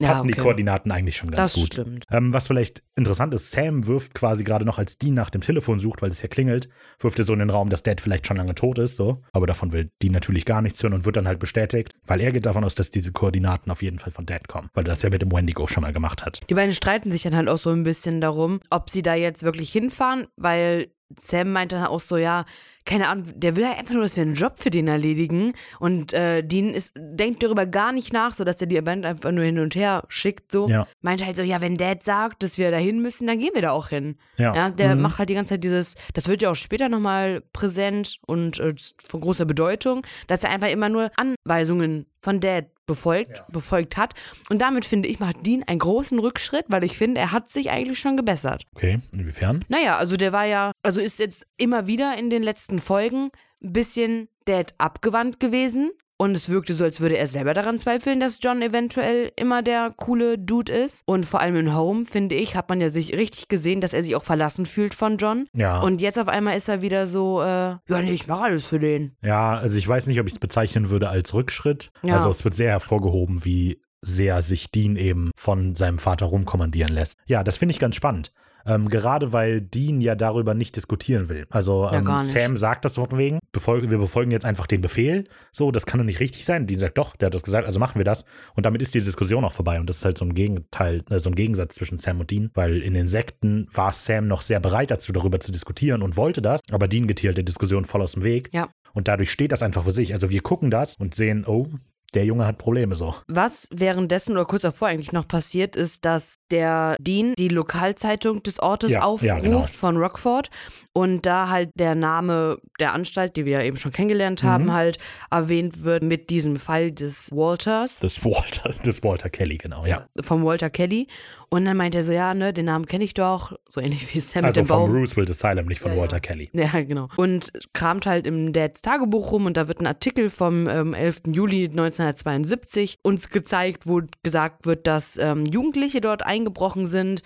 Ja, 0.00 0.08
passen 0.08 0.26
die 0.28 0.34
okay. 0.34 0.42
Koordinaten 0.42 0.90
eigentlich 0.90 1.16
schon 1.16 1.30
ganz 1.30 1.52
Das 1.52 1.54
gut. 1.62 1.66
stimmt. 1.74 2.04
Ähm, 2.10 2.32
was 2.32 2.46
vielleicht 2.46 2.82
interessant 2.96 3.32
ist, 3.34 3.50
Sam 3.52 3.86
wirft 3.86 4.14
quasi 4.14 4.42
gerade 4.42 4.64
noch, 4.64 4.78
als 4.78 4.98
Dean 4.98 5.14
nach 5.14 5.30
dem 5.30 5.42
Telefon 5.42 5.78
sucht, 5.80 6.02
weil 6.02 6.10
es 6.10 6.22
ja 6.22 6.28
klingelt, 6.28 6.68
wirft 6.98 7.18
er 7.18 7.24
so 7.24 7.32
in 7.34 7.38
den 7.38 7.50
Raum, 7.50 7.68
dass 7.68 7.82
Dad 7.82 8.00
vielleicht 8.00 8.26
schon 8.26 8.36
lange 8.36 8.54
tot 8.54 8.78
ist, 8.78 8.96
so. 8.96 9.22
Aber 9.32 9.46
davon 9.46 9.72
will 9.72 9.90
Dean 10.02 10.12
natürlich 10.12 10.44
gar 10.44 10.60
nichts 10.62 10.82
hören 10.82 10.94
und 10.94 11.04
wird 11.04 11.16
dann 11.16 11.28
halt 11.28 11.38
bestätigt, 11.38 11.92
weil 12.06 12.20
er 12.20 12.32
geht 12.32 12.46
davon 12.46 12.64
aus, 12.64 12.74
dass 12.74 12.90
diese 12.90 13.12
Koordinaten 13.12 13.70
auf 13.70 13.82
jeden 13.82 13.98
Fall 13.98 14.12
von 14.12 14.26
Dad 14.26 14.48
kommen, 14.48 14.68
weil 14.74 14.84
er 14.84 14.88
das 14.88 15.02
ja 15.02 15.10
mit 15.10 15.22
dem 15.22 15.30
Wendigo 15.30 15.66
schon 15.66 15.82
mal 15.82 15.92
gemacht 15.92 16.24
hat. 16.24 16.40
Die 16.50 16.54
beiden 16.54 16.74
streiten 16.74 17.10
sich 17.12 17.22
dann 17.22 17.36
halt 17.36 17.48
auch 17.48 17.58
so 17.58 17.70
ein 17.70 17.84
bisschen 17.84 18.20
darum, 18.20 18.60
ob 18.70 18.90
sie 18.90 19.02
da 19.02 19.14
jetzt 19.14 19.42
wirklich 19.42 19.70
hinfahren, 19.70 20.26
weil 20.36 20.88
Sam 21.18 21.52
meint 21.52 21.72
dann 21.72 21.84
auch 21.86 22.00
so, 22.00 22.16
ja, 22.16 22.44
keine 22.84 23.08
Ahnung, 23.08 23.24
der 23.36 23.54
will 23.54 23.64
halt 23.66 23.78
einfach 23.78 23.94
nur, 23.94 24.02
dass 24.02 24.16
wir 24.16 24.22
einen 24.24 24.34
Job 24.34 24.54
für 24.58 24.70
den 24.70 24.88
erledigen. 24.88 25.52
Und 25.78 26.12
äh, 26.14 26.42
Dean 26.42 26.70
ist, 26.74 26.92
denkt 26.96 27.40
darüber 27.42 27.64
gar 27.64 27.92
nicht 27.92 28.12
nach, 28.12 28.32
so 28.32 28.42
dass 28.42 28.60
er 28.60 28.66
die 28.66 28.80
Band 28.80 29.06
einfach 29.06 29.30
nur 29.30 29.44
hin 29.44 29.60
und 29.60 29.76
her 29.76 30.02
schickt. 30.08 30.50
So 30.50 30.68
Ja. 30.68 30.88
meint 31.00 31.24
halt 31.24 31.36
so, 31.36 31.44
ja, 31.44 31.60
wenn 31.60 31.76
Dad 31.76 32.02
sagt, 32.02 32.42
dass 32.42 32.58
wir 32.58 32.72
da 32.72 32.78
hin 32.78 33.00
müssen, 33.00 33.28
dann 33.28 33.38
gehen 33.38 33.50
wir 33.54 33.62
da 33.62 33.70
auch 33.70 33.88
hin. 33.88 34.16
Ja. 34.36 34.52
Ja, 34.54 34.70
der 34.70 34.96
Mhm. 34.96 35.02
macht 35.02 35.18
halt 35.20 35.28
die 35.28 35.34
ganze 35.34 35.50
Zeit 35.50 35.62
dieses, 35.62 35.94
das 36.14 36.26
wird 36.28 36.42
ja 36.42 36.50
auch 36.50 36.56
später 36.56 36.88
nochmal 36.88 37.42
präsent 37.52 38.18
und 38.26 38.58
äh, 38.58 38.74
von 39.06 39.20
großer 39.20 39.44
Bedeutung, 39.44 40.04
dass 40.26 40.42
er 40.42 40.50
einfach 40.50 40.68
immer 40.70 40.88
nur 40.88 41.10
Anweisungen 41.16 42.06
von 42.20 42.40
Dad 42.40 42.66
befolgt, 42.86 43.44
befolgt 43.48 43.96
hat. 43.96 44.14
Und 44.48 44.60
damit 44.60 44.84
finde 44.84 45.08
ich, 45.08 45.20
macht 45.20 45.46
Dean 45.46 45.62
einen 45.64 45.78
großen 45.78 46.18
Rückschritt, 46.18 46.66
weil 46.68 46.84
ich 46.84 46.96
finde, 46.96 47.20
er 47.20 47.32
hat 47.32 47.48
sich 47.48 47.70
eigentlich 47.70 47.98
schon 47.98 48.16
gebessert. 48.16 48.64
Okay, 48.74 49.00
inwiefern? 49.12 49.64
Naja, 49.68 49.96
also 49.96 50.16
der 50.16 50.32
war 50.32 50.44
ja, 50.44 50.72
also 50.82 51.00
ist 51.00 51.18
jetzt 51.18 51.46
immer 51.56 51.86
wieder 51.86 52.16
in 52.18 52.30
den 52.30 52.42
letzten 52.42 52.78
Folgen 52.78 53.30
ein 53.62 53.72
bisschen 53.72 54.28
Dad 54.44 54.74
abgewandt 54.78 55.40
gewesen. 55.40 55.92
Und 56.22 56.36
es 56.36 56.48
wirkte 56.48 56.76
so, 56.76 56.84
als 56.84 57.00
würde 57.00 57.16
er 57.16 57.26
selber 57.26 57.52
daran 57.52 57.80
zweifeln, 57.80 58.20
dass 58.20 58.38
John 58.40 58.62
eventuell 58.62 59.32
immer 59.34 59.60
der 59.60 59.92
coole 59.96 60.38
Dude 60.38 60.70
ist. 60.70 61.02
Und 61.04 61.26
vor 61.26 61.40
allem 61.40 61.56
in 61.56 61.74
Home, 61.74 62.06
finde 62.06 62.36
ich, 62.36 62.54
hat 62.54 62.68
man 62.68 62.80
ja 62.80 62.90
sich 62.90 63.12
richtig 63.14 63.48
gesehen, 63.48 63.80
dass 63.80 63.92
er 63.92 64.02
sich 64.02 64.14
auch 64.14 64.22
verlassen 64.22 64.64
fühlt 64.64 64.94
von 64.94 65.16
John. 65.16 65.46
Ja. 65.52 65.80
Und 65.80 66.00
jetzt 66.00 66.20
auf 66.20 66.28
einmal 66.28 66.56
ist 66.56 66.68
er 66.68 66.80
wieder 66.80 67.08
so, 67.08 67.42
äh, 67.42 67.44
ja, 67.44 67.80
nee, 67.88 68.12
ich 68.12 68.28
mache 68.28 68.44
alles 68.44 68.64
für 68.64 68.78
den. 68.78 69.16
Ja, 69.20 69.54
also 69.54 69.74
ich 69.74 69.88
weiß 69.88 70.06
nicht, 70.06 70.20
ob 70.20 70.28
ich 70.28 70.34
es 70.34 70.38
bezeichnen 70.38 70.90
würde 70.90 71.08
als 71.08 71.34
Rückschritt. 71.34 71.90
Ja. 72.04 72.14
Also 72.14 72.30
es 72.30 72.44
wird 72.44 72.54
sehr 72.54 72.70
hervorgehoben, 72.70 73.44
wie 73.44 73.82
sehr 74.00 74.42
sich 74.42 74.70
Dean 74.70 74.94
eben 74.94 75.32
von 75.36 75.74
seinem 75.74 75.98
Vater 75.98 76.26
rumkommandieren 76.26 76.92
lässt. 76.92 77.18
Ja, 77.26 77.42
das 77.42 77.56
finde 77.56 77.72
ich 77.72 77.80
ganz 77.80 77.96
spannend. 77.96 78.32
Ähm, 78.66 78.88
gerade 78.88 79.32
weil 79.32 79.60
Dean 79.60 80.00
ja 80.00 80.14
darüber 80.14 80.54
nicht 80.54 80.76
diskutieren 80.76 81.28
will. 81.28 81.46
Also 81.50 81.84
Ja, 81.84 81.98
ähm, 81.98 82.04
nicht. 82.04 82.28
Sam 82.28 82.56
sagt 82.56 82.84
das 82.84 82.94
von 82.94 83.18
wegen, 83.18 83.38
befolgen, 83.52 83.90
wir 83.90 83.98
befolgen 83.98 84.30
jetzt 84.30 84.44
einfach 84.44 84.66
den 84.66 84.80
Befehl. 84.80 85.24
So, 85.52 85.70
das 85.70 85.86
kann 85.86 85.98
doch 85.98 86.04
nicht 86.04 86.20
richtig 86.20 86.44
sein. 86.44 86.66
Dean 86.66 86.78
sagt, 86.78 86.98
doch, 86.98 87.16
der 87.16 87.26
hat 87.26 87.34
das 87.34 87.42
gesagt, 87.42 87.66
also 87.66 87.78
machen 87.78 87.98
wir 87.98 88.04
das. 88.04 88.24
Und 88.54 88.66
damit 88.66 88.82
ist 88.82 88.94
die 88.94 89.00
Diskussion 89.00 89.44
auch 89.44 89.52
vorbei. 89.52 89.80
Und 89.80 89.88
das 89.88 89.98
ist 89.98 90.04
halt 90.04 90.18
so 90.18 90.24
ein 90.24 90.34
Gegenteil, 90.34 91.02
äh, 91.10 91.18
so 91.18 91.30
ein 91.30 91.34
Gegensatz 91.34 91.74
zwischen 91.74 91.98
Sam 91.98 92.20
und 92.20 92.30
Dean, 92.30 92.50
weil 92.54 92.82
in 92.82 92.94
den 92.94 93.08
Sekten 93.08 93.68
war 93.72 93.92
Sam 93.92 94.26
noch 94.28 94.42
sehr 94.42 94.60
bereit 94.60 94.90
dazu, 94.90 95.12
darüber 95.12 95.40
zu 95.40 95.52
diskutieren 95.52 96.02
und 96.02 96.16
wollte 96.16 96.42
das, 96.42 96.60
aber 96.70 96.88
Dean 96.88 97.06
geht 97.06 97.20
hier 97.20 97.28
halt 97.28 97.36
der 97.38 97.44
Diskussion 97.44 97.84
voll 97.84 98.02
aus 98.02 98.12
dem 98.12 98.24
Weg. 98.24 98.50
Ja. 98.52 98.68
Und 98.94 99.08
dadurch 99.08 99.30
steht 99.30 99.52
das 99.52 99.62
einfach 99.62 99.84
für 99.84 99.90
sich. 99.90 100.12
Also 100.12 100.30
wir 100.30 100.42
gucken 100.42 100.70
das 100.70 100.96
und 100.96 101.14
sehen, 101.14 101.44
oh, 101.46 101.66
der 102.14 102.24
Junge 102.24 102.46
hat 102.46 102.58
Probleme 102.58 102.94
so. 102.96 103.14
Was 103.28 103.68
währenddessen 103.72 104.32
oder 104.32 104.44
kurz 104.44 104.62
davor 104.62 104.88
eigentlich 104.88 105.12
noch 105.12 105.26
passiert, 105.26 105.76
ist, 105.76 106.04
dass 106.04 106.34
der 106.50 106.96
Dean 107.00 107.34
die 107.38 107.48
Lokalzeitung 107.48 108.42
des 108.42 108.58
Ortes 108.60 108.90
Ja, 108.90 109.02
aufruft 109.02 109.24
ja, 109.24 109.38
genau. 109.38 109.62
von 109.62 109.96
Rockford 109.96 110.50
und 110.92 111.24
da 111.26 111.48
halt 111.48 111.70
der 111.74 111.94
Name 111.94 112.58
der 112.78 112.92
Anstalt, 112.92 113.36
die 113.36 113.44
wir 113.44 113.60
ja 113.60 113.62
eben 113.62 113.76
schon 113.76 113.92
kennengelernt 113.92 114.42
haben, 114.42 114.64
Mhm. 114.64 114.72
halt 114.72 114.98
erwähnt 115.30 115.84
wird 115.84 116.02
mit 116.02 116.30
diesem 116.30 116.56
Fall 116.56 116.92
des 116.92 117.30
Walters. 117.32 117.98
Das 118.00 118.24
Walter, 118.24 118.70
das 118.84 119.02
Walter 119.02 119.30
Kelly, 119.30 119.56
genau, 119.58 119.86
ja. 119.86 120.06
Vom 120.20 120.44
Walter 120.44 120.70
Kelly. 120.70 121.06
Und 121.48 121.66
dann 121.66 121.76
meint 121.76 121.94
er 121.94 122.00
so, 122.02 122.12
ja, 122.12 122.32
ne, 122.32 122.54
den 122.54 122.64
Namen 122.64 122.86
kenne 122.86 123.04
ich 123.04 123.12
doch. 123.12 123.52
So 123.68 123.80
ähnlich 123.82 124.14
wie 124.14 124.20
Sam 124.20 124.44
Also 124.46 124.60
mit 124.62 124.68
dem 124.70 124.74
vom. 124.74 124.90
Roosevelt 124.90 125.28
Asylum, 125.30 125.66
nicht 125.66 125.80
von 125.80 125.92
Ja. 125.92 125.98
Walter 125.98 126.18
Kelly. 126.18 126.48
Ja, 126.54 126.80
genau. 126.82 127.08
Und 127.16 127.52
kramt 127.74 128.06
halt 128.06 128.26
im 128.26 128.54
Dads 128.54 128.80
Tagebuch 128.80 129.32
rum 129.32 129.44
und 129.44 129.56
da 129.58 129.68
wird 129.68 129.80
ein 129.80 129.86
Artikel 129.86 130.30
vom 130.30 130.66
ähm, 130.66 130.94
11. 130.94 131.22
Juli 131.26 131.68
1972 132.02 132.98
uns 133.02 133.28
gezeigt, 133.28 133.86
wo 133.86 134.02
gesagt 134.22 134.66
wird, 134.66 134.86
dass 134.86 135.16
ähm, 135.16 135.44
Jugendliche 135.46 136.00
dort 136.00 136.24
eingebrochen 136.24 136.86
sind 136.86 137.22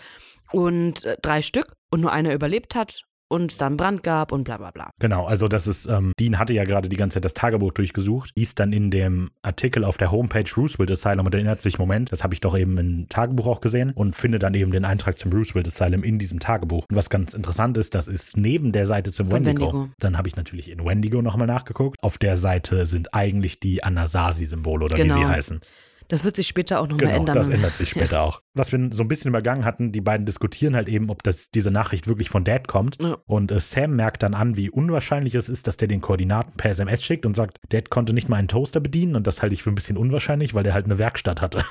und 0.52 1.04
äh, 1.04 1.16
drei 1.20 1.42
Stück 1.42 1.74
und 1.90 2.00
nur 2.00 2.12
einer 2.12 2.32
überlebt 2.32 2.74
hat 2.74 3.02
und 3.28 3.52
es 3.52 3.58
da 3.58 3.66
einen 3.66 3.76
Brand 3.76 4.02
gab 4.02 4.32
und 4.32 4.44
bla 4.44 4.56
bla 4.56 4.70
bla. 4.70 4.90
Genau, 5.00 5.26
also 5.26 5.48
das 5.48 5.66
ist, 5.66 5.86
ähm, 5.86 6.12
Dean 6.18 6.38
hatte 6.38 6.52
ja 6.52 6.64
gerade 6.64 6.88
die 6.88 6.96
ganze 6.96 7.14
Zeit 7.14 7.24
das 7.24 7.34
Tagebuch 7.34 7.72
durchgesucht, 7.72 8.30
liest 8.36 8.60
dann 8.60 8.72
in 8.72 8.90
dem 8.90 9.30
Artikel 9.42 9.84
auf 9.84 9.96
der 9.96 10.10
Homepage 10.12 10.44
Roosevelt 10.56 10.90
Asylum 10.90 11.26
und 11.26 11.34
erinnert 11.34 11.60
sich, 11.60 11.78
Moment, 11.78 12.12
das 12.12 12.22
habe 12.22 12.34
ich 12.34 12.40
doch 12.40 12.56
eben 12.56 12.78
im 12.78 13.08
Tagebuch 13.08 13.46
auch 13.46 13.60
gesehen 13.60 13.92
und 13.94 14.14
findet 14.14 14.42
dann 14.42 14.54
eben 14.54 14.70
den 14.70 14.84
Eintrag 14.84 15.18
zum 15.18 15.32
Roosevelt 15.32 15.66
Asylum 15.66 16.02
in 16.02 16.18
diesem 16.18 16.38
Tagebuch. 16.40 16.84
Und 16.88 16.96
was 16.96 17.10
ganz 17.10 17.34
interessant 17.34 17.76
ist, 17.78 17.94
das 17.94 18.08
ist 18.08 18.36
neben 18.36 18.72
der 18.72 18.86
Seite 18.86 19.12
zum 19.12 19.30
Wendigo. 19.30 19.66
Wendigo. 19.72 19.88
Dann 19.98 20.16
habe 20.18 20.28
ich 20.28 20.36
natürlich 20.36 20.70
in 20.70 20.84
Wendigo 20.84 21.22
nochmal 21.22 21.46
nachgeguckt. 21.46 21.96
Auf 22.02 22.18
der 22.18 22.36
Seite 22.36 22.86
sind 22.86 23.14
eigentlich 23.14 23.60
die 23.60 23.82
Anasazi-Symbole 23.82 24.84
oder 24.84 24.96
wie 24.98 25.02
Genau. 25.02 25.18
sie 25.18 25.26
heißen. 25.26 25.60
Das 26.08 26.24
wird 26.24 26.36
sich 26.36 26.46
später 26.46 26.80
auch 26.80 26.86
nochmal 26.86 27.06
Genau, 27.08 27.16
ändern. 27.18 27.34
das 27.34 27.48
ändert 27.48 27.74
sich 27.76 27.90
später 27.90 28.22
auch. 28.22 28.42
Was 28.54 28.72
wir 28.72 28.88
so 28.92 29.02
ein 29.02 29.08
bisschen 29.08 29.28
übergangen 29.28 29.64
hatten, 29.64 29.92
die 29.92 30.00
beiden 30.00 30.26
diskutieren 30.26 30.76
halt 30.76 30.88
eben, 30.88 31.10
ob 31.10 31.22
das, 31.22 31.50
diese 31.50 31.70
Nachricht 31.70 32.06
wirklich 32.06 32.30
von 32.30 32.44
Dad 32.44 32.68
kommt. 32.68 33.02
Ja. 33.02 33.18
Und 33.26 33.50
äh, 33.50 33.58
Sam 33.60 33.96
merkt 33.96 34.22
dann 34.22 34.34
an, 34.34 34.56
wie 34.56 34.70
unwahrscheinlich 34.70 35.34
es 35.34 35.48
ist, 35.48 35.66
dass 35.66 35.76
der 35.76 35.88
den 35.88 36.00
Koordinaten 36.00 36.56
per 36.56 36.70
SMS 36.70 37.02
schickt 37.02 37.26
und 37.26 37.34
sagt, 37.34 37.58
Dad 37.68 37.90
konnte 37.90 38.12
nicht 38.12 38.28
mal 38.28 38.36
einen 38.36 38.48
Toaster 38.48 38.80
bedienen. 38.80 39.16
Und 39.16 39.26
das 39.26 39.42
halte 39.42 39.54
ich 39.54 39.62
für 39.62 39.70
ein 39.70 39.74
bisschen 39.74 39.96
unwahrscheinlich, 39.96 40.54
weil 40.54 40.62
der 40.64 40.74
halt 40.74 40.86
eine 40.86 40.98
Werkstatt 40.98 41.40
hatte. 41.40 41.64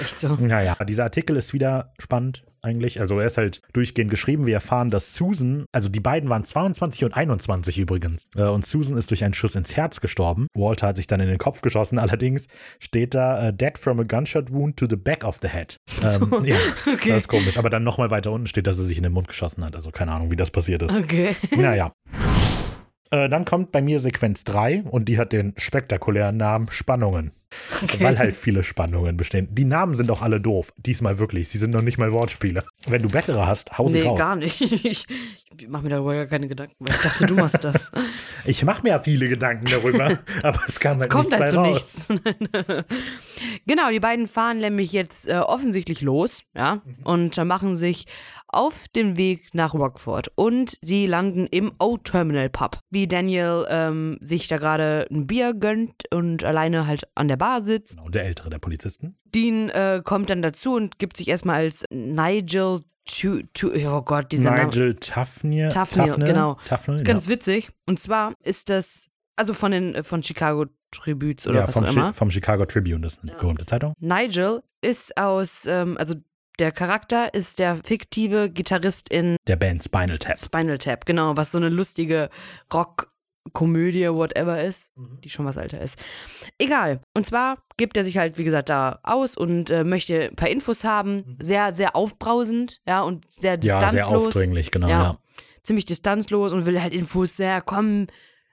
Echt 0.00 0.20
so. 0.20 0.34
naja, 0.40 0.76
dieser 0.84 1.04
Artikel 1.04 1.36
ist 1.36 1.52
wieder 1.52 1.92
spannend 1.98 2.44
eigentlich. 2.62 3.00
Also 3.00 3.18
er 3.18 3.26
ist 3.26 3.36
halt 3.38 3.60
durchgehend 3.72 4.10
geschrieben. 4.10 4.46
Wir 4.46 4.54
erfahren, 4.54 4.90
dass 4.90 5.14
Susan, 5.14 5.64
also 5.72 5.88
die 5.88 6.00
beiden 6.00 6.30
waren 6.30 6.44
22 6.44 7.04
und 7.04 7.14
21 7.14 7.78
übrigens. 7.78 8.24
Äh, 8.36 8.42
Und 8.42 8.64
Susan 8.66 8.96
ist 8.96 9.10
durch 9.10 9.24
einen 9.24 9.34
Schuss 9.34 9.54
ins 9.54 9.76
Herz 9.76 10.00
gestorben. 10.00 10.46
Walter 10.54 10.88
hat 10.88 10.96
sich 10.96 11.06
dann 11.06 11.20
in 11.20 11.28
den 11.28 11.38
Kopf 11.38 11.60
geschossen. 11.60 11.98
Allerdings 11.98 12.46
steht 12.78 13.14
da, 13.14 13.48
äh, 13.48 13.52
dead 13.52 13.78
from 13.78 14.00
a 14.00 14.04
gunshot 14.04 14.52
wound 14.52 14.76
to 14.76 14.86
the 14.88 14.96
back 14.96 15.24
of 15.24 15.38
the 15.42 15.48
head. 15.48 15.76
Ähm, 16.02 16.44
ja, 16.44 16.56
Okay. 16.92 17.10
das 17.10 17.22
ist 17.22 17.28
komisch. 17.28 17.56
Aber 17.56 17.70
dann 17.70 17.84
nochmal 17.84 18.10
weiter 18.10 18.30
unten 18.32 18.46
steht, 18.46 18.66
dass 18.66 18.78
er 18.78 18.84
sich 18.84 18.96
in 18.96 19.02
den 19.02 19.12
Mund 19.12 19.28
geschossen 19.28 19.64
hat. 19.64 19.74
Also 19.76 19.90
keine 19.90 20.12
Ahnung, 20.12 20.30
wie 20.30 20.36
das 20.36 20.50
passiert 20.50 20.82
ist. 20.82 20.94
Okay. 20.94 21.36
Naja. 21.56 21.92
Äh, 23.12 23.28
dann 23.28 23.44
kommt 23.44 23.70
bei 23.72 23.80
mir 23.82 24.00
Sequenz 24.00 24.42
3 24.44 24.84
und 24.90 25.06
die 25.08 25.18
hat 25.18 25.32
den 25.32 25.54
spektakulären 25.56 26.36
Namen 26.36 26.68
Spannungen. 26.70 27.30
Weil 28.00 28.18
halt 28.18 28.34
viele 28.34 28.62
Spannungen 28.64 29.18
bestehen. 29.18 29.46
Die 29.50 29.66
Namen 29.66 29.94
sind 29.94 30.10
auch 30.10 30.22
alle 30.22 30.40
doof. 30.40 30.72
Diesmal 30.78 31.18
wirklich. 31.18 31.50
Sie 31.50 31.58
sind 31.58 31.70
noch 31.72 31.82
nicht 31.82 31.98
mal 31.98 32.10
Wortspiele. 32.10 32.62
Wenn 32.86 33.02
du 33.02 33.10
bessere 33.10 33.46
hast, 33.46 33.76
hau 33.76 33.88
sie 33.88 33.98
Nee, 34.00 34.06
raus. 34.08 34.18
gar 34.18 34.36
nicht. 34.36 34.60
Ich, 35.54 35.68
mache 35.68 35.82
mir 35.82 35.90
darüber 35.90 36.14
gar 36.14 36.26
keine 36.26 36.48
Gedanken, 36.48 36.74
weil 36.78 36.94
ich 36.94 37.02
dachte, 37.02 37.26
du 37.26 37.34
machst 37.34 37.62
das. 37.62 37.92
Ich 38.46 38.64
mache 38.64 38.82
mir 38.82 38.88
ja 38.88 38.98
viele 39.00 39.28
Gedanken 39.28 39.66
darüber, 39.70 40.18
aber 40.42 40.60
es 40.66 40.80
kam 40.80 40.98
halt 40.98 41.10
Kommt 41.10 41.26
nichts 41.28 41.40
halt 41.42 41.50
so 41.52 41.60
raus. 41.62 42.08
nichts. 42.08 42.86
genau, 43.66 43.90
die 43.90 44.00
beiden 44.00 44.26
fahren 44.28 44.58
nämlich 44.58 44.92
jetzt 44.92 45.28
äh, 45.28 45.34
offensichtlich 45.34 46.00
los, 46.00 46.42
ja, 46.56 46.76
Mhm. 46.76 46.96
und 47.04 47.38
äh, 47.38 47.44
machen 47.44 47.74
sich 47.74 48.06
auf 48.52 48.86
den 48.88 49.16
Weg 49.16 49.54
nach 49.54 49.74
Rockford. 49.74 50.30
Und 50.34 50.78
sie 50.82 51.06
landen 51.06 51.46
im 51.46 51.72
O-Terminal 51.78 52.50
Pub. 52.50 52.78
Wie 52.90 53.06
Daniel 53.06 53.66
ähm, 53.68 54.18
sich 54.20 54.48
da 54.48 54.58
gerade 54.58 55.06
ein 55.10 55.26
Bier 55.26 55.54
gönnt 55.54 56.04
und 56.12 56.44
alleine 56.44 56.86
halt 56.86 57.08
an 57.14 57.28
der 57.28 57.36
Bar 57.36 57.62
sitzt. 57.62 57.96
Genau, 57.96 58.08
der 58.08 58.24
ältere 58.24 58.50
der 58.50 58.58
Polizisten. 58.58 59.16
Dean 59.24 59.68
äh, 59.70 60.02
kommt 60.04 60.30
dann 60.30 60.42
dazu 60.42 60.74
und 60.74 60.98
gibt 60.98 61.16
sich 61.16 61.28
erstmal 61.28 61.56
als 61.56 61.84
Nigel 61.90 62.80
Tu, 63.04 63.42
tu, 63.52 63.72
oh 63.72 64.02
Gott, 64.02 64.30
dieser. 64.30 64.64
Nigel 64.64 64.94
Tafnir. 64.94 65.70
Tafnir, 65.70 66.14
genau. 66.14 66.56
Tafnir, 66.64 67.02
Ganz 67.02 67.28
witzig. 67.28 67.70
Und 67.86 67.98
zwar 67.98 68.32
ist 68.44 68.68
das, 68.68 69.08
also 69.34 69.54
von 69.54 69.72
den 69.72 69.96
äh, 69.96 70.04
von 70.04 70.22
Chicago 70.22 70.66
Tributes 70.92 71.44
ja. 71.44 71.50
oder 71.50 71.60
ja, 71.60 71.66
was 71.66 71.74
vom, 71.74 71.84
auch 71.84 71.88
Chi- 71.88 71.96
immer. 71.96 72.14
vom 72.14 72.30
Chicago 72.30 72.64
Tribune, 72.64 73.00
das 73.00 73.14
ist 73.14 73.22
eine 73.24 73.32
berühmte 73.32 73.66
Zeitung. 73.66 73.94
Nigel 73.98 74.62
ist 74.82 75.16
aus, 75.16 75.64
ähm, 75.66 75.96
also 75.98 76.14
der 76.58 76.72
Charakter 76.72 77.32
ist 77.34 77.58
der 77.58 77.76
fiktive 77.76 78.50
Gitarrist 78.50 79.08
in 79.10 79.36
Der 79.46 79.56
Band 79.56 79.82
Spinal 79.82 80.18
Tap. 80.18 80.38
Spinal 80.38 80.78
Tap, 80.78 81.06
genau, 81.06 81.36
was 81.36 81.52
so 81.52 81.58
eine 81.58 81.68
lustige 81.70 82.28
Rock-Komödie, 82.72 84.08
whatever 84.10 84.62
ist, 84.62 84.92
die 85.24 85.30
schon 85.30 85.46
was 85.46 85.56
älter 85.56 85.80
ist. 85.80 85.98
Egal. 86.58 87.00
Und 87.14 87.26
zwar 87.26 87.58
gibt 87.76 87.96
er 87.96 88.04
sich 88.04 88.18
halt, 88.18 88.38
wie 88.38 88.44
gesagt, 88.44 88.68
da 88.68 89.00
aus 89.02 89.36
und 89.36 89.70
äh, 89.70 89.84
möchte 89.84 90.28
ein 90.30 90.36
paar 90.36 90.48
Infos 90.50 90.84
haben. 90.84 91.36
Sehr, 91.40 91.72
sehr 91.72 91.96
aufbrausend, 91.96 92.80
ja, 92.86 93.00
und 93.02 93.30
sehr 93.32 93.52
Ja, 93.52 93.56
distanzlos. 93.56 93.92
sehr 93.92 94.08
aufdringlich, 94.08 94.70
genau. 94.70 94.88
Ja. 94.88 95.02
Ja. 95.02 95.18
ziemlich 95.62 95.84
distanzlos 95.84 96.52
und 96.52 96.66
will 96.66 96.80
halt 96.80 96.92
Infos, 96.92 97.38
ja, 97.38 97.60
komm, 97.60 98.06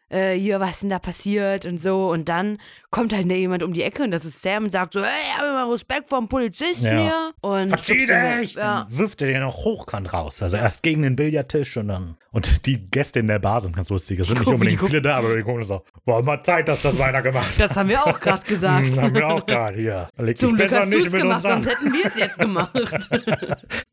äh, 0.09 0.33
hier, 0.33 0.59
was 0.59 0.79
denn 0.81 0.89
da 0.89 0.99
passiert 0.99 1.65
und 1.65 1.79
so. 1.79 2.09
Und 2.09 2.29
dann 2.29 2.57
kommt 2.91 3.13
halt 3.13 3.31
jemand 3.31 3.63
um 3.63 3.73
die 3.73 3.83
Ecke 3.83 4.03
und 4.03 4.11
das 4.11 4.25
ist 4.25 4.41
Sam 4.41 4.65
und 4.65 4.71
sagt 4.71 4.93
so, 4.93 5.03
hey, 5.03 5.09
hab 5.37 5.43
mal 5.43 5.69
Respekt 5.71 6.09
vor 6.09 6.19
dem 6.19 6.27
Polizisten 6.27 6.85
Ja. 6.85 6.91
hier. 7.01 7.31
Und 7.41 7.69
Verzieh 7.69 8.05
dich! 8.07 8.55
Ja. 8.55 8.87
Wirft 8.89 9.21
er 9.21 9.27
den 9.27 9.41
noch 9.41 9.55
hochkant 9.63 10.11
raus. 10.13 10.41
Also 10.41 10.57
erst 10.57 10.83
gegen 10.83 11.01
den 11.03 11.15
Billardtisch 11.15 11.77
und 11.77 11.89
dann. 11.89 12.17
Und 12.31 12.65
die 12.67 12.79
Gäste 12.79 13.19
in 13.19 13.27
der 13.27 13.39
Bar 13.39 13.59
sind 13.59 13.75
ganz 13.75 13.89
lustig. 13.89 14.19
Es 14.19 14.27
sind 14.27 14.39
nicht 14.39 14.47
unbedingt 14.47 14.79
viele 14.79 15.01
da, 15.01 15.15
aber 15.17 15.35
die 15.35 15.41
gucken 15.41 15.63
so. 15.63 15.83
War 16.05 16.21
mal 16.21 16.39
Zeit, 16.41 16.67
dass 16.67 16.81
das 16.81 16.97
weitergemacht 16.99 17.59
Das 17.59 17.75
haben 17.75 17.89
wir 17.89 18.05
auch 18.05 18.19
gerade 18.19 18.43
gesagt. 18.45 18.85
Das 18.89 18.99
haben 18.99 19.13
wir 19.15 19.27
auch 19.27 19.45
gerade 19.45 19.77
hier. 19.77 20.09
Leg 20.17 20.37
Zum 20.37 20.55
Glück 20.55 20.69
besser 20.69 20.81
hast 20.81 20.91
du 20.93 20.97
nicht 20.97 21.07
es 21.07 21.13
mit 21.13 21.21
gemacht, 21.23 21.41
sonst 21.41 21.67
hätten 21.69 21.91
wir 21.93 22.05
es 22.05 22.17
jetzt 22.17 22.37
gemacht. 22.39 22.69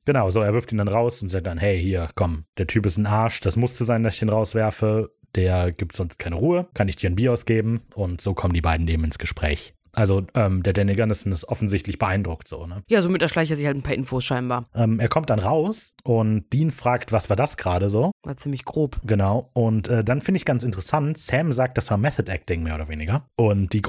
Genau, 0.04 0.30
so, 0.30 0.40
er 0.40 0.54
wirft 0.54 0.70
ihn 0.70 0.78
dann 0.78 0.86
raus 0.88 1.20
und 1.20 1.28
sagt 1.28 1.46
dann, 1.46 1.58
hey, 1.58 1.80
hier, 1.80 2.08
komm, 2.14 2.44
der 2.58 2.68
Typ 2.68 2.86
ist 2.86 2.96
ein 2.96 3.06
Arsch, 3.06 3.40
das 3.40 3.56
musste 3.56 3.82
sein, 3.84 4.04
dass 4.04 4.14
ich 4.14 4.22
ihn 4.22 4.28
rauswerfe, 4.28 5.10
der 5.36 5.72
gibt 5.72 5.94
sonst 5.94 6.18
keine 6.18 6.36
Ruhe, 6.36 6.68
kann 6.74 6.88
ich 6.88 6.96
dir 6.96 7.10
ein 7.10 7.16
Bier 7.16 7.32
ausgeben? 7.32 7.82
Und 7.94 8.20
so 8.20 8.34
kommen 8.34 8.54
die 8.54 8.60
beiden 8.60 8.88
eben 8.88 9.04
ins 9.04 9.18
Gespräch. 9.18 9.74
Also, 9.96 10.26
ähm, 10.34 10.62
der 10.62 10.74
Danny 10.74 10.94
Gunnison 10.94 11.32
ist 11.32 11.48
offensichtlich 11.48 11.98
beeindruckt, 11.98 12.46
so, 12.48 12.66
ne? 12.66 12.82
ja, 12.86 13.00
somit 13.00 13.22
erschleicht 13.22 13.50
er 13.50 13.56
sich 13.56 13.64
halt 13.64 13.78
ein 13.78 13.82
paar 13.82 13.94
Infos 13.94 14.24
scheinbar. 14.24 14.66
Ähm, 14.74 15.00
er 15.00 15.08
kommt 15.08 15.30
dann 15.30 15.38
raus 15.38 15.94
und 16.04 16.52
Dean 16.52 16.70
fragt, 16.70 17.12
was 17.12 17.30
war 17.30 17.36
das 17.36 17.56
gerade 17.56 17.88
so? 17.88 18.10
War 18.22 18.36
ziemlich 18.36 18.66
grob. 18.66 18.98
Genau. 19.04 19.50
Und 19.54 19.88
äh, 19.88 20.04
dann 20.04 20.20
finde 20.20 20.36
ich 20.36 20.44
ganz 20.44 20.62
interessant, 20.64 21.16
Sam 21.16 21.50
sagt, 21.54 21.78
das 21.78 21.90
war 21.90 21.96
Method 21.96 22.30
Acting 22.30 22.62
mehr 22.62 22.74
oder 22.74 22.88
weniger. 22.88 23.26
Und 23.36 23.72
die 23.72 23.80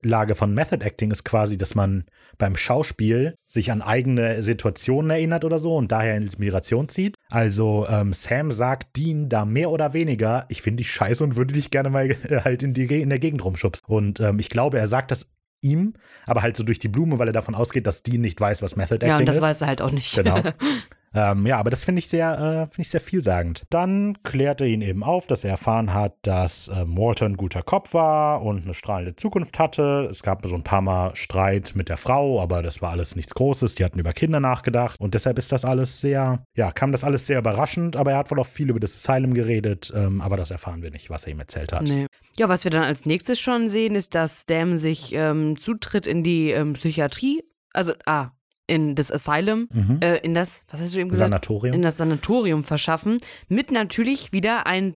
Grundlage 0.00 0.34
von 0.34 0.54
Method 0.54 0.84
Acting 0.84 1.10
ist 1.10 1.24
quasi, 1.24 1.58
dass 1.58 1.74
man 1.74 2.04
beim 2.38 2.56
Schauspiel 2.56 3.34
sich 3.46 3.72
an 3.72 3.82
eigene 3.82 4.42
Situationen 4.42 5.10
erinnert 5.10 5.44
oder 5.44 5.58
so 5.58 5.76
und 5.76 5.90
daher 5.90 6.16
Inspiration 6.16 6.88
zieht. 6.88 7.16
Also 7.30 7.86
ähm, 7.88 8.12
Sam 8.12 8.52
sagt 8.52 8.96
Dean 8.96 9.28
da 9.28 9.44
mehr 9.44 9.70
oder 9.70 9.92
weniger, 9.92 10.46
ich 10.48 10.62
finde 10.62 10.78
dich 10.82 10.92
scheiße 10.92 11.22
und 11.24 11.36
würde 11.36 11.54
dich 11.54 11.70
gerne 11.70 11.90
mal 11.90 12.10
äh, 12.10 12.40
halt 12.44 12.62
in, 12.62 12.74
die, 12.74 12.84
in 12.84 13.08
der 13.08 13.18
Gegend 13.18 13.44
rumschubsen. 13.44 13.82
Und 13.86 14.20
ähm, 14.20 14.38
ich 14.38 14.48
glaube, 14.48 14.78
er 14.78 14.86
sagt 14.86 15.10
das 15.10 15.32
ihm, 15.62 15.94
aber 16.26 16.42
halt 16.42 16.56
so 16.56 16.62
durch 16.62 16.78
die 16.78 16.88
Blume, 16.88 17.18
weil 17.18 17.28
er 17.28 17.32
davon 17.32 17.56
ausgeht, 17.56 17.86
dass 17.88 18.04
Dean 18.04 18.20
nicht 18.20 18.40
weiß, 18.40 18.62
was 18.62 18.76
Method 18.76 18.96
Acting 18.96 19.08
Ja, 19.08 19.18
und 19.18 19.26
das 19.26 19.36
ist. 19.36 19.42
weiß 19.42 19.60
er 19.62 19.66
halt 19.66 19.82
auch 19.82 19.90
nicht. 19.90 20.14
Genau. 20.14 20.40
ähm, 21.14 21.46
ja, 21.46 21.58
aber 21.58 21.70
das 21.70 21.84
finde 21.84 22.00
ich 22.00 22.08
sehr, 22.08 22.32
äh, 22.32 22.66
finde 22.66 22.82
ich 22.82 22.90
sehr 22.90 23.00
vielsagend. 23.00 23.62
Dann 23.70 24.22
klärt 24.22 24.60
er 24.60 24.66
ihn 24.66 24.82
eben 24.82 25.02
auf, 25.02 25.26
dass 25.26 25.44
er 25.44 25.50
erfahren 25.50 25.94
hat, 25.94 26.14
dass 26.22 26.68
äh, 26.68 26.84
Walter 26.86 27.26
ein 27.26 27.36
guter 27.36 27.62
Kopf 27.62 27.94
war 27.94 28.42
und 28.42 28.64
eine 28.64 28.74
strahlende 28.74 29.16
Zukunft 29.16 29.58
hatte. 29.58 30.08
Es 30.10 30.22
gab 30.22 30.46
so 30.46 30.54
ein 30.54 30.64
paar 30.64 30.82
Mal 30.82 31.14
Streit 31.16 31.72
mit 31.74 31.88
der 31.88 31.96
Frau, 31.96 32.40
aber 32.40 32.62
das 32.62 32.82
war 32.82 32.90
alles 32.90 33.16
nichts 33.16 33.34
Großes. 33.34 33.74
Die 33.74 33.84
hatten 33.84 33.98
über 33.98 34.12
Kinder 34.12 34.40
nachgedacht 34.40 35.00
und 35.00 35.14
deshalb 35.14 35.38
ist 35.38 35.52
das 35.52 35.64
alles 35.64 36.00
sehr, 36.00 36.44
ja, 36.54 36.70
kam 36.70 36.92
das 36.92 37.04
alles 37.04 37.26
sehr 37.26 37.38
überraschend. 37.38 37.96
Aber 37.96 38.12
er 38.12 38.18
hat 38.18 38.30
wohl 38.30 38.40
auch 38.40 38.46
viel 38.46 38.70
über 38.70 38.80
das 38.80 38.94
Asylum 38.94 39.34
geredet, 39.34 39.92
ähm, 39.94 40.20
aber 40.20 40.36
das 40.36 40.50
erfahren 40.50 40.82
wir 40.82 40.90
nicht, 40.90 41.10
was 41.10 41.24
er 41.24 41.32
ihm 41.32 41.40
erzählt 41.40 41.72
hat. 41.72 41.82
Nee. 41.82 42.06
Ja, 42.38 42.48
was 42.48 42.64
wir 42.64 42.70
dann 42.70 42.84
als 42.84 43.06
nächstes 43.06 43.40
schon 43.40 43.68
sehen, 43.68 43.94
ist, 43.94 44.14
dass 44.14 44.42
Stam 44.42 44.76
sich 44.76 45.12
ähm, 45.12 45.58
Zutritt 45.58 46.06
in 46.06 46.22
die 46.22 46.50
ähm, 46.50 46.74
Psychiatrie, 46.74 47.42
also, 47.72 47.92
ah, 48.06 48.30
in 48.68 48.94
das 48.94 49.10
Asylum, 49.10 49.66
Mhm. 49.72 49.98
äh, 50.00 50.18
in 50.18 50.34
das, 50.34 50.60
was 50.70 50.80
hast 50.80 50.94
du 50.94 50.98
eben 51.00 51.08
gesagt? 51.10 51.30
Sanatorium. 51.30 51.74
in 51.74 51.82
das 51.82 51.96
Sanatorium 51.96 52.62
verschaffen, 52.62 53.18
mit 53.48 53.72
natürlich 53.72 54.30
wieder 54.30 54.66
ein 54.68 54.94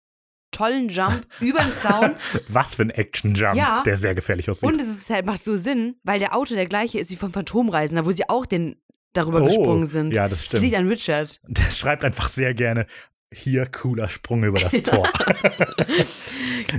tollen 0.54 0.88
Jump 0.90 1.26
über 1.40 1.60
den 1.62 1.72
Zaun. 1.72 2.14
Was 2.48 2.74
für 2.74 2.82
ein 2.82 2.90
Action-Jump, 2.90 3.56
Ja. 3.56 3.82
der 3.84 3.96
sehr 3.96 4.14
gefährlich 4.14 4.48
aussieht. 4.50 4.68
Und 4.68 4.80
es 4.80 4.88
ist 4.88 5.08
halt, 5.10 5.24
macht 5.26 5.42
so 5.42 5.56
Sinn, 5.56 5.96
weil 6.04 6.18
der 6.20 6.36
Auto 6.36 6.54
der 6.54 6.66
gleiche 6.66 6.98
ist 7.00 7.10
wie 7.10 7.16
von 7.16 7.32
Phantomreisen, 7.32 7.96
da 7.96 8.04
wo 8.04 8.10
sie 8.12 8.28
auch 8.28 8.44
den 8.46 8.76
darüber 9.14 9.42
Oh, 9.42 9.46
gesprungen 9.46 9.86
sind. 9.86 10.12
ja, 10.14 10.28
das 10.28 10.38
Das 10.38 10.46
stimmt. 10.48 10.62
liegt 10.64 10.76
an 10.76 10.88
Richard. 10.88 11.40
Der 11.46 11.70
schreibt 11.70 12.04
einfach 12.04 12.28
sehr 12.28 12.54
gerne, 12.54 12.86
hier 13.32 13.66
cooler 13.66 14.08
Sprung 14.08 14.44
über 14.44 14.60
das 14.60 14.72
Tor. 14.82 15.08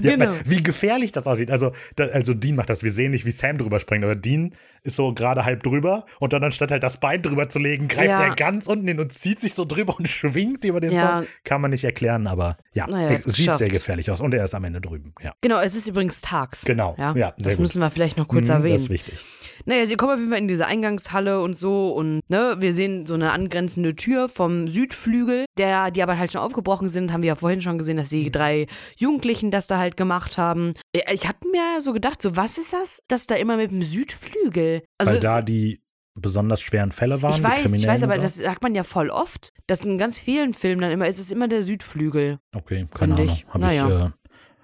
ja, 0.02 0.16
Genau. 0.16 0.32
Wie 0.46 0.62
gefährlich 0.64 1.12
das 1.12 1.28
aussieht. 1.28 1.52
Also, 1.52 1.72
da, 1.96 2.06
also 2.06 2.34
Dean 2.34 2.56
macht 2.56 2.70
das. 2.70 2.84
Wir 2.84 2.92
sehen 2.92 3.12
nicht, 3.12 3.26
wie 3.26 3.32
Sam 3.32 3.58
drüber 3.58 3.80
springt, 3.80 4.04
aber 4.04 4.16
Dean 4.16 4.54
ist 4.84 4.96
so 4.98 5.14
gerade 5.14 5.46
halb 5.46 5.64
drüber 5.64 6.06
und 6.20 6.34
dann 6.34 6.44
anstatt 6.44 6.72
halt 6.72 6.84
das 6.84 7.00
Bein 7.00 7.22
drüber 7.22 7.48
zu 7.50 7.60
legen, 7.60 7.88
greift 7.88 8.10
Ja. 8.10 8.24
er 8.24 8.36
ganz 8.36 8.68
unten 8.68 8.88
hin 8.88 9.00
und 9.00 9.14
zieht 9.14 9.40
sich 9.40 9.54
so 9.54 9.66
drüber 9.66 9.96
und 9.98 10.08
schwingt 10.10 10.64
über 10.66 10.80
den 10.82 10.92
Ja. 10.92 11.20
Zaun. 11.22 11.28
Kann 11.44 11.62
man 11.62 11.72
nicht 11.72 11.84
erklären, 11.84 12.28
aber 12.28 12.58
ja, 12.74 12.88
Naja, 12.88 13.12
es 13.12 13.24
sieht 13.24 13.36
geschafft. 13.36 13.60
sehr 13.60 13.70
gefährlich 13.70 14.12
aus. 14.12 14.20
Und 14.20 14.34
er 14.34 14.44
ist 14.44 14.54
am 14.56 14.64
Ende 14.66 14.82
drüben. 14.82 15.14
Ja. 15.22 15.34
Genau, 15.42 15.60
es 15.62 15.76
ist 15.76 15.88
übrigens 15.88 16.22
tags. 16.22 16.66
Genau, 16.66 16.96
Ja, 16.98 17.14
ja, 17.16 17.34
das 17.38 17.54
gut. 17.54 17.60
müssen 17.62 17.80
wir 17.80 17.90
vielleicht 17.90 18.18
noch 18.18 18.28
kurz 18.28 18.46
Mhm, 18.46 18.52
erwähnen. 18.52 18.74
Das 18.76 18.82
ist 18.84 18.90
wichtig. 18.90 19.20
Naja, 19.66 19.86
sie 19.86 19.96
kommen 19.96 20.12
auf 20.14 20.20
jeden 20.20 20.30
Fall 20.32 20.40
in 20.40 20.48
diese 20.50 20.66
Eingangshalle 20.66 21.40
und 21.40 21.56
so 21.56 21.92
und 21.94 22.20
ne, 22.30 22.58
wir 22.60 22.74
sehen 22.74 23.06
so 23.06 23.14
eine 23.14 23.32
angrenzende 23.32 23.96
Tür 23.96 24.28
vom 24.28 24.68
Südflügel, 24.68 25.46
der, 25.58 25.92
die 25.92 26.04
aber 26.04 26.18
halt 26.18 26.34
schon 26.34 26.42
aufgebrochen 26.44 26.88
sind, 26.90 27.12
haben 27.12 27.24
wir 27.24 27.30
ja 27.30 27.36
vorhin 27.36 27.62
schon 27.62 27.78
gesehen, 27.78 27.98
dass 27.98 28.12
Mhm. 28.12 28.24
die 28.24 28.32
drei 28.32 28.68
Jugendlichen 28.98 29.52
das 29.52 29.68
da 29.68 29.78
halt 29.80 29.98
gemacht 29.98 30.38
haben. 30.38 30.74
Ich 31.12 31.28
habe 31.28 31.38
mir 31.52 31.82
so 31.82 31.94
gedacht, 31.94 32.22
so 32.22 32.36
was 32.36 32.58
ist 32.58 32.74
das, 32.74 33.02
das 33.08 33.26
da 33.26 33.36
immer 33.36 33.58
mit 33.58 33.72
dem 33.72 33.82
Südflügel? 33.82 34.84
Also 34.98 35.14
Weil 35.14 35.20
da 35.20 35.42
die 35.42 35.80
besonders 36.16 36.62
schweren 36.62 36.92
Fälle 36.92 37.22
waren. 37.24 37.34
ich 37.34 37.44
weiß, 37.44 37.72
ich 37.74 37.88
weiß, 37.88 38.04
aber 38.04 38.18
das 38.18 38.36
sagt 38.36 38.62
man 38.62 38.76
ja 38.76 38.84
voll 38.84 39.10
oft, 39.10 39.50
dass 39.68 39.84
in 39.84 39.98
ganz 39.98 40.20
vielen 40.20 40.54
Filmen 40.54 40.82
dann 40.82 40.92
immer 40.92 41.08
ist 41.08 41.20
es 41.20 41.32
immer 41.32 41.48
der 41.48 41.64
Südflügel. 41.64 42.38
Okay, 42.56 42.86
keine 42.94 43.16
Ahnung. 43.16 43.38
Habe 43.50 43.60
Naja. 43.60 43.88
ich 43.88 43.94
äh, 44.06 44.10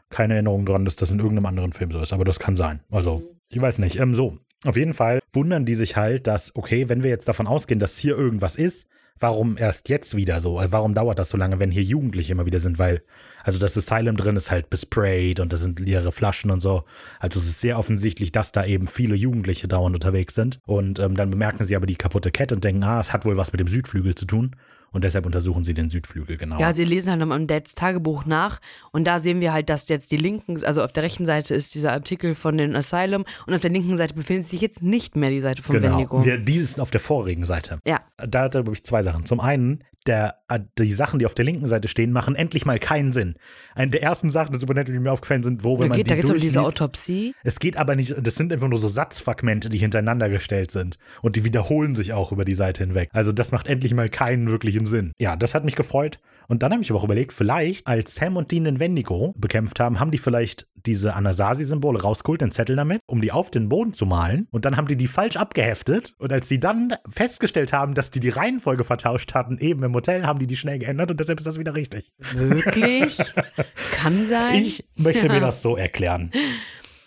keine 0.09 0.33
Erinnerung 0.35 0.65
dran, 0.65 0.85
dass 0.85 0.95
das 0.95 1.09
in 1.11 1.17
irgendeinem 1.19 1.47
anderen 1.47 1.73
Film 1.73 1.91
so 1.91 1.99
ist, 1.99 2.13
aber 2.13 2.23
das 2.25 2.37
kann 2.39 2.55
sein. 2.55 2.81
Also, 2.91 3.23
ich 3.51 3.59
weiß 3.59 3.79
nicht. 3.79 3.99
Ähm, 3.99 4.13
so, 4.13 4.37
auf 4.65 4.75
jeden 4.77 4.93
Fall 4.93 5.19
wundern 5.31 5.65
die 5.65 5.75
sich 5.75 5.95
halt, 5.95 6.27
dass, 6.27 6.55
okay, 6.55 6.87
wenn 6.89 7.01
wir 7.03 7.09
jetzt 7.09 7.27
davon 7.27 7.47
ausgehen, 7.47 7.79
dass 7.79 7.97
hier 7.97 8.15
irgendwas 8.15 8.55
ist, 8.55 8.87
warum 9.19 9.57
erst 9.57 9.89
jetzt 9.89 10.15
wieder 10.15 10.39
so? 10.39 10.57
Also 10.59 10.71
Warum 10.71 10.93
dauert 10.93 11.19
das 11.19 11.29
so 11.29 11.37
lange, 11.37 11.59
wenn 11.59 11.71
hier 11.71 11.83
Jugendliche 11.83 12.31
immer 12.33 12.45
wieder 12.45 12.59
sind? 12.59 12.79
Weil, 12.79 13.03
also 13.43 13.59
das 13.59 13.77
Asylum 13.77 14.17
drin 14.17 14.35
ist 14.35 14.51
halt 14.51 14.69
besprayt 14.69 15.39
und 15.39 15.53
da 15.53 15.57
sind 15.57 15.79
leere 15.79 16.11
Flaschen 16.11 16.51
und 16.51 16.59
so. 16.59 16.83
Also 17.19 17.39
es 17.39 17.47
ist 17.47 17.61
sehr 17.61 17.77
offensichtlich, 17.79 18.31
dass 18.31 18.51
da 18.51 18.65
eben 18.65 18.87
viele 18.87 19.15
Jugendliche 19.15 19.67
dauernd 19.67 19.95
unterwegs 19.95 20.35
sind. 20.35 20.59
Und 20.65 20.99
ähm, 20.99 21.15
dann 21.15 21.29
bemerken 21.29 21.63
sie 21.65 21.75
aber 21.75 21.85
die 21.85 21.95
kaputte 21.95 22.31
Kette 22.31 22.55
und 22.55 22.63
denken, 22.63 22.83
ah, 22.83 22.99
es 22.99 23.13
hat 23.13 23.25
wohl 23.25 23.37
was 23.37 23.51
mit 23.51 23.59
dem 23.59 23.67
Südflügel 23.67 24.15
zu 24.15 24.25
tun. 24.25 24.55
Und 24.91 25.03
deshalb 25.03 25.27
untersuchen 25.27 25.63
sie 25.63 25.75
den 25.75 25.91
Südflügel 25.91 26.37
genau. 26.37 26.59
Ja, 26.59 26.73
sie 26.73 26.83
lesen 26.83 27.11
halt 27.11 27.19
nochmal 27.19 27.39
im 27.39 27.45
Dads 27.45 27.75
Tagebuch 27.75 28.25
nach 28.25 28.59
und 28.91 29.05
da 29.05 29.19
sehen 29.19 29.39
wir 29.39 29.53
halt, 29.53 29.69
dass 29.69 29.87
jetzt 29.87 30.09
die 30.11 30.17
linken, 30.17 30.63
also 30.63 30.81
auf 30.83 30.91
der 30.91 31.03
rechten 31.03 31.27
Seite 31.27 31.53
ist 31.53 31.75
dieser 31.75 31.91
Artikel 31.91 32.33
von 32.33 32.57
den 32.57 32.75
Asylum 32.75 33.23
und 33.45 33.53
auf 33.53 33.61
der 33.61 33.69
linken 33.69 33.97
Seite 33.97 34.15
befindet 34.15 34.47
sich 34.47 34.61
jetzt 34.61 34.81
nicht 34.81 35.15
mehr 35.15 35.29
die 35.29 35.41
Seite 35.41 35.61
von 35.61 35.79
Genau. 35.79 35.91
Wendigo. 35.91 36.23
Die 36.23 36.55
ist 36.55 36.79
auf 36.79 36.89
der 36.89 36.99
vorigen 37.01 37.45
Seite. 37.45 37.77
Ja. 37.85 37.99
Da 38.17 38.41
hat 38.45 38.55
er, 38.55 38.63
glaube 38.63 38.73
ich, 38.77 38.83
zwei 38.83 39.03
Sachen. 39.03 39.27
Zum 39.27 39.39
einen, 39.39 39.83
der, 40.07 40.35
äh, 40.47 40.59
die 40.77 40.93
Sachen, 40.93 41.19
die 41.19 41.25
auf 41.25 41.33
der 41.33 41.45
linken 41.45 41.67
Seite 41.67 41.87
stehen, 41.87 42.11
machen 42.11 42.35
endlich 42.35 42.65
mal 42.65 42.79
keinen 42.79 43.11
Sinn. 43.11 43.35
Eine 43.75 43.91
der 43.91 44.03
ersten 44.03 44.31
Sachen, 44.31 44.53
die 44.53 44.59
Supernatural, 44.59 44.97
die 44.97 45.03
mir 45.03 45.11
aufgefallen 45.11 45.43
sind, 45.43 45.63
wo, 45.63 45.77
wenn 45.77 45.85
Da 45.85 45.89
man 45.89 45.97
geht 45.97 46.07
die 46.07 46.09
da 46.09 46.15
geht's 46.15 46.29
um 46.29 46.37
diese 46.37 46.61
Autopsie. 46.61 47.35
Es 47.43 47.59
geht 47.59 47.77
aber 47.77 47.95
nicht, 47.95 48.15
das 48.25 48.35
sind 48.35 48.51
einfach 48.51 48.67
nur 48.67 48.79
so 48.79 48.87
Satzfragmente, 48.87 49.69
die 49.69 49.77
hintereinander 49.77 50.29
gestellt 50.29 50.71
sind. 50.71 50.97
Und 51.21 51.35
die 51.35 51.43
wiederholen 51.43 51.95
sich 51.95 52.13
auch 52.13 52.31
über 52.31 52.45
die 52.45 52.55
Seite 52.55 52.83
hinweg. 52.83 53.09
Also 53.13 53.31
das 53.31 53.51
macht 53.51 53.67
endlich 53.67 53.93
mal 53.93 54.09
keinen 54.09 54.49
wirklichen 54.49 54.85
Sinn. 54.85 55.11
Ja, 55.19 55.35
das 55.35 55.53
hat 55.53 55.65
mich 55.65 55.75
gefreut. 55.75 56.19
Und 56.49 56.63
dann 56.63 56.73
habe 56.73 56.81
ich 56.81 56.89
aber 56.89 56.99
auch 56.99 57.03
überlegt, 57.03 57.31
vielleicht, 57.31 57.85
als 57.85 58.15
Sam 58.15 58.35
und 58.35 58.51
Dean 58.51 58.63
den 58.63 58.79
Wendigo 58.79 59.35
bekämpft 59.37 59.79
haben, 59.79 59.99
haben 59.99 60.09
die 60.09 60.17
vielleicht 60.17 60.67
diese 60.85 61.13
Anasazi-Symbole 61.13 62.01
rausgeholt, 62.01 62.41
den 62.41 62.51
Zettel 62.51 62.75
damit, 62.75 63.01
um 63.05 63.21
die 63.21 63.31
auf 63.31 63.51
den 63.51 63.69
Boden 63.69 63.93
zu 63.93 64.07
malen. 64.07 64.47
Und 64.49 64.65
dann 64.65 64.75
haben 64.75 64.87
die 64.87 64.95
die 64.95 65.07
falsch 65.07 65.37
abgeheftet. 65.37 66.15
Und 66.17 66.33
als 66.33 66.49
sie 66.49 66.59
dann 66.59 66.95
festgestellt 67.07 67.71
haben, 67.71 67.93
dass 67.93 68.09
die 68.09 68.19
die 68.19 68.29
Reihenfolge 68.29 68.83
vertauscht 68.83 69.35
hatten, 69.35 69.59
eben 69.59 69.83
im 69.83 69.93
Hotel, 69.93 70.25
haben 70.25 70.39
die 70.39 70.47
die 70.47 70.57
schnell 70.57 70.79
geändert 70.79 71.11
und 71.11 71.19
deshalb 71.19 71.39
ist 71.39 71.45
das 71.45 71.59
wieder 71.59 71.75
richtig. 71.75 72.13
Wirklich? 72.33 73.17
Kann 73.91 74.27
sein. 74.27 74.55
Ich 74.55 74.85
möchte 74.97 75.29
mir 75.29 75.39
das 75.41 75.61
so 75.61 75.77
erklären. 75.77 76.31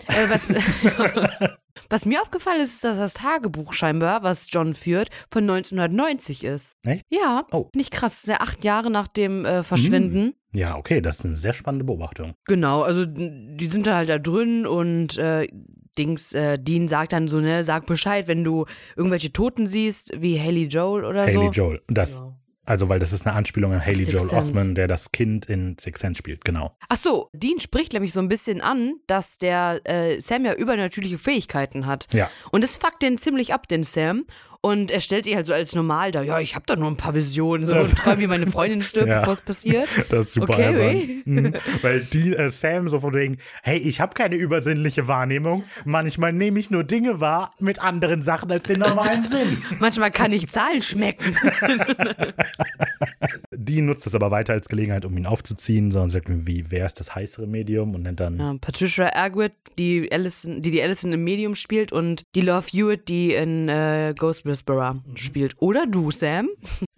Äh, 0.08 0.28
was, 0.30 0.50
was 1.90 2.04
mir 2.06 2.20
aufgefallen 2.22 2.60
ist, 2.60 2.74
ist, 2.74 2.84
dass 2.84 2.96
das 2.98 3.14
Tagebuch 3.14 3.72
scheinbar, 3.72 4.22
was 4.22 4.46
John 4.50 4.74
führt, 4.74 5.08
von 5.30 5.42
1990 5.42 6.44
ist. 6.44 6.76
Echt? 6.84 7.06
Ja, 7.10 7.46
Oh. 7.52 7.68
nicht 7.74 7.90
krass. 7.90 8.12
Das 8.12 8.20
ist 8.24 8.28
ja 8.28 8.40
acht 8.40 8.64
Jahre 8.64 8.90
nach 8.90 9.08
dem 9.08 9.44
äh, 9.44 9.62
Verschwinden. 9.62 10.34
Ja, 10.52 10.76
okay, 10.76 11.00
das 11.00 11.20
ist 11.20 11.24
eine 11.24 11.34
sehr 11.34 11.52
spannende 11.54 11.84
Beobachtung. 11.84 12.34
Genau, 12.44 12.82
also 12.82 13.04
die 13.06 13.66
sind 13.68 13.86
da 13.86 13.96
halt 13.96 14.10
da 14.10 14.18
drin 14.18 14.66
und 14.66 15.16
äh, 15.16 15.48
Dings, 15.98 16.32
äh, 16.32 16.58
Dean 16.58 16.88
sagt 16.88 17.12
dann 17.12 17.28
so, 17.28 17.40
ne, 17.40 17.62
sag 17.64 17.86
Bescheid, 17.86 18.26
wenn 18.28 18.44
du 18.44 18.66
irgendwelche 18.96 19.32
Toten 19.32 19.66
siehst, 19.66 20.12
wie 20.20 20.38
Haley 20.40 20.64
Joel 20.66 21.04
oder 21.04 21.22
Haley 21.22 21.32
so. 21.34 21.50
Joel. 21.50 21.82
Das, 21.88 22.22
Also, 22.72 22.88
weil 22.88 22.98
das 22.98 23.12
ist 23.12 23.26
eine 23.26 23.36
Anspielung 23.36 23.74
an 23.74 23.82
Haley 23.82 23.96
Sixth 23.96 24.14
Joel 24.14 24.28
Sense. 24.28 24.48
Osman, 24.50 24.74
der 24.74 24.88
das 24.88 25.12
Kind 25.12 25.44
in 25.44 25.76
Six 25.78 26.00
Sense 26.00 26.16
spielt, 26.16 26.42
genau. 26.42 26.74
Ach 26.88 26.96
so, 26.96 27.28
Dean 27.34 27.60
spricht 27.60 27.92
nämlich 27.92 28.14
so 28.14 28.20
ein 28.20 28.30
bisschen 28.30 28.62
an, 28.62 28.94
dass 29.06 29.36
der 29.36 29.82
äh, 29.84 30.18
Sam 30.22 30.46
ja 30.46 30.54
übernatürliche 30.54 31.18
Fähigkeiten 31.18 31.84
hat. 31.84 32.08
Ja. 32.14 32.30
Und 32.50 32.64
das 32.64 32.78
fuckt 32.78 33.02
den 33.02 33.18
ziemlich 33.18 33.52
ab, 33.52 33.68
den 33.68 33.84
Sam. 33.84 34.24
Und 34.64 34.92
er 34.92 35.00
stellt 35.00 35.24
sich 35.24 35.34
halt 35.34 35.46
so 35.46 35.52
als 35.52 35.74
normal 35.74 36.12
da, 36.12 36.22
ja, 36.22 36.38
ich 36.38 36.54
hab 36.54 36.68
da 36.68 36.76
nur 36.76 36.88
ein 36.88 36.96
paar 36.96 37.16
Visionen, 37.16 37.64
so 37.64 37.74
und 37.74 37.96
träume, 37.96 38.20
wie 38.20 38.26
meine 38.28 38.46
Freundin 38.46 38.80
stirbt, 38.80 39.08
Ja. 39.08 39.18
bevor 39.20 39.34
es 39.34 39.40
passiert. 39.40 39.88
Das 40.08 40.26
ist 40.26 40.34
super 40.34 40.52
Okay. 40.54 41.20
Mhm. 41.24 41.54
Weil 41.82 42.00
die 42.02 42.32
äh, 42.36 42.48
Sam 42.48 42.86
so 42.86 43.00
von 43.00 43.12
wegen, 43.12 43.38
hey, 43.64 43.78
ich 43.78 44.00
habe 44.00 44.14
keine 44.14 44.36
übersinnliche 44.36 45.08
Wahrnehmung. 45.08 45.64
Manchmal 45.84 46.32
nehme 46.32 46.60
ich 46.60 46.70
nur 46.70 46.84
Dinge 46.84 47.18
wahr 47.20 47.52
mit 47.58 47.80
anderen 47.82 48.22
Sachen 48.22 48.52
als 48.52 48.62
den 48.62 48.78
normalen 48.78 49.24
Sinn. 49.24 49.58
Manchmal 49.80 50.12
kann 50.12 50.32
ich 50.32 50.48
Zahlen 50.48 50.80
schmecken. 50.80 51.36
Die 53.54 53.80
nutzt 53.80 54.06
das 54.06 54.14
aber 54.14 54.30
weiter 54.30 54.52
als 54.52 54.68
Gelegenheit, 54.68 55.04
um 55.04 55.16
ihn 55.16 55.26
aufzuziehen, 55.26 55.90
sondern 55.90 56.10
sagt 56.10 56.28
irgendwie, 56.28 56.64
wer 56.68 56.86
ist 56.86 56.98
das 57.00 57.14
heißere 57.14 57.46
Medium 57.46 57.94
und 57.94 58.02
nennt 58.02 58.20
dann 58.20 58.38
Ja, 58.38 58.54
Patricia 58.60 59.14
Arquette, 59.14 59.54
die 59.78 60.10
Allison, 60.12 60.62
die 60.62 60.70
die 60.70 60.82
Allison 60.82 61.12
im 61.12 61.24
Medium 61.24 61.54
spielt 61.54 61.92
und 61.92 62.24
die 62.34 62.40
Love 62.42 62.66
Hewitt, 62.70 63.08
die 63.08 63.34
in 63.34 63.68
äh, 63.68 64.14
Ghost 64.18 64.44
Whisperer 64.52 65.02
spielt. 65.14 65.54
Oder 65.60 65.86
du, 65.86 66.10
Sam? 66.10 66.48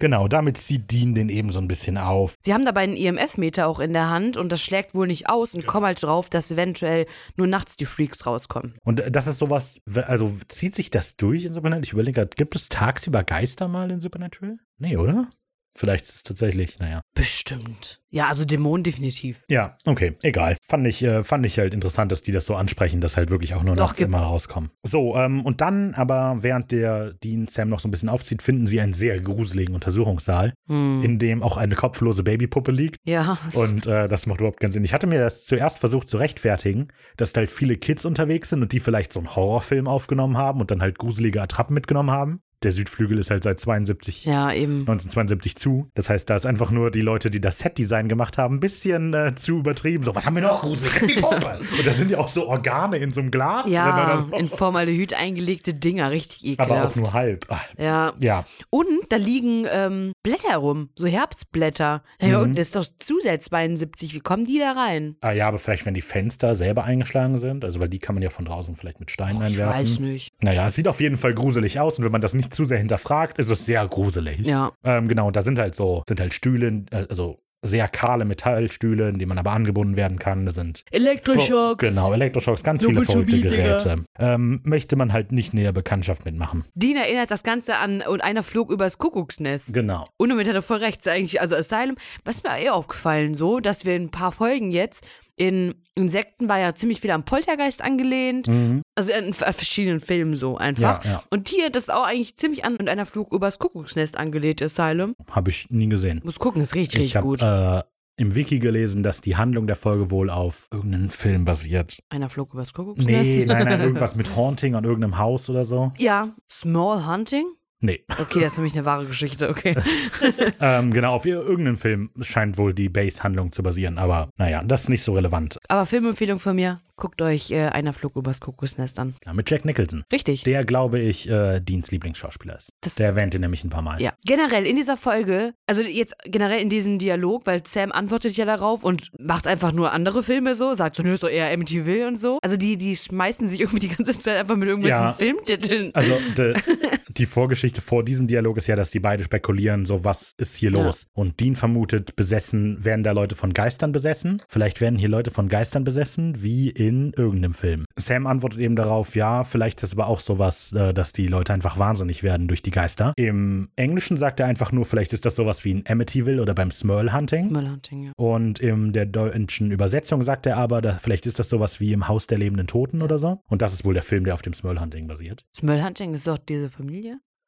Genau, 0.00 0.26
damit 0.28 0.58
zieht 0.58 0.90
Dean 0.90 1.14
den 1.14 1.28
eben 1.28 1.52
so 1.52 1.60
ein 1.60 1.68
bisschen 1.68 1.96
auf. 1.96 2.34
Sie 2.40 2.52
haben 2.52 2.64
dabei 2.64 2.82
einen 2.82 2.96
EMF-Meter 2.96 3.66
auch 3.68 3.78
in 3.78 3.92
der 3.92 4.10
Hand 4.10 4.36
und 4.36 4.50
das 4.50 4.60
schlägt 4.60 4.94
wohl 4.94 5.06
nicht 5.06 5.28
aus 5.28 5.54
und 5.54 5.66
kommen 5.66 5.86
halt 5.86 6.02
drauf, 6.02 6.28
dass 6.28 6.50
eventuell 6.50 7.06
nur 7.36 7.46
nachts 7.46 7.76
die 7.76 7.84
Freaks 7.84 8.26
rauskommen. 8.26 8.74
Und 8.84 9.00
äh, 9.00 9.10
das 9.10 9.26
ist 9.26 9.38
sowas, 9.38 9.80
also 9.86 10.32
zieht 10.48 10.74
sich 10.74 10.90
das 10.90 11.16
durch 11.16 11.44
in 11.44 11.52
Supernatural? 11.52 11.84
Ich 11.84 11.92
überlege 11.92 12.20
gerade, 12.20 12.30
gibt 12.36 12.56
es 12.56 12.68
tagsüber 12.68 13.22
Geister 13.22 13.68
mal 13.68 13.90
in 13.90 14.00
Supernatural? 14.00 14.58
Nee, 14.78 14.96
oder? 14.96 15.30
Vielleicht 15.76 16.04
ist 16.04 16.14
es 16.16 16.22
tatsächlich, 16.22 16.78
naja. 16.78 17.00
Bestimmt. 17.14 18.00
Ja, 18.10 18.28
also 18.28 18.44
Dämonen 18.44 18.84
definitiv. 18.84 19.42
Ja, 19.48 19.76
okay, 19.86 20.14
egal. 20.22 20.56
Fand 20.68 20.86
ich, 20.86 21.02
äh, 21.02 21.24
fand 21.24 21.44
ich 21.44 21.58
halt 21.58 21.74
interessant, 21.74 22.12
dass 22.12 22.22
die 22.22 22.30
das 22.30 22.46
so 22.46 22.54
ansprechen, 22.54 23.00
dass 23.00 23.16
halt 23.16 23.30
wirklich 23.30 23.54
auch 23.54 23.64
nur 23.64 23.74
Doch, 23.74 23.88
nachts 23.88 24.00
immer 24.02 24.18
rauskommen. 24.18 24.70
So, 24.84 25.16
ähm, 25.16 25.44
und 25.44 25.60
dann 25.60 25.94
aber, 25.94 26.36
während 26.42 26.70
der 26.70 27.14
Dean 27.14 27.48
Sam 27.48 27.70
noch 27.70 27.80
so 27.80 27.88
ein 27.88 27.90
bisschen 27.90 28.08
aufzieht, 28.08 28.40
finden 28.40 28.66
sie 28.66 28.80
einen 28.80 28.92
sehr 28.92 29.18
gruseligen 29.20 29.74
Untersuchungssaal, 29.74 30.52
Hm. 30.68 31.02
in 31.02 31.18
dem 31.18 31.42
auch 31.42 31.56
eine 31.56 31.74
kopflose 31.74 32.22
Babypuppe 32.22 32.70
liegt. 32.70 32.98
Ja. 33.04 33.36
Und 33.54 33.86
äh, 33.86 34.06
das 34.06 34.26
macht 34.26 34.38
überhaupt 34.38 34.60
keinen 34.60 34.70
Sinn. 34.70 34.84
Ich 34.84 34.94
hatte 34.94 35.08
mir 35.08 35.18
das 35.18 35.44
zuerst 35.44 35.80
versucht 35.80 36.06
zu 36.06 36.16
rechtfertigen, 36.16 36.88
dass 37.16 37.32
da 37.32 37.40
halt 37.40 37.50
viele 37.50 37.76
Kids 37.76 38.04
unterwegs 38.04 38.50
sind 38.50 38.62
und 38.62 38.70
die 38.70 38.78
vielleicht 38.80 39.12
so 39.12 39.18
einen 39.18 39.34
Horrorfilm 39.34 39.88
aufgenommen 39.88 40.36
haben 40.38 40.60
und 40.60 40.70
dann 40.70 40.80
halt 40.82 40.98
gruselige 40.98 41.42
Attrappen 41.42 41.74
mitgenommen 41.74 42.12
haben. 42.12 42.40
Der 42.64 42.72
Südflügel 42.72 43.18
ist 43.18 43.30
halt 43.30 43.42
seit 43.44 43.60
72 43.60 44.24
ja, 44.24 44.52
eben. 44.52 44.80
1972 44.80 45.56
zu. 45.56 45.88
Das 45.94 46.08
heißt, 46.08 46.28
da 46.30 46.36
ist 46.36 46.46
einfach 46.46 46.70
nur 46.70 46.90
die 46.90 47.00
Leute, 47.02 47.30
die 47.30 47.40
das 47.40 47.58
Setdesign 47.58 48.08
gemacht 48.08 48.38
haben, 48.38 48.56
ein 48.56 48.60
bisschen 48.60 49.12
äh, 49.14 49.34
zu 49.34 49.58
übertrieben. 49.58 50.02
So, 50.04 50.14
was 50.14 50.24
haben 50.26 50.34
wir 50.34 50.42
noch 50.42 50.62
gruselig? 50.62 50.96
Ist 50.96 51.08
die 51.08 51.20
Puppe. 51.20 51.60
Und 51.78 51.86
da 51.86 51.92
sind 51.92 52.10
ja 52.10 52.18
auch 52.18 52.28
so 52.28 52.48
Organe 52.48 52.96
in 52.98 53.12
so 53.12 53.20
einem 53.20 53.30
Glas 53.30 53.64
drin 53.66 53.74
Ja, 53.74 54.04
oder 54.04 54.16
so. 54.22 54.36
in 54.36 54.48
Formaldehyd 54.48 55.14
eingelegte 55.14 55.74
Dinger, 55.74 56.10
richtig 56.10 56.44
ekelhaft. 56.44 56.70
Aber 56.70 56.88
auch 56.88 56.96
nur 56.96 57.12
halb. 57.12 57.44
Ah, 57.50 57.60
Ja. 57.78 58.12
Ja, 58.20 58.44
Und 58.70 58.86
da 59.10 59.16
liegen 59.16 59.66
ähm, 59.70 60.12
Blätter 60.22 60.56
rum, 60.56 60.88
so 60.96 61.06
Herbstblätter. 61.06 62.02
Ja, 62.20 62.38
Mhm. 62.38 62.42
und 62.44 62.58
das 62.58 62.68
ist 62.68 62.76
doch 62.76 62.86
Zusatz 62.98 63.46
72. 63.46 64.14
Wie 64.14 64.20
kommen 64.20 64.44
die 64.46 64.58
da 64.58 64.72
rein? 64.72 65.16
ah, 65.20 65.32
ja, 65.32 65.48
aber 65.48 65.58
vielleicht, 65.58 65.84
wenn 65.86 65.94
die 65.94 66.00
Fenster 66.00 66.54
selber 66.54 66.84
eingeschlagen 66.84 67.38
sind, 67.38 67.64
also 67.64 67.80
weil 67.80 67.88
die 67.88 67.98
kann 67.98 68.14
man 68.14 68.22
ja 68.22 68.30
von 68.30 68.44
draußen 68.44 68.76
vielleicht 68.76 69.00
mit 69.00 69.10
Steinen 69.10 69.36
Ich 69.42 69.42
einwerfen. 69.58 69.90
weiß 69.92 69.98
nicht. 70.00 70.30
Naja, 70.42 70.66
es 70.66 70.74
sieht 70.74 70.88
auf 70.88 71.00
jeden 71.00 71.16
Fall 71.16 71.34
gruselig 71.34 71.80
aus 71.80 71.98
und 71.98 72.04
wenn 72.04 72.12
man 72.12 72.20
das 72.20 72.34
nicht 72.34 72.53
zu 72.54 72.64
sehr 72.64 72.78
hinterfragt, 72.78 73.38
ist 73.38 73.50
es 73.50 73.66
sehr 73.66 73.86
gruselig. 73.86 74.40
Ja. 74.40 74.70
Ähm, 74.84 75.08
genau, 75.08 75.26
und 75.26 75.36
da 75.36 75.42
sind 75.42 75.58
halt 75.58 75.74
so, 75.74 76.02
sind 76.08 76.20
halt 76.20 76.32
Stühle, 76.34 76.84
äh, 76.90 77.06
also 77.08 77.38
sehr 77.64 77.88
kahle 77.88 78.24
Metallstühle, 78.24 79.08
in 79.08 79.18
die 79.18 79.26
man 79.26 79.38
aber 79.38 79.52
angebunden 79.52 79.96
werden 79.96 80.18
kann. 80.18 80.44
Das 80.44 80.54
sind 80.54 80.84
Elektroschocks. 80.90 81.88
Genau, 81.88 82.12
Elektroschocks, 82.12 82.62
ganz 82.62 82.84
viele 82.84 83.02
verrückte. 83.02 83.40
Geräte. 83.40 84.04
Ähm, 84.18 84.60
möchte 84.64 84.96
man 84.96 85.12
halt 85.12 85.32
nicht 85.32 85.54
näher 85.54 85.72
Bekanntschaft 85.72 86.24
mitmachen. 86.24 86.64
Dean 86.74 86.96
erinnert 86.96 87.30
das 87.30 87.42
Ganze 87.42 87.76
an 87.76 88.02
und 88.02 88.22
einer 88.22 88.42
flog 88.42 88.70
übers 88.70 88.98
Kuckucksnest. 88.98 89.72
Genau. 89.72 90.06
Und 90.18 90.28
damit 90.28 90.46
hat 90.46 90.54
er 90.54 90.62
voll 90.62 90.78
recht, 90.78 91.00
ist 91.00 91.08
eigentlich, 91.08 91.40
also 91.40 91.56
Asylum, 91.56 91.96
was 92.24 92.36
ist 92.36 92.44
mir 92.44 92.58
eh 92.60 92.68
aufgefallen, 92.68 93.34
so, 93.34 93.60
dass 93.60 93.86
wir 93.86 93.96
in 93.96 94.04
ein 94.04 94.10
paar 94.10 94.32
Folgen 94.32 94.70
jetzt 94.70 95.08
in 95.36 95.74
Insekten 95.96 96.48
war 96.48 96.58
ja 96.58 96.74
ziemlich 96.74 97.00
viel 97.00 97.10
am 97.10 97.24
Poltergeist 97.24 97.82
angelehnt. 97.82 98.48
Also 98.96 99.12
in 99.12 99.32
verschiedenen 99.34 100.00
Filmen 100.00 100.34
so 100.36 100.56
einfach. 100.56 101.02
Mhm. 101.04 101.10
Ja, 101.10 101.16
ja. 101.16 101.22
Und 101.30 101.48
hier, 101.48 101.70
das 101.70 101.84
ist 101.84 101.90
auch 101.90 102.04
eigentlich 102.04 102.36
ziemlich 102.36 102.64
an 102.64 102.76
und 102.76 102.88
einer 102.88 103.06
Flug 103.06 103.32
übers 103.32 103.58
Kuckucksnest 103.58 104.16
angelehnt, 104.16 104.62
Asylum. 104.62 105.14
Habe 105.30 105.50
ich 105.50 105.70
nie 105.70 105.88
gesehen. 105.88 106.20
Muss 106.24 106.38
gucken, 106.38 106.62
ist 106.62 106.74
richtig, 106.74 107.00
Ich 107.00 107.04
richtig 107.16 107.22
gut. 107.22 107.42
habe 107.42 107.84
äh, 108.18 108.22
im 108.22 108.34
Wiki 108.36 108.60
gelesen, 108.60 109.02
dass 109.02 109.20
die 109.20 109.36
Handlung 109.36 109.66
der 109.66 109.74
Folge 109.76 110.10
wohl 110.12 110.30
auf 110.30 110.68
irgendeinem 110.72 111.10
Film 111.10 111.44
basiert. 111.44 111.98
einer 112.10 112.30
flog 112.30 112.54
übers 112.54 112.72
Kuckucksnest. 112.72 113.08
Nee, 113.08 113.44
nein, 113.46 113.64
nein, 113.64 113.80
irgendwas 113.80 114.14
mit 114.14 114.36
Haunting 114.36 114.74
an 114.76 114.84
irgendeinem 114.84 115.18
Haus 115.18 115.50
oder 115.50 115.64
so. 115.64 115.92
Ja, 115.98 116.34
Small 116.50 117.06
Hunting? 117.06 117.44
Nee. 117.84 118.02
Okay, 118.18 118.40
das 118.40 118.52
ist 118.52 118.56
nämlich 118.58 118.72
eine 118.74 118.86
wahre 118.86 119.04
Geschichte, 119.04 119.48
okay. 119.50 119.76
ähm, 120.60 120.90
genau, 120.92 121.12
auf 121.14 121.26
ir- 121.26 121.42
irgendeinem 121.42 121.76
Film 121.76 122.10
scheint 122.22 122.56
wohl 122.56 122.72
die 122.72 122.88
Base-Handlung 122.88 123.52
zu 123.52 123.62
basieren, 123.62 123.98
aber 123.98 124.30
naja, 124.38 124.62
das 124.64 124.84
ist 124.84 124.88
nicht 124.88 125.02
so 125.02 125.12
relevant. 125.12 125.58
Aber 125.68 125.84
Filmempfehlung 125.84 126.38
von 126.38 126.56
mir, 126.56 126.78
guckt 126.96 127.20
euch 127.20 127.50
äh, 127.50 127.66
einer 127.66 127.92
flog 127.92 128.16
übers 128.16 128.40
Kuckucksnest 128.40 128.98
an. 128.98 129.14
Ja, 129.26 129.34
mit 129.34 129.50
Jack 129.50 129.64
Nicholson. 129.66 130.02
Richtig. 130.10 130.44
Der, 130.44 130.64
glaube 130.64 130.98
ich, 131.00 131.28
äh, 131.28 131.60
Deans 131.60 131.90
Lieblingsschauspieler 131.90 132.56
ist. 132.56 132.70
Das- 132.80 132.94
Der 132.94 133.08
erwähnt 133.08 133.34
ihn 133.34 133.42
nämlich 133.42 133.64
ein 133.64 133.70
paar 133.70 133.82
Mal. 133.82 134.00
Ja, 134.00 134.14
generell 134.24 134.66
in 134.66 134.76
dieser 134.76 134.96
Folge, 134.96 135.52
also 135.66 135.82
jetzt 135.82 136.14
generell 136.24 136.60
in 136.60 136.70
diesem 136.70 136.98
Dialog, 136.98 137.46
weil 137.46 137.62
Sam 137.66 137.92
antwortet 137.92 138.34
ja 138.36 138.46
darauf 138.46 138.82
und 138.82 139.10
macht 139.18 139.46
einfach 139.46 139.72
nur 139.72 139.92
andere 139.92 140.22
Filme 140.22 140.54
so, 140.54 140.72
sagt 140.74 140.96
so, 140.96 141.02
nö, 141.02 141.12
ist 141.12 141.22
doch 141.22 141.28
eher 141.28 141.52
Amityville 141.52 142.08
und 142.08 142.18
so. 142.18 142.38
Also 142.42 142.56
die, 142.56 142.78
die 142.78 142.96
schmeißen 142.96 143.48
sich 143.50 143.60
irgendwie 143.60 143.88
die 143.88 143.94
ganze 143.94 144.16
Zeit 144.18 144.38
einfach 144.38 144.56
mit 144.56 144.68
irgendwelchen 144.68 144.98
Ja. 145.02 145.12
Filmtiteln. 145.12 145.90
Also 145.94 146.12
de, 146.36 146.54
die 147.16 147.26
Vorgeschichte 147.26 147.80
vor 147.80 148.04
diesem 148.04 148.26
Dialog 148.26 148.56
ist 148.56 148.66
ja, 148.66 148.76
dass 148.76 148.90
die 148.90 149.00
beide 149.00 149.24
spekulieren, 149.24 149.86
so 149.86 150.04
was 150.04 150.34
ist 150.38 150.56
hier 150.56 150.70
Ja. 150.70 150.82
los. 150.84 151.08
Und 151.14 151.40
Dean 151.40 151.56
vermutet, 151.56 152.16
besessen, 152.16 152.84
werden 152.84 153.04
da 153.04 153.12
Leute 153.12 153.34
von 153.36 153.52
Geistern 153.52 153.92
besessen? 153.92 154.42
Vielleicht 154.48 154.80
werden 154.80 154.98
hier 154.98 155.08
Leute 155.08 155.30
von 155.30 155.48
Geistern 155.48 155.84
besessen, 155.84 156.42
wie 156.42 156.68
in 156.70 157.12
irgendeinem 157.16 157.54
Film. 157.54 157.84
Sam 157.96 158.26
antwortet 158.26 158.60
eben 158.60 158.76
darauf, 158.76 159.14
ja, 159.14 159.44
vielleicht 159.44 159.82
ist 159.82 159.92
aber 159.92 160.06
auch 160.08 160.20
sowas, 160.20 160.72
äh, 160.72 160.92
dass 160.92 161.12
die 161.12 161.26
Leute 161.26 161.52
einfach 161.52 161.78
wahnsinnig 161.78 162.22
werden 162.22 162.48
durch 162.48 162.62
die 162.62 162.70
Geister. 162.70 163.12
Im 163.16 163.68
Englischen 163.76 164.16
sagt 164.16 164.40
er 164.40 164.46
einfach 164.46 164.72
nur, 164.72 164.84
vielleicht 164.86 165.12
ist 165.12 165.24
das 165.24 165.36
sowas 165.36 165.64
wie 165.64 165.70
in 165.70 165.84
Amityville 165.86 166.40
oder 166.42 166.54
beim 166.54 166.70
Smurl 166.70 167.12
Hunting. 167.12 167.48
Small 167.48 167.68
Hunting, 167.70 168.02
ja. 168.04 168.12
Und 168.16 168.58
in 168.58 168.92
der 168.92 169.06
deutschen 169.06 169.70
Übersetzung 169.70 170.22
sagt 170.22 170.46
er 170.46 170.56
aber, 170.56 170.82
da, 170.82 170.98
vielleicht 171.00 171.26
ist 171.26 171.38
das 171.38 171.48
sowas 171.48 171.80
wie 171.80 171.92
im 171.92 172.08
Haus 172.08 172.26
der 172.26 172.38
lebenden 172.38 172.66
Toten 172.66 173.02
oder 173.02 173.18
so. 173.18 173.40
Und 173.48 173.62
das 173.62 173.72
ist 173.72 173.84
wohl 173.84 173.94
der 173.94 174.02
Film, 174.02 174.24
der 174.24 174.34
auf 174.34 174.42
dem 174.42 174.52
Smurl 174.54 174.80
Hunting 174.80 175.06
basiert. 175.06 175.44
Small 175.56 175.82
Hunting 175.84 176.14
ist 176.14 176.26
doch 176.26 176.38
diese 176.38 176.70
Familie. 176.70 177.03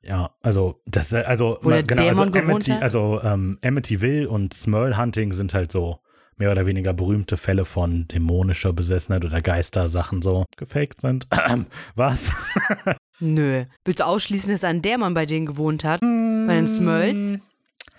Ja, 0.09 0.31
also 0.43 0.81
das 0.87 1.13
also 1.13 1.59
Wo 1.63 1.71
der 1.71 1.83
genau, 1.83 2.03
also, 2.03 2.25
Dämon 2.25 2.33
gewohnt 2.33 2.51
Amity, 2.51 2.71
hat? 2.71 2.83
also 2.83 3.21
ähm, 3.23 3.59
Amityville 3.65 4.29
und 4.29 4.55
Smurl 4.55 4.97
Hunting 4.97 5.33
sind 5.33 5.53
halt 5.53 5.73
so 5.73 5.99
mehr 6.37 6.53
oder 6.53 6.67
weniger 6.67 6.93
berühmte 6.93 7.37
Fälle 7.37 7.65
von 7.65 8.07
dämonischer 8.09 8.73
Besessenheit 8.73 9.25
oder 9.25 9.41
Geistersachen 9.41 10.23
so 10.23 10.45
gefaked 10.57 11.01
sind. 11.01 11.27
Was? 11.95 12.31
Nö. 13.19 13.65
Willst 13.85 14.01
du 14.01 14.07
ausschließen, 14.07 14.53
dass 14.53 14.63
ein 14.65 14.83
Dämon 14.83 15.15
bei 15.15 15.27
denen 15.27 15.47
gewohnt 15.47 15.83
hat? 15.83 16.01
Bei 16.01 16.55
den 16.55 16.69
Smurls? 16.69 17.41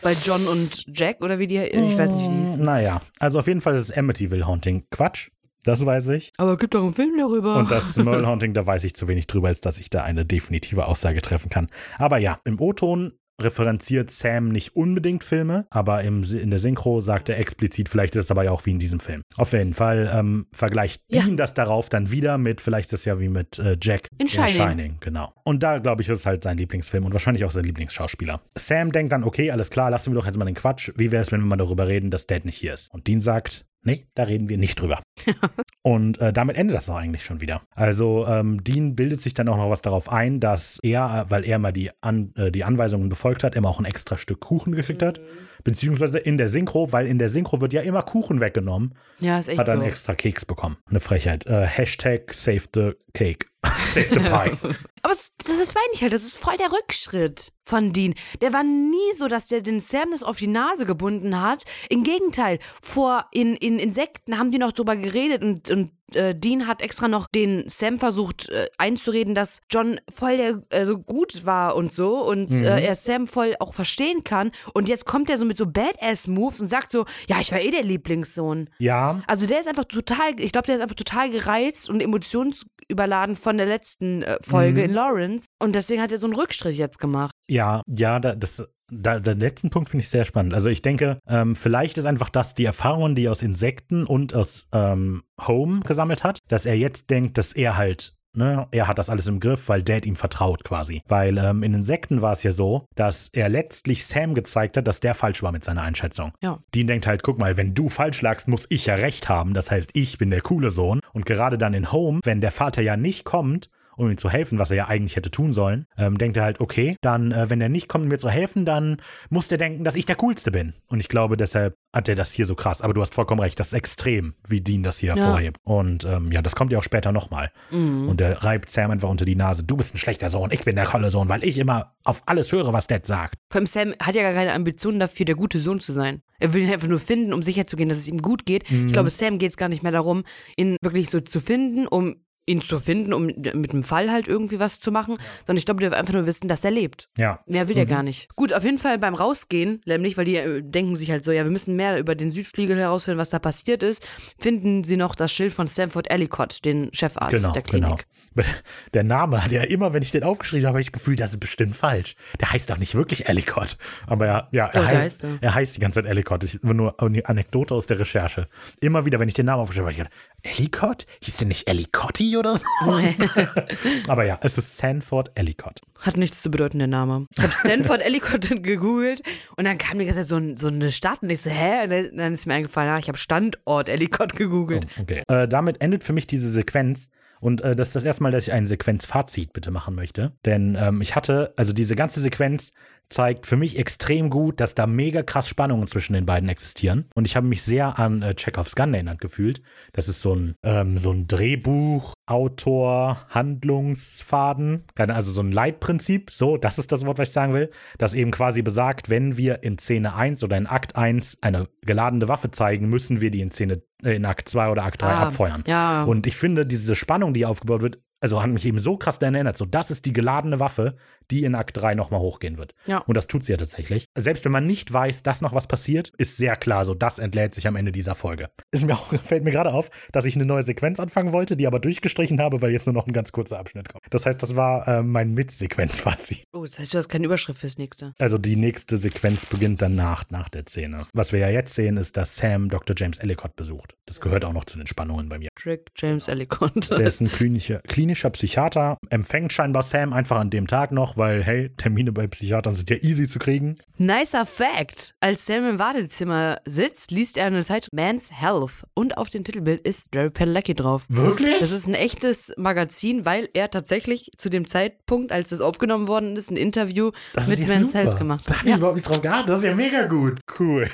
Bei 0.04 0.14
John 0.24 0.48
und 0.48 0.86
Jack 0.96 1.24
oder 1.24 1.40
wie 1.40 1.48
die, 1.48 1.58
ich 1.58 1.98
weiß 1.98 2.12
nicht, 2.12 2.30
wie 2.30 2.36
die 2.36 2.46
hießen. 2.46 2.64
Naja, 2.64 3.02
also 3.20 3.40
auf 3.40 3.48
jeden 3.48 3.62
Fall 3.62 3.76
ist 3.76 3.98
Amityville 3.98 4.46
Haunting 4.46 4.84
Quatsch. 4.92 5.32
Das 5.68 5.86
weiß 5.86 6.08
ich. 6.10 6.32
Aber 6.38 6.54
es 6.54 6.60
gibt 6.60 6.74
doch 6.74 6.82
einen 6.84 6.94
Film 6.94 7.18
darüber. 7.18 7.58
Und 7.58 7.70
das 7.70 7.94
Smurl 7.94 8.26
Haunting, 8.26 8.54
da 8.54 8.66
weiß 8.66 8.86
ich 8.86 8.96
zu 8.96 9.10
wenig 9.10 9.28
drüber, 9.28 9.50
als 9.50 9.60
dass 9.60 9.80
ich 9.80 9.90
da 9.90 10.04
eine 10.04 10.26
definitive 10.26 10.86
Aussage 10.86 11.22
treffen 11.22 11.50
kann. 11.50 11.68
Aber 11.98 12.18
ja, 12.20 12.40
im 12.46 12.62
O-Ton 12.62 13.12
referenziert 13.40 14.10
Sam 14.10 14.50
nicht 14.50 14.76
unbedingt 14.76 15.24
Filme, 15.24 15.68
aber 15.70 16.04
im, 16.04 16.24
in 16.24 16.50
der 16.50 16.60
Synchro 16.60 17.02
sagt 17.02 17.30
er 17.30 17.38
explizit, 17.38 17.88
vielleicht 17.90 18.16
ist 18.16 18.26
es 18.26 18.32
aber 18.32 18.46
ja 18.46 18.52
auch 18.52 18.66
wie 18.66 18.72
in 18.72 18.80
diesem 18.80 19.00
Film. 19.00 19.22
Auf 19.36 19.52
jeden 19.52 19.74
Fall 19.74 20.10
ähm, 20.12 20.48
vergleicht 20.54 21.04
Ja. 21.10 21.22
Dean 21.22 21.38
das 21.38 21.54
darauf 21.54 21.90
dann 21.90 22.10
wieder 22.12 22.38
mit, 22.38 22.62
vielleicht 22.62 22.92
ist 22.94 23.00
es 23.00 23.06
ja 23.06 23.20
wie 23.20 23.30
mit 23.30 23.60
äh, 23.60 23.78
Jack 23.80 24.08
In 24.18 24.28
Shining. 24.28 24.98
genau. 25.02 25.34
Und 25.44 25.62
da, 25.62 25.78
glaube 25.80 26.02
ich, 26.02 26.10
ist 26.10 26.20
es 26.20 26.26
halt 26.26 26.44
sein 26.44 26.58
Lieblingsfilm 26.58 27.06
und 27.06 27.12
wahrscheinlich 27.12 27.46
auch 27.46 27.52
sein 27.52 27.66
Lieblingsschauspieler. 27.66 28.42
Sam 28.58 28.92
denkt 28.92 29.12
dann, 29.12 29.24
okay, 29.24 29.52
alles 29.52 29.70
klar, 29.70 29.92
lassen 29.92 30.12
wir 30.12 30.16
doch 30.16 30.26
jetzt 30.26 30.40
mal 30.40 30.46
den 30.46 30.56
Quatsch. 30.56 30.92
Wie 30.96 31.12
wäre 31.12 31.22
es, 31.22 31.32
wenn 31.32 31.42
wir 31.42 31.48
mal 31.48 31.58
darüber 31.58 31.88
reden, 31.88 32.10
dass 32.10 32.26
Dad 32.26 32.46
nicht 32.46 32.56
hier 32.58 32.74
ist? 32.74 32.92
Und 32.94 33.08
Dean 33.08 33.22
sagt, 33.22 33.66
nee, 33.88 34.06
da 34.14 34.24
reden 34.24 34.50
wir 34.50 34.58
nicht 34.58 34.80
drüber. 34.80 35.02
Und 35.82 36.20
äh, 36.20 36.34
damit 36.34 36.58
endet 36.58 36.76
das 36.76 36.90
auch 36.90 36.98
eigentlich 36.98 37.24
schon 37.24 37.40
wieder. 37.40 37.62
Also 37.76 38.28
ähm, 38.28 38.64
Dean 38.64 38.96
bildet 38.96 39.22
sich 39.22 39.34
dann 39.34 39.48
auch 39.48 39.56
noch 39.56 39.70
was 39.70 39.82
darauf 39.82 40.12
ein, 40.12 40.40
dass 40.42 40.80
er, 40.84 41.26
weil 41.30 41.46
er 41.46 41.58
mal 41.58 41.72
die, 41.72 41.90
An 42.02 42.34
äh, 42.36 42.52
die 42.52 42.66
Anweisungen 42.66 43.08
befolgt 43.08 43.44
hat, 43.44 43.56
immer 43.56 43.70
auch 43.70 43.80
ein 43.80 43.86
extra 43.86 44.18
Stück 44.18 44.42
Kuchen 44.42 44.74
gekriegt 44.74 45.02
hat. 45.02 45.22
Beziehungsweise 45.64 46.20
in 46.20 46.38
der 46.38 46.50
Synchro, 46.50 46.92
weil 46.92 47.08
in 47.08 47.18
der 47.18 47.30
Synchro 47.30 47.62
wird 47.62 47.74
ja 47.74 47.82
immer 47.82 48.04
Kuchen 48.04 48.42
weggenommen, 48.42 48.94
ja, 49.20 49.40
ist 49.40 49.48
echt 49.48 49.58
hat 49.58 49.68
er 49.68 49.76
so. 49.76 49.80
einen 49.80 49.90
extra 49.90 50.14
Keks 50.14 50.46
bekommen. 50.46 50.78
Eine 50.90 51.00
Frechheit. 51.00 51.48
Äh, 51.48 51.66
Hashtag 51.66 52.34
save 52.34 52.64
the 52.74 52.92
cake. 53.14 53.48
save 53.94 54.08
the 54.10 54.20
pie. 54.20 54.58
Aber 55.08 55.16
das 55.16 55.60
ist 55.62 55.74
meine 55.74 55.88
ich 55.94 56.02
halt, 56.02 56.12
das 56.12 56.26
ist 56.26 56.38
voll 56.38 56.58
der 56.58 56.70
Rückschritt 56.70 57.54
von 57.64 57.94
Dean. 57.94 58.14
Der 58.42 58.52
war 58.52 58.64
nie 58.64 59.14
so, 59.16 59.30
dass 59.30 59.48
der 59.48 59.62
den 59.62 59.80
Sam 59.80 60.12
das 60.12 60.22
auf 60.22 60.38
die 60.38 60.48
Nase 60.48 60.86
gebunden 60.86 61.42
hat. 61.42 61.64
Im 61.90 62.04
Gegenteil, 62.04 62.60
vor 62.82 63.26
in, 63.32 63.56
in 63.56 63.80
Insekten 63.80 64.38
haben 64.38 64.52
die 64.52 64.58
noch 64.58 64.74
drüber 64.74 64.98
geredet 64.98 65.44
und, 65.44 65.72
und 65.72 65.92
äh, 66.14 66.36
Dean 66.36 66.68
hat 66.68 66.82
extra 66.82 67.08
noch 67.08 67.28
den 67.28 67.68
Sam 67.68 68.00
versucht 68.00 68.50
äh, 68.50 68.68
einzureden, 68.78 69.36
dass 69.36 69.62
John 69.70 70.00
voll 70.14 70.38
der, 70.38 70.62
also 70.72 70.98
gut 70.98 71.46
war 71.46 71.76
und 71.76 71.94
so 71.94 72.20
und 72.20 72.52
äh, 72.52 72.82
er 72.82 72.96
Sam 72.96 73.28
voll 73.28 73.56
auch 73.60 73.74
verstehen 73.74 74.24
kann. 74.24 74.52
Und 74.74 74.88
jetzt 74.88 75.06
kommt 75.06 75.30
er 75.30 75.38
so 75.38 75.46
mit 75.46 75.58
so 75.58 75.66
Badass-Moves 75.66 76.62
und 76.62 76.70
sagt 76.70 76.92
so, 76.92 77.06
ja, 77.28 77.40
ich 77.42 77.52
war 77.52 77.60
eh 77.60 77.72
der 77.72 77.84
Lieblingssohn. 77.84 78.70
ja, 78.80 79.22
Also 79.28 79.46
der 79.46 79.60
ist 79.60 79.68
einfach 79.68 79.86
total, 79.86 80.40
ich 80.40 80.52
glaube, 80.52 80.68
der 80.68 80.76
ist 80.76 80.82
einfach 80.82 80.96
total 80.96 81.30
gereizt 81.30 81.90
und 81.90 82.02
emotionsüberladen 82.02 83.36
von 83.36 83.58
der 83.58 83.66
letzten 83.66 84.24
äh, 84.24 84.38
Folge 84.42 84.84
in 84.84 84.94
Lawrence. 84.98 85.46
Und 85.60 85.74
deswegen 85.76 86.02
hat 86.02 86.12
er 86.12 86.18
so 86.18 86.26
einen 86.26 86.36
Rückschritt 86.36 86.76
jetzt 86.76 87.00
gemacht. 87.00 87.32
Ja, 87.48 87.82
ja, 87.88 88.20
da, 88.20 88.36
das, 88.36 88.68
da, 88.92 89.20
den 89.20 89.40
letzten 89.40 89.70
Punkt 89.70 89.90
finde 89.90 90.04
ich 90.04 90.10
sehr 90.10 90.26
spannend. 90.26 90.54
Also 90.54 90.70
ich 90.70 90.82
denke, 90.82 91.20
ähm, 91.28 91.56
vielleicht 91.56 91.98
ist 91.98 92.06
einfach 92.06 92.30
das 92.30 92.56
die 92.56 92.66
Erfahrungen, 92.66 93.16
die 93.16 93.26
er 93.26 93.32
aus 93.32 93.42
Insekten 93.42 94.06
und 94.06 94.34
aus 94.34 94.68
ähm, 94.74 95.24
Home 95.48 95.82
gesammelt 95.82 96.24
hat, 96.24 96.40
dass 96.48 96.66
er 96.66 96.78
jetzt 96.78 97.10
denkt, 97.10 97.38
dass 97.38 97.54
er 97.54 97.78
halt 97.78 98.14
Ne, 98.36 98.68
er 98.70 98.88
hat 98.88 99.00
das 99.00 99.10
alles 99.10 99.26
im 99.26 99.40
Griff, 99.40 99.68
weil 99.68 99.82
Dad 99.82 100.06
ihm 100.06 100.16
vertraut 100.16 100.64
quasi. 100.64 101.02
Weil 101.08 101.40
ähm, 101.40 101.64
in 101.64 101.74
Insekten 101.74 102.22
war 102.22 102.34
es 102.34 102.44
ja 102.44 102.52
so, 102.52 102.86
dass 102.94 103.30
er 103.34 103.50
letztlich 103.50 104.06
Sam 104.06 104.36
gezeigt 104.36 104.78
hat, 104.78 104.88
dass 104.88 105.00
der 105.00 105.16
falsch 105.16 105.42
war 105.42 105.52
mit 105.52 105.64
seiner 105.64 105.82
Einschätzung. 105.82 106.34
Ja. 106.40 106.60
Dean 106.76 106.86
denkt 106.86 107.08
halt, 107.08 107.24
guck 107.24 107.40
mal, 107.40 107.58
wenn 107.58 107.74
du 107.74 107.90
falsch 107.90 108.22
lagst, 108.22 108.48
muss 108.48 108.68
ich 108.70 108.86
ja 108.86 108.94
recht 108.94 109.28
haben. 109.28 109.56
Das 109.56 109.72
heißt, 109.72 109.90
ich 109.94 110.20
bin 110.20 110.30
der 110.30 110.42
coole 110.42 110.70
Sohn. 110.70 111.00
Und 111.14 111.26
gerade 111.26 111.58
dann 111.58 111.74
in 111.74 111.92
Home, 111.92 112.20
wenn 112.26 112.40
der 112.40 112.52
Vater 112.52 112.84
ja 112.84 112.96
nicht 112.96 113.24
kommt, 113.24 113.72
um 113.98 114.10
ihm 114.10 114.18
zu 114.18 114.30
helfen, 114.30 114.60
was 114.60 114.70
er 114.72 114.78
ja 114.78 114.88
eigentlich 114.88 115.16
hätte 115.18 115.30
tun 115.32 115.52
sollen, 115.52 115.86
ähm, 115.98 116.18
denkt 116.18 116.38
er 116.38 116.44
halt, 116.44 116.62
okay, 116.62 116.96
dann, 117.02 117.32
äh, 117.32 117.50
wenn 117.50 117.60
er 117.60 117.68
nicht 117.70 117.90
kommt, 117.90 118.04
um 118.04 118.10
mir 118.10 118.18
zu 118.18 118.30
helfen, 118.30 118.64
dann 118.66 118.98
muss 119.30 119.48
der 119.50 119.58
denken, 119.58 119.84
dass 119.84 119.96
ich 119.96 120.06
der 120.06 120.16
Coolste 120.16 120.52
bin. 120.52 120.74
Und 120.90 121.00
ich 121.02 121.10
glaube, 121.10 121.36
deshalb 121.36 121.76
hat 121.94 122.08
er 122.08 122.16
das 122.16 122.32
hier 122.32 122.46
so 122.46 122.56
krass. 122.56 122.82
Aber 122.82 122.94
du 122.94 123.02
hast 123.02 123.16
vollkommen 123.16 123.42
recht, 123.42 123.60
das 123.60 123.68
ist 123.68 123.74
extrem, 123.74 124.36
wie 124.48 124.62
Dean 124.62 124.84
das 124.84 124.98
hier 125.00 125.10
Ja. 125.10 125.16
hervorhebt. 125.18 125.58
Und 125.64 126.06
ähm, 126.06 126.32
ja, 126.32 126.42
das 126.42 126.56
kommt 126.56 126.72
ja 126.72 126.78
auch 126.78 126.84
später 126.84 127.12
nochmal. 127.12 127.52
Und 127.72 128.22
er 128.22 128.44
reibt 128.44 128.70
Sam 128.70 128.92
einfach 128.92 129.10
unter 129.10 129.26
die 129.26 129.36
Nase. 129.36 129.64
Du 129.64 129.76
bist 129.78 129.96
ein 129.96 129.98
schlechter 129.98 130.30
Sohn, 130.30 130.52
ich 130.52 130.64
bin 130.64 130.76
der 130.76 130.86
tolle 130.86 131.10
Sohn, 131.10 131.28
weil 131.28 131.44
ich 131.44 131.58
immer 131.58 131.96
auf 132.04 132.22
alles 132.28 132.52
höre, 132.52 132.72
was 132.74 132.88
Dad 132.88 133.06
sagt. 133.06 133.36
Vor 133.52 133.60
allem 133.60 133.66
Sam 133.66 133.94
hat 134.02 134.14
ja 134.16 134.22
gar 134.22 134.34
keine 134.34 134.54
Ambitionen 134.54 135.00
dafür, 135.00 135.26
der 135.26 135.36
gute 135.36 135.60
Sohn 135.60 135.80
zu 135.80 135.92
sein. 135.92 136.22
Er 136.40 136.54
will 136.54 136.62
ihn 136.64 136.72
einfach 136.72 136.88
nur 136.88 137.00
finden, 137.00 137.34
um 137.34 137.42
sicherzugehen, 137.42 137.90
dass 137.90 137.98
es 137.98 138.08
ihm 138.08 138.22
gut 138.22 138.46
geht. 138.46 138.70
Ich 138.70 138.94
glaube, 138.94 139.10
Sam 139.10 139.40
geht 139.40 139.52
es 139.52 139.58
gar 139.58 139.70
nicht 139.70 139.82
mehr 139.82 139.92
darum, 139.92 140.24
ihn 140.56 140.78
wirklich 140.84 141.10
so 141.10 141.20
zu 141.20 141.40
finden, 141.42 141.88
um 141.88 142.18
ihn 142.48 142.62
zu 142.62 142.80
finden, 142.80 143.14
um 143.14 143.26
mit 143.28 143.74
dem 143.74 143.84
Fall 143.84 144.10
halt 144.12 144.28
irgendwie 144.28 144.60
was 144.60 144.80
zu 144.80 144.92
machen, 144.92 145.16
sondern 145.46 145.58
ich 145.58 145.66
glaube, 145.66 145.82
der 145.82 145.92
will 145.92 145.98
einfach 145.98 146.14
nur 146.14 146.26
wissen, 146.26 146.48
dass 146.48 146.64
er 146.64 146.72
lebt. 146.72 147.10
Ja. 147.18 147.42
Mehr 147.46 147.68
will 147.68 147.76
der 147.76 147.86
gar 147.86 148.02
nicht. 148.04 148.34
Gut, 148.36 148.54
auf 148.54 148.64
jeden 148.64 148.78
Fall 148.80 148.98
beim 148.98 149.14
Rausgehen, 149.14 149.82
nämlich, 149.86 150.18
weil 150.18 150.26
die 150.26 150.38
äh, 150.38 150.62
denken 150.64 150.96
sich 150.96 151.12
halt 151.12 151.24
so, 151.24 151.32
ja, 151.32 151.44
wir 151.44 151.52
müssen 151.52 151.76
mehr 151.76 152.00
über 152.00 152.16
den 152.16 152.32
Südflügel 152.32 152.78
herausfinden, 152.78 153.20
was 153.20 153.30
da 153.30 153.38
passiert 153.40 153.84
ist, 153.84 154.04
finden 154.40 154.84
sie 154.84 154.98
noch 154.98 155.14
das 155.14 155.32
Schild 155.32 155.54
von 155.54 155.68
Stanford 155.68 156.10
Ellicott, 156.10 156.64
den 156.66 156.90
Chefarzt 156.94 157.32
Genau, 157.36 157.52
der 157.52 157.62
Klinik. 157.62 157.90
genau. 157.90 157.98
Der 158.94 159.04
Name 159.04 159.44
hat 159.44 159.52
ja 159.52 159.64
immer, 159.64 159.94
wenn 159.94 160.04
ich 160.04 160.12
den 160.12 160.22
aufgeschrieben 160.24 160.68
habe, 160.68 160.74
habe 160.76 160.82
ich 160.82 160.88
das 160.92 160.94
Gefühl, 160.94 161.16
das 161.16 161.32
ist 161.34 161.40
bestimmt 161.40 161.76
falsch. 161.76 162.16
Der 162.40 162.52
heißt 162.52 162.70
doch 162.70 162.78
nicht 162.78 162.94
wirklich 162.94 163.28
Ellicott. 163.28 163.78
Aber 164.06 164.28
ja, 164.28 164.48
ja 164.52 164.68
er, 164.68 164.82
Oh, 164.82 164.86
heißt, 164.86 164.96
heißt 165.06 165.24
er. 165.24 165.38
er 165.42 165.56
heißt 165.56 165.76
die 165.76 165.80
ganze 165.80 166.02
Zeit 166.04 166.06
Ellicott. 166.10 166.44
Ich, 166.44 166.62
nur 166.62 167.02
eine 167.02 167.26
Anekdote 167.26 167.74
aus 167.74 167.88
der 167.88 168.00
Recherche. 168.00 168.48
Immer 168.80 169.06
wieder, 169.06 169.20
wenn 169.20 169.28
ich 169.28 169.34
den 169.34 169.48
Namen 169.48 169.62
aufgeschrieben 169.64 169.88
habe, 169.88 169.98
habe 169.98 170.10
ich 170.10 170.12
gedacht, 170.44 170.60
Ellicott? 170.60 171.06
Hieß 171.24 171.38
der 171.38 171.48
nicht 171.48 171.68
Ellicotty 171.68 172.37
Oder 172.38 172.56
so. 172.58 172.64
Aber 174.08 174.24
ja, 174.26 174.40
es 174.44 174.58
ist 174.58 174.78
Sanford 174.78 175.32
Ellicott. 175.36 175.82
Hat 176.00 176.18
nichts 176.18 176.42
zu 176.42 176.52
bedeuten, 176.52 176.78
der 176.80 176.88
Name. 176.88 177.26
Ich 177.36 177.44
habe 177.44 177.54
Stanford 177.54 178.02
Ellicott 178.02 178.50
gegoogelt 178.64 179.22
und 179.56 179.66
dann 179.66 179.78
kam 179.78 179.98
mir 179.98 180.12
so, 180.24 180.36
ein- 180.38 180.58
so 180.58 180.68
eine 180.68 180.92
Stadt 180.92 181.22
und 181.24 181.30
ich 181.30 181.42
so, 181.42 181.50
hä? 181.50 181.84
Und 181.86 182.18
dann- 182.18 182.34
ist 182.34 182.46
mir 182.46 182.54
eingefallen, 182.56 182.90
ja, 182.90 182.98
ich 183.00 183.08
habe 183.08 183.18
Standort 183.18 183.90
Ellicott 183.90 184.34
gegoogelt. 184.36 184.88
Okay. 185.02 185.24
Äh, 185.28 185.48
damit 185.48 185.82
endet 185.82 186.04
für 186.04 186.14
mich 186.14 186.28
diese 186.28 186.50
Sequenz. 186.50 187.10
Und 187.40 187.62
äh, 187.62 187.76
das 187.76 187.90
ist 187.90 187.96
das 187.96 188.04
erste 188.04 188.24
Mal, 188.24 188.32
dass 188.32 188.48
ich 188.48 188.54
ein 188.54 188.66
Sequenzfazit 188.66 189.54
bitte 189.54 189.70
machen 189.70 189.94
möchte. 189.94 190.32
Denn 190.46 190.76
ähm, 190.80 191.02
ich 191.02 191.16
hatte, 191.16 191.54
also 191.56 191.72
diese 191.72 191.96
ganze 191.96 192.20
Sequenz 192.20 192.72
zeigt 193.10 193.46
für 193.46 193.56
mich 193.56 193.78
extrem 193.78 194.30
gut, 194.30 194.60
dass 194.60 194.76
da 194.76 194.86
mega 194.86 195.24
krass 195.24 195.48
Spannungen 195.48 195.88
zwischen 195.88 196.14
den 196.14 196.26
beiden 196.26 196.50
existieren. 196.50 197.06
Und 197.16 197.26
ich 197.26 197.36
habe 197.36 197.48
mich 197.48 197.64
sehr 197.64 198.00
an 198.00 198.22
äh, 198.22 198.36
Chekhovs 198.36 198.76
Gun 198.76 198.94
erinnert 198.94 199.20
gefühlt. 199.22 199.62
Das 199.94 200.08
ist 200.08 200.22
so 200.22 200.36
ein, 200.36 200.56
ähm, 200.64 200.98
so 200.98 201.12
ein 201.12 201.28
Drehbuch, 201.28 202.14
Autor, 202.26 203.26
Handlungsfaden, 203.30 204.84
also 204.98 205.32
so 205.32 205.42
ein 205.42 205.52
Leitprinzip. 205.52 206.32
So, 206.32 206.58
das 206.58 206.78
ist 206.80 206.92
das 206.92 207.06
Wort, 207.06 207.18
was 207.18 207.30
ich 207.30 207.34
sagen 207.34 207.54
will. 207.54 207.70
Das 207.98 208.14
eben 208.14 208.32
quasi 208.32 208.62
besagt, 208.62 209.10
wenn 209.10 209.38
wir 209.38 209.64
in 209.64 209.78
Szene 209.78 210.14
1 210.16 210.44
oder 210.44 210.58
in 210.58 210.68
Akt 210.68 210.96
1 210.96 211.38
eine 211.42 211.68
geladene 211.86 212.28
Waffe 212.28 212.52
zeigen, 212.52 212.90
müssen 212.90 213.22
wir 213.22 213.32
die 213.32 213.42
in 213.42 213.52
Szene 213.52 213.82
äh, 214.04 214.16
in 214.16 214.26
Akt 214.26 214.50
2 214.50 214.70
oder 214.70 214.84
Akt 214.84 215.02
3 215.02 215.08
Ah, 215.08 215.24
abfeuern. 215.28 215.64
Ja. 215.66 216.04
Und 216.04 216.28
ich 216.28 216.36
finde, 216.36 216.66
diese 216.66 216.96
Spannung, 216.96 217.34
die 217.34 217.46
aufgebaut 217.46 217.82
wird, 217.82 218.00
also 218.20 218.42
hat 218.42 218.50
mich 218.50 218.66
eben 218.66 218.80
so 218.80 218.98
krass 218.98 219.20
daran 219.20 219.36
erinnert. 219.36 219.58
So, 219.58 219.66
das 219.66 219.92
ist 219.92 220.06
die 220.06 220.14
geladene 220.14 220.60
Waffe, 220.60 220.98
die 221.32 221.44
in 221.44 221.56
Akt 221.56 221.78
3 221.78 221.96
nochmal 221.96 222.20
hochgehen 222.20 222.58
wird. 222.58 222.74
Ja. 222.86 223.00
Und 223.00 223.18
das 223.18 223.28
tut 223.28 223.44
sie 223.44 223.52
ja 223.52 223.58
tatsächlich. 223.58 224.06
Selbst 224.16 224.46
wenn 224.46 224.52
man 224.52 224.66
nicht 224.66 224.92
weiß, 224.92 225.24
dass 225.24 225.42
noch 225.42 225.54
was 225.54 225.68
passiert, 225.68 226.12
ist 226.18 226.38
sehr 226.38 226.56
klar, 226.56 226.86
so 226.86 226.94
das 226.94 227.20
entlädt 227.20 227.54
sich 227.54 227.68
am 227.68 227.76
Ende 227.76 227.92
dieser 227.92 228.16
Folge. 228.16 228.50
Ist 228.72 228.86
mir 228.86 228.94
auch, 228.98 229.14
fällt 229.14 229.44
mir 229.44 229.52
gerade 229.52 229.74
auf, 229.74 229.90
dass 230.12 230.26
ich 230.26 230.36
eine 230.36 230.46
neue 230.46 230.64
Sequenz 230.64 231.00
anfangen 231.00 231.32
wollte, 231.32 231.56
die 231.56 231.68
aber 231.68 231.80
durchgestrichen 231.80 232.42
habe, 232.42 232.62
weil 232.62 232.72
jetzt 232.72 232.86
nur 232.86 232.94
noch 232.94 233.08
ein 233.08 233.14
ganz 233.14 233.32
kurzer 233.32 233.60
Abschnitt 233.60 233.90
kommt. 233.90 234.04
Das 234.10 234.26
heißt, 234.26 234.42
das 234.42 234.56
war 234.56 234.88
äh, 234.88 235.04
mein 235.04 235.34
Mitsequenzfazit. 235.34 236.44
oh, 236.54 236.64
das 236.64 236.80
heißt, 236.80 236.94
du 236.94 236.98
hast 236.98 237.10
keine 237.10 237.26
Überschrift 237.26 237.60
fürs 237.60 237.78
nächste. 237.78 238.14
Also 238.20 238.38
die 238.38 238.56
nächste 238.56 238.98
Sequenz 238.98 239.46
beginnt 239.46 239.82
danach, 239.82 240.26
nach 240.30 240.50
der 240.50 240.64
Szene. 240.68 241.06
Was 241.14 241.32
wir 241.32 241.40
ja 241.40 241.50
jetzt 241.50 241.74
sehen, 241.74 241.98
ist, 241.98 242.18
dass 242.18 242.36
Sam 242.36 242.70
Dr. 242.70 242.96
James 242.98 243.18
Ellicott 243.18 243.56
besucht. 243.56 243.96
Das 244.06 244.20
gehört 244.22 244.46
auch 244.46 244.54
noch 244.54 244.66
zu 244.66 244.78
den 244.78 244.88
Spannungen 244.88 245.30
bei 245.30 245.40
mir. 245.40 245.50
Trick 245.56 245.92
James 245.96 246.28
Ellicott. 246.28 246.90
Der 246.92 247.08
ist 247.08 247.22
ein 247.22 247.32
klinischer, 247.32 247.80
klinischer 247.80 248.30
Psychiater, 248.30 248.98
empfängt 249.10 249.54
scheinbar 249.54 249.84
Sam 249.84 250.14
einfach 250.14 250.38
an 250.38 250.50
dem 250.50 250.68
Tag 250.68 250.92
noch, 250.92 251.17
weil, 251.18 251.44
hey, 251.44 251.70
Termine 251.78 252.12
bei 252.12 252.28
Psychiatern 252.28 252.76
sind 252.76 252.90
ja 252.90 252.98
easy 253.02 253.28
zu 253.28 253.40
kriegen. 253.40 253.76
Nicer 253.98 254.46
Fact. 254.46 255.16
Als 255.20 255.46
Sam 255.46 255.68
im 255.70 255.80
Wartezimmer 255.80 256.60
sitzt, 256.66 257.12
liest 257.12 257.38
er 257.38 257.46
eine 257.48 257.64
Zeitung 257.66 257.90
Man's 257.94 258.30
Health 258.32 258.86
und 258.94 259.18
auf 259.18 259.30
dem 259.30 259.44
Titelbild 259.44 259.82
ist 259.88 260.10
Jared 260.14 260.34
Padalecki 260.34 260.74
drauf. 260.74 261.06
Wirklich? 261.10 261.60
Das 261.60 261.72
ist 261.72 261.88
ein 261.88 261.94
echtes 261.94 262.54
Magazin, 262.58 263.26
weil 263.26 263.50
er 263.54 263.70
tatsächlich 263.70 264.32
zu 264.38 264.50
dem 264.50 264.68
Zeitpunkt, 264.68 265.32
als 265.32 265.52
es 265.52 265.62
aufgenommen 265.62 266.08
worden 266.08 266.36
ist, 266.36 266.52
ein 266.52 266.58
Interview 266.58 267.12
mit 267.48 267.68
Men's 267.68 267.94
Health 267.94 268.18
gemacht 268.18 268.44
Da 268.48 268.52
hat. 268.52 268.58
hatte 268.60 268.68
ich 268.68 268.72
Ja, 268.72 268.78
überhaupt 268.78 268.98
nicht 268.98 269.08
drauf 269.10 269.22
gehabt. 269.22 269.50
Das 269.50 269.60
ist 269.60 269.66
ja 269.66 269.76
mega 269.76 270.06
gut. 270.06 270.40
Cool. 270.60 270.90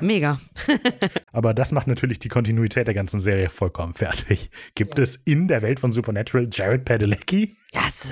mega. 0.00 0.38
Aber 1.32 1.54
das 1.54 1.72
macht 1.72 1.86
natürlich 1.86 2.18
die 2.18 2.28
Kontinuität 2.28 2.86
der 2.86 2.94
ganzen 2.94 3.20
Serie 3.20 3.48
vollkommen 3.48 3.94
fertig. 3.94 4.50
Gibt 4.74 4.98
es 4.98 5.16
in 5.24 5.48
der 5.48 5.62
Welt 5.62 5.80
von 5.80 5.92
Supernatural 5.92 6.48
Jared 6.52 6.84
Padalecki? 6.84 7.56
Ja, 7.74 7.82
es, 7.88 8.06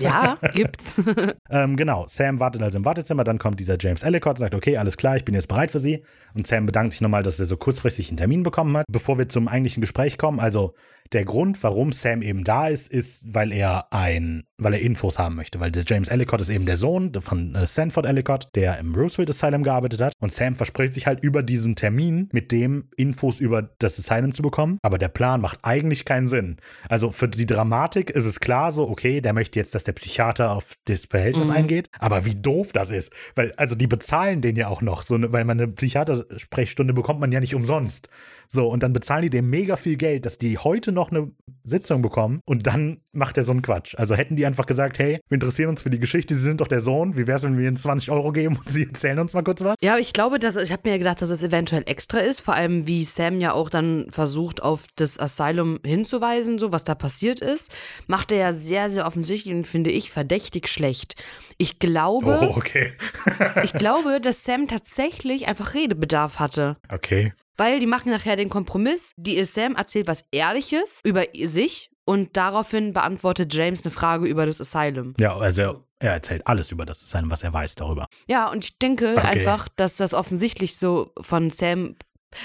ja 0.00 0.38
gibt's. 0.52 0.92
Ähm, 1.50 1.76
genau, 1.76 2.06
Sam 2.08 2.40
wartet 2.40 2.62
also 2.62 2.76
im 2.76 2.84
Wartezimmer, 2.84 3.24
dann 3.24 3.38
kommt 3.38 3.58
dieser 3.58 3.76
James 3.80 4.02
Ellicott, 4.02 4.38
sagt, 4.38 4.54
okay, 4.54 4.76
alles 4.76 4.96
klar, 4.96 5.16
ich 5.16 5.24
bin 5.24 5.34
jetzt 5.34 5.48
bereit 5.48 5.70
für 5.70 5.78
Sie. 5.78 6.04
Und 6.34 6.46
Sam 6.46 6.66
bedankt 6.66 6.92
sich 6.92 7.00
nochmal, 7.00 7.22
dass 7.22 7.38
er 7.38 7.46
so 7.46 7.56
kurzfristig 7.56 8.08
einen 8.08 8.18
Termin 8.18 8.42
bekommen 8.42 8.76
hat. 8.76 8.84
Bevor 8.90 9.18
wir 9.18 9.28
zum 9.28 9.48
eigentlichen 9.48 9.80
Gespräch 9.80 10.18
kommen, 10.18 10.40
also 10.40 10.74
der 11.12 11.24
Grund, 11.24 11.62
warum 11.62 11.92
Sam 11.92 12.22
eben 12.22 12.44
da 12.44 12.68
ist, 12.68 12.92
ist, 12.92 13.34
weil 13.34 13.52
er 13.52 13.92
ein, 13.92 14.44
weil 14.58 14.74
er 14.74 14.80
Infos 14.80 15.18
haben 15.18 15.36
möchte, 15.36 15.60
weil 15.60 15.70
der 15.70 15.84
James 15.86 16.08
Ellicott 16.08 16.40
ist 16.40 16.48
eben 16.48 16.66
der 16.66 16.76
Sohn 16.76 17.12
von 17.20 17.54
äh, 17.54 17.66
Sanford 17.66 18.06
Ellicott, 18.06 18.48
der 18.54 18.78
im 18.78 18.94
Roosevelt 18.94 19.30
Asylum 19.30 19.62
gearbeitet 19.62 20.00
hat. 20.00 20.12
Und 20.20 20.32
Sam 20.32 20.54
verspricht 20.54 20.94
sich 20.94 21.06
halt 21.06 21.22
über 21.22 21.42
diesen 21.42 21.76
Termin 21.76 22.28
mit 22.32 22.52
dem 22.52 22.88
Infos 22.96 23.40
über 23.40 23.62
das 23.78 23.98
Asylum 23.98 24.32
zu 24.32 24.42
bekommen. 24.42 24.78
Aber 24.82 24.98
der 24.98 25.08
Plan 25.08 25.40
macht 25.40 25.60
eigentlich 25.62 26.04
keinen 26.04 26.28
Sinn. 26.28 26.56
Also 26.88 27.10
für 27.10 27.28
die 27.28 27.46
Dramatik 27.46 28.10
ist 28.10 28.24
es 28.24 28.40
klar 28.40 28.70
so, 28.70 28.88
okay, 28.88 29.20
der 29.20 29.32
möchte 29.32 29.58
jetzt, 29.58 29.74
dass 29.74 29.84
der 29.84 29.92
Psychiater 29.92 30.52
auf 30.52 30.74
das 30.84 31.06
Verhältnis 31.06 31.50
eingeht. 31.50 31.88
Aber 31.98 32.24
wie 32.24 32.34
doof 32.34 32.72
das 32.72 32.90
ist. 32.90 33.12
Weil, 33.34 33.52
also 33.52 33.74
die 33.74 33.86
bezahlen 33.86 34.42
den 34.42 34.56
ja 34.56 34.68
auch 34.68 34.82
noch, 34.82 35.02
so 35.02 35.14
eine, 35.14 35.32
weil 35.32 35.44
man 35.44 35.58
eine 35.58 35.68
Psychiatersprechstunde 35.68 36.92
bekommt 36.92 37.20
man 37.20 37.32
ja 37.32 37.40
nicht 37.40 37.54
umsonst. 37.54 38.08
So, 38.50 38.66
und 38.68 38.82
dann 38.82 38.92
bezahlen 38.94 39.22
die 39.22 39.30
dem 39.30 39.50
mega 39.50 39.76
viel 39.76 39.96
Geld, 39.96 40.24
dass 40.24 40.38
die 40.38 40.56
heute 40.58 40.90
noch 40.90 41.10
eine 41.10 41.30
Sitzung 41.64 42.00
bekommen 42.00 42.40
und 42.46 42.66
dann 42.66 42.98
macht 43.12 43.36
er 43.36 43.42
so 43.42 43.52
einen 43.52 43.60
Quatsch. 43.60 43.94
Also 43.98 44.14
hätten 44.14 44.36
die 44.36 44.46
einfach 44.46 44.64
gesagt, 44.64 44.98
hey, 44.98 45.20
wir 45.28 45.34
interessieren 45.34 45.68
uns 45.68 45.82
für 45.82 45.90
die 45.90 45.98
Geschichte, 45.98 46.34
Sie 46.34 46.40
sind 46.40 46.60
doch 46.62 46.68
der 46.68 46.80
Sohn, 46.80 47.16
wie 47.18 47.26
wär's, 47.26 47.42
wenn 47.42 47.58
wir 47.58 47.68
Ihnen 47.68 47.76
20 47.76 48.10
Euro 48.10 48.32
geben 48.32 48.56
und 48.56 48.68
Sie 48.68 48.84
erzählen 48.84 49.18
uns 49.18 49.34
mal 49.34 49.42
kurz 49.42 49.60
was? 49.60 49.74
Ja, 49.82 49.92
aber 49.92 50.00
ich 50.00 50.14
glaube, 50.14 50.38
dass 50.38 50.56
ich 50.56 50.72
habe 50.72 50.88
mir 50.88 50.96
gedacht, 50.98 51.20
dass 51.20 51.28
es 51.30 51.42
eventuell 51.42 51.82
extra 51.86 52.20
ist, 52.20 52.40
vor 52.40 52.54
allem 52.54 52.86
wie 52.86 53.04
Sam 53.04 53.38
ja 53.40 53.52
auch 53.52 53.68
dann 53.68 54.06
versucht 54.10 54.62
auf 54.62 54.84
das 54.96 55.18
Asylum 55.20 55.78
hinzuweisen, 55.84 56.58
so 56.58 56.72
was 56.72 56.84
da 56.84 56.94
passiert 56.94 57.40
ist, 57.40 57.70
macht 58.06 58.32
er 58.32 58.38
ja 58.38 58.52
sehr 58.52 58.88
sehr 58.88 59.06
offensichtlich 59.06 59.54
und 59.54 59.66
finde 59.66 59.90
ich 59.90 60.10
verdächtig 60.10 60.68
schlecht. 60.70 61.16
Ich 61.58 61.78
glaube, 61.78 62.38
Oh, 62.40 62.56
okay. 62.56 62.92
ich 63.64 63.72
glaube, 63.74 64.20
dass 64.22 64.44
Sam 64.44 64.68
tatsächlich 64.68 65.48
einfach 65.48 65.74
Redebedarf 65.74 66.38
hatte. 66.38 66.76
okay. 66.90 67.32
Weil 67.58 67.80
die 67.80 67.86
machen 67.86 68.10
nachher 68.12 68.36
den 68.36 68.48
Kompromiss. 68.48 69.12
Die 69.16 69.42
Sam 69.44 69.74
erzählt 69.74 70.06
was 70.06 70.24
Ehrliches 70.30 71.00
über 71.04 71.24
sich 71.44 71.90
und 72.04 72.36
daraufhin 72.36 72.92
beantwortet 72.94 73.52
James 73.52 73.84
eine 73.84 73.90
Frage 73.90 74.26
über 74.26 74.46
das 74.46 74.60
Asylum. 74.60 75.14
Ja, 75.18 75.36
also 75.36 75.60
er, 75.60 75.84
er 75.98 76.12
erzählt 76.12 76.46
alles 76.46 76.70
über 76.72 76.86
das 76.86 77.00
Design, 77.00 77.28
was 77.30 77.42
er 77.42 77.52
weiß 77.52 77.74
darüber. 77.74 78.06
Ja, 78.28 78.50
und 78.50 78.64
ich 78.64 78.78
denke 78.78 79.14
Okay. 79.18 79.26
einfach, 79.26 79.68
dass 79.76 79.96
das 79.96 80.14
offensichtlich 80.14 80.76
so 80.76 81.12
von 81.20 81.50
Sam. 81.50 81.96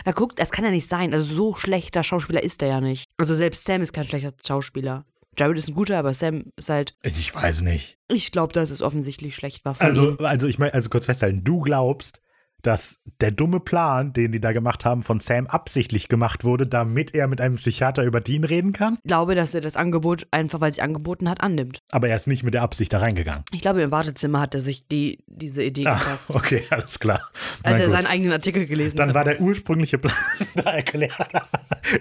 Na 0.05 0.14
guckt, 0.14 0.39
das 0.39 0.51
kann 0.51 0.66
ja 0.66 0.72
nicht 0.72 0.88
sein. 0.88 1.14
Also 1.14 1.34
so 1.34 1.53
schlechter 1.55 2.03
Schauspieler 2.03 2.41
ist 2.41 2.61
er 2.61 2.70
ja 2.70 2.82
nicht. 2.82 3.09
Also 3.18 3.36
selbst 3.36 3.66
Sam 3.66 3.82
ist 3.82 3.93
kein 3.93 4.05
schlechter 4.05 4.34
Schauspieler. 4.45 5.05
Jared 5.38 5.57
ist 5.57 5.68
ein 5.68 5.74
guter, 5.76 5.97
aber 5.99 6.14
Sam 6.14 6.45
ist 6.57 6.70
halt. 6.70 6.95
Ich 7.03 7.34
weiß 7.36 7.61
nicht. 7.61 7.97
Ich 8.11 8.32
glaube, 8.32 8.53
dass 8.53 8.70
es 8.70 8.82
offensichtlich 8.82 9.36
schlecht 9.36 9.66
war. 9.66 9.76
Also, 9.80 10.11
ihm. 10.11 10.26
also 10.26 10.47
ich 10.47 10.57
meine, 10.59 10.74
also 10.74 10.89
kurz 10.89 11.05
festhalten, 11.05 11.43
du 11.43 11.61
glaubst, 11.61 12.22
dass 12.64 13.01
der 13.22 13.32
dumme 13.32 13.59
Plan, 13.59 14.11
den 14.14 14.32
die 14.32 14.41
da 14.41 14.51
gemacht 14.53 14.84
haben, 14.86 15.03
von 15.03 15.20
Sam 15.20 15.45
absichtlich 15.47 16.07
gemacht 16.07 16.43
wurde, 16.43 16.66
damit 16.66 17.14
er 17.14 17.28
mit 17.28 17.39
einem 17.41 17.57
Psychiater 17.57 18.03
über 18.03 18.20
Dean 18.22 18.43
reden 18.43 18.74
kann? 18.74 18.95
Ich 18.95 19.03
glaube, 19.07 19.36
dass 19.36 19.53
er 19.53 19.61
das 19.61 19.76
Angebot 19.76 20.26
einfach, 20.32 20.59
weil 20.61 20.72
es 20.72 20.80
angeboten 20.80 21.30
hat, 21.30 21.41
annimmt. 21.41 21.80
Aber 21.91 22.07
er 22.09 22.16
ist 22.16 22.28
nicht 22.28 22.43
mit 22.43 22.53
der 22.53 22.64
Absicht 22.64 22.91
da 22.93 22.97
reingegangen. 22.99 23.43
Ich 23.51 23.61
glaube, 23.61 23.82
im 23.82 23.91
Wartezimmer 23.91 24.41
hat 24.41 24.55
er 24.55 24.61
sich 24.61 24.88
die, 24.88 25.20
diese 25.28 25.64
Idee 25.64 25.86
Ah, 25.86 25.93
gefasst. 25.93 26.32
okay, 26.34 26.64
alles 26.70 26.97
klar. 26.99 27.20
Als 27.61 27.64
Na 27.64 27.72
er 27.72 27.80
gut. 27.82 27.91
seinen 27.91 28.07
eigenen 28.07 28.32
Artikel 28.34 28.66
gelesen 28.66 28.97
Dann 28.97 29.09
hat. 29.09 29.16
war 29.16 29.24
der 29.26 29.39
ursprüngliche 29.41 29.97
Plan 29.99 30.16
da 30.55 30.72
erklärt. 30.74 31.14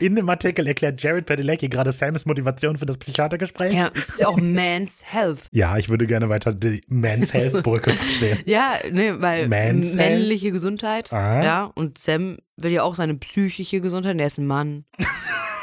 In 0.00 0.16
dem 0.16 0.28
Artikel 0.28 0.66
erklärt 0.66 1.02
Jared 1.02 1.26
Padalecki 1.26 1.68
gerade 1.68 1.92
Sams 1.92 2.26
Motivation 2.26 2.78
für 2.78 2.86
das 2.86 2.96
Psychiatergespräch. 2.98 3.74
Ja, 3.74 3.90
es 3.94 4.08
ist 4.10 4.20
ja 4.20 4.28
auch 4.28 4.38
Man's 4.40 5.02
Health. 5.04 5.40
Ja, 5.52 5.76
ich 5.76 5.88
würde 5.88 6.06
gerne 6.06 6.28
weiter 6.28 6.52
die 6.52 6.82
Man's 6.88 7.32
Health 7.32 7.62
Brücke 7.62 7.92
verstehen. 7.94 8.38
Ja, 8.46 8.74
ne, 8.90 9.20
weil 9.20 9.48
Man's 9.48 9.94
männliche 9.94 10.50
Gesundheit. 10.52 11.12
Ah. 11.12 11.42
Ja, 11.44 11.64
und 11.74 11.98
Sam 11.98 12.38
will 12.56 12.72
ja 12.72 12.82
auch 12.82 12.94
seine 12.94 13.14
psychische 13.14 13.80
Gesundheit. 13.80 14.18
Der 14.18 14.26
ist 14.26 14.38
ein 14.38 14.46
Mann. 14.46 14.84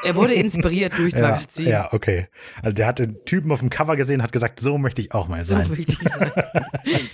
er 0.03 0.15
wurde 0.15 0.33
inspiriert 0.33 0.97
durchs 0.97 1.17
Ja, 1.17 1.29
Magazin. 1.29 1.67
ja, 1.67 1.93
okay. 1.93 2.27
Also 2.61 2.73
der 2.73 2.87
hat 2.87 2.99
den 2.99 3.23
Typen 3.25 3.51
auf 3.51 3.59
dem 3.59 3.69
Cover 3.69 3.95
gesehen, 3.95 4.21
hat 4.23 4.31
gesagt, 4.31 4.59
so 4.59 4.77
möchte 4.77 5.01
ich 5.01 5.13
auch 5.13 5.27
mal 5.27 5.43
So 5.45 5.55
sein. 5.55 5.77
wichtig 5.77 5.99
sein. 6.09 6.31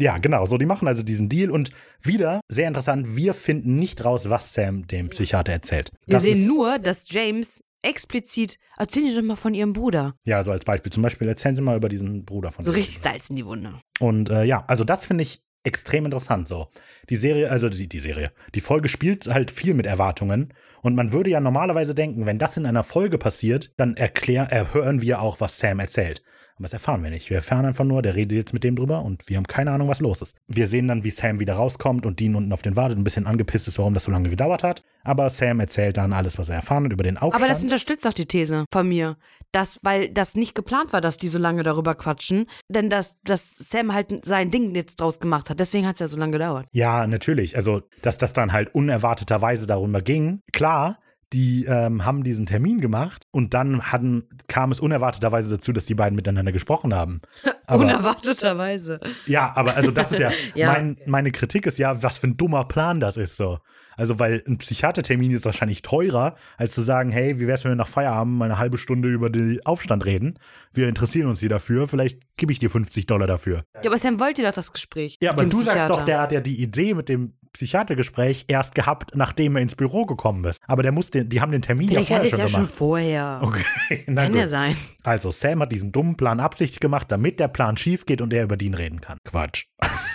Ja, 0.00 0.16
genau. 0.18 0.46
So, 0.46 0.56
die 0.56 0.66
machen 0.66 0.88
also 0.88 1.02
diesen 1.02 1.28
Deal 1.28 1.50
und 1.50 1.70
wieder, 2.02 2.40
sehr 2.48 2.66
interessant, 2.66 3.16
wir 3.16 3.34
finden 3.34 3.78
nicht 3.78 4.04
raus, 4.04 4.30
was 4.30 4.52
Sam 4.54 4.86
dem 4.86 5.10
Psychiater 5.10 5.52
erzählt. 5.52 5.92
Wir 6.06 6.14
Das 6.14 6.22
sehen 6.22 6.46
nur, 6.46 6.78
dass 6.78 7.10
James 7.10 7.62
explizit, 7.82 8.58
erzählen 8.78 9.08
Sie 9.08 9.16
doch 9.16 9.22
mal 9.22 9.36
von 9.36 9.54
Ihrem 9.54 9.72
Bruder. 9.72 10.14
Ja, 10.24 10.42
so 10.42 10.50
als 10.50 10.64
Beispiel. 10.64 10.92
Zum 10.92 11.02
Beispiel 11.02 11.28
erzählen 11.28 11.54
Sie 11.54 11.62
mal 11.62 11.76
über 11.76 11.88
diesen 11.88 12.24
Bruder 12.24 12.50
von 12.50 12.64
So 12.64 12.70
richtig 12.70 13.00
Salz 13.00 13.30
in 13.30 13.36
die 13.36 13.44
Wunde. 13.46 13.74
Und 13.98 14.30
äh, 14.30 14.44
ja, 14.44 14.64
also 14.66 14.84
das 14.84 15.04
finde 15.04 15.22
ich 15.22 15.42
extrem 15.62 16.06
interessant 16.06 16.48
so. 16.48 16.68
Die 17.10 17.16
Serie, 17.16 17.50
also 17.50 17.68
die, 17.68 17.88
die 17.88 17.98
Serie, 17.98 18.32
die 18.54 18.60
Folge 18.60 18.88
spielt 18.88 19.26
halt 19.26 19.50
viel 19.50 19.74
mit 19.74 19.86
Erwartungen 19.86 20.54
und 20.82 20.94
man 20.94 21.12
würde 21.12 21.30
ja 21.30 21.40
normalerweise 21.40 21.94
denken, 21.94 22.24
wenn 22.24 22.38
das 22.38 22.56
in 22.56 22.64
einer 22.64 22.84
Folge 22.84 23.18
passiert, 23.18 23.70
dann 23.76 23.96
erklär, 23.96 24.50
äh, 24.50 24.64
hören 24.72 25.02
wir 25.02 25.20
auch, 25.20 25.40
was 25.40 25.58
Sam 25.58 25.80
erzählt. 25.80 26.22
Aber 26.60 26.66
das 26.66 26.74
erfahren 26.74 27.02
wir 27.02 27.08
nicht. 27.08 27.30
Wir 27.30 27.38
erfahren 27.38 27.64
einfach 27.64 27.86
nur, 27.86 28.02
der 28.02 28.14
redet 28.14 28.36
jetzt 28.36 28.52
mit 28.52 28.64
dem 28.64 28.76
drüber 28.76 29.00
und 29.00 29.26
wir 29.30 29.38
haben 29.38 29.46
keine 29.46 29.70
Ahnung, 29.70 29.88
was 29.88 30.00
los 30.00 30.20
ist. 30.20 30.36
Wir 30.46 30.66
sehen 30.66 30.88
dann, 30.88 31.04
wie 31.04 31.10
Sam 31.10 31.40
wieder 31.40 31.54
rauskommt 31.54 32.04
und 32.04 32.20
Dean 32.20 32.34
unten 32.34 32.52
auf 32.52 32.60
den 32.60 32.76
wartet, 32.76 32.98
ein 32.98 33.04
bisschen 33.04 33.26
angepisst 33.26 33.66
ist, 33.66 33.78
warum 33.78 33.94
das 33.94 34.04
so 34.04 34.12
lange 34.12 34.28
gedauert 34.28 34.62
hat. 34.62 34.82
Aber 35.02 35.30
Sam 35.30 35.58
erzählt 35.60 35.96
dann 35.96 36.12
alles, 36.12 36.36
was 36.36 36.50
er 36.50 36.56
erfahren 36.56 36.84
hat 36.84 36.92
über 36.92 37.02
den 37.02 37.16
Aufstand. 37.16 37.42
Aber 37.42 37.50
das 37.50 37.62
unterstützt 37.62 38.06
auch 38.06 38.12
die 38.12 38.26
These 38.26 38.66
von 38.70 38.86
mir, 38.86 39.16
dass, 39.52 39.80
weil 39.82 40.10
das 40.10 40.34
nicht 40.34 40.54
geplant 40.54 40.92
war, 40.92 41.00
dass 41.00 41.16
die 41.16 41.28
so 41.28 41.38
lange 41.38 41.62
darüber 41.62 41.94
quatschen, 41.94 42.44
denn 42.68 42.90
dass, 42.90 43.16
dass 43.24 43.56
Sam 43.56 43.94
halt 43.94 44.26
sein 44.26 44.50
Ding 44.50 44.74
jetzt 44.74 45.00
draus 45.00 45.18
gemacht 45.18 45.48
hat. 45.48 45.60
Deswegen 45.60 45.86
hat 45.86 45.94
es 45.94 46.00
ja 46.00 46.08
so 46.08 46.18
lange 46.18 46.32
gedauert. 46.32 46.66
Ja, 46.72 47.06
natürlich. 47.06 47.56
Also, 47.56 47.84
dass 48.02 48.18
das 48.18 48.34
dann 48.34 48.52
halt 48.52 48.74
unerwarteterweise 48.74 49.66
darüber 49.66 50.02
ging. 50.02 50.42
Klar, 50.52 50.98
die 51.32 51.64
ähm, 51.66 52.04
haben 52.04 52.24
diesen 52.24 52.46
Termin 52.46 52.80
gemacht 52.80 53.26
und 53.30 53.54
dann 53.54 53.82
hatten, 53.92 54.24
kam 54.48 54.72
es 54.72 54.80
unerwarteterweise 54.80 55.50
dazu, 55.50 55.72
dass 55.72 55.84
die 55.84 55.94
beiden 55.94 56.16
miteinander 56.16 56.52
gesprochen 56.52 56.94
haben. 56.94 57.20
Aber, 57.66 57.84
Unerwarteterweise. 57.84 58.98
ja, 59.26 59.52
aber 59.54 59.76
also 59.76 59.92
das 59.92 60.10
ist 60.10 60.18
ja, 60.18 60.32
Ja. 60.56 60.72
Mein, 60.72 60.96
meine 61.06 61.30
Kritik 61.30 61.66
ist 61.66 61.78
ja, 61.78 62.02
was 62.02 62.18
für 62.18 62.26
ein 62.26 62.36
dummer 62.36 62.64
Plan 62.64 62.98
das 62.98 63.16
ist 63.16 63.36
so. 63.36 63.58
Also, 63.96 64.18
weil 64.18 64.42
ein 64.48 64.56
Psychiatertermin 64.58 65.30
ist 65.30 65.44
wahrscheinlich 65.44 65.82
teurer, 65.82 66.34
als 66.56 66.72
zu 66.72 66.80
sagen, 66.80 67.10
hey, 67.10 67.38
wie 67.38 67.46
wär's, 67.46 67.64
wenn 67.64 67.72
wir 67.72 67.76
nach 67.76 67.86
Feierabend 67.86 68.34
mal 68.38 68.46
eine 68.46 68.58
halbe 68.58 68.78
Stunde 68.78 69.08
über 69.10 69.28
den 69.28 69.60
Aufstand 69.66 70.06
reden? 70.06 70.38
Wir 70.72 70.88
interessieren 70.88 71.28
uns 71.28 71.40
hier 71.40 71.50
dafür, 71.50 71.86
vielleicht 71.86 72.18
gebe 72.36 72.50
ich 72.50 72.58
dir 72.58 72.70
50 72.70 73.06
Dollar 73.06 73.26
dafür. 73.26 73.64
Ja, 73.74 73.90
aber 73.90 73.98
Sam 73.98 74.18
wollte 74.18 74.42
doch 74.42 74.54
das 74.54 74.72
Gespräch. 74.72 75.18
Ja, 75.20 75.32
aber 75.32 75.44
du 75.44 75.58
sagst 75.58 75.68
Psychiater. 75.68 75.94
doch, 75.94 76.04
der 76.06 76.20
hat 76.22 76.32
ja 76.32 76.40
die 76.40 76.62
Idee 76.62 76.94
mit 76.94 77.08
dem 77.10 77.34
Psychiatergespräch 77.52 78.44
erst 78.48 78.74
gehabt, 78.74 79.12
nachdem 79.14 79.56
er 79.56 79.62
ins 79.62 79.74
Büro 79.74 80.06
gekommen 80.06 80.44
ist. 80.44 80.60
Aber 80.66 80.82
der 80.82 80.92
muss 80.92 81.10
den, 81.10 81.28
die 81.28 81.40
haben 81.40 81.52
den 81.52 81.62
Termin 81.62 81.88
Vielleicht 81.88 82.10
ja 82.10 82.16
hat 82.16 82.22
vorher 82.22 82.38
er 82.38 82.44
es 82.44 82.50
schon 82.52 82.62
ja 82.62 82.64
schon 82.64 82.64
gemacht. 82.64 82.78
vorher. 82.78 83.40
Okay, 83.42 84.04
na 84.06 84.22
Kann 84.22 84.32
gut. 84.32 84.40
ja 84.40 84.46
sein. 84.46 84.76
Also 85.04 85.30
Sam 85.30 85.60
hat 85.60 85.72
diesen 85.72 85.92
dummen 85.92 86.16
Plan 86.16 86.40
absichtlich 86.40 86.80
gemacht, 86.80 87.10
damit 87.10 87.40
der 87.40 87.48
Plan 87.48 87.76
schief 87.76 88.06
geht 88.06 88.20
und 88.20 88.32
er 88.32 88.44
über 88.44 88.56
den 88.56 88.74
reden 88.74 89.00
kann. 89.00 89.18
Quatsch. 89.24 89.64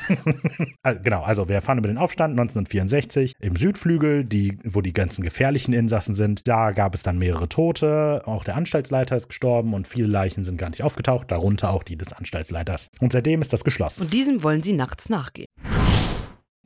also, 0.83 1.01
genau, 1.03 1.23
also 1.23 1.47
wir 1.49 1.55
erfahren 1.55 1.77
über 1.79 1.87
den 1.87 1.97
Aufstand 1.97 2.31
1964 2.31 3.33
im 3.39 3.55
Südflügel, 3.55 4.23
die, 4.23 4.57
wo 4.63 4.81
die 4.81 4.93
ganzen 4.93 5.23
gefährlichen 5.23 5.73
Insassen 5.73 6.13
sind. 6.15 6.41
Da 6.47 6.71
gab 6.71 6.93
es 6.95 7.03
dann 7.03 7.17
mehrere 7.17 7.49
Tote, 7.49 8.21
auch 8.25 8.43
der 8.43 8.55
Anstaltsleiter 8.55 9.15
ist 9.15 9.29
gestorben 9.29 9.73
und 9.73 9.87
viele 9.87 10.07
Leichen 10.07 10.43
sind 10.43 10.57
gar 10.57 10.69
nicht 10.69 10.83
aufgetaucht, 10.83 11.31
darunter 11.31 11.71
auch 11.71 11.83
die 11.83 11.97
des 11.97 12.13
Anstaltsleiters. 12.13 12.89
Und 12.99 13.13
seitdem 13.13 13.41
ist 13.41 13.53
das 13.53 13.63
geschlossen. 13.63 14.01
Und 14.03 14.13
diesem 14.13 14.43
wollen 14.43 14.61
sie 14.61 14.73
nachts 14.73 15.09
nachgehen. 15.09 15.44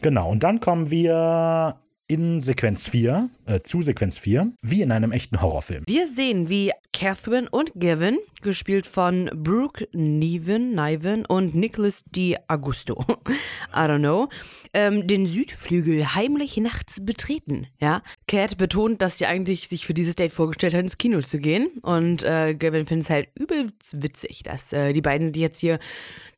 Genau, 0.01 0.29
und 0.29 0.43
dann 0.43 0.59
kommen 0.59 0.89
wir 0.89 1.79
in 2.07 2.41
Sequenz 2.41 2.87
4, 2.87 3.29
äh, 3.45 3.59
zu 3.61 3.81
Sequenz 3.81 4.17
4, 4.17 4.51
wie 4.61 4.81
in 4.81 4.91
einem 4.91 5.11
echten 5.11 5.41
Horrorfilm. 5.41 5.83
Wir 5.87 6.07
sehen, 6.07 6.49
wie 6.49 6.71
Catherine 6.91 7.47
und 7.49 7.71
Gavin, 7.75 8.17
gespielt 8.41 8.85
von 8.85 9.29
Brooke 9.33 9.87
Niven, 9.93 10.73
Niven 10.73 11.25
und 11.25 11.55
Nicholas 11.55 12.03
Di 12.05 12.35
Augusto, 12.47 13.05
I 13.73 13.79
don't 13.79 13.99
know, 13.99 14.29
ähm, 14.73 15.07
den 15.07 15.27
Südflügel 15.27 16.15
heimlich 16.15 16.57
nachts 16.57 17.05
betreten. 17.05 17.67
Ja, 17.79 18.03
Cat 18.27 18.57
betont, 18.57 19.01
dass 19.01 19.17
sie 19.17 19.25
eigentlich 19.25 19.67
sich 19.67 19.85
für 19.85 19.93
dieses 19.93 20.15
Date 20.15 20.31
vorgestellt 20.31 20.73
hat, 20.73 20.81
ins 20.81 20.97
Kino 20.97 21.21
zu 21.21 21.39
gehen. 21.39 21.67
Und 21.81 22.23
äh, 22.23 22.55
Gavin 22.55 22.85
findet 22.85 23.05
es 23.05 23.09
halt 23.09 23.29
übelst 23.37 24.01
witzig, 24.01 24.43
dass 24.43 24.73
äh, 24.73 24.93
die 24.93 25.01
beiden 25.01 25.33
sich 25.33 25.41
jetzt 25.41 25.59
hier 25.59 25.79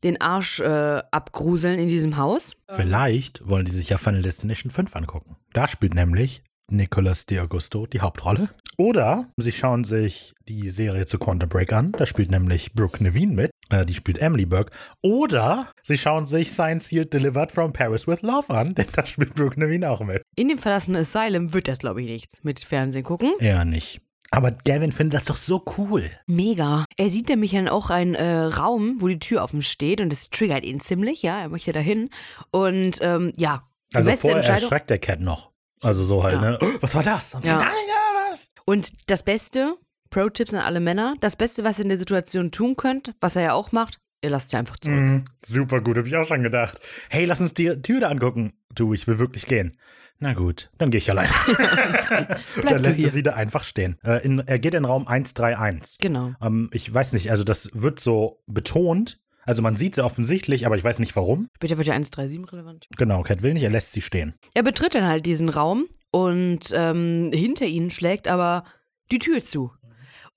den 0.02 0.20
Arsch 0.20 0.60
äh, 0.60 1.02
abgruseln 1.10 1.78
in 1.78 1.88
diesem 1.88 2.16
Haus. 2.16 2.56
Vielleicht 2.68 3.48
wollen 3.48 3.64
die 3.64 3.72
sich 3.72 3.88
ja 3.88 3.98
Final 3.98 4.22
Destination 4.22 4.70
5 4.70 4.96
angucken. 4.96 5.36
Da 5.52 5.68
spielt 5.68 5.94
nämlich 5.94 6.42
Nicolas 6.72 7.26
Di 7.26 7.38
Augusto 7.38 7.86
die 7.86 8.00
Hauptrolle. 8.00 8.48
Oder 8.78 9.26
sie 9.36 9.52
schauen 9.52 9.84
sich 9.84 10.34
die 10.48 10.70
Serie 10.70 11.06
zu 11.06 11.18
Quantum 11.18 11.48
Break 11.48 11.72
an. 11.72 11.92
Da 11.92 12.06
spielt 12.06 12.30
nämlich 12.30 12.72
Brooke 12.72 13.02
Nevine 13.02 13.34
mit. 13.34 13.50
Äh, 13.70 13.86
die 13.86 13.94
spielt 13.94 14.18
Emily 14.18 14.46
Burke. 14.46 14.72
Oder 15.02 15.70
sie 15.82 15.98
schauen 15.98 16.26
sich 16.26 16.50
Science 16.50 16.88
Sealed 16.88 17.12
Delivered 17.12 17.52
from 17.52 17.72
Paris 17.72 18.06
with 18.06 18.22
Love 18.22 18.50
an. 18.50 18.74
Denn 18.74 18.86
da 18.94 19.04
spielt 19.04 19.34
Brooke 19.34 19.60
Nevine 19.60 19.90
auch 19.90 20.00
mit. 20.00 20.22
In 20.36 20.48
dem 20.48 20.58
verlassenen 20.58 21.02
Asylum 21.02 21.52
wird 21.52 21.68
das, 21.68 21.78
glaube 21.78 22.02
ich, 22.02 22.08
nichts 22.08 22.42
mit 22.42 22.60
Fernsehen 22.60 23.04
gucken. 23.04 23.32
Eher 23.38 23.64
nicht. 23.64 24.00
Aber 24.30 24.50
Gavin 24.50 24.92
findet 24.92 25.14
das 25.14 25.26
doch 25.26 25.36
so 25.36 25.62
cool. 25.76 26.10
Mega. 26.26 26.86
Er 26.96 27.10
sieht 27.10 27.28
nämlich 27.28 27.52
dann 27.52 27.68
auch 27.68 27.90
einen 27.90 28.14
äh, 28.14 28.44
Raum, 28.44 28.96
wo 29.00 29.08
die 29.08 29.18
Tür 29.18 29.42
offen 29.42 29.60
steht 29.60 30.00
und 30.00 30.10
das 30.10 30.30
triggert 30.30 30.64
ihn 30.64 30.80
ziemlich, 30.80 31.22
ja, 31.22 31.38
er 31.38 31.50
möchte 31.50 31.72
dahin. 31.72 32.08
Und 32.50 32.96
ähm, 33.02 33.34
ja, 33.36 33.68
die 33.92 33.98
Also 33.98 34.10
vorher 34.12 34.42
erschreckt 34.42 34.88
der 34.88 34.98
Cat 34.98 35.20
noch. 35.20 35.51
Also 35.82 36.02
so 36.02 36.22
halt, 36.22 36.34
Ja. 36.34 36.50
ne? 36.52 36.58
Oh, 36.60 36.66
was 36.80 36.94
war 36.94 37.02
das? 37.02 37.34
Und 37.34 37.44
Ja. 37.44 37.58
Nein, 37.58 37.68
ja, 37.88 38.30
was? 38.32 38.50
Und 38.64 38.92
das 39.10 39.22
Beste, 39.22 39.76
Pro-Tipps 40.10 40.54
an 40.54 40.60
alle 40.60 40.80
Männer, 40.80 41.14
das 41.20 41.36
Beste, 41.36 41.64
was 41.64 41.78
ihr 41.78 41.84
in 41.84 41.88
der 41.88 41.98
Situation 41.98 42.50
tun 42.50 42.76
könnt, 42.76 43.14
was 43.20 43.36
er 43.36 43.42
ja 43.42 43.52
auch 43.52 43.72
macht, 43.72 43.98
ihr 44.22 44.30
lasst 44.30 44.50
sie 44.50 44.56
einfach 44.56 44.78
zurück. 44.78 44.94
Mhm, 44.96 45.24
super 45.44 45.80
gut, 45.80 45.96
habe 45.96 46.06
ich 46.06 46.16
auch 46.16 46.24
schon 46.24 46.42
gedacht. 46.42 46.78
Hey, 47.10 47.24
lass 47.24 47.40
uns 47.40 47.54
die 47.54 47.80
Tür 47.82 48.00
da 48.00 48.08
angucken. 48.08 48.52
Du, 48.74 48.92
ich 48.94 49.06
will 49.06 49.18
wirklich 49.18 49.46
gehen. 49.46 49.72
Na 50.18 50.34
gut, 50.34 50.70
dann 50.78 50.92
gehe 50.92 50.98
ich 50.98 51.10
allein. 51.10 51.28
Dann 52.62 52.82
lässt 52.82 53.00
er 53.00 53.10
sie 53.10 53.24
da 53.24 53.32
einfach 53.32 53.64
stehen. 53.64 53.98
Äh, 54.04 54.24
in, 54.24 54.38
er 54.38 54.60
geht 54.60 54.74
in 54.74 54.84
Raum 54.84 55.08
131. 55.08 55.98
Genau. 55.98 56.32
Ähm, 56.40 56.70
ich 56.72 56.92
weiß 56.92 57.12
nicht, 57.14 57.32
also 57.32 57.42
das 57.42 57.70
wird 57.72 57.98
so 57.98 58.40
betont. 58.46 59.18
Also 59.44 59.62
man 59.62 59.76
sieht 59.76 59.94
sie 59.96 60.04
offensichtlich, 60.04 60.66
aber 60.66 60.76
ich 60.76 60.84
weiß 60.84 60.98
nicht 60.98 61.14
warum. 61.16 61.48
Später 61.56 61.76
wird 61.76 61.88
ja 61.88 61.94
137 61.94 62.52
relevant. 62.52 62.86
Genau, 62.96 63.22
Cat 63.22 63.42
will 63.42 63.54
nicht, 63.54 63.64
er 63.64 63.70
lässt 63.70 63.92
sie 63.92 64.00
stehen. 64.00 64.34
Er 64.54 64.62
betritt 64.62 64.94
dann 64.94 65.06
halt 65.06 65.26
diesen 65.26 65.48
Raum 65.48 65.86
und 66.10 66.70
ähm, 66.72 67.30
hinter 67.32 67.66
ihnen 67.66 67.90
schlägt 67.90 68.28
aber 68.28 68.64
die 69.10 69.18
Tür 69.18 69.42
zu. 69.42 69.72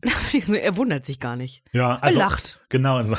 Er 0.54 0.78
wundert 0.78 1.06
sich 1.06 1.20
gar 1.20 1.36
nicht. 1.36 1.64
Ja, 1.72 1.96
Er 1.96 2.04
also 2.04 2.20
lacht. 2.20 2.62
genau. 2.70 3.02
So, 3.04 3.16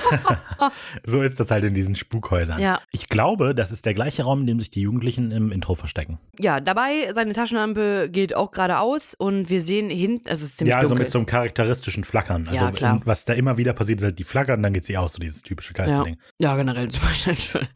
so 1.07 1.23
ist 1.23 1.41
das 1.41 1.51
halt 1.51 1.65
in 1.65 1.75
diesen 1.75 1.97
Spukhäusern. 1.97 2.61
Ja. 2.61 2.81
Ich 2.93 3.09
glaube, 3.09 3.55
das 3.55 3.71
ist 3.71 3.87
der 3.87 3.95
gleiche 3.95 4.23
Raum, 4.25 4.41
in 4.43 4.47
dem 4.47 4.61
sich 4.61 4.71
die 4.71 4.83
Jugendlichen 4.83 5.31
im 5.33 5.51
Intro 5.53 5.75
verstecken. 5.75 6.19
Ja, 6.39 6.61
dabei, 6.61 7.11
seine 7.13 7.33
Taschenlampe 7.33 8.09
geht 8.11 8.35
auch 8.37 8.51
geradeaus 8.51 9.15
und 9.15 9.49
wir 9.51 9.61
sehen 9.61 9.91
hinten, 9.91 10.29
also 10.29 10.45
es 10.45 10.51
ist 10.51 10.59
ziemlich 10.59 10.71
Ja, 10.73 10.77
also 10.79 10.91
dunkel. 10.91 11.05
mit 11.05 11.13
so 11.13 11.19
einem 11.19 11.27
charakteristischen 11.27 12.05
Flackern. 12.05 12.47
Also 12.49 12.65
Ja, 12.65 12.71
klar. 12.73 13.01
was 13.05 13.25
da 13.25 13.33
immer 13.33 13.57
wieder 13.57 13.73
passiert, 13.73 14.01
ist 14.01 14.05
halt 14.05 14.19
die 14.19 14.25
flackern, 14.25 14.63
dann 14.63 14.73
geht 14.73 14.85
sie 14.85 14.97
aus, 14.99 15.13
so 15.13 15.19
dieses 15.19 15.43
typische 15.43 15.73
ja. 15.77 15.85
Geisterding. 15.85 16.19
ja, 16.41 16.57
generell 16.57 16.89
zum 16.89 17.03
Beispiel. 17.03 17.67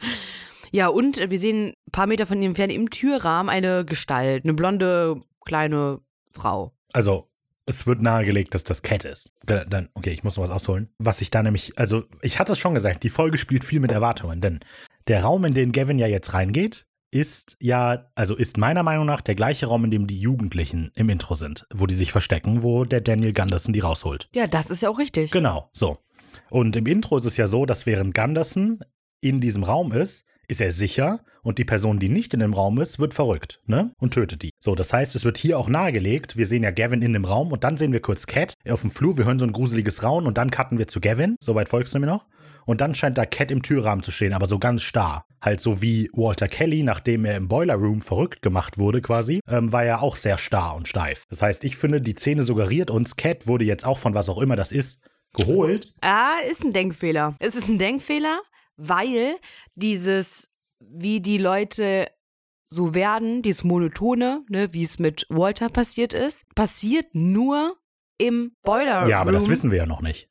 Ja, 0.73 0.89
und 0.89 1.19
wir 1.31 1.39
sehen 1.39 1.69
ein 1.71 1.93
paar 1.93 2.07
Meter 2.07 2.27
von 2.27 2.41
ihm 2.41 2.51
entfernt 2.51 2.73
im 2.73 2.91
Türrahmen 2.91 3.49
eine 3.51 3.85
Gestalt, 3.85 4.45
eine 4.45 4.55
blonde 4.55 5.21
kleine 5.45 6.01
Frau. 6.33 6.75
Also, 6.93 7.30
es 7.71 7.87
wird 7.87 8.03
nahegelegt, 8.03 8.55
dass 8.55 8.65
das 8.65 8.83
Cat 8.83 9.05
ist. 9.05 9.33
Da- 9.45 9.65
Dann, 9.65 9.89
okay, 9.95 10.11
ich 10.11 10.25
muss 10.25 10.37
noch 10.37 10.45
was 10.45 10.51
ausholen. 10.51 10.91
Was 10.99 11.21
ich 11.23 11.31
da 11.31 11.43
nämlich, 11.43 11.79
also, 11.79 12.05
ich 12.23 12.39
hatte 12.39 12.53
es 12.53 12.59
schon 12.59 12.75
gesagt, 12.75 13.03
die 13.03 13.11
Folge 13.11 13.39
spielt 13.39 13.65
viel 13.65 13.81
mit 13.81 13.91
Erwartungen, 13.93 14.41
denn 14.41 14.61
der 15.09 15.23
Raum, 15.23 15.45
in 15.45 15.55
den 15.55 15.73
Gavin 15.73 15.99
ja 15.99 16.07
jetzt 16.07 16.35
reingeht, 16.35 16.87
ist 17.13 17.57
ja, 17.61 18.11
also 18.15 18.37
ist 18.37 18.57
meiner 18.57 18.83
Meinung 18.85 19.05
nach 19.07 19.21
der 19.21 19.35
gleiche 19.35 19.67
Raum, 19.67 19.85
in 19.85 19.91
dem 19.91 20.07
die 20.07 20.21
Jugendlichen 20.21 20.93
im 20.95 21.09
Intro 21.09 21.35
sind, 21.35 21.67
wo 21.75 21.87
die 21.87 21.97
sich 21.97 22.13
verstecken, 22.13 22.63
wo 22.63 22.85
der 22.85 23.01
Daniel 23.01 23.33
Gunderson 23.33 23.73
die 23.73 23.81
rausholt. 23.81 24.29
Ja, 24.35 24.47
das 24.47 24.67
ist 24.71 24.83
ja 24.83 24.89
auch 24.91 24.99
richtig. 24.99 25.31
Genau, 25.33 25.71
so. 25.73 25.99
Und 26.51 26.77
im 26.77 26.87
Intro 26.87 27.17
ist 27.17 27.25
es 27.25 27.37
ja 27.37 27.49
so, 27.49 27.67
dass 27.67 27.87
während 27.87 28.15
Gunderson 28.15 28.79
in 29.21 29.41
diesem 29.41 29.65
Raum 29.65 29.91
ist, 29.93 30.25
ist 30.51 30.61
er 30.61 30.73
sicher 30.73 31.21
und 31.43 31.59
die 31.59 31.65
Person, 31.65 31.99
die 31.99 32.09
nicht 32.09 32.35
in 32.35 32.41
dem 32.41 32.55
Raum 32.55 32.81
ist, 32.81 32.99
wird 32.99 33.15
verrückt, 33.15 33.61
ne? 33.67 33.93
Und 33.99 34.15
tötet 34.15 34.43
die. 34.43 34.51
So, 34.61 34.75
das 34.75 34.93
heißt, 34.93 35.15
es 35.15 35.25
wird 35.25 35.39
hier 35.39 35.59
auch 35.59 35.69
nahegelegt. 35.69 36.37
Wir 36.37 36.47
sehen 36.47 36.63
ja 36.63 36.71
Gavin 36.71 37.03
in 37.03 37.13
dem 37.13 37.25
Raum 37.25 37.53
und 37.53 37.65
dann 37.65 37.77
sehen 37.77 37.93
wir 37.93 38.01
kurz 38.01 38.27
Cat 38.27 38.55
auf 38.69 38.83
dem 38.83 38.91
Flur. 38.91 39.17
Wir 39.17 39.25
hören 39.25 39.39
so 39.39 39.45
ein 39.45 39.53
gruseliges 39.53 40.03
Rauen 40.03 40.27
und 40.27 40.39
dann 40.39 40.51
cutten 40.51 40.79
wir 40.79 40.89
zu 40.89 41.01
Gavin. 41.01 41.37
Soweit 41.41 41.69
folgst 41.69 41.95
du 41.95 41.99
mir 41.99 42.07
noch? 42.07 42.27
Und 42.67 42.81
dann 42.81 42.95
scheint 42.95 43.19
da 43.19 43.27
Cat 43.27 43.51
im 43.51 43.63
Türrahmen 43.63 44.03
zu 44.03 44.11
stehen, 44.11 44.33
aber 44.33 44.47
so 44.47 44.59
ganz 44.59 44.83
starr. 44.83 45.25
Halt 45.41 45.61
so 45.61 45.81
wie 45.81 46.11
Walter 46.13 46.47
Kelly, 46.47 46.83
nachdem 46.83 47.25
er 47.25 47.37
im 47.37 47.49
Boiler 47.49 47.75
Room 47.75 48.03
verrückt 48.03 48.43
gemacht 48.43 48.79
wurde 48.79 49.01
quasi, 49.01 49.41
ähm, 49.49 49.73
war 49.73 49.85
er 49.85 50.03
auch 50.03 50.17
sehr 50.17 50.37
starr 50.37 50.77
und 50.77 50.87
steif. 50.87 51.25
Das 51.31 51.43
heißt, 51.43 51.65
ich 51.65 51.77
finde, 51.77 52.01
die 52.01 52.15
Szene 52.15 52.43
suggeriert 52.43 52.91
uns, 52.91 53.17
Cat 53.17 53.47
wurde 53.47 53.65
jetzt 53.65 53.87
auch 53.87 53.99
von 53.99 54.15
was 54.15 54.29
auch 54.29 54.39
immer 54.39 54.57
das 54.57 54.73
ist, 54.73 55.01
geholt. 55.33 55.95
Ah, 56.03 56.39
ist 56.51 56.63
ein 56.63 56.73
Denkfehler. 56.73 57.35
Es 57.39 57.57
ist 57.57 57.69
ein 57.69 57.79
Denkfehler, 57.79 58.41
weil 58.81 59.37
dieses, 59.77 60.51
wie 60.81 61.21
die 61.21 61.39
Leute 61.39 62.09
so 62.65 62.95
werden, 62.95 63.43
dieses 63.43 63.65
Monotone, 63.65 64.45
ne, 64.49 64.73
wie 64.73 64.85
es 64.85 64.99
mit 64.99 65.27
Walter 65.29 65.69
passiert 65.69 66.13
ist, 66.15 66.45
passiert 66.55 67.07
nur 67.15 67.77
im 68.19 68.53
Boiler 68.63 69.09
Ja, 69.09 69.21
aber 69.21 69.33
Room. 69.33 69.41
das 69.41 69.49
wissen 69.49 69.71
wir 69.71 69.79
ja 69.79 69.87
noch 69.87 70.03
nicht. 70.03 70.29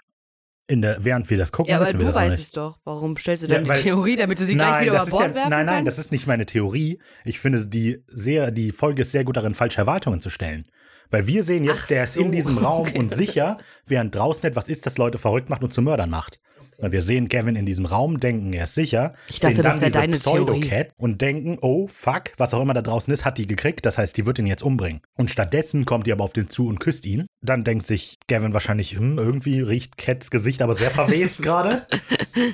In 0.67 0.81
der, 0.83 1.03
während 1.03 1.29
wir 1.29 1.37
das 1.37 1.51
gucken, 1.51 1.71
Ja, 1.71 1.77
aber 1.77 1.87
wissen 1.87 1.99
wir 1.99 2.07
du 2.07 2.15
weißt 2.15 2.39
es 2.39 2.51
doch. 2.51 2.79
Warum 2.83 3.17
stellst 3.17 3.43
du 3.43 3.47
Ja, 3.47 3.55
dann 3.55 3.63
die 3.65 3.69
weil- 3.71 3.81
Theorie, 3.81 4.15
damit 4.15 4.39
du 4.39 4.45
sie 4.45 4.53
gleich 4.55 4.81
wieder 4.85 4.93
über 5.01 5.05
Bord 5.07 5.23
ja, 5.29 5.33
werfen 5.33 5.49
nein, 5.49 5.65
nein, 5.65 5.75
kannst? 5.85 5.97
das 5.97 6.05
ist 6.05 6.11
nicht 6.11 6.27
meine 6.27 6.45
Theorie. 6.45 7.01
Ich 7.25 7.39
finde, 7.39 7.67
die, 7.67 8.03
sehr, 8.07 8.51
die 8.51 8.71
Folge 8.71 9.01
ist 9.01 9.11
sehr 9.11 9.23
gut 9.23 9.35
darin, 9.37 9.53
falsche 9.55 9.79
Erwartungen 9.79 10.19
zu 10.19 10.29
stellen. 10.29 10.69
Weil 11.09 11.25
wir 11.25 11.41
sehen 11.43 11.63
jetzt, 11.63 11.81
Ach 11.85 11.87
der 11.87 12.03
ist 12.03 12.15
in 12.17 12.25
so, 12.27 12.31
diesem 12.31 12.57
Raum 12.59 12.87
okay. 12.87 12.99
und 12.99 13.13
sicher, 13.15 13.57
während 13.87 14.13
draußen 14.13 14.43
etwas 14.45 14.67
ist, 14.69 14.85
das 14.85 14.97
Leute 14.99 15.17
verrückt 15.17 15.49
macht 15.49 15.63
und 15.63 15.73
zu 15.73 15.81
Mördern 15.81 16.11
macht. 16.11 16.37
Wir 16.81 17.01
sehen 17.01 17.27
Gavin 17.27 17.55
in 17.55 17.65
diesem 17.65 17.85
Raum, 17.85 18.19
denken, 18.19 18.53
er 18.53 18.63
ist 18.63 18.75
sicher. 18.75 19.13
Ich 19.29 19.39
dachte, 19.39 19.55
sehen 19.57 19.65
das 19.65 19.79
dann 19.79 19.81
wäre 19.81 19.91
deine 19.91 20.19
Theorie. 20.19 20.85
Und 20.97 21.21
denken, 21.21 21.57
oh 21.61 21.87
fuck, 21.87 22.31
was 22.37 22.53
auch 22.53 22.61
immer 22.61 22.73
da 22.73 22.81
draußen 22.81 23.13
ist, 23.13 23.25
hat 23.25 23.37
die 23.37 23.45
gekriegt. 23.45 23.85
Das 23.85 23.97
heißt, 23.97 24.15
die 24.15 24.25
wird 24.25 24.39
ihn 24.39 24.47
jetzt 24.47 24.63
umbringen. 24.63 25.01
Und 25.17 25.29
stattdessen 25.29 25.85
kommt 25.85 26.07
die 26.07 26.13
aber 26.13 26.23
auf 26.23 26.33
den 26.33 26.49
zu 26.49 26.67
und 26.67 26.79
küsst 26.79 27.05
ihn. 27.05 27.25
Dann 27.41 27.63
denkt 27.63 27.85
sich 27.85 28.17
Gavin 28.27 28.53
wahrscheinlich, 28.53 28.95
hm, 28.97 29.17
irgendwie 29.17 29.59
riecht 29.59 29.97
Cats 29.97 30.31
Gesicht 30.31 30.61
aber 30.61 30.73
sehr 30.73 30.91
verwest 30.91 31.41
gerade. 31.41 31.85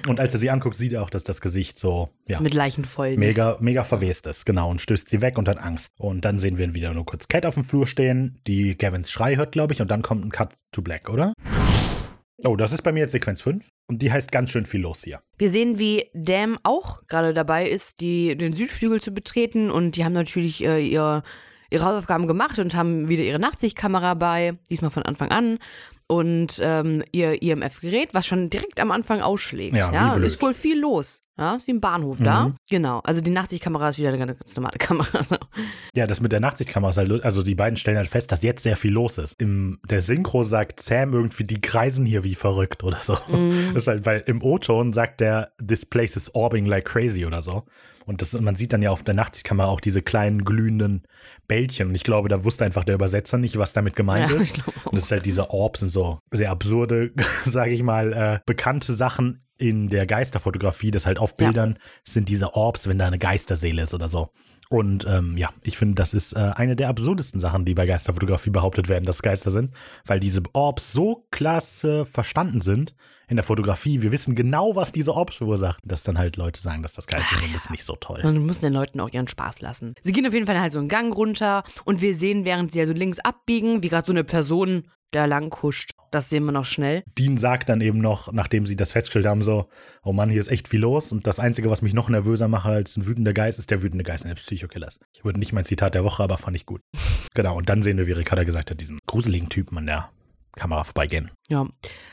Und 0.08 0.20
als 0.20 0.34
er 0.34 0.40
sie 0.40 0.50
anguckt, 0.50 0.76
sieht 0.76 0.94
er 0.94 1.04
auch, 1.04 1.10
dass 1.10 1.24
das 1.24 1.42
Gesicht 1.42 1.78
so, 1.78 2.10
ja, 2.28 2.40
Mit 2.40 2.54
Leichen 2.54 2.86
voll 2.86 3.10
ist. 3.10 3.20
mega, 3.20 3.58
mega 3.60 3.84
verwest 3.84 4.28
ist, 4.28 4.46
genau, 4.46 4.70
und 4.72 4.82
stößt 4.82 5.08
sie 5.08 5.22
weg 5.22 5.38
und 5.38 5.48
hat 5.48 5.58
Angst. 5.58 5.94
Und 5.98 6.26
dann 6.26 6.40
sehen 6.40 6.58
wir 6.58 6.66
ihn 6.66 6.74
wieder 6.74 6.94
nur 6.94 7.06
kurz 7.06 7.28
Cat 7.28 7.46
auf 7.46 7.54
dem 7.54 7.64
Flur 7.64 7.88
stehen, 7.88 8.40
die 8.48 8.78
Gavins 8.78 9.12
Schrei 9.12 9.36
hört, 9.36 9.52
glaube 9.52 9.74
ich, 9.74 9.82
und 9.82 9.92
dann 9.92 10.02
kommt 10.02 10.26
ein 10.26 10.32
Cut 10.32 10.54
to 10.72 10.82
Black, 10.82 11.10
oder? 11.10 11.34
Oh, 12.46 12.56
das 12.56 12.72
ist 12.72 12.84
bei 12.84 12.92
mir 12.92 13.02
jetzt 13.02 13.12
Sequenz 13.12 13.42
5 13.42 13.70
und 13.88 14.02
die 14.02 14.12
heißt 14.12 14.32
ganz 14.32 14.52
schön 14.52 14.66
viel 14.66 14.82
los 14.82 15.04
hier. 15.04 15.22
Wir 15.38 15.52
sehen, 15.52 15.80
wie 15.80 16.10
Dam 16.14 16.60
auch 16.64 17.02
gerade 17.08 17.34
dabei 17.34 17.68
ist, 17.68 18.02
die, 18.02 18.38
den 18.38 18.54
Südflügel 18.54 19.02
zu 19.02 19.12
betreten 19.12 19.72
und 19.72 19.96
die 19.96 20.06
haben 20.06 20.14
natürlich 20.14 20.64
äh, 20.64 20.86
ihr 20.86 21.24
ihre 21.72 21.86
Hausaufgaben 21.86 22.28
gemacht 22.28 22.60
und 22.60 22.76
haben 22.76 23.10
wieder 23.10 23.24
ihre 23.24 23.40
Nachtsichtkamera 23.40 24.14
bei, 24.14 24.58
diesmal 24.70 24.92
von 24.92 25.04
Anfang 25.04 25.30
an. 25.32 25.58
Und 26.08 26.60
ähm, 26.62 27.04
ihr 27.12 27.42
IMF-Gerät, 27.42 28.14
was 28.14 28.28
schon 28.28 28.50
direkt 28.52 28.80
am 28.80 28.92
Anfang 28.92 29.22
ausschlägt. 29.22 29.76
Ja, 29.76 29.92
Ja, 29.92 30.14
ist 30.16 30.42
wohl 30.42 30.54
viel 30.54 30.80
los. 30.80 31.24
Ja, 31.38 31.56
ist 31.56 31.68
wie 31.68 31.74
ein 31.74 31.82
Bahnhof 31.82 32.20
da. 32.22 32.52
Genau. 32.70 33.00
Also 33.00 33.20
die 33.20 33.32
Nachtsichtkamera 33.32 33.90
ist 33.90 33.98
wieder 33.98 34.10
eine 34.10 34.36
ganz 34.36 34.56
normale 34.56 34.78
Kamera. 34.78 35.20
Ja, 35.96 36.08
das 36.08 36.20
mit 36.20 36.34
der 36.34 36.42
Nachtsichtkamera 36.42 36.90
ist 36.90 36.98
halt, 36.98 37.24
also 37.24 37.42
die 37.42 37.56
beiden 37.56 37.78
stellen 37.78 37.98
halt 37.98 38.10
fest, 38.10 38.30
dass 38.32 38.44
jetzt 38.44 38.64
sehr 38.64 38.76
viel 38.76 38.92
los 38.92 39.18
ist. 39.18 39.40
Im 39.42 39.80
der 39.90 40.02
Synchro 40.02 40.44
sagt 40.44 40.82
Sam 40.82 41.14
irgendwie, 41.14 41.46
die 41.46 41.62
kreisen 41.62 42.06
hier 42.06 42.26
wie 42.26 42.36
verrückt 42.36 42.84
oder 42.84 42.98
so. 42.98 43.18
Das 43.74 43.84
ist 43.84 43.88
halt, 43.88 44.06
weil 44.06 44.22
im 44.26 44.44
O-Ton 44.44 44.92
sagt 44.92 45.22
der, 45.22 45.52
this 45.66 45.86
place 45.86 46.18
is 46.18 46.34
orbing 46.36 46.66
like 46.66 46.84
crazy 46.86 47.26
oder 47.26 47.42
so. 47.42 47.64
Und 48.06 48.22
das, 48.22 48.34
man 48.34 48.56
sieht 48.56 48.72
dann 48.72 48.82
ja 48.82 48.92
auf 48.92 49.04
der 49.04 49.14
Nachtsichtkamera 49.16 49.68
auch 49.68 49.80
diese 49.82 50.02
kleinen 50.02 50.44
glühenden 50.44 51.04
Bällchen. 51.48 51.90
Und 51.90 51.96
ich 51.96 52.04
glaube, 52.04 52.30
da 52.30 52.44
wusste 52.44 52.66
einfach 52.66 52.84
der 52.84 52.96
Übersetzer 52.96 53.38
nicht, 53.38 53.58
was 53.58 53.74
damit 53.74 53.96
gemeint 53.96 54.30
Ja, 54.30 54.38
ist. 54.38 54.56
Und 54.86 54.96
das 54.96 55.06
ist 55.06 55.12
halt 55.12 55.26
diese 55.26 55.50
Orbs 55.50 55.82
und 55.82 55.90
so 55.90 56.20
sehr 56.32 56.52
absurde, 56.52 57.12
sage 57.46 57.72
ich 57.72 57.82
mal, 57.84 58.14
äh, 58.14 58.40
bekannte 58.46 58.94
Sachen 58.94 59.40
in 59.58 59.90
der 59.90 60.06
Geisterfotografie, 60.06 60.92
das 60.92 61.06
halt 61.06 61.18
auf 61.18 61.32
Ja. 61.40 61.48
Bildern 61.48 61.80
sind 62.04 62.30
diese 62.30 62.54
Orbs, 62.56 62.88
wenn 62.88 62.98
da 62.98 63.08
eine 63.08 63.20
Geisterseele 63.20 63.82
ist 63.82 63.94
oder 63.94 64.08
so. 64.08 64.30
Und 64.70 65.06
ähm, 65.08 65.38
ja, 65.38 65.50
ich 65.64 65.78
finde, 65.78 65.96
das 65.96 66.14
ist 66.14 66.34
äh, 66.34 66.52
eine 66.56 66.76
der 66.76 66.90
absurdesten 66.90 67.40
Sachen, 67.40 67.66
die 67.66 67.76
bei 67.76 67.86
Geisterfotografie 67.86 68.50
behauptet 68.50 68.90
werden, 68.90 69.06
dass 69.06 69.22
Geister 69.22 69.52
sind, 69.52 69.72
weil 70.06 70.20
diese 70.20 70.42
Orbs 70.54 70.92
so 70.92 71.28
klasse 71.32 72.06
verstanden 72.06 72.62
sind 72.62 72.96
in 73.28 73.38
der 73.38 73.44
Fotografie. 73.44 74.02
Wir 74.02 74.12
wissen 74.12 74.36
genau, 74.36 74.76
was 74.76 74.92
diese 74.92 75.14
Orbs 75.14 75.36
verursachen. 75.36 75.80
Dass 75.84 76.04
dann 76.04 76.18
halt 76.18 76.38
Leute 76.38 76.62
sagen, 76.62 76.82
dass 76.82 76.94
das 76.94 77.08
Geister 77.08 77.36
sind, 77.38 77.56
ist 77.56 77.72
nicht 77.72 77.86
so 77.86 77.96
toll. 77.96 78.22
Man 78.24 78.46
muss 78.46 78.60
den 78.60 78.74
Leuten 78.74 79.00
auch 79.00 79.10
ihren 79.10 79.28
Spaß 79.28 79.62
lassen. 79.62 79.96
Sie 80.04 80.12
gehen 80.12 80.26
auf 80.26 80.34
jeden 80.34 80.46
Fall 80.46 80.60
halt 80.60 80.72
so 80.72 80.80
einen 80.80 80.88
Gang 80.88 81.16
runter 81.16 81.64
und 81.86 82.02
wir 82.02 82.16
sehen, 82.16 82.46
während 82.46 82.72
sie 82.72 82.80
also 82.80 82.94
links 82.94 83.20
abbiegen, 83.20 83.84
wie 83.84 83.90
gerade 83.90 84.06
so 84.06 84.12
eine 84.12 84.24
Person 84.24 84.84
da 85.12 85.26
lang 85.26 85.56
huscht. 85.62 85.92
Das 86.12 86.30
sehen 86.30 86.46
wir 86.46 86.52
noch 86.52 86.66
schnell. 86.66 87.04
Dean 87.18 87.38
sagt 87.38 87.70
dann 87.70 87.82
eben 87.82 88.00
noch, 88.00 88.32
nachdem 88.32 88.66
sie 88.66 88.76
das 88.76 88.92
festgestellt 88.92 89.26
haben, 89.26 89.42
so, 89.42 89.68
oh 90.04 90.14
Mann, 90.14 90.30
hier 90.30 90.40
ist 90.40 90.50
echt 90.50 90.68
viel 90.68 90.82
los. 90.82 91.12
Und 91.12 91.26
das 91.28 91.40
Einzige, 91.40 91.70
was 91.70 91.82
mich 91.82 91.94
noch 91.94 92.10
nervöser 92.10 92.48
macht 92.48 92.68
als 92.68 92.98
ein 92.98 93.06
wütender 93.06 93.34
Geist, 93.34 93.60
ist 93.60 93.72
der 93.72 93.82
wütende 93.82 94.04
Geist 94.04 94.26
eines 94.26 94.40
Psychokillers. 94.40 95.00
Ich 95.16 95.26
würde 95.26 95.40
nicht 95.40 95.54
mein 95.54 95.66
Zitat 95.66 95.96
der 95.96 96.04
Woche, 96.04 96.24
aber 96.24 96.38
fand 96.38 96.56
ich 96.56 96.66
gut. 96.66 96.82
Genau, 97.34 97.58
und 97.58 97.68
dann 97.68 97.82
sehen 97.82 97.98
wir, 97.98 98.08
wie 98.08 98.14
Ricarda 98.14 98.46
gesagt 98.46 98.72
hat, 98.72 98.80
diesen 98.80 98.98
gruseligen 99.08 99.50
Typen 99.50 99.78
an 99.78 99.88
der 99.88 100.10
Kamera 100.56 100.84
vorbeigehen. 100.84 101.32
Ja. 101.50 101.68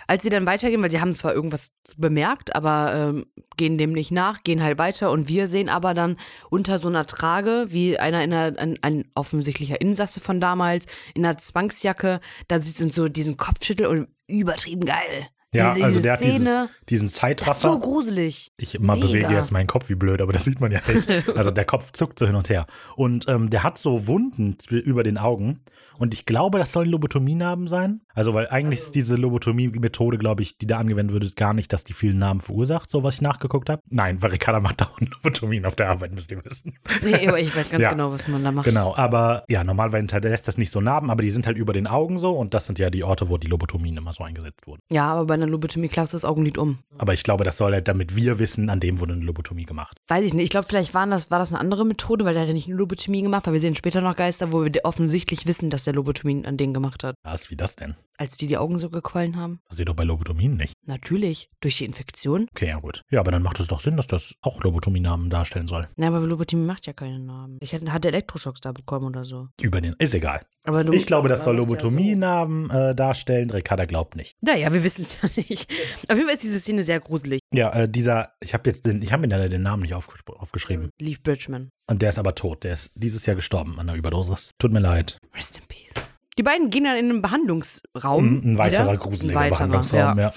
Als 0.06 0.22
sie 0.22 0.30
dann 0.30 0.46
weitergehen, 0.46 0.82
weil 0.82 0.90
sie 0.90 1.00
haben 1.00 1.14
zwar 1.14 1.34
irgendwas 1.34 1.72
bemerkt, 1.96 2.54
aber 2.54 2.94
ähm, 2.94 3.26
gehen 3.56 3.78
dem 3.78 3.92
nicht 3.92 4.10
nach, 4.10 4.42
gehen 4.42 4.62
halt 4.62 4.78
weiter 4.78 5.10
und 5.10 5.28
wir 5.28 5.46
sehen 5.46 5.68
aber 5.68 5.94
dann 5.94 6.16
unter 6.50 6.78
so 6.78 6.88
einer 6.88 7.06
Trage, 7.06 7.66
wie 7.68 7.98
einer 7.98 8.22
in 8.22 8.32
einer, 8.32 8.58
ein, 8.58 8.78
ein 8.82 9.04
offensichtlicher 9.14 9.80
Insasse 9.80 10.20
von 10.20 10.40
damals, 10.40 10.86
in 11.14 11.24
einer 11.24 11.38
Zwangsjacke, 11.38 12.20
da 12.48 12.58
sitzt 12.60 12.82
und 12.82 12.94
so 12.94 13.08
diesen 13.08 13.36
Kopfschüttel 13.36 13.86
und 13.86 14.08
übertrieben 14.28 14.84
geil. 14.84 15.28
Ja, 15.54 15.74
diese, 15.74 15.84
also 15.84 15.96
diese 15.98 16.02
der 16.02 16.12
hat 16.12 16.20
dieses, 16.20 16.34
Szene, 16.36 16.68
diesen 16.88 17.06
das 17.08 17.12
ist 17.12 17.14
so 17.14 17.20
Zeitraffer. 17.20 17.78
gruselig. 17.78 18.52
Ich 18.56 18.78
mal 18.78 18.94
Mega. 18.94 19.06
bewege 19.08 19.34
jetzt 19.34 19.52
meinen 19.52 19.66
Kopf 19.66 19.90
wie 19.90 19.94
blöd, 19.94 20.22
aber 20.22 20.32
das 20.32 20.44
sieht 20.44 20.60
man 20.60 20.72
ja 20.72 20.80
nicht. 20.86 21.28
Also 21.36 21.50
der 21.50 21.66
Kopf 21.66 21.92
zuckt 21.92 22.18
so 22.18 22.26
hin 22.26 22.36
und 22.36 22.48
her. 22.48 22.66
Und 22.96 23.28
ähm, 23.28 23.50
der 23.50 23.62
hat 23.62 23.78
so 23.78 24.06
Wunden 24.06 24.56
über 24.70 25.02
den 25.02 25.18
Augen. 25.18 25.60
Und 25.98 26.14
ich 26.14 26.26
glaube, 26.26 26.58
das 26.58 26.72
sollen 26.72 26.88
Lobotomienarben 26.90 27.66
sein. 27.66 28.00
Also, 28.14 28.34
weil 28.34 28.48
eigentlich 28.48 28.80
ist 28.80 28.94
diese 28.94 29.16
Lobotomie-Methode, 29.16 30.18
glaube 30.18 30.42
ich, 30.42 30.58
die 30.58 30.66
da 30.66 30.78
angewendet 30.78 31.14
wird, 31.20 31.36
gar 31.36 31.54
nicht, 31.54 31.72
dass 31.72 31.82
die 31.84 31.92
vielen 31.92 32.18
Narben 32.18 32.40
verursacht, 32.40 32.88
so 32.90 33.02
was 33.02 33.14
ich 33.14 33.20
nachgeguckt 33.22 33.70
habe. 33.70 33.82
Nein, 33.88 34.22
weil 34.22 34.30
Ricarda 34.30 34.60
macht 34.60 34.80
dauernd 34.80 35.10
Lobotomien 35.24 35.64
auf 35.66 35.74
der 35.76 35.88
Arbeit, 35.90 36.14
müsst 36.14 36.30
ihr 36.30 36.44
wissen. 36.44 36.74
Nee, 37.02 37.28
aber 37.28 37.38
ich 37.40 37.54
weiß 37.54 37.70
ganz 37.70 37.82
Ja. 37.82 37.90
genau, 37.90 38.12
was 38.12 38.26
man 38.28 38.42
da 38.44 38.52
macht. 38.52 38.64
Genau, 38.66 38.94
aber 38.96 39.44
ja, 39.48 39.64
normalerweise 39.64 39.98
hinterlässt 40.02 40.48
das 40.48 40.58
nicht 40.58 40.70
so 40.70 40.80
Narben, 40.80 41.10
aber 41.10 41.22
die 41.22 41.30
sind 41.30 41.46
halt 41.46 41.56
über 41.56 41.72
den 41.72 41.86
Augen 41.86 42.18
so 42.18 42.30
und 42.32 42.54
das 42.54 42.66
sind 42.66 42.78
ja 42.78 42.90
die 42.90 43.04
Orte, 43.04 43.28
wo 43.28 43.38
die 43.38 43.46
Lobotomien 43.48 43.96
immer 43.96 44.12
so 44.12 44.24
eingesetzt 44.24 44.66
wurden. 44.66 44.80
Ja, 44.90 45.12
aber 45.12 45.26
bei 45.26 45.34
einer 45.34 45.46
Lobotomie 45.46 45.88
klappst 45.88 46.12
du 46.12 46.16
das 46.16 46.24
Augenlid 46.24 46.58
um. 46.58 46.78
Aber 46.98 47.12
ich 47.14 47.22
glaube, 47.22 47.44
das 47.44 47.56
soll 47.56 47.72
halt, 47.72 47.88
damit 47.88 48.16
wir 48.16 48.38
wissen, 48.38 48.70
an 48.70 48.80
dem 48.80 49.00
wurde 49.00 49.12
eine 49.14 49.24
Lobotomie 49.24 49.64
gemacht. 49.64 49.96
Weiß 50.08 50.24
ich 50.24 50.34
nicht. 50.34 50.44
Ich 50.44 50.50
glaube, 50.50 50.66
vielleicht 50.68 50.94
waren 50.94 51.10
das, 51.10 51.30
war 51.30 51.38
das 51.38 51.50
eine 51.50 51.60
andere 51.60 51.84
Methode, 51.84 52.24
weil 52.24 52.34
der 52.34 52.42
hat 52.42 52.48
ja 52.48 52.54
nicht 52.54 52.68
eine 52.68 52.76
Lobotomie 52.76 53.22
gemacht, 53.22 53.46
weil 53.46 53.54
wir 53.54 53.60
sehen 53.60 53.74
später 53.74 54.00
noch 54.00 54.16
Geister, 54.16 54.52
wo 54.52 54.62
wir 54.64 54.72
offensichtlich 54.84 55.46
wissen, 55.46 55.70
dass 55.70 55.81
der 55.84 55.94
Lobotomie 55.94 56.44
an 56.44 56.56
denen 56.56 56.74
gemacht 56.74 57.04
hat. 57.04 57.16
Was, 57.22 57.50
wie 57.50 57.56
das 57.56 57.76
denn? 57.76 57.94
Als 58.22 58.36
die 58.36 58.46
die 58.46 58.56
Augen 58.56 58.78
so 58.78 58.88
gequallen 58.88 59.34
haben. 59.34 59.58
Das 59.68 59.78
sieht 59.78 59.88
doch 59.88 59.96
bei 59.96 60.04
Lobotomien 60.04 60.56
nicht. 60.56 60.74
Natürlich, 60.86 61.48
durch 61.60 61.78
die 61.78 61.84
Infektion. 61.84 62.46
Okay, 62.52 62.68
ja 62.68 62.78
gut. 62.78 63.02
Ja, 63.10 63.18
aber 63.18 63.32
dann 63.32 63.42
macht 63.42 63.58
es 63.58 63.66
doch 63.66 63.80
Sinn, 63.80 63.96
dass 63.96 64.06
das 64.06 64.34
auch 64.42 64.62
Lobotomie-Namen 64.62 65.28
darstellen 65.28 65.66
soll. 65.66 65.88
Na, 65.96 66.06
aber 66.06 66.20
Lobotomie 66.20 66.64
macht 66.64 66.86
ja 66.86 66.92
keine 66.92 67.18
Namen. 67.18 67.58
Ich 67.60 67.74
hatte, 67.74 68.06
Elektroschocks 68.06 68.60
da 68.60 68.70
bekommen 68.70 69.06
oder 69.06 69.24
so. 69.24 69.48
Über 69.60 69.80
den. 69.80 69.96
Ist 69.98 70.14
egal. 70.14 70.42
Aber 70.62 70.86
Ich 70.92 71.04
glaube, 71.06 71.28
das 71.28 71.42
soll. 71.42 71.56
Lobotomie-Namen 71.56 72.70
äh, 72.70 72.94
darstellen. 72.94 73.50
Ricarda 73.50 73.86
glaubt 73.86 74.14
nicht. 74.14 74.36
Naja, 74.40 74.72
wir 74.72 74.84
wissen 74.84 75.02
es 75.02 75.20
ja 75.22 75.28
nicht. 75.34 75.68
Auf 76.08 76.16
jeden 76.16 76.26
Fall 76.26 76.34
ist 76.34 76.44
diese 76.44 76.60
Szene 76.60 76.84
sehr 76.84 77.00
gruselig. 77.00 77.40
Ja, 77.52 77.70
äh, 77.74 77.88
dieser, 77.88 78.34
ich 78.40 78.54
habe 78.54 78.70
jetzt 78.70 78.86
den, 78.86 79.02
ich 79.02 79.10
habe 79.12 79.22
mir 79.22 79.28
leider 79.28 79.48
den 79.48 79.62
Namen 79.62 79.82
nicht 79.82 79.94
aufges- 79.94 80.24
aufgeschrieben. 80.32 80.90
Leaf 81.00 81.24
Bridgman. 81.24 81.70
Und 81.90 82.02
der 82.02 82.10
ist 82.10 82.20
aber 82.20 82.36
tot. 82.36 82.62
Der 82.62 82.74
ist 82.74 82.92
dieses 82.94 83.26
Jahr 83.26 83.34
gestorben 83.34 83.80
an 83.80 83.88
einer 83.88 83.98
Überdosis. 83.98 84.52
Tut 84.60 84.72
mir 84.72 84.78
leid. 84.80 85.18
Rest 85.34 85.58
in 85.58 85.64
peace. 85.66 85.94
Die 86.38 86.42
beiden 86.42 86.70
gehen 86.70 86.84
dann 86.84 86.96
in 86.96 87.10
einen 87.10 87.22
Behandlungsraum. 87.22 88.24
Ein, 88.24 88.52
ein 88.52 88.58
weiterer 88.58 88.92
wieder. 88.92 88.96
gruseliger 88.96 89.38
Ein 89.38 89.50
weiterer, 89.50 89.66
Behandlungsraum, 89.66 90.18
ja. 90.18 90.24
ja. 90.24 90.32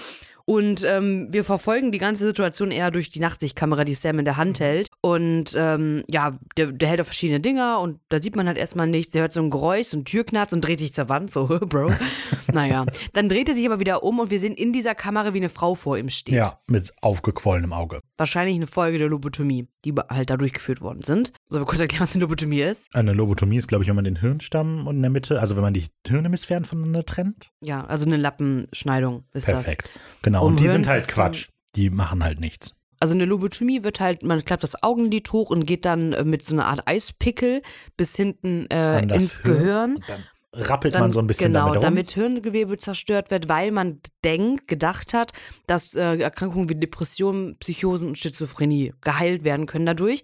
Und 0.48 0.84
ähm, 0.84 1.26
wir 1.32 1.42
verfolgen 1.42 1.90
die 1.90 1.98
ganze 1.98 2.24
Situation 2.24 2.70
eher 2.70 2.92
durch 2.92 3.10
die 3.10 3.18
Nachtsichtkamera, 3.18 3.84
die 3.84 3.94
Sam 3.94 4.20
in 4.20 4.24
der 4.24 4.36
Hand 4.36 4.60
hält. 4.60 4.88
Und 5.00 5.54
ähm, 5.56 6.04
ja, 6.08 6.36
der, 6.56 6.70
der 6.70 6.88
hält 6.88 7.00
auf 7.00 7.08
verschiedene 7.08 7.40
Dinger 7.40 7.80
und 7.80 7.98
da 8.10 8.20
sieht 8.20 8.36
man 8.36 8.46
halt 8.46 8.56
erstmal 8.56 8.86
nichts. 8.86 9.10
Der 9.10 9.22
hört 9.22 9.32
so 9.32 9.42
ein 9.42 9.50
Geräusch, 9.50 9.88
so 9.88 9.96
ein 9.96 10.04
Türknarz 10.04 10.52
und 10.52 10.64
dreht 10.64 10.78
sich 10.78 10.94
zur 10.94 11.08
Wand, 11.08 11.32
so, 11.32 11.46
Bro. 11.60 11.90
naja, 12.52 12.86
dann 13.12 13.28
dreht 13.28 13.48
er 13.48 13.56
sich 13.56 13.66
aber 13.66 13.80
wieder 13.80 14.04
um 14.04 14.20
und 14.20 14.30
wir 14.30 14.38
sehen 14.38 14.54
in 14.54 14.72
dieser 14.72 14.94
Kamera, 14.94 15.34
wie 15.34 15.38
eine 15.38 15.48
Frau 15.48 15.74
vor 15.74 15.98
ihm 15.98 16.10
steht. 16.10 16.36
Ja, 16.36 16.60
mit 16.68 16.92
aufgequollenem 17.02 17.72
Auge. 17.72 18.00
Wahrscheinlich 18.16 18.54
eine 18.54 18.68
Folge 18.68 18.98
der 18.98 19.08
Lobotomie, 19.08 19.66
die 19.86 19.94
halt 20.08 20.30
da 20.30 20.36
durchgeführt 20.36 20.80
worden 20.80 21.02
sind. 21.02 21.32
Sollen 21.48 21.62
wir 21.62 21.66
kurz 21.66 21.80
erklären, 21.80 22.02
was 22.02 22.12
eine 22.14 22.22
Lobotomie 22.22 22.60
ist? 22.62 22.94
Eine 22.94 23.12
Lobotomie 23.12 23.56
ist, 23.56 23.68
glaube 23.68 23.84
ich, 23.84 23.88
wenn 23.88 23.96
man 23.96 24.04
den 24.04 24.16
Hirnstamm 24.16 24.86
in 24.88 25.00
der 25.00 25.10
Mitte, 25.10 25.40
also 25.40 25.56
wenn 25.56 25.62
man 25.62 25.74
die 25.74 25.84
Hirnhemisphären 26.06 26.64
voneinander 26.64 27.04
trennt. 27.04 27.50
Ja, 27.62 27.84
also 27.84 28.04
eine 28.04 28.16
Lappenschneidung 28.16 29.24
ist 29.32 29.46
Perfekt. 29.46 29.90
Genau. 30.22 30.42
Um 30.44 30.52
Und 30.52 30.60
die 30.60 30.68
sind 30.68 30.86
halt 30.86 31.06
Quatsch. 31.08 31.48
Die 31.76 31.90
machen 31.90 32.24
halt 32.24 32.40
nichts. 32.40 32.70
das. 32.70 32.76
Also 32.98 33.14
eine 33.14 33.26
Lobotomie 33.26 33.84
wird 33.84 34.00
halt, 34.00 34.22
man 34.22 34.42
klappt 34.44 34.62
das 34.62 34.82
Augenlid 34.82 35.30
hoch 35.32 35.50
und 35.50 35.66
geht 35.66 35.84
dann 35.84 36.14
äh, 36.14 36.24
mit 36.24 36.42
so 36.42 36.54
einer 36.54 36.66
Art 36.66 36.88
Eispickel 36.88 37.62
bis 37.96 38.16
hinten 38.16 38.66
äh, 38.70 39.06
das 39.06 39.18
ins 39.18 39.40
Hirn. 39.42 39.58
Gehirn. 39.58 39.94
Und 39.96 40.08
dann 40.08 40.24
rappelt 40.56 40.94
Dann, 40.94 41.02
man 41.02 41.12
so 41.12 41.18
ein 41.18 41.26
bisschen 41.26 41.52
genau, 41.52 41.70
damit 41.70 41.82
damit 41.82 42.10
Hirngewebe 42.12 42.76
zerstört 42.76 43.30
wird, 43.30 43.48
weil 43.48 43.70
man 43.70 44.00
denkt, 44.24 44.68
gedacht 44.68 45.14
hat, 45.14 45.32
dass 45.66 45.94
äh, 45.94 46.16
Erkrankungen 46.18 46.68
wie 46.68 46.74
Depressionen, 46.74 47.58
Psychosen 47.58 48.08
und 48.08 48.18
Schizophrenie 48.18 48.92
geheilt 49.00 49.44
werden 49.44 49.66
können 49.66 49.86
dadurch. 49.86 50.22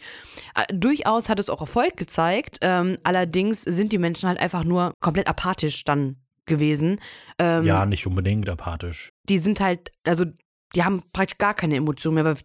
Äh, 0.54 0.64
durchaus 0.74 1.28
hat 1.28 1.38
es 1.38 1.50
auch 1.50 1.60
Erfolg 1.60 1.96
gezeigt. 1.96 2.58
Ähm, 2.62 2.98
allerdings 3.04 3.62
sind 3.62 3.92
die 3.92 3.98
Menschen 3.98 4.28
halt 4.28 4.38
einfach 4.38 4.64
nur 4.64 4.94
komplett 5.00 5.28
apathisch 5.28 5.84
dann 5.84 6.16
gewesen. 6.46 7.00
Ähm, 7.38 7.62
ja, 7.62 7.86
nicht 7.86 8.06
unbedingt 8.06 8.48
apathisch. 8.48 9.12
Die 9.28 9.38
sind 9.38 9.60
halt, 9.60 9.92
also 10.04 10.24
die 10.74 10.84
haben 10.84 11.02
praktisch 11.12 11.38
gar 11.38 11.54
keine 11.54 11.76
Emotionen 11.76 12.16
mehr, 12.16 12.24
weil 12.24 12.36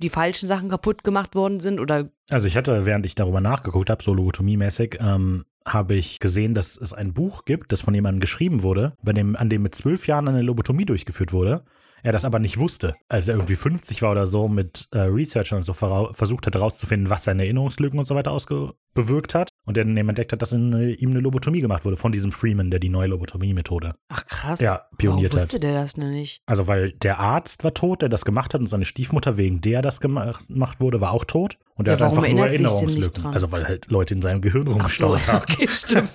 die 0.00 0.10
falschen 0.10 0.46
Sachen 0.46 0.68
kaputt 0.68 1.04
gemacht 1.04 1.34
worden 1.34 1.60
sind 1.60 1.80
oder 1.80 2.10
Also 2.30 2.46
ich 2.46 2.56
hatte, 2.56 2.86
während 2.86 3.06
ich 3.06 3.14
darüber 3.14 3.40
nachgeguckt 3.40 3.90
habe, 3.90 4.02
so 4.02 4.12
Lobotomie-mäßig, 4.12 4.98
ähm, 5.00 5.44
habe 5.66 5.94
ich 5.94 6.20
gesehen, 6.20 6.54
dass 6.54 6.76
es 6.76 6.92
ein 6.92 7.12
Buch 7.12 7.44
gibt, 7.44 7.72
das 7.72 7.82
von 7.82 7.94
jemandem 7.94 8.20
geschrieben 8.20 8.62
wurde, 8.62 8.94
bei 9.02 9.12
dem, 9.12 9.36
an 9.36 9.50
dem 9.50 9.62
mit 9.62 9.74
zwölf 9.74 10.06
Jahren 10.06 10.28
eine 10.28 10.42
Lobotomie 10.42 10.84
durchgeführt 10.84 11.32
wurde. 11.32 11.64
Er 12.02 12.12
das 12.12 12.24
aber 12.24 12.38
nicht 12.38 12.58
wusste, 12.58 12.94
als 13.08 13.26
er 13.26 13.34
irgendwie 13.34 13.56
50 13.56 14.00
war 14.02 14.12
oder 14.12 14.26
so, 14.26 14.46
mit 14.46 14.86
äh, 14.92 14.98
Researchern 14.98 15.62
so 15.62 15.72
versucht 15.72 16.46
hat 16.46 16.54
herauszufinden, 16.54 17.10
was 17.10 17.24
seine 17.24 17.42
Erinnerungslücken 17.42 17.98
und 17.98 18.04
so 18.04 18.14
weiter 18.14 18.30
ausge 18.30 18.74
bewirkt 18.94 19.34
hat. 19.34 19.48
Und 19.66 19.76
er 19.76 19.84
dann 19.84 19.96
entdeckt 19.96 20.32
hat, 20.32 20.40
dass 20.40 20.52
in, 20.52 20.72
äh, 20.72 20.92
ihm 20.92 21.10
eine 21.10 21.20
Lobotomie 21.20 21.60
gemacht 21.60 21.84
wurde 21.84 21.96
von 21.96 22.12
diesem 22.12 22.32
Freeman, 22.32 22.70
der 22.70 22.80
die 22.80 22.88
neue 22.88 23.08
Lobotomie-Methode. 23.08 23.94
ach 24.08 24.24
krass. 24.24 24.60
Ja, 24.60 24.86
pioniert 24.96 25.32
Warum 25.32 25.42
hat. 25.42 25.42
wusste 25.42 25.60
der 25.60 25.74
das 25.74 25.94
denn 25.94 26.10
nicht? 26.10 26.40
Also 26.46 26.68
weil 26.68 26.92
der 26.92 27.18
Arzt 27.18 27.64
war 27.64 27.74
tot, 27.74 28.00
der 28.00 28.08
das 28.08 28.24
gemacht 28.24 28.54
hat 28.54 28.60
und 28.60 28.68
seine 28.68 28.84
Stiefmutter, 28.84 29.36
wegen 29.36 29.60
der 29.60 29.82
das 29.82 30.00
gemacht 30.00 30.80
wurde, 30.80 31.00
war 31.00 31.10
auch 31.10 31.24
tot. 31.24 31.58
Und 31.78 31.86
er 31.88 31.94
Ja, 31.98 32.00
hat 32.06 32.10
einfach 32.10 32.26
nur 32.28 32.46
Erinnerungslücken. 32.46 33.26
Also 33.26 33.52
weil 33.52 33.68
halt 33.68 33.90
Leute 33.90 34.14
in 34.14 34.22
seinem 34.22 34.40
Gehirn 34.40 34.62
Ach 34.62 34.88
so, 34.88 35.06
rumgestaut 35.08 35.26
haben. 35.26 35.42
okay, 35.42 35.68
stimmt. 35.70 36.08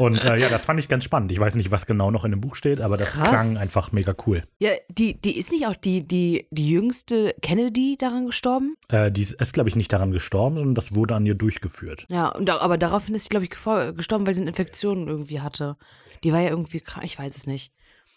Und 0.00 0.16
äh, 0.22 0.36
ja, 0.36 0.48
das 0.48 0.64
fand 0.64 0.80
ich 0.80 0.88
ganz 0.88 1.04
spannend. 1.04 1.30
Ich 1.30 1.38
weiß 1.38 1.54
nicht, 1.54 1.70
was 1.70 1.86
genau 1.86 2.10
noch 2.10 2.24
in 2.24 2.32
dem 2.32 2.40
Buch 2.40 2.56
steht, 2.56 2.80
aber 2.80 2.96
das 2.96 3.12
Krass. 3.12 3.28
klang 3.28 3.56
einfach 3.56 3.92
mega 3.92 4.14
cool. 4.26 4.42
Ja, 4.58 4.70
die, 4.88 5.14
die 5.20 5.38
ist 5.38 5.52
nicht 5.52 5.66
auch 5.66 5.76
die, 5.76 6.06
die, 6.06 6.48
die 6.50 6.68
jüngste 6.68 7.34
Kennedy 7.40 7.96
daran 7.96 8.26
gestorben? 8.26 8.74
Äh, 8.88 9.12
die 9.12 9.22
ist, 9.22 9.52
glaube 9.54 9.68
ich, 9.68 9.76
nicht 9.76 9.92
daran 9.92 10.10
gestorben, 10.10 10.56
sondern 10.56 10.74
das 10.74 10.94
wurde 10.94 11.14
an 11.14 11.24
ihr 11.24 11.36
durchgeführt. 11.36 12.06
Ja, 12.08 12.28
und 12.30 12.50
aber 12.50 12.76
daraufhin 12.76 13.14
ist 13.14 13.24
sie, 13.24 13.28
glaube 13.28 13.44
ich, 13.44 13.50
gestorben, 13.50 14.26
weil 14.26 14.34
sie 14.34 14.40
eine 14.40 14.50
Infektion 14.50 15.06
irgendwie 15.06 15.40
hatte. 15.40 15.76
Die 16.24 16.32
war 16.32 16.40
ja 16.40 16.50
irgendwie 16.50 16.80
krank, 16.80 17.04
ich 17.04 17.16
weiß 17.18 17.36
es 17.36 17.46
nicht. 17.46 17.72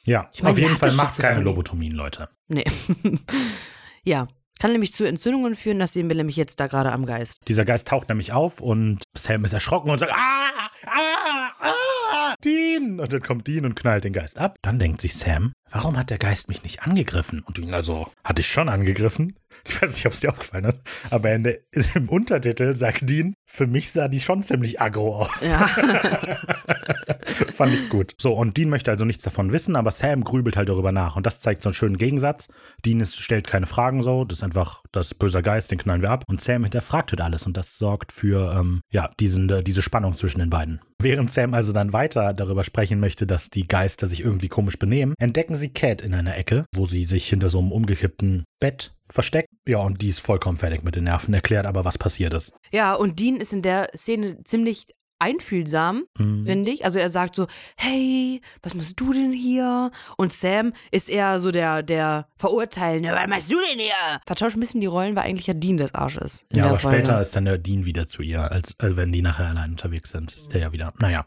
Ja, 0.05 0.29
Ich 0.33 0.41
meine, 0.41 0.53
auf 0.53 0.59
jeden 0.59 0.75
Fall 0.77 0.91
macht 0.93 1.17
keine 1.17 1.35
Schizophrenie. 1.35 1.43
Lobotomien, 1.43 1.91
Leute. 1.91 2.29
Nee. 2.47 2.63
ja. 4.03 4.27
Kann 4.59 4.73
nämlich 4.73 4.93
zu 4.93 5.05
Entzündungen 5.05 5.55
führen, 5.55 5.79
das 5.79 5.93
sehen 5.93 6.09
wir 6.09 6.17
nämlich 6.17 6.35
jetzt 6.35 6.59
da 6.59 6.67
gerade 6.67 6.91
am 6.91 7.05
Geist. 7.05 7.39
Dieser 7.47 7.63
Geist 7.63 7.87
taucht 7.87 8.09
nämlich 8.09 8.33
auf 8.33 8.59
und 8.59 8.99
Sam 9.15 9.45
ist 9.45 9.53
erschrocken 9.53 9.89
und 9.89 9.99
sagt, 9.99 10.11
ah! 10.13 10.69
ah, 10.85 11.51
ah, 11.61 12.35
Dean! 12.43 12.99
Und 12.99 13.13
dann 13.13 13.21
kommt 13.21 13.47
Dean 13.47 13.63
und 13.65 13.75
knallt 13.75 14.03
den 14.03 14.11
Geist 14.11 14.37
ab. 14.37 14.57
Dann 14.61 14.77
denkt 14.77 14.99
sich 14.99 15.15
Sam, 15.15 15.53
warum 15.71 15.97
hat 15.97 16.09
der 16.09 16.17
Geist 16.17 16.49
mich 16.49 16.63
nicht 16.63 16.83
angegriffen? 16.83 17.41
Und 17.41 17.57
Dean 17.57 17.73
also, 17.73 18.11
hatte 18.21 18.41
ich 18.41 18.49
schon 18.49 18.67
angegriffen? 18.67 19.39
Ich 19.65 19.81
weiß 19.81 19.93
nicht, 19.93 20.05
ob 20.05 20.13
es 20.13 20.19
dir 20.19 20.29
aufgefallen 20.29 20.65
ist, 20.65 20.81
aber 21.09 21.33
in 21.33 21.43
der, 21.43 21.59
im 21.95 22.09
Untertitel 22.09 22.75
sagt 22.75 23.09
Dean, 23.09 23.35
für 23.45 23.67
mich 23.67 23.91
sah 23.91 24.07
die 24.07 24.19
schon 24.19 24.43
ziemlich 24.43 24.81
aggro 24.81 25.23
aus. 25.23 25.41
Ja. 25.41 25.69
Fand 27.53 27.73
ich 27.73 27.89
gut. 27.89 28.13
So, 28.17 28.33
und 28.33 28.57
Dean 28.57 28.69
möchte 28.69 28.91
also 28.91 29.05
nichts 29.05 29.23
davon 29.23 29.51
wissen, 29.51 29.75
aber 29.75 29.91
Sam 29.91 30.23
grübelt 30.23 30.57
halt 30.57 30.69
darüber 30.69 30.91
nach. 30.91 31.15
Und 31.15 31.25
das 31.25 31.39
zeigt 31.39 31.61
so 31.61 31.69
einen 31.69 31.73
schönen 31.73 31.97
Gegensatz. 31.97 32.47
Dean 32.85 32.99
ist, 32.99 33.17
stellt 33.19 33.47
keine 33.47 33.65
Fragen 33.65 34.03
so, 34.03 34.25
das 34.25 34.39
ist 34.39 34.43
einfach 34.43 34.83
das 34.91 35.13
böser 35.13 35.41
Geist, 35.41 35.71
den 35.71 35.77
knallen 35.77 36.01
wir 36.01 36.11
ab. 36.11 36.23
Und 36.27 36.41
Sam 36.41 36.63
hinterfragt 36.63 37.11
halt 37.11 37.21
alles 37.21 37.45
und 37.45 37.57
das 37.57 37.77
sorgt 37.77 38.11
für, 38.11 38.53
ähm, 38.59 38.81
ja, 38.91 39.09
diesen, 39.19 39.49
äh, 39.49 39.63
diese 39.63 39.81
Spannung 39.81 40.13
zwischen 40.13 40.39
den 40.39 40.49
beiden. 40.49 40.81
Während 41.01 41.31
Sam 41.31 41.53
also 41.53 41.71
dann 41.71 41.93
weiter 41.93 42.33
darüber 42.33 42.63
sprechen 42.63 42.99
möchte, 42.99 43.25
dass 43.25 43.49
die 43.49 43.67
Geister 43.67 44.05
sich 44.05 44.21
irgendwie 44.23 44.49
komisch 44.49 44.77
benehmen, 44.77 45.13
entdecken 45.17 45.55
sie 45.55 45.69
Cat 45.69 46.01
in 46.01 46.13
einer 46.13 46.35
Ecke, 46.35 46.65
wo 46.75 46.85
sie 46.85 47.05
sich 47.05 47.29
hinter 47.29 47.47
so 47.47 47.59
einem 47.59 47.71
umgekippten 47.71 48.43
Bett 48.59 48.93
versteckt. 49.09 49.49
Ja, 49.65 49.79
und 49.79 50.01
die 50.01 50.09
ist 50.09 50.19
vollkommen 50.19 50.57
fertig 50.57 50.83
mit 50.83 50.95
den 50.95 51.05
Nerven, 51.05 51.33
erklärt 51.33 51.65
aber, 51.65 51.85
was 51.85 51.97
passiert 51.97 52.33
ist. 52.33 52.51
ja, 52.71 52.93
und 52.93 53.19
Dean 53.19 53.37
ist 53.37 53.53
in 53.53 53.61
der 53.61 53.89
Szene 53.95 54.43
ziemlich 54.43 54.87
einfühlsam, 55.19 56.03
Mhm. 56.17 56.45
finde 56.45 56.71
ich. 56.71 56.85
Also 56.85 56.99
er 56.99 57.09
sagt 57.09 57.35
so, 57.35 57.47
hey, 57.77 58.41
was 58.63 58.73
machst 58.73 58.99
du 58.99 59.13
denn 59.13 59.31
hier? 59.31 59.91
Und 60.17 60.33
Sam 60.33 60.73
ist 60.91 61.09
eher 61.09 61.39
so 61.39 61.51
der, 61.51 61.83
der 61.83 62.27
Verurteilende, 62.37 63.11
was 63.11 63.27
machst 63.27 63.51
du 63.51 63.55
denn 63.69 63.79
hier? 63.79 64.21
Vertauscht 64.25 64.55
ein 64.55 64.59
bisschen 64.61 64.81
die 64.81 64.87
Rollen, 64.87 65.15
weil 65.15 65.23
eigentlich 65.23 65.47
ja 65.47 65.53
Dean 65.53 65.77
das 65.77 65.93
Arsch 65.93 66.17
ist. 66.17 66.45
Ja, 66.53 66.65
aber 66.67 66.79
Folge. 66.79 66.97
später 66.97 67.21
ist 67.21 67.35
dann 67.35 67.45
der 67.45 67.57
Dean 67.57 67.85
wieder 67.85 68.07
zu 68.07 68.21
ihr, 68.21 68.51
als, 68.51 68.79
als 68.79 68.95
wenn 68.95 69.11
die 69.11 69.21
nachher 69.21 69.47
allein 69.47 69.71
unterwegs 69.71 70.11
sind. 70.11 70.31
Ist 70.33 70.53
der 70.53 70.61
ja 70.61 70.71
wieder. 70.71 70.93
Naja. 70.99 71.25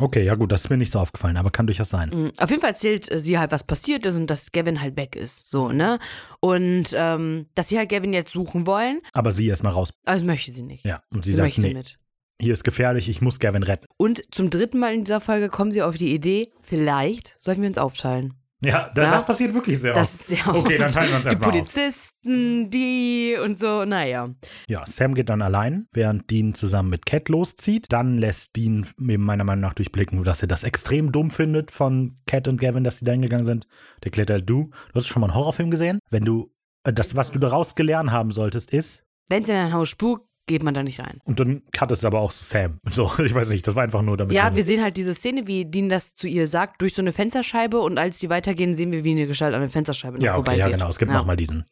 Okay, 0.00 0.24
ja 0.24 0.34
gut, 0.34 0.50
das 0.50 0.64
ist 0.64 0.70
mir 0.70 0.76
nicht 0.76 0.90
so 0.90 0.98
aufgefallen, 0.98 1.36
aber 1.36 1.50
kann 1.52 1.68
durchaus 1.68 1.88
sein. 1.90 2.10
Mhm. 2.10 2.32
Auf 2.38 2.50
jeden 2.50 2.60
Fall 2.60 2.70
erzählt 2.70 3.08
äh, 3.12 3.20
sie 3.20 3.38
halt, 3.38 3.52
was 3.52 3.62
passiert 3.62 4.04
ist 4.06 4.16
und 4.16 4.26
dass 4.26 4.50
Gavin 4.50 4.80
halt 4.80 4.96
weg 4.96 5.14
ist. 5.14 5.50
So, 5.50 5.68
ne? 5.70 6.00
Und 6.40 6.86
ähm, 6.94 7.46
dass 7.54 7.68
sie 7.68 7.78
halt 7.78 7.90
Gavin 7.90 8.12
jetzt 8.12 8.32
suchen 8.32 8.66
wollen, 8.66 9.00
Aber 9.12 9.30
sie 9.30 9.46
erstmal 9.46 9.72
raus. 9.72 9.90
aber 10.04 10.16
das 10.16 10.24
möchte 10.24 10.52
sie 10.52 10.62
nicht. 10.62 10.84
Ja, 10.84 11.04
und 11.12 11.22
sie, 11.24 11.30
sie 11.30 11.36
sagt, 11.36 11.44
möchte 11.46 11.60
nee, 11.60 11.74
mit. 11.74 11.96
Hier 12.40 12.52
ist 12.52 12.64
gefährlich, 12.64 13.08
ich 13.08 13.20
muss 13.20 13.38
Gavin 13.38 13.62
retten. 13.62 13.86
Und 13.96 14.22
zum 14.34 14.50
dritten 14.50 14.78
Mal 14.78 14.94
in 14.94 15.04
dieser 15.04 15.20
Folge 15.20 15.48
kommen 15.48 15.70
sie 15.70 15.82
auf 15.82 15.96
die 15.96 16.12
Idee, 16.14 16.50
vielleicht 16.62 17.34
sollten 17.38 17.62
wir 17.62 17.68
uns 17.68 17.78
aufteilen. 17.78 18.34
Ja, 18.62 18.90
da, 18.94 19.02
Ja. 19.02 19.10
das 19.10 19.26
passiert 19.26 19.52
wirklich 19.52 19.78
sehr 19.78 19.92
Das 19.92 20.08
oft. 20.12 20.20
ist 20.20 20.26
sehr 20.28 20.46
Okay, 20.54 20.78
dann 20.78 20.86
oft. 20.86 20.94
teilen 20.94 21.10
wir 21.10 21.16
uns 21.16 21.24
Die 21.24 21.28
erstmal 21.28 21.50
auf. 21.50 21.54
Polizisten, 21.54 22.70
die 22.70 23.36
und 23.42 23.58
so, 23.58 23.84
naja. 23.84 24.30
Ja, 24.68 24.86
Sam 24.86 25.14
geht 25.14 25.28
dann 25.28 25.42
allein, 25.42 25.86
während 25.92 26.30
Dean 26.30 26.54
zusammen 26.54 26.88
mit 26.90 27.04
Cat 27.04 27.28
loszieht. 27.28 27.86
Dann 27.92 28.16
lässt 28.16 28.56
Dean 28.56 28.86
meiner 28.98 29.44
Meinung 29.44 29.60
nach 29.62 29.74
durchblicken, 29.74 30.22
dass 30.24 30.40
er 30.40 30.48
das 30.48 30.64
extrem 30.64 31.12
dumm 31.12 31.30
findet 31.30 31.70
von 31.72 32.16
Cat 32.26 32.48
und 32.48 32.58
Gavin, 32.58 32.84
dass 32.84 32.98
sie 33.00 33.04
da 33.04 33.12
hingegangen 33.12 33.44
sind. 33.46 33.66
Der 34.02 34.10
klettert 34.10 34.48
du. 34.48 34.70
Du 34.70 34.94
hast 34.94 35.06
schon 35.08 35.20
mal 35.20 35.26
einen 35.28 35.36
Horrorfilm 35.36 35.70
gesehen? 35.70 35.98
Wenn 36.10 36.24
du, 36.24 36.50
äh, 36.84 36.92
das, 36.92 37.14
was 37.14 37.30
du 37.32 37.38
daraus 37.38 37.74
gelernt 37.74 38.12
haben 38.12 38.32
solltest, 38.32 38.72
ist, 38.72 39.04
Wenn 39.28 39.42
es 39.42 39.48
in 39.50 39.56
ein 39.56 39.72
Haus 39.74 39.88
spukt, 39.90 40.26
geht 40.46 40.62
man 40.62 40.74
da 40.74 40.82
nicht 40.82 41.00
rein. 41.00 41.20
und 41.24 41.40
dann 41.40 41.62
cut 41.72 41.90
es 41.90 42.04
aber 42.04 42.20
auch 42.20 42.32
zu 42.32 42.44
Sam. 42.44 42.78
So, 42.90 43.10
ich 43.24 43.34
weiß 43.34 43.48
nicht, 43.48 43.66
das 43.66 43.74
war 43.74 43.82
einfach 43.82 44.02
nur 44.02 44.16
damit. 44.16 44.34
Ja, 44.34 44.54
wir 44.54 44.64
sehen 44.64 44.82
halt 44.82 44.96
diese 44.96 45.14
Szene, 45.14 45.46
wie 45.46 45.64
Dean 45.64 45.88
das 45.88 46.14
zu 46.14 46.26
ihr 46.26 46.46
sagt, 46.46 46.82
durch 46.82 46.94
so 46.94 47.02
eine 47.02 47.12
Fensterscheibe 47.12 47.78
und 47.80 47.98
als 47.98 48.18
sie 48.18 48.28
weitergehen, 48.30 48.74
sehen 48.74 48.92
wir, 48.92 49.04
wie 49.04 49.12
eine 49.12 49.26
Gestalt 49.26 49.54
an 49.54 49.60
der 49.60 49.70
Fensterscheibe 49.70 50.16
noch 50.18 50.22
Ja, 50.24 50.36
okay, 50.36 50.58
ja, 50.58 50.68
genau. 50.68 50.88
Es 50.88 50.98
gibt 50.98 51.10
ja. 51.10 51.16
nochmal 51.18 51.36
diesen, 51.36 51.64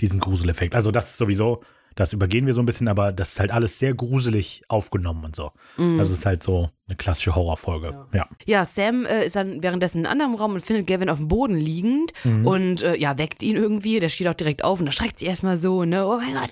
diesen 0.00 0.18
Gruseleffekt. 0.20 0.74
Also, 0.74 0.90
das 0.90 1.10
ist 1.10 1.18
sowieso, 1.18 1.62
das 1.94 2.12
übergehen 2.12 2.44
wir 2.46 2.52
so 2.52 2.60
ein 2.60 2.66
bisschen, 2.66 2.88
aber 2.88 3.10
das 3.12 3.32
ist 3.32 3.40
halt 3.40 3.50
alles 3.52 3.78
sehr 3.78 3.94
gruselig 3.94 4.60
aufgenommen 4.68 5.24
und 5.24 5.34
so. 5.36 5.52
Mhm. 5.78 5.98
Also, 5.98 6.12
es 6.12 6.18
ist 6.18 6.26
halt 6.26 6.42
so 6.42 6.68
eine 6.88 6.96
klassische 6.96 7.34
Horrorfolge. 7.34 8.06
Ja. 8.12 8.26
Ja, 8.44 8.64
Sam 8.66 9.06
äh, 9.06 9.24
ist 9.24 9.36
dann 9.36 9.62
währenddessen 9.62 10.00
in 10.00 10.06
einem 10.06 10.20
anderen 10.20 10.34
Raum 10.34 10.54
und 10.54 10.60
findet 10.64 10.86
Gavin 10.86 11.08
auf 11.08 11.18
dem 11.18 11.28
Boden 11.28 11.56
liegend 11.56 12.12
Mhm. 12.24 12.46
und 12.46 12.82
äh, 12.82 12.96
ja, 12.96 13.16
weckt 13.18 13.42
ihn 13.42 13.56
irgendwie. 13.56 13.98
Der 14.00 14.08
steht 14.10 14.28
auch 14.28 14.34
direkt 14.34 14.62
auf 14.64 14.78
und 14.80 14.86
da 14.86 14.92
schreckt 14.92 15.20
sie 15.20 15.26
erstmal 15.26 15.56
so, 15.56 15.84
ne, 15.84 16.06
oh 16.06 16.18
mein 16.18 16.34
Gott. 16.34 16.50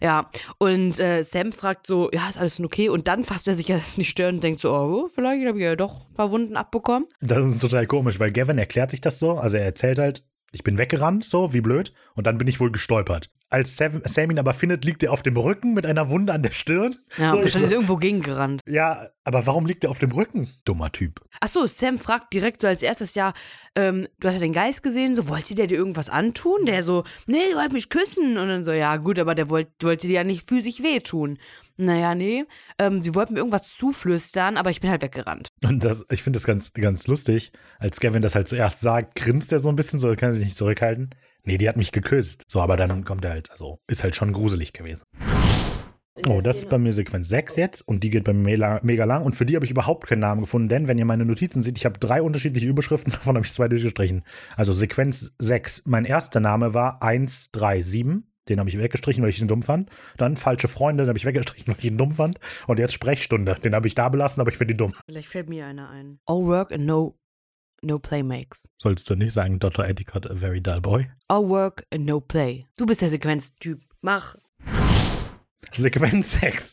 Ja, 0.00 0.30
und 0.58 0.98
äh, 0.98 1.22
Sam 1.22 1.52
fragt 1.52 1.86
so, 1.86 2.10
ja, 2.12 2.28
ist 2.28 2.38
alles 2.38 2.58
okay? 2.60 2.88
Und 2.88 3.06
dann 3.06 3.24
fasst 3.24 3.48
er 3.48 3.56
sich 3.56 3.68
ja 3.68 3.76
das 3.76 3.98
nicht 3.98 4.10
stören 4.10 4.36
und 4.36 4.44
denkt 4.44 4.60
so, 4.60 4.72
oh, 4.72 5.08
vielleicht 5.14 5.46
habe 5.46 5.58
ich 5.58 5.64
ja 5.64 5.76
doch 5.76 6.08
ein 6.08 6.14
paar 6.14 6.30
Wunden 6.30 6.56
abbekommen. 6.56 7.06
Das 7.20 7.44
ist 7.44 7.60
total 7.60 7.86
komisch, 7.86 8.18
weil 8.18 8.32
Gavin 8.32 8.58
erklärt 8.58 8.90
sich 8.90 9.00
das 9.00 9.18
so. 9.18 9.32
Also, 9.32 9.58
er 9.58 9.64
erzählt 9.64 9.98
halt, 9.98 10.24
ich 10.52 10.64
bin 10.64 10.78
weggerannt, 10.78 11.24
so, 11.24 11.52
wie 11.52 11.60
blöd. 11.60 11.92
Und 12.14 12.26
dann 12.26 12.38
bin 12.38 12.48
ich 12.48 12.60
wohl 12.60 12.72
gestolpert. 12.72 13.30
Als 13.50 13.76
Sam, 13.76 14.00
Sam 14.04 14.30
ihn 14.30 14.38
aber 14.38 14.52
findet, 14.52 14.84
liegt 14.84 15.02
er 15.02 15.12
auf 15.12 15.22
dem 15.22 15.36
Rücken 15.36 15.74
mit 15.74 15.84
einer 15.84 16.08
Wunde 16.08 16.32
an 16.32 16.42
der 16.42 16.52
Stirn. 16.52 16.94
Ja, 17.18 17.30
so, 17.30 17.38
wahrscheinlich 17.42 17.70
ist 17.70 17.72
irgendwo 17.72 17.96
gegengerannt. 17.96 18.60
ja, 18.66 19.08
aber 19.24 19.46
warum 19.46 19.66
liegt 19.66 19.84
er 19.84 19.90
auf 19.90 19.98
dem 19.98 20.12
Rücken? 20.12 20.48
Dummer 20.64 20.90
Typ. 20.92 21.20
Achso, 21.40 21.66
Sam 21.66 21.98
fragt 21.98 22.32
direkt 22.32 22.60
so 22.60 22.68
als 22.68 22.82
erstes, 22.82 23.14
ja, 23.14 23.32
ähm, 23.76 24.06
du 24.18 24.28
hast 24.28 24.34
ja 24.34 24.40
den 24.40 24.52
Geist 24.52 24.82
gesehen, 24.82 25.14
so, 25.14 25.28
wollte 25.28 25.54
der 25.54 25.66
dir 25.66 25.78
irgendwas 25.78 26.08
antun? 26.08 26.64
Der 26.64 26.82
so, 26.82 27.04
nee, 27.26 27.50
du 27.50 27.56
wolltest 27.56 27.72
mich 27.72 27.88
küssen. 27.90 28.38
Und 28.38 28.48
dann 28.48 28.64
so, 28.64 28.72
ja, 28.72 28.96
gut, 28.96 29.18
aber 29.18 29.34
der 29.34 29.48
wollte 29.48 29.70
wollte 29.82 30.06
dir 30.06 30.14
ja 30.14 30.24
nicht 30.24 30.48
physisch 30.48 30.82
wehtun. 30.82 31.38
Naja, 31.76 32.14
nee, 32.14 32.44
ähm, 32.78 33.00
sie 33.00 33.14
wollten 33.14 33.32
mir 33.32 33.40
irgendwas 33.40 33.76
zuflüstern, 33.76 34.56
aber 34.58 34.70
ich 34.70 34.80
bin 34.80 34.90
halt 34.90 35.02
weggerannt. 35.02 35.48
Und 35.64 35.82
das, 35.82 36.04
ich 36.10 36.22
finde 36.22 36.36
das 36.36 36.46
ganz, 36.46 36.72
ganz 36.72 37.06
lustig. 37.06 37.52
Als 37.78 38.00
Gavin 38.00 38.22
das 38.22 38.34
halt 38.34 38.48
zuerst 38.48 38.80
sagt, 38.80 39.16
grinst 39.16 39.50
er 39.52 39.60
so 39.60 39.68
ein 39.70 39.76
bisschen, 39.76 39.98
so 39.98 40.08
kann 40.14 40.30
er 40.30 40.34
sich 40.34 40.44
nicht 40.44 40.58
zurückhalten. 40.58 41.10
Nee, 41.44 41.58
die 41.58 41.68
hat 41.68 41.76
mich 41.76 41.92
geküsst. 41.92 42.44
So, 42.48 42.60
aber 42.60 42.76
dann 42.76 43.04
kommt 43.04 43.24
er 43.24 43.32
halt, 43.32 43.50
also 43.50 43.78
ist 43.88 44.02
halt 44.02 44.14
schon 44.14 44.32
gruselig 44.32 44.72
gewesen. 44.72 45.04
Oh, 46.26 46.40
das 46.42 46.58
ist 46.58 46.68
bei 46.68 46.76
mir 46.76 46.92
Sequenz 46.92 47.28
6 47.28 47.56
jetzt 47.56 47.86
und 47.86 48.02
die 48.02 48.10
geht 48.10 48.24
bei 48.24 48.32
mir 48.32 48.80
mega, 48.82 49.04
lang 49.04 49.24
und 49.24 49.34
für 49.34 49.46
die 49.46 49.54
habe 49.54 49.64
ich 49.64 49.70
überhaupt 49.70 50.06
keinen 50.06 50.20
Namen 50.20 50.42
gefunden, 50.42 50.68
denn 50.68 50.86
wenn 50.86 50.98
ihr 50.98 51.04
meine 51.04 51.24
Notizen 51.24 51.62
seht, 51.62 51.78
ich 51.78 51.86
habe 51.86 51.98
drei 51.98 52.20
unterschiedliche 52.20 52.66
Überschriften, 52.66 53.12
davon 53.12 53.36
habe 53.36 53.46
ich 53.46 53.54
zwei 53.54 53.68
durchgestrichen. 53.68 54.22
Also 54.56 54.72
Sequenz 54.72 55.32
6, 55.38 55.82
mein 55.86 56.04
erster 56.04 56.40
Name 56.40 56.74
war 56.74 57.02
137, 57.02 58.24
den 58.48 58.58
habe 58.58 58.68
ich 58.68 58.78
weggestrichen, 58.78 59.22
weil 59.22 59.30
ich 59.30 59.40
ihn 59.40 59.48
dumm 59.48 59.62
fand. 59.62 59.88
Dann 60.16 60.36
falsche 60.36 60.68
Freunde, 60.68 61.04
den 61.04 61.08
habe 61.08 61.18
ich 61.18 61.24
weggestrichen, 61.24 61.68
weil 61.68 61.78
ich 61.78 61.84
ihn 61.84 61.96
dumm 61.96 62.12
fand. 62.12 62.38
Und 62.66 62.78
jetzt 62.78 62.92
Sprechstunde, 62.92 63.54
den 63.54 63.74
habe 63.74 63.86
ich 63.86 63.94
da 63.94 64.08
belassen, 64.08 64.40
aber 64.40 64.50
ich 64.50 64.58
finde 64.58 64.74
ihn 64.74 64.78
dumm. 64.78 64.92
Vielleicht 65.06 65.28
fällt 65.28 65.48
mir 65.48 65.66
einer 65.66 65.88
ein. 65.88 66.18
All 66.26 66.44
work 66.44 66.72
and 66.72 66.84
no, 66.84 67.16
no 67.82 67.98
play 67.98 68.22
makes. 68.22 68.68
Sollst 68.78 69.08
du 69.10 69.14
nicht 69.14 69.32
sagen, 69.32 69.58
Dr. 69.58 69.84
Etiquette, 69.86 70.30
a 70.30 70.34
very 70.34 70.60
dull 70.60 70.80
boy? 70.80 71.06
All 71.28 71.48
work 71.48 71.84
and 71.92 72.04
no 72.06 72.20
play. 72.20 72.66
Du 72.76 72.86
bist 72.86 73.00
der 73.00 73.10
Sequenztyp. 73.10 73.80
Mach. 74.02 74.36
Sequenz 75.76 76.32
6, 76.40 76.72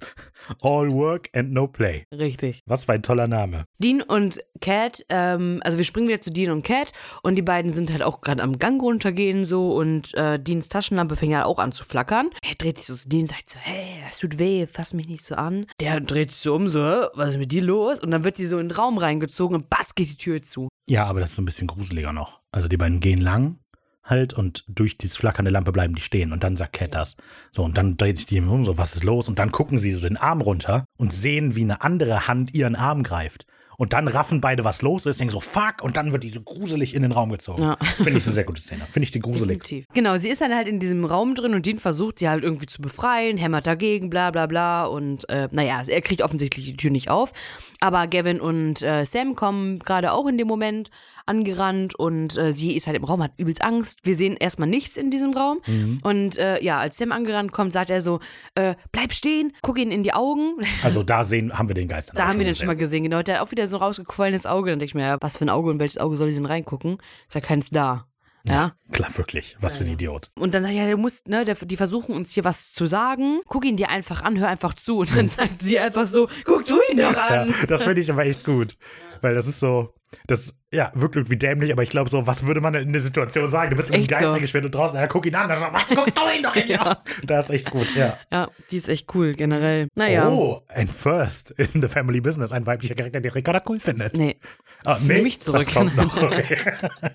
all 0.61 0.89
work 0.91 1.29
and 1.33 1.51
no 1.53 1.67
play. 1.67 2.03
Richtig. 2.11 2.61
Was 2.65 2.85
für 2.85 2.93
ein 2.93 3.03
toller 3.03 3.27
Name. 3.27 3.65
Dean 3.77 4.01
und 4.01 4.39
Cat, 4.59 5.05
ähm, 5.09 5.61
also 5.63 5.77
wir 5.77 5.85
springen 5.85 6.07
wieder 6.07 6.19
zu 6.21 6.31
Dean 6.31 6.51
und 6.51 6.63
Cat 6.63 6.93
und 7.21 7.35
die 7.35 7.41
beiden 7.43 7.71
sind 7.71 7.91
halt 7.91 8.01
auch 8.01 8.21
gerade 8.21 8.41
am 8.41 8.57
Gang 8.57 8.81
runtergehen 8.81 9.45
so 9.45 9.75
und 9.75 10.13
äh, 10.15 10.39
Deans 10.39 10.67
Taschenlampe 10.69 11.15
fängt 11.15 11.35
halt 11.35 11.45
auch 11.45 11.59
an 11.59 11.71
zu 11.73 11.83
flackern. 11.83 12.29
Er 12.41 12.55
dreht 12.55 12.77
sich 12.77 12.87
so 12.87 12.95
zu 12.95 13.07
Dean, 13.07 13.27
sagt 13.27 13.49
so, 13.51 13.59
hey, 13.59 14.01
das 14.03 14.17
tut 14.17 14.39
weh, 14.39 14.65
fass 14.65 14.93
mich 14.93 15.07
nicht 15.07 15.23
so 15.23 15.35
an. 15.35 15.67
Der 15.79 15.99
dreht 16.01 16.31
sich 16.31 16.39
so 16.39 16.55
um, 16.55 16.67
so, 16.67 16.79
"Hä, 16.79 17.05
was 17.13 17.29
ist 17.29 17.37
mit 17.37 17.51
dir 17.51 17.61
los? 17.61 17.99
Und 17.99 18.09
dann 18.11 18.23
wird 18.23 18.35
sie 18.35 18.47
so 18.47 18.57
in 18.57 18.69
den 18.69 18.75
Raum 18.75 18.97
reingezogen 18.97 19.55
und 19.55 19.69
batz 19.69 19.93
geht 19.93 20.09
die 20.09 20.17
Tür 20.17 20.41
zu. 20.41 20.69
Ja, 20.89 21.05
aber 21.05 21.19
das 21.19 21.31
ist 21.31 21.35
so 21.35 21.41
ein 21.41 21.45
bisschen 21.45 21.67
gruseliger 21.67 22.13
noch. 22.13 22.39
Also 22.51 22.67
die 22.67 22.77
beiden 22.77 23.01
gehen 23.01 23.19
lang 23.19 23.59
halt 24.03 24.33
und 24.33 24.63
durch 24.69 24.97
die 24.97 25.09
flackernde 25.09 25.51
Lampe 25.51 25.73
bleiben 25.73 25.95
die 25.95 26.01
stehen 26.01 26.31
und 26.31 26.43
dann 26.43 26.55
sagt 26.55 26.73
Cat 26.73 26.95
das. 26.95 27.17
So, 27.51 27.63
und 27.63 27.77
dann 27.77 27.97
dreht 27.97 28.17
sich 28.17 28.25
die 28.25 28.39
um, 28.39 28.63
so, 28.63 28.77
was 28.77 28.95
ist 28.95 29.03
los? 29.03 29.27
Und 29.27 29.37
dann 29.37 29.51
gucken 29.51 29.79
sie 29.79 29.91
so 29.91 29.99
den 29.99 30.15
Arm 30.15 30.39
runter 30.39 30.85
und 30.97 31.11
sehen, 31.11 31.55
wie 31.55 31.63
eine 31.63 31.81
andere 31.81 32.27
Hand 32.27 32.55
ihren 32.55 32.75
Arm 32.75 33.03
greift. 33.03 33.45
Und 33.79 33.93
dann 33.93 34.07
raffen 34.07 34.41
beide, 34.41 34.63
was 34.63 34.81
los 34.81 35.05
ist, 35.05 35.19
denken 35.19 35.31
so, 35.31 35.39
fuck, 35.39 35.83
und 35.83 35.97
dann 35.97 36.11
wird 36.11 36.23
die 36.23 36.29
so 36.29 36.41
gruselig 36.41 36.95
in 36.95 37.03
den 37.03 37.11
Raum 37.11 37.29
gezogen. 37.29 37.61
Ja. 37.61 37.77
Finde 37.97 38.17
ich 38.17 38.25
eine 38.25 38.33
sehr 38.33 38.43
gute 38.43 38.61
Szene. 38.61 38.81
Finde 38.89 39.05
ich 39.05 39.11
die 39.11 39.19
gruseligste. 39.19 39.75
Definitiv. 39.75 39.93
Genau, 39.93 40.17
sie 40.17 40.29
ist 40.29 40.41
dann 40.41 40.55
halt 40.55 40.67
in 40.67 40.79
diesem 40.79 41.05
Raum 41.05 41.35
drin 41.35 41.53
und 41.53 41.65
Dean 41.65 41.77
versucht 41.77 42.17
sie 42.17 42.27
halt 42.27 42.43
irgendwie 42.43 42.65
zu 42.65 42.81
befreien, 42.81 43.37
hämmert 43.37 43.67
dagegen, 43.67 44.09
bla 44.09 44.31
bla 44.31 44.47
bla. 44.47 44.85
Und 44.85 45.29
äh, 45.29 45.47
naja, 45.51 45.83
er 45.87 46.01
kriegt 46.01 46.23
offensichtlich 46.23 46.65
die 46.65 46.75
Tür 46.75 46.89
nicht 46.89 47.11
auf. 47.11 47.33
Aber 47.79 48.07
Gavin 48.07 48.41
und 48.41 48.81
äh, 48.81 49.05
Sam 49.05 49.35
kommen 49.35 49.77
gerade 49.77 50.11
auch 50.11 50.25
in 50.25 50.39
dem 50.39 50.47
Moment 50.47 50.89
angerannt 51.27 51.95
und 51.95 52.37
äh, 52.37 52.51
sie 52.51 52.75
ist 52.75 52.87
halt 52.87 52.95
im 52.97 53.03
Raum, 53.03 53.21
hat 53.21 53.31
übelst 53.37 53.61
Angst. 53.63 53.99
Wir 54.03 54.15
sehen 54.15 54.35
erstmal 54.37 54.67
nichts 54.67 54.97
in 54.97 55.11
diesem 55.11 55.33
Raum. 55.33 55.59
Und 56.03 56.37
äh, 56.37 56.63
ja, 56.63 56.77
als 56.79 56.97
Sam 56.97 57.11
angerannt 57.11 57.51
kommt, 57.51 57.73
sagt 57.73 57.89
er 57.89 58.01
so, 58.01 58.19
äh, 58.55 58.75
bleib 58.91 59.13
stehen, 59.13 59.53
guck 59.61 59.77
ihn 59.79 59.91
in 59.91 60.03
die 60.03 60.13
Augen. 60.13 60.55
Also 60.83 61.03
da 61.03 61.23
sehen, 61.23 61.57
haben 61.57 61.67
wir 61.67 61.75
den 61.75 61.87
Geist 61.87 62.11
Da 62.15 62.27
haben 62.27 62.37
wir 62.39 62.45
den 62.45 62.53
schon 62.55 62.67
mal 62.67 62.75
gesehen, 62.75 63.03
genau. 63.03 63.21
Der 63.21 63.35
hat 63.35 63.41
auch 63.41 63.51
wieder 63.51 63.67
so 63.67 63.77
rausgequollenes 63.77 64.45
Auge. 64.45 64.69
Dann 64.69 64.79
denke 64.79 64.89
ich 64.91 64.95
mir, 64.95 65.01
ja, 65.05 65.17
was 65.21 65.37
für 65.37 65.45
ein 65.45 65.49
Auge 65.49 65.69
und 65.69 65.79
welches 65.79 65.97
Auge 65.97 66.15
soll 66.15 66.29
ich 66.29 66.35
denn 66.35 66.45
reingucken? 66.45 66.97
Ist 67.27 67.35
ja 67.35 67.41
keins 67.41 67.69
da. 67.69 68.05
Ja. 68.45 68.73
Klar, 68.93 69.09
wirklich. 69.17 69.57
Was 69.59 69.77
für 69.77 69.83
ein 69.83 69.91
Idiot. 69.91 70.29
Und 70.39 70.55
dann 70.55 70.63
sagt 70.63 70.73
er, 70.73 70.85
ja, 70.85 70.91
du 70.91 70.97
musst, 70.97 71.27
ne, 71.27 71.43
der, 71.43 71.55
die 71.55 71.75
versuchen 71.75 72.15
uns 72.15 72.31
hier 72.31 72.45
was 72.45 72.71
zu 72.71 72.85
sagen. 72.85 73.41
Guck 73.47 73.65
ihn 73.65 73.75
dir 73.75 73.89
einfach 73.89 74.23
an, 74.23 74.39
hör 74.39 74.47
einfach 74.47 74.73
zu. 74.73 74.99
Und 74.99 75.13
dann 75.15 75.27
sagt 75.27 75.59
sie 75.61 75.77
einfach 75.79 76.05
so, 76.05 76.29
guck 76.45 76.63
du 76.65 76.75
ihn 76.91 76.97
doch 76.97 77.11
Ja, 77.11 77.41
an. 77.41 77.53
das 77.67 77.83
finde 77.83 77.99
ich 78.01 78.09
aber 78.09 78.25
echt 78.25 78.45
gut. 78.45 78.77
Weil 79.21 79.35
das 79.35 79.47
ist 79.47 79.59
so, 79.59 79.93
das 80.27 80.57
ja, 80.73 80.91
wirkt 80.95 81.15
irgendwie 81.15 81.37
dämlich, 81.37 81.71
aber 81.71 81.83
ich 81.83 81.89
glaube 81.89 82.09
so, 82.09 82.27
was 82.27 82.45
würde 82.45 82.59
man 82.59 82.73
denn 82.73 82.87
in 82.87 82.93
der 82.93 83.01
Situation 83.01 83.47
sagen? 83.47 83.69
Du 83.69 83.77
bist 83.77 83.93
echt 83.93 84.09
Geister 84.09 84.33
so. 84.33 84.37
gesperrt 84.37 84.65
und 84.65 84.75
draußen, 84.75 84.99
ja, 84.99 85.07
guck 85.07 85.25
ihn 85.25 85.35
an, 85.35 85.47
dann, 85.47 85.61
was 85.73 85.87
guckst 85.87 86.17
du 86.17 86.21
ihn 86.35 86.43
doch 86.43 86.53
hin? 86.53 86.67
ja. 86.67 87.01
Das 87.23 87.45
ist 87.45 87.51
echt 87.51 87.71
gut, 87.71 87.95
ja. 87.95 88.17
Ja, 88.31 88.49
die 88.69 88.77
ist 88.77 88.89
echt 88.89 89.13
cool, 89.15 89.33
generell. 89.33 89.87
Naja. 89.95 90.27
Oh, 90.29 90.61
ein 90.67 90.87
First 90.87 91.51
in 91.51 91.81
the 91.81 91.87
Family 91.87 92.19
Business, 92.19 92.51
ein 92.51 92.65
weiblicher 92.65 92.95
Charakter, 92.95 93.21
den 93.21 93.31
Ricarda 93.31 93.61
cool 93.67 93.79
findet. 93.79 94.17
Nee. 94.17 94.35
Ah, 94.83 94.99
nehme 95.01 95.23
mich 95.23 95.39
zurück. 95.39 95.65
Das 95.65 95.73
kommt 95.73 95.95
noch. 95.95 96.17
Okay. 96.27 96.57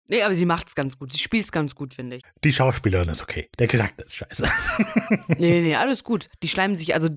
Nee, 0.08 0.22
aber 0.22 0.34
sie 0.34 0.46
macht's 0.46 0.74
ganz 0.74 0.98
gut. 0.98 1.12
Sie 1.12 1.18
spielt's 1.18 1.52
ganz 1.52 1.74
gut, 1.74 1.94
finde 1.94 2.16
ich. 2.16 2.22
Die 2.44 2.52
Schauspielerin 2.52 3.08
ist 3.08 3.22
okay. 3.22 3.48
Der 3.58 3.66
Charakter 3.66 4.04
ist 4.04 4.16
scheiße. 4.16 4.48
Nee, 5.38 5.60
nee, 5.60 5.74
alles 5.76 6.02
gut. 6.02 6.28
Die 6.42 6.48
schleimen 6.48 6.76
sich, 6.76 6.94
also 6.94 7.08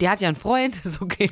der 0.00 0.10
hat 0.10 0.20
ja 0.20 0.28
einen 0.28 0.34
Freund, 0.36 0.76
ist 0.84 1.00
okay. 1.00 1.28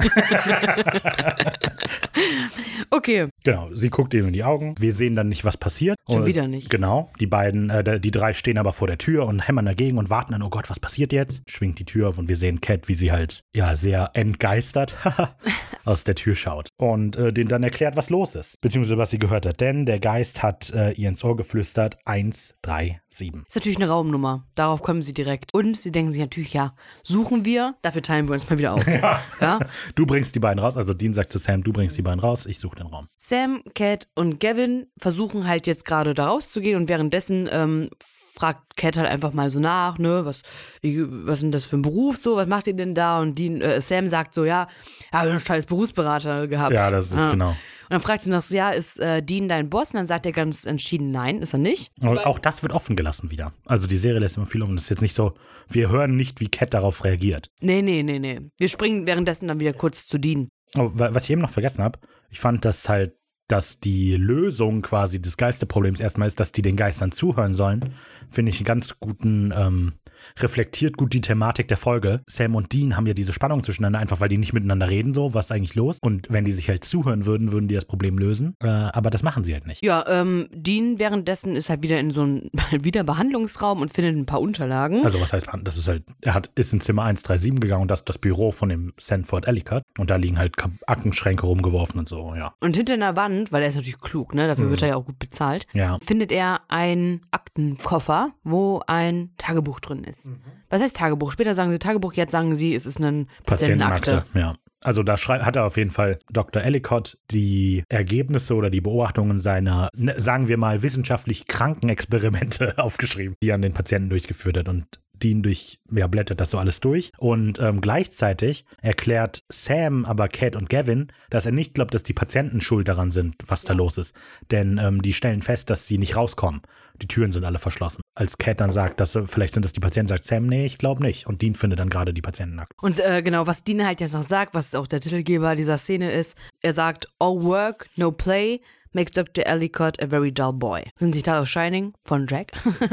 okay, 2.91 3.29
Genau, 3.45 3.69
sie 3.75 3.91
guckt 3.91 4.15
ihm 4.15 4.29
in 4.29 4.33
die 4.33 4.45
Augen. 4.45 4.75
Wir 4.79 4.93
sehen 4.93 5.17
dann 5.17 5.29
nicht, 5.29 5.45
was 5.45 5.57
passiert. 5.57 5.97
Schon 6.09 6.21
Und- 6.21 6.27
wieder 6.27 6.47
nicht. 6.47 6.71
Genau, 6.71 7.11
die 7.21 7.27
beiden, 7.27 7.71
äh, 7.71 7.99
die 8.01 8.11
drei 8.11 8.33
stehen 8.33 8.59
aber 8.59 8.73
vor 8.73 8.87
der 8.87 8.99
Tür 8.99 9.27
und 9.27 9.47
hämmern 9.47 9.67
dagegen 9.67 9.99
und 9.99 10.11
warten 10.11 10.33
dann, 10.33 10.43
oh 10.43 10.49
Gott, 10.49 10.71
was 10.71 10.79
passiert 10.81 11.13
jetzt? 11.13 11.43
Schwingt 11.49 11.79
die 11.79 11.85
Tür 11.85 12.09
auf 12.11 12.19
und 12.19 12.29
wir 12.29 12.37
sehen 12.37 12.61
Cat, 12.61 12.89
wie 12.89 12.95
sie 12.95 13.11
halt, 13.13 13.41
ja, 13.55 13.75
sehr 13.75 14.11
entgeistert 14.15 14.97
aus 15.85 16.05
der 16.05 16.15
Tür 16.15 16.35
schaut. 16.35 16.69
Und 16.79 17.17
äh, 17.17 17.33
denen 17.33 17.49
dann 17.49 17.63
erklärt, 17.65 17.97
was 17.97 18.11
los 18.11 18.35
ist. 18.37 18.61
Beziehungsweise, 18.61 18.99
was 18.99 19.11
sie 19.11 19.19
gehört 19.19 19.45
hat. 19.47 19.61
Denn 19.61 19.87
der 19.87 19.99
Geist 19.99 20.43
hat 20.43 20.71
äh, 20.71 20.93
ihr 20.93 21.09
ins 21.09 21.25
Ohr 21.25 21.37
geflüstert, 21.37 21.99
1, 22.05 22.55
3, 22.63 23.01
7. 23.13 23.45
ist 23.47 23.55
natürlich 23.55 23.79
eine 23.79 23.89
Raumnummer. 23.89 24.47
Darauf 24.55 24.83
kommen 24.83 25.03
sie 25.03 25.13
direkt. 25.13 25.53
Und 25.55 25.77
sie 25.77 25.93
denken 25.93 26.13
sich 26.13 26.21
natürlich, 26.21 26.53
ja, 26.53 26.75
suchen 27.03 27.45
wir, 27.45 27.77
dafür 27.83 28.03
teilen 28.03 28.29
wir 28.29 28.35
uns 28.35 28.49
mal 28.49 28.59
wieder 28.59 28.75
auf. 28.75 28.87
ja? 29.41 29.59
Du 29.95 30.07
bringst 30.07 30.35
die 30.35 30.41
beiden 30.41 30.59
raus, 30.59 30.77
also 30.77 30.95
Dean 30.95 31.15
sagt 31.15 31.33
zu 31.33 31.39
Sam, 31.39 31.63
du 31.63 31.73
bringst 31.73 31.97
die 31.97 32.03
beiden 32.03 32.21
raus, 32.21 32.47
ich 32.47 32.59
suche 32.59 32.77
den 32.77 32.87
Raum. 32.87 33.09
Sam, 33.17 33.63
Cat 33.75 34.09
und 34.15 34.41
Gavin 34.41 34.87
versuchen 34.99 35.47
halt 35.47 35.67
jetzt 35.67 35.85
gerade 35.85 36.15
da 36.15 36.29
rauszugehen 36.29 36.77
und 36.77 36.89
währenddessen 36.89 37.49
ähm, 37.51 37.89
fragt 38.35 38.77
Cat 38.77 38.97
halt 38.97 39.09
einfach 39.09 39.33
mal 39.35 39.51
so 39.51 39.61
nach, 39.61 39.99
ne, 39.99 40.25
was, 40.25 40.41
wie, 40.81 41.03
was 41.27 41.37
ist 41.39 41.43
denn 41.43 41.53
das 41.53 41.65
für 41.67 41.77
ein 41.77 41.83
Beruf 41.83 42.17
so, 42.17 42.37
was 42.37 42.49
macht 42.49 42.67
ihr 42.67 42.75
denn 42.75 42.95
da? 42.95 43.21
Und 43.21 43.39
Dean, 43.39 43.61
äh, 43.61 43.81
Sam 43.81 44.09
sagt 44.09 44.33
so, 44.33 44.45
ja, 44.45 44.69
ja, 45.13 45.21
einen 45.21 45.39
scheiß 45.39 45.67
Berufsberater 45.67 46.49
gehabt. 46.49 46.73
Ja, 46.75 46.91
das 46.91 47.07
ist 47.13 47.31
genau. 47.31 47.51
Und 47.51 47.57
dann 47.91 48.01
fragt 48.01 48.23
sie 48.23 48.31
noch 48.31 48.41
so, 48.41 48.55
ja, 48.57 48.71
ist 48.71 48.99
äh, 49.01 49.23
Dean 49.23 49.49
dein 49.51 49.69
Boss? 49.69 49.91
Und 49.91 49.97
dann 49.99 50.07
sagt 50.07 50.25
er 50.25 50.33
ganz 50.33 50.65
entschieden, 50.65 51.11
nein, 51.11 51.43
ist 51.43 51.53
er 51.53 51.59
nicht. 51.59 51.93
Und 52.01 52.19
auch 52.21 52.39
das 52.39 52.63
wird 52.63 52.73
offen 52.73 52.97
gelassen 52.97 53.31
wieder. 53.31 53.53
Also 53.67 53.87
die 53.87 53.99
Serie 53.99 54.19
lässt 54.21 54.39
immer 54.39 54.47
viel 54.47 54.63
um. 54.63 54.75
Das 54.77 54.85
ist 54.85 54.91
jetzt 54.91 55.03
nicht 55.03 55.15
so, 55.15 55.35
wir 55.69 55.91
hören 55.91 56.17
nicht, 56.17 56.41
wie 56.41 56.49
Cat 56.49 56.73
darauf 56.73 57.05
reagiert. 57.05 57.51
Nee, 57.61 57.83
nee, 57.83 58.03
nee, 58.03 58.19
nee. 58.19 58.41
Wir 58.59 58.69
springen 58.69 59.07
währenddessen 59.07 59.47
dann 59.49 59.61
wieder 59.61 59.75
kurz 59.75 60.07
zu 60.07 60.17
Dean. 60.17 60.49
Aber 60.75 60.99
wa- 60.99 61.11
was 61.13 61.25
ich 61.25 61.31
eben 61.31 61.43
noch 61.43 61.51
vergessen 61.51 61.83
habe, 61.85 61.99
ich 62.31 62.41
fand, 62.41 62.65
dass 62.65 62.89
halt, 62.89 63.13
dass 63.53 63.81
die 63.81 64.17
Lösung 64.17 64.81
quasi 64.81 65.21
des 65.21 65.37
Geisterproblems 65.37 66.01
erstmal 66.01 66.27
ist, 66.27 66.41
dass 66.41 66.53
die 66.53 66.63
den 66.63 66.75
Geistern 66.75 67.13
zuhören 67.13 67.53
sollen, 67.53 67.93
finde 68.31 68.49
ich 68.49 68.57
einen 68.57 68.65
ganz 68.65 68.99
guten, 68.99 69.53
ähm, 69.55 69.93
reflektiert 70.41 70.97
gut 70.97 71.13
die 71.13 71.21
Thematik 71.21 71.69
der 71.69 71.77
Folge. 71.77 72.23
Sam 72.27 72.55
und 72.55 72.73
Dean 72.73 72.97
haben 72.97 73.07
ja 73.07 73.15
diese 73.15 73.33
Spannung 73.33 73.63
zwischeneinander, 73.63 73.99
einfach 73.99 74.21
weil 74.21 74.29
die 74.29 74.39
nicht 74.39 74.53
miteinander 74.53 74.89
reden, 74.89 75.15
so, 75.15 75.35
was 75.35 75.47
ist 75.47 75.53
eigentlich 75.53 75.75
los? 75.75 75.99
Und 76.01 76.29
wenn 76.31 76.45
die 76.45 76.53
sich 76.53 76.69
halt 76.69 76.85
zuhören 76.85 77.27
würden, 77.27 77.53
würden 77.53 77.69
die 77.69 77.75
das 77.75 77.85
Problem 77.85 78.19
lösen. 78.19 78.55
Äh, 78.63 78.69
aber 78.69 79.11
das 79.11 79.23
machen 79.23 79.45
sie 79.45 79.53
halt 79.53 79.67
nicht. 79.67 79.85
Ja, 79.85 80.05
ähm, 80.09 80.49
Dean 80.53 80.99
währenddessen 80.99 81.57
ist 81.57 81.69
halt 81.69 81.83
wieder 81.83 81.99
in 81.99 82.11
so 82.11 82.23
einem 82.23 82.51
wieder 82.81 83.05
Behandlungsraum 83.05 83.81
und 83.81 83.93
findet 83.93 84.17
ein 84.17 84.27
paar 84.27 84.41
Unterlagen. 84.41 85.05
Also 85.05 85.21
was 85.21 85.33
heißt, 85.33 85.49
das 85.65 85.77
ist 85.77 85.89
halt, 85.89 86.05
er 86.23 86.35
hat, 86.35 86.51
ist 86.55 86.73
in 86.73 86.81
Zimmer 86.81 87.03
137 87.03 87.61
gegangen 87.61 87.83
und 87.83 87.91
das 87.91 88.01
ist 88.01 88.09
das 88.09 88.19
Büro 88.19 88.53
von 88.53 88.69
dem 88.69 88.93
Sanford 88.99 89.47
Ellicott. 89.47 89.83
Und 89.99 90.11
da 90.11 90.17
liegen 90.17 90.39
halt 90.39 90.55
Aktenschränke 90.87 91.47
rumgeworfen 91.47 91.99
und 91.99 92.09
so, 92.09 92.35
ja. 92.35 92.55
Und 92.61 92.77
hinter 92.77 92.95
einer 92.95 93.17
Wand, 93.17 93.42
weil 93.51 93.63
er 93.63 93.69
ist 93.69 93.75
natürlich 93.77 93.99
klug, 93.99 94.35
ne, 94.35 94.47
dafür 94.47 94.71
wird 94.71 94.83
er 94.83 94.89
ja 94.89 94.97
auch 94.97 95.05
gut 95.07 95.19
bezahlt, 95.19 95.67
Ja. 95.73 95.99
findet 96.07 96.31
er 96.31 96.61
einen 96.69 97.23
Aktenkoffer, 97.31 98.33
wo 98.45 98.83
ein 98.87 99.31
Tagebuch 99.39 99.81
drin 99.81 100.05
ist. 100.05 100.31
Was 100.71 100.81
heißt 100.83 100.97
Tagebuch? 100.97 101.33
Später 101.33 101.55
sagen 101.55 101.71
sie 101.71 101.79
Tagebuch, 101.79 102.13
jetzt 102.15 102.33
sagen 102.33 102.55
sie, 102.55 102.75
es 102.75 102.87
ist 102.87 102.99
eine 102.99 103.27
Patientenakte. 103.47 104.11
Patientenakte, 104.23 104.39
ja. 104.39 104.55
Also 104.85 105.05
da 105.05 105.17
hat 105.17 105.55
er 105.55 105.65
auf 105.65 105.77
jeden 105.77 105.93
Fall 105.93 106.19
Dr. 106.33 106.61
Ellicott 106.61 107.17
die 107.31 107.85
Ergebnisse 107.89 108.57
oder 108.57 108.69
die 108.69 108.81
Beobachtungen 108.81 109.39
seiner, 109.39 109.89
ne, 109.95 110.13
sagen 110.21 110.49
wir 110.49 110.59
mal, 110.59 110.83
wissenschaftlich 110.83 111.47
kranken 111.47 111.89
Experimente 111.89 112.75
aufgeschrieben, 112.79 113.37
die 113.41 113.51
er 113.51 113.55
an 113.55 113.63
den 113.63 113.75
Patienten 113.75 114.11
durchgeführt 114.11 114.59
hat. 114.59 114.69
Und 114.69 114.87
Dean 115.23 115.43
durch, 115.43 115.79
ja, 115.91 116.07
blättert 116.07 116.41
das 116.41 116.51
so 116.51 116.59
alles 116.59 116.81
durch. 116.81 117.11
Und 117.19 117.59
ähm, 117.61 117.81
gleichzeitig 117.81 118.65
erklärt 118.81 119.43
Sam 119.49 120.05
aber 120.05 120.29
Cat 120.29 120.57
und 120.57 120.69
Gavin, 120.69 121.09
dass 121.31 121.47
er 121.47 121.53
nicht 121.53 121.75
glaubt, 121.75 121.95
dass 121.95 122.03
die 122.03 122.13
Patienten 122.13 122.61
schuld 122.61 122.89
daran 122.89 123.11
sind, 123.11 123.37
was 123.47 123.63
da 123.63 123.73
los 123.73 123.99
ist. 123.99 124.15
Denn 124.51 124.79
ähm, 124.79 125.03
die 125.03 125.13
stellen 125.13 125.43
fest, 125.43 125.71
dass 125.71 125.87
sie 125.87 125.99
nicht 125.99 126.17
rauskommen. 126.17 126.63
Die 127.01 127.09
Türen 127.09 127.33
sind 127.33 127.45
alle 127.45 127.59
verschlossen. 127.59 128.03
Als 128.15 128.39
Cat 128.39 128.61
dann 128.61 128.71
sagt, 128.71 129.01
dass 129.01 129.15
äh, 129.15 129.27
vielleicht 129.27 129.55
sind 129.55 129.65
das 129.65 129.73
die 129.73 129.81
Patienten, 129.81 130.09
sagt 130.09 130.25
Sam, 130.25 130.47
nee, 130.47 130.67
ich 130.67 130.79
glaube 130.79 131.03
nicht. 131.03 131.27
Und 131.27 131.43
Dean 131.43 131.55
findet 131.55 131.79
dann 131.79 131.91
gerade 131.91 132.13
die 132.13 132.23
Patientenakte. 132.23 132.75
Und 132.81 133.01
äh, 133.01 133.23
genau, 133.23 133.47
was 133.47 133.65
Dean 133.65 133.85
halt 133.85 134.01
jetzt 134.01 134.13
noch 134.13 134.23
sagt, 134.23 134.55
was 134.55 134.75
auch 134.75 134.87
der 134.87 135.01
Titelgeber 135.01 135.55
dieser 135.57 135.79
Szene 135.79 136.13
ist, 136.13 136.37
er 136.61 136.73
sagt, 136.73 137.09
all 137.19 137.43
work, 137.43 137.89
no 137.97 138.13
play, 138.13 138.61
makes 138.95 139.13
Dr. 139.13 139.47
Ellicott 139.47 140.01
a 140.03 140.07
very 140.07 140.33
dull 140.33 140.53
boy. 140.53 140.83
Sind 140.97 141.15
sich 141.15 141.23
daraus 141.23 141.49
Shining 141.49 141.93
von 142.05 142.27
Jack? 142.27 142.53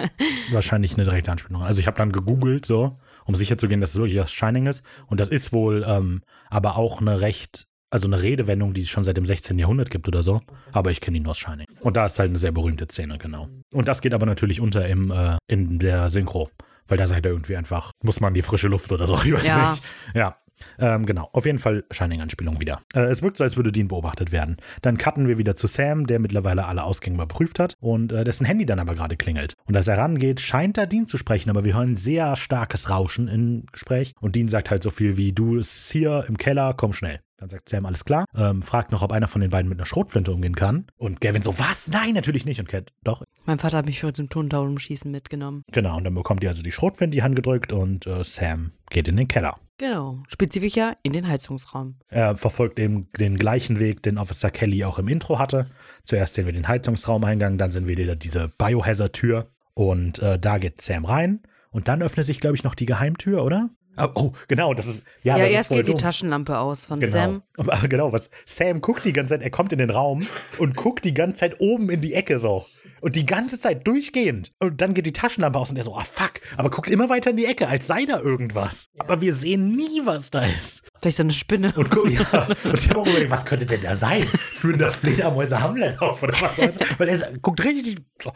Wahrscheinlich 0.51 0.93
eine 0.95 1.03
direkte 1.03 1.31
Anspielung. 1.31 1.63
Also 1.63 1.79
ich 1.79 1.87
habe 1.87 1.97
dann 1.97 2.11
gegoogelt, 2.11 2.65
so, 2.65 2.97
um 3.25 3.35
sicher 3.35 3.57
zu 3.57 3.67
gehen, 3.67 3.81
dass 3.81 3.91
es 3.91 3.95
wirklich 3.95 4.15
das 4.15 4.31
Shining 4.31 4.67
ist. 4.67 4.83
Und 5.07 5.19
das 5.19 5.29
ist 5.29 5.53
wohl 5.53 5.83
ähm, 5.87 6.21
aber 6.49 6.77
auch 6.77 7.01
eine 7.01 7.21
recht, 7.21 7.67
also 7.91 8.07
eine 8.07 8.21
Redewendung, 8.21 8.73
die 8.73 8.81
es 8.81 8.89
schon 8.89 9.03
seit 9.03 9.17
dem 9.17 9.25
16. 9.25 9.57
Jahrhundert 9.59 9.89
gibt 9.89 10.07
oder 10.07 10.21
so. 10.21 10.41
Aber 10.71 10.91
ich 10.91 11.01
kenne 11.01 11.17
ihn 11.17 11.23
nur 11.23 11.31
aus 11.31 11.37
Shining. 11.39 11.65
Und 11.81 11.97
da 11.97 12.05
ist 12.05 12.19
halt 12.19 12.29
eine 12.29 12.39
sehr 12.39 12.51
berühmte 12.51 12.85
Szene, 12.89 13.17
genau. 13.17 13.47
Und 13.71 13.87
das 13.87 14.01
geht 14.01 14.13
aber 14.13 14.25
natürlich 14.25 14.59
unter 14.61 14.87
im, 14.87 15.11
äh, 15.11 15.37
in 15.47 15.77
der 15.79 16.09
Synchro. 16.09 16.49
Weil 16.87 16.97
da 16.97 17.05
sagt 17.05 17.23
er 17.25 17.31
irgendwie 17.31 17.55
einfach, 17.55 17.91
muss 18.03 18.19
man 18.19 18.33
die 18.33 18.41
frische 18.41 18.67
Luft 18.67 18.91
oder 18.91 19.05
so, 19.05 19.15
ich 19.23 19.33
weiß 19.33 19.45
Ja. 19.45 19.71
nicht. 19.71 19.83
Ja. 20.15 20.37
Ähm, 20.77 21.05
genau, 21.05 21.29
auf 21.33 21.45
jeden 21.45 21.59
Fall 21.59 21.83
Shining-Anspielung 21.91 22.59
wieder. 22.59 22.81
Äh, 22.93 23.01
es 23.01 23.21
wirkt 23.21 23.37
so, 23.37 23.43
als 23.43 23.57
würde 23.57 23.71
Dean 23.71 23.87
beobachtet 23.87 24.31
werden. 24.31 24.57
Dann 24.81 24.97
cutten 24.97 25.27
wir 25.27 25.37
wieder 25.37 25.55
zu 25.55 25.67
Sam, 25.67 26.07
der 26.07 26.19
mittlerweile 26.19 26.65
alle 26.65 26.83
Ausgänge 26.83 27.15
überprüft 27.15 27.59
hat 27.59 27.75
und 27.79 28.11
äh, 28.11 28.23
dessen 28.23 28.45
Handy 28.45 28.65
dann 28.65 28.79
aber 28.79 28.95
gerade 28.95 29.17
klingelt. 29.17 29.55
Und 29.65 29.75
als 29.75 29.87
er 29.87 29.97
rangeht, 29.97 30.39
scheint 30.39 30.77
da 30.77 30.85
Dean 30.85 31.05
zu 31.05 31.17
sprechen, 31.17 31.49
aber 31.49 31.63
wir 31.63 31.75
hören 31.75 31.95
sehr 31.95 32.35
starkes 32.35 32.89
Rauschen 32.89 33.27
im 33.27 33.65
Gespräch. 33.71 34.13
Und 34.19 34.35
Dean 34.35 34.47
sagt 34.47 34.69
halt 34.69 34.83
so 34.83 34.89
viel 34.89 35.17
wie, 35.17 35.33
du 35.33 35.57
ist 35.57 35.91
hier 35.91 36.25
im 36.27 36.37
Keller, 36.37 36.73
komm 36.75 36.93
schnell. 36.93 37.19
Dann 37.39 37.49
sagt 37.49 37.69
Sam, 37.69 37.85
alles 37.85 38.03
klar. 38.03 38.25
Ähm, 38.35 38.61
fragt 38.61 38.91
noch, 38.91 39.01
ob 39.01 39.13
einer 39.13 39.29
von 39.29 39.39
den 39.39 39.49
beiden 39.49 39.69
mit 39.69 39.77
einer 39.77 39.85
Schrotflinte 39.85 40.33
umgehen 40.33 40.55
kann. 40.55 40.87
Und 40.97 41.21
Gavin 41.21 41.41
so, 41.41 41.57
was? 41.57 41.87
Nein, 41.87 42.13
natürlich 42.13 42.43
nicht. 42.43 42.59
Und 42.59 42.67
Cat, 42.67 42.91
doch. 43.03 43.23
mein 43.45 43.59
Vater 43.59 43.77
hat 43.77 43.85
mich 43.85 44.01
für 44.01 44.11
zum 44.11 44.27
Tontaumschießen 44.27 45.09
mitgenommen. 45.09 45.63
Genau, 45.71 45.95
und 45.95 46.03
dann 46.03 46.13
bekommt 46.13 46.43
ihr 46.43 46.49
also 46.49 46.61
die 46.61 46.71
Schrotflinte 46.71 47.15
in 47.15 47.19
die 47.19 47.23
Hand 47.23 47.37
gedrückt 47.37 47.71
und 47.71 48.05
äh, 48.07 48.25
Sam 48.25 48.73
geht 48.89 49.07
in 49.07 49.15
den 49.15 49.29
Keller. 49.29 49.57
Genau. 49.77 50.21
Spezifischer 50.27 50.97
in 51.03 51.13
den 51.13 51.29
Heizungsraum. 51.29 51.95
Er 52.09 52.35
verfolgt 52.35 52.77
eben 52.77 53.09
den 53.13 53.37
gleichen 53.37 53.79
Weg, 53.79 54.03
den 54.03 54.17
Officer 54.17 54.51
Kelly 54.51 54.83
auch 54.83 54.99
im 54.99 55.07
Intro 55.07 55.39
hatte. 55.39 55.67
Zuerst 56.03 56.35
sehen 56.35 56.45
wir 56.45 56.53
den 56.53 56.67
Heizungsraumeingang, 56.67 57.57
dann 57.57 57.71
sehen 57.71 57.87
wir 57.87 57.97
wieder 57.97 58.17
diese 58.17 58.49
Biohazard-Tür 58.57 59.49
und 59.73 60.19
äh, 60.19 60.37
da 60.37 60.57
geht 60.57 60.81
Sam 60.81 61.05
rein 61.05 61.41
und 61.71 61.87
dann 61.87 62.01
öffnet 62.01 62.25
sich, 62.25 62.41
glaube 62.41 62.57
ich, 62.57 62.63
noch 62.63 62.75
die 62.75 62.85
Geheimtür, 62.85 63.43
oder? 63.43 63.69
Oh, 63.97 64.07
oh, 64.15 64.31
genau, 64.47 64.73
das 64.73 64.85
ist 64.87 65.03
ja, 65.23 65.35
Ja, 65.37 65.43
das 65.43 65.51
erst 65.51 65.71
ist 65.71 65.77
geht 65.77 65.87
die 65.87 65.91
dumm. 65.91 65.99
Taschenlampe 66.01 66.57
aus 66.57 66.85
von 66.85 66.99
Genau. 66.99 67.11
Sam. 67.11 67.43
Aber 67.57 67.87
genau, 67.87 68.13
was 68.13 68.29
Sam 68.45 68.79
guckt 68.81 69.03
die 69.05 69.13
ganze 69.13 69.33
Zeit, 69.33 69.41
er 69.41 69.49
kommt 69.49 69.71
in 69.73 69.79
den 69.79 69.89
Raum 69.89 70.25
und 70.57 70.75
guckt 70.75 71.03
die 71.05 71.13
ganze 71.13 71.37
Zeit 71.39 71.59
oben 71.59 71.89
in 71.89 71.99
die 72.01 72.13
Ecke 72.13 72.39
so. 72.39 72.65
Und 73.01 73.15
die 73.15 73.25
ganze 73.25 73.59
Zeit 73.59 73.87
durchgehend. 73.87 74.51
Und 74.59 74.81
dann 74.81 74.93
geht 74.93 75.05
die 75.05 75.13
Taschenlampe 75.13 75.57
aus 75.59 75.69
und 75.69 75.77
er 75.77 75.83
so, 75.83 75.95
ah 75.95 76.03
fuck, 76.03 76.33
aber 76.57 76.69
guckt 76.69 76.89
immer 76.89 77.09
weiter 77.09 77.29
in 77.29 77.37
die 77.37 77.45
Ecke, 77.45 77.67
als 77.67 77.87
sei 77.87 78.05
da 78.05 78.19
irgendwas. 78.19 78.89
Aber 78.97 79.21
wir 79.21 79.33
sehen 79.33 79.75
nie, 79.75 80.01
was 80.05 80.31
da 80.31 80.45
ist. 80.45 80.83
Vielleicht 80.97 81.17
so 81.17 81.23
eine 81.23 81.33
Spinne. 81.33 81.73
Und, 81.75 81.89
guck, 81.91 82.09
ja, 82.09 82.21
und 82.65 82.73
ich 82.73 82.89
habe 82.89 82.99
auch 82.99 83.07
überlegt, 83.07 83.31
was 83.31 83.45
könnte 83.45 83.65
denn 83.65 83.81
da 83.81 83.95
sein? 83.95 84.23
Führen 84.27 84.79
da 84.79 84.91
Fledermäuse 84.91 85.59
Hamlet 85.61 86.01
auf 86.01 86.21
oder 86.23 86.33
was 86.41 86.55
das? 86.57 86.77
Weil 86.97 87.07
er 87.09 87.37
guckt 87.39 87.63
richtig 87.63 87.99
so, 88.21 88.33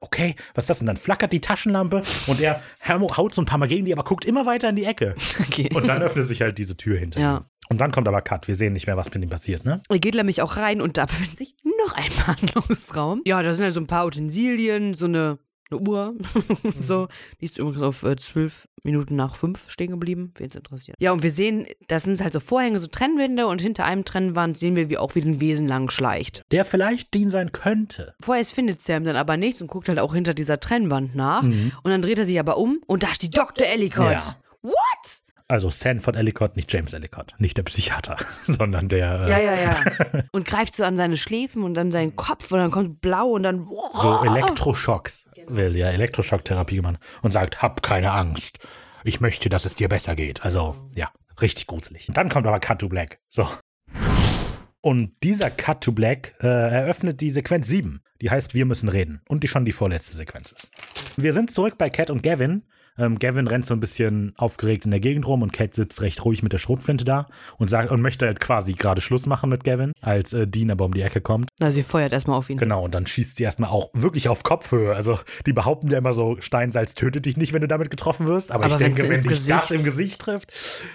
okay, 0.00 0.34
was 0.54 0.64
ist 0.64 0.70
das? 0.70 0.80
Und 0.80 0.86
dann 0.86 0.96
flackert 0.96 1.32
die 1.32 1.40
Taschenlampe 1.40 2.02
und 2.26 2.40
er 2.40 2.62
haut 2.88 3.34
so 3.34 3.40
ein 3.42 3.46
paar 3.46 3.58
Mal 3.58 3.68
gegen 3.68 3.86
die, 3.86 3.92
aber 3.92 4.04
guckt 4.04 4.24
immer 4.26 4.44
weiter 4.44 4.68
in 4.68 4.76
die 4.76 4.84
Ecke. 4.84 5.14
Okay. 5.54 5.68
Und 5.74 5.86
dann 5.86 6.02
öffnet 6.02 6.26
sich 6.28 6.40
halt 6.40 6.58
diese 6.58 6.76
Tür 6.76 6.98
hinter 6.98 7.20
Ja. 7.20 7.36
ihm. 7.38 7.44
Und 7.68 7.80
dann 7.80 7.92
kommt 7.92 8.08
aber 8.08 8.20
Cut. 8.20 8.48
Wir 8.48 8.54
sehen 8.54 8.72
nicht 8.72 8.86
mehr, 8.86 8.96
was 8.96 9.12
mit 9.14 9.22
ihm 9.22 9.30
passiert, 9.30 9.64
ne? 9.64 9.80
Er 9.88 9.98
geht 9.98 10.14
nämlich 10.14 10.42
auch 10.42 10.56
rein 10.56 10.80
und 10.80 10.96
da 10.96 11.06
befindet 11.06 11.36
sich 11.36 11.54
noch 11.64 11.94
ein 11.94 12.10
Behandlungsraum. 12.16 13.22
Ja, 13.24 13.42
da 13.42 13.52
sind 13.52 13.64
ja 13.64 13.70
so 13.70 13.80
ein 13.80 13.86
paar 13.86 14.06
Utensilien, 14.06 14.94
so 14.94 15.06
eine, 15.06 15.38
eine 15.70 15.80
Uhr. 15.80 16.14
so. 16.82 17.08
Die 17.40 17.46
ist 17.46 17.58
übrigens 17.58 17.82
auf 17.82 18.02
äh, 18.02 18.16
zwölf 18.16 18.68
Minuten 18.82 19.16
nach 19.16 19.34
fünf 19.34 19.70
stehen 19.70 19.90
geblieben, 19.90 20.32
wen 20.36 20.50
es 20.50 20.56
interessiert. 20.56 20.98
Ja, 21.00 21.12
und 21.12 21.22
wir 21.22 21.30
sehen, 21.30 21.66
das 21.88 22.02
sind 22.02 22.20
halt 22.22 22.34
so 22.34 22.40
Vorhänge, 22.40 22.78
so 22.78 22.86
Trennwände 22.86 23.46
und 23.46 23.62
hinter 23.62 23.86
einem 23.86 24.04
Trennwand 24.04 24.58
sehen 24.58 24.76
wir, 24.76 24.90
wie 24.90 24.98
auch 24.98 25.14
wieder 25.14 25.26
ein 25.26 25.40
Wesen 25.40 25.66
lang 25.66 25.90
schleicht. 25.90 26.42
Der 26.52 26.66
vielleicht 26.66 27.14
Dean 27.14 27.30
sein 27.30 27.50
könnte. 27.50 28.14
Vorerst 28.20 28.52
findet 28.52 28.82
Sam 28.82 29.04
dann 29.04 29.16
aber 29.16 29.38
nichts 29.38 29.62
und 29.62 29.68
guckt 29.68 29.88
halt 29.88 29.98
auch 29.98 30.12
hinter 30.12 30.34
dieser 30.34 30.60
Trennwand 30.60 31.14
nach. 31.14 31.42
Mhm. 31.42 31.72
Und 31.82 31.90
dann 31.90 32.02
dreht 32.02 32.18
er 32.18 32.26
sich 32.26 32.38
aber 32.38 32.58
um 32.58 32.80
und 32.86 33.02
da 33.02 33.14
steht 33.14 33.36
Dr. 33.36 33.66
Ellicott. 33.66 34.12
Ja. 34.12 34.36
What? 34.62 35.23
Also 35.46 35.68
Sanford 35.68 36.16
Ellicott, 36.16 36.56
nicht 36.56 36.72
James 36.72 36.94
Ellicott, 36.94 37.34
nicht 37.38 37.58
der 37.58 37.64
Psychiater, 37.64 38.16
sondern 38.46 38.88
der 38.88 39.20
äh, 39.26 39.30
Ja, 39.30 39.38
ja, 39.38 39.54
ja. 39.60 40.22
Und 40.32 40.46
greift 40.46 40.74
so 40.74 40.84
an 40.84 40.96
seine 40.96 41.18
Schläfen 41.18 41.62
und 41.62 41.76
an 41.76 41.92
seinen 41.92 42.16
Kopf 42.16 42.50
und 42.50 42.58
dann 42.58 42.70
kommt 42.70 43.00
blau 43.00 43.28
und 43.32 43.42
dann. 43.42 43.66
so 43.66 44.24
Elektroschocks 44.24 45.26
will 45.46 45.76
ja 45.76 45.88
Elektroschocktherapie 45.90 46.76
gemacht 46.76 46.98
und 47.22 47.30
sagt, 47.30 47.60
hab 47.60 47.82
keine 47.82 48.12
Angst. 48.12 48.66
Ich 49.04 49.20
möchte, 49.20 49.50
dass 49.50 49.66
es 49.66 49.74
dir 49.74 49.88
besser 49.88 50.14
geht. 50.14 50.44
Also, 50.44 50.74
ja, 50.94 51.10
richtig 51.40 51.66
gruselig. 51.66 52.08
Dann 52.14 52.30
kommt 52.30 52.46
aber 52.46 52.58
Cut 52.58 52.78
to 52.78 52.88
Black. 52.88 53.18
So. 53.28 53.46
Und 54.80 55.12
dieser 55.22 55.50
Cut 55.50 55.82
to 55.82 55.92
Black 55.92 56.34
äh, 56.40 56.46
eröffnet 56.46 57.20
die 57.20 57.30
Sequenz 57.30 57.68
7. 57.68 58.02
Die 58.22 58.30
heißt 58.30 58.54
Wir 58.54 58.64
müssen 58.64 58.88
reden. 58.88 59.20
Und 59.28 59.42
die 59.42 59.48
schon 59.48 59.64
die 59.64 59.72
vorletzte 59.72 60.16
Sequenz 60.16 60.52
ist. 60.52 60.70
Wir 61.16 61.32
sind 61.32 61.50
zurück 61.50 61.76
bei 61.76 61.90
Cat 61.90 62.10
und 62.10 62.22
Gavin. 62.22 62.64
Ähm, 62.98 63.18
Gavin 63.18 63.46
rennt 63.48 63.66
so 63.66 63.74
ein 63.74 63.80
bisschen 63.80 64.32
aufgeregt 64.36 64.84
in 64.84 64.90
der 64.90 65.00
Gegend 65.00 65.26
rum 65.26 65.42
und 65.42 65.52
Cat 65.52 65.74
sitzt 65.74 66.00
recht 66.02 66.24
ruhig 66.24 66.42
mit 66.42 66.52
der 66.52 66.58
Schrotflinte 66.58 67.04
da 67.04 67.26
und 67.58 67.68
sagt 67.70 67.90
und 67.90 68.00
möchte 68.00 68.26
halt 68.26 68.40
quasi 68.40 68.72
gerade 68.74 69.00
Schluss 69.00 69.26
machen 69.26 69.50
mit 69.50 69.64
Gavin, 69.64 69.92
als 70.00 70.32
äh, 70.32 70.46
Dean 70.46 70.70
aber 70.70 70.84
um 70.84 70.94
die 70.94 71.02
Ecke 71.02 71.20
kommt. 71.20 71.48
Na, 71.60 71.70
sie 71.70 71.82
feuert 71.82 72.12
erstmal 72.12 72.38
auf 72.38 72.50
ihn. 72.50 72.58
Genau, 72.58 72.84
und 72.84 72.94
dann 72.94 73.06
schießt 73.06 73.36
sie 73.36 73.42
erstmal 73.42 73.70
auch 73.70 73.88
wirklich 73.94 74.28
auf 74.28 74.42
Kopfhöhe. 74.42 74.94
Also 74.94 75.18
die 75.46 75.52
behaupten 75.52 75.90
ja 75.90 75.98
immer 75.98 76.12
so, 76.12 76.36
Steinsalz 76.40 76.94
tötet 76.94 77.24
dich 77.26 77.36
nicht, 77.36 77.52
wenn 77.52 77.60
du 77.62 77.68
damit 77.68 77.90
getroffen 77.90 78.26
wirst. 78.26 78.52
Aber, 78.52 78.64
Aber 78.64 78.74
ich 78.74 78.78
denke, 78.78 79.02
wenn 79.08 79.12
ins 79.16 79.24
sich 79.24 79.46
das 79.46 79.68
Gesicht- 79.68 79.80
im 79.80 79.84
Gesicht 79.84 80.20
trifft. 80.20 80.52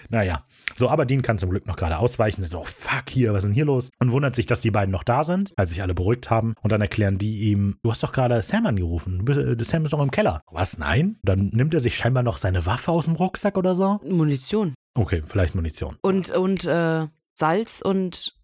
Naja. 0.09 0.43
So, 0.75 0.89
aber 0.89 1.05
Dean 1.05 1.21
kann 1.21 1.37
zum 1.37 1.49
Glück 1.49 1.67
noch 1.67 1.75
gerade 1.75 1.97
ausweichen. 1.99 2.43
So, 2.43 2.63
fuck 2.63 3.09
hier, 3.09 3.33
was 3.33 3.43
ist 3.43 3.47
denn 3.49 3.53
hier 3.53 3.65
los? 3.65 3.89
Und 3.99 4.11
wundert 4.11 4.35
sich, 4.35 4.45
dass 4.45 4.61
die 4.61 4.71
beiden 4.71 4.91
noch 4.91 5.03
da 5.03 5.23
sind, 5.23 5.51
als 5.57 5.69
sich 5.69 5.81
alle 5.81 5.93
beruhigt 5.93 6.29
haben. 6.29 6.53
Und 6.61 6.71
dann 6.71 6.79
erklären 6.81 7.17
die 7.17 7.49
ihm, 7.51 7.75
du 7.83 7.91
hast 7.91 8.01
doch 8.03 8.13
gerade 8.13 8.41
Sam 8.41 8.65
angerufen. 8.65 9.27
Äh, 9.27 9.61
Sam 9.63 9.83
ist 9.85 9.91
noch 9.91 10.01
im 10.01 10.11
Keller. 10.11 10.41
Was? 10.49 10.77
Nein? 10.77 11.17
Dann 11.23 11.49
nimmt 11.53 11.73
er 11.73 11.81
sich 11.81 11.88
scheinbar 11.97 12.23
noch 12.23 12.37
seine 12.37 12.65
Waffe 12.65 12.91
aus 12.91 13.05
dem 13.05 13.15
Rucksack 13.15 13.57
oder 13.57 13.75
so. 13.75 13.99
Munition. 14.03 14.73
Okay, 14.95 15.21
vielleicht 15.25 15.55
Munition. 15.55 15.97
Und, 16.01 16.31
und 16.31 16.65
äh, 16.65 17.07
Salz 17.35 17.81
und 17.81 18.35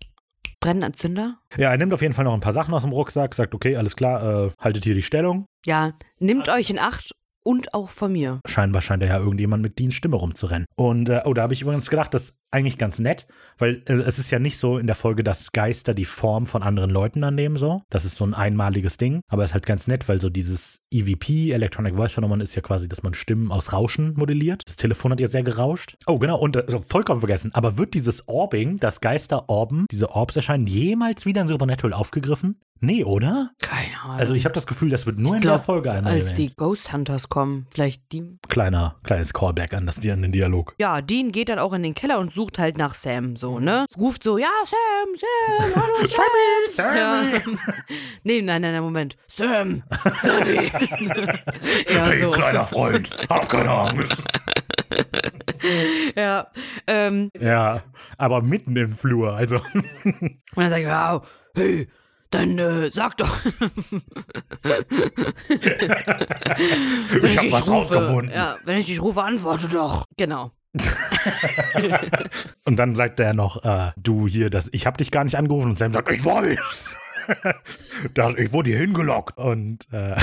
Brennenanzünder. 0.60 1.38
Ja, 1.58 1.72
er 1.72 1.78
nimmt 1.78 1.94
auf 1.94 2.02
jeden 2.02 2.14
Fall 2.14 2.26
noch 2.26 2.34
ein 2.34 2.40
paar 2.40 2.54
Sachen 2.54 2.74
aus 2.74 2.82
dem 2.82 2.92
Rucksack, 2.92 3.36
sagt, 3.36 3.54
okay, 3.54 3.76
alles 3.76 3.96
klar, 3.96 4.48
äh, 4.48 4.52
haltet 4.60 4.84
hier 4.84 4.96
die 4.96 5.02
Stellung. 5.02 5.46
Ja, 5.66 5.94
nimmt 6.20 6.50
euch 6.50 6.70
in 6.70 6.80
Acht 6.80 7.14
und 7.44 7.74
auch 7.74 7.90
von 7.90 8.12
mir. 8.12 8.40
Scheinbar 8.48 8.82
scheint 8.82 9.04
er 9.04 9.10
ja 9.10 9.20
irgendjemand 9.20 9.62
mit 9.62 9.78
Deans 9.78 9.94
Stimme 9.94 10.16
rumzurennen. 10.16 10.66
Und, 10.76 11.10
äh, 11.10 11.22
oh, 11.26 11.34
da 11.34 11.44
habe 11.44 11.54
ich 11.54 11.62
übrigens 11.62 11.90
gedacht, 11.90 12.14
das 12.14 12.24
ist 12.24 12.38
eigentlich 12.52 12.78
ganz 12.78 13.00
nett, 13.00 13.28
weil 13.58 13.84
äh, 13.88 13.94
es 13.94 14.20
ist 14.20 14.32
ja 14.32 14.40
nicht 14.40 14.58
so 14.58 14.78
in 14.78 14.88
der 14.88 14.96
Folge, 14.96 15.24
dass 15.24 15.52
Geister 15.52 15.94
die 15.94 16.06
Form 16.06 16.46
von 16.46 16.64
anderen 16.64 16.90
Leuten 16.90 17.24
annehmen, 17.24 17.58
so. 17.58 17.82
Das 17.90 18.06
ist 18.06 18.16
so 18.16 18.26
ein 18.26 18.34
einmaliges 18.34 18.98
Ding. 18.98 19.22
Aber 19.28 19.44
es 19.44 19.50
ist 19.52 19.54
halt 19.54 19.66
ganz 19.66 19.88
nett, 19.88 20.08
weil 20.08 20.20
so 20.20 20.30
dieses 20.30 20.82
EVP, 20.92 21.52
Electronic 21.52 21.96
Voice 21.96 22.14
Phenomenon, 22.14 22.42
ist 22.42 22.56
ja 22.56 22.62
quasi, 22.62 22.88
dass 22.88 23.04
man 23.04 23.14
Stimmen 23.14 23.52
aus 23.52 23.74
Rauschen 23.74 24.14
modelliert. 24.16 24.62
Das 24.66 24.76
Telefon 24.78 25.12
hat 25.12 25.20
ja 25.20 25.28
sehr 25.28 25.44
gerauscht. 25.44 25.96
Oh, 26.08 26.18
genau, 26.20 26.40
und 26.40 26.56
äh, 26.56 26.80
vollkommen 26.88 27.20
vergessen. 27.20 27.52
Aber 27.54 27.78
wird 27.78 27.94
dieses 27.94 28.28
Orbing, 28.28 28.80
das 28.80 29.02
Geister 29.02 29.50
orben, 29.50 29.86
diese 29.92 30.10
Orbs 30.12 30.36
erscheinen, 30.36 30.68
jemals 30.68 31.26
wieder 31.26 31.42
in 31.42 31.48
Supernatural 31.48 31.94
aufgegriffen? 31.94 32.60
Nee, 32.82 33.06
oder? 33.06 33.52
Keine 33.60 34.00
Ahnung. 34.04 34.18
Also 34.18 34.34
ich 34.34 34.44
habe 34.44 34.54
das 34.54 34.68
Gefühl, 34.68 34.90
das 34.90 35.06
wird 35.06 35.18
nur 35.18 35.32
in 35.32 35.38
Ich 35.38 35.44
der 35.44 35.52
glaub, 35.54 35.66
Folge 35.66 35.92
einmal 35.94 36.12
als 36.14 36.34
erwähnt. 36.34 36.52
die 36.52 36.56
Ghost 36.58 36.92
Hunters 36.92 37.30
kommen, 37.30 37.68
vielleicht 37.74 38.12
die. 38.12 38.38
Kleiner, 38.50 38.98
kleines 39.04 39.34
Callback 39.34 39.74
an, 39.74 39.86
das, 39.86 39.98
an 39.98 40.22
den 40.22 40.34
Dialog. 40.34 40.76
Ja, 40.78 41.02
Dean 41.02 41.32
geht 41.32 41.48
dann 41.48 41.58
auch 41.58 41.72
in 41.72 41.84
den 41.84 41.94
Keller 41.96 42.20
und 42.20 42.34
sucht 42.36 42.60
halt 42.60 42.78
nach 42.78 42.94
Sam, 42.94 43.36
so, 43.38 43.60
ne? 43.60 43.86
Es 43.90 43.98
ruft 43.98 44.22
so, 44.22 44.38
ja, 44.38 44.50
Sam, 44.66 45.16
Sam, 45.16 45.74
hallo, 45.76 46.08
Sam. 46.70 46.98
Ja. 46.98 47.24
Nee, 48.24 48.42
nein, 48.42 48.62
nein, 48.62 48.74
nein, 48.74 48.84
Moment. 48.84 49.16
Sam, 49.28 49.84
Sammy. 50.20 50.66
ja, 51.90 52.12
so. 52.20 52.32
kleiner 52.32 52.66
Freund, 52.66 53.10
hab 53.30 53.48
keine 53.48 53.70
Angst. 53.70 54.22
Ja, 56.16 56.48
ähm, 56.88 57.30
Ja, 57.40 57.84
aber 58.18 58.42
mitten 58.42 58.76
im 58.76 58.92
Flur, 58.92 59.34
also. 59.34 59.56
und 59.56 60.42
dann 60.56 60.70
sagt 60.70 60.84
er, 60.84 60.90
ja, 60.90 61.22
hey, 61.56 61.88
dann 62.32 62.58
äh, 62.60 62.90
sag 62.90 63.16
doch. 63.18 63.38
Ich 63.46 63.54
hab 67.38 67.44
dich 67.44 67.52
was 67.52 67.70
rufe, 67.70 67.96
rausgefunden. 67.96 68.32
Ja, 68.34 68.58
wenn 68.66 68.78
ich 68.78 68.88
dich 68.88 69.02
rufe, 69.02 69.22
antworte 69.22 69.68
doch. 69.70 70.04
Genau. 70.18 70.52
Und 72.66 72.78
dann 72.78 72.96
sagt 72.96 73.20
er 73.20 73.34
noch, 73.34 73.64
äh, 73.64 73.92
du 73.98 74.28
hier, 74.28 74.50
das, 74.50 74.70
ich 74.72 74.86
hab 74.86 74.98
dich 74.98 75.12
gar 75.12 75.24
nicht 75.24 75.36
angerufen. 75.36 75.70
Und 75.70 75.78
Sam 75.78 75.92
sagt, 75.92 76.12
ich 76.12 76.26
weiß. 76.26 76.94
das, 78.14 78.38
ich 78.38 78.52
wurde 78.52 78.70
hier 78.72 78.80
hingelockt. 78.80 79.38
Und 79.38 79.88
äh, 79.92 80.16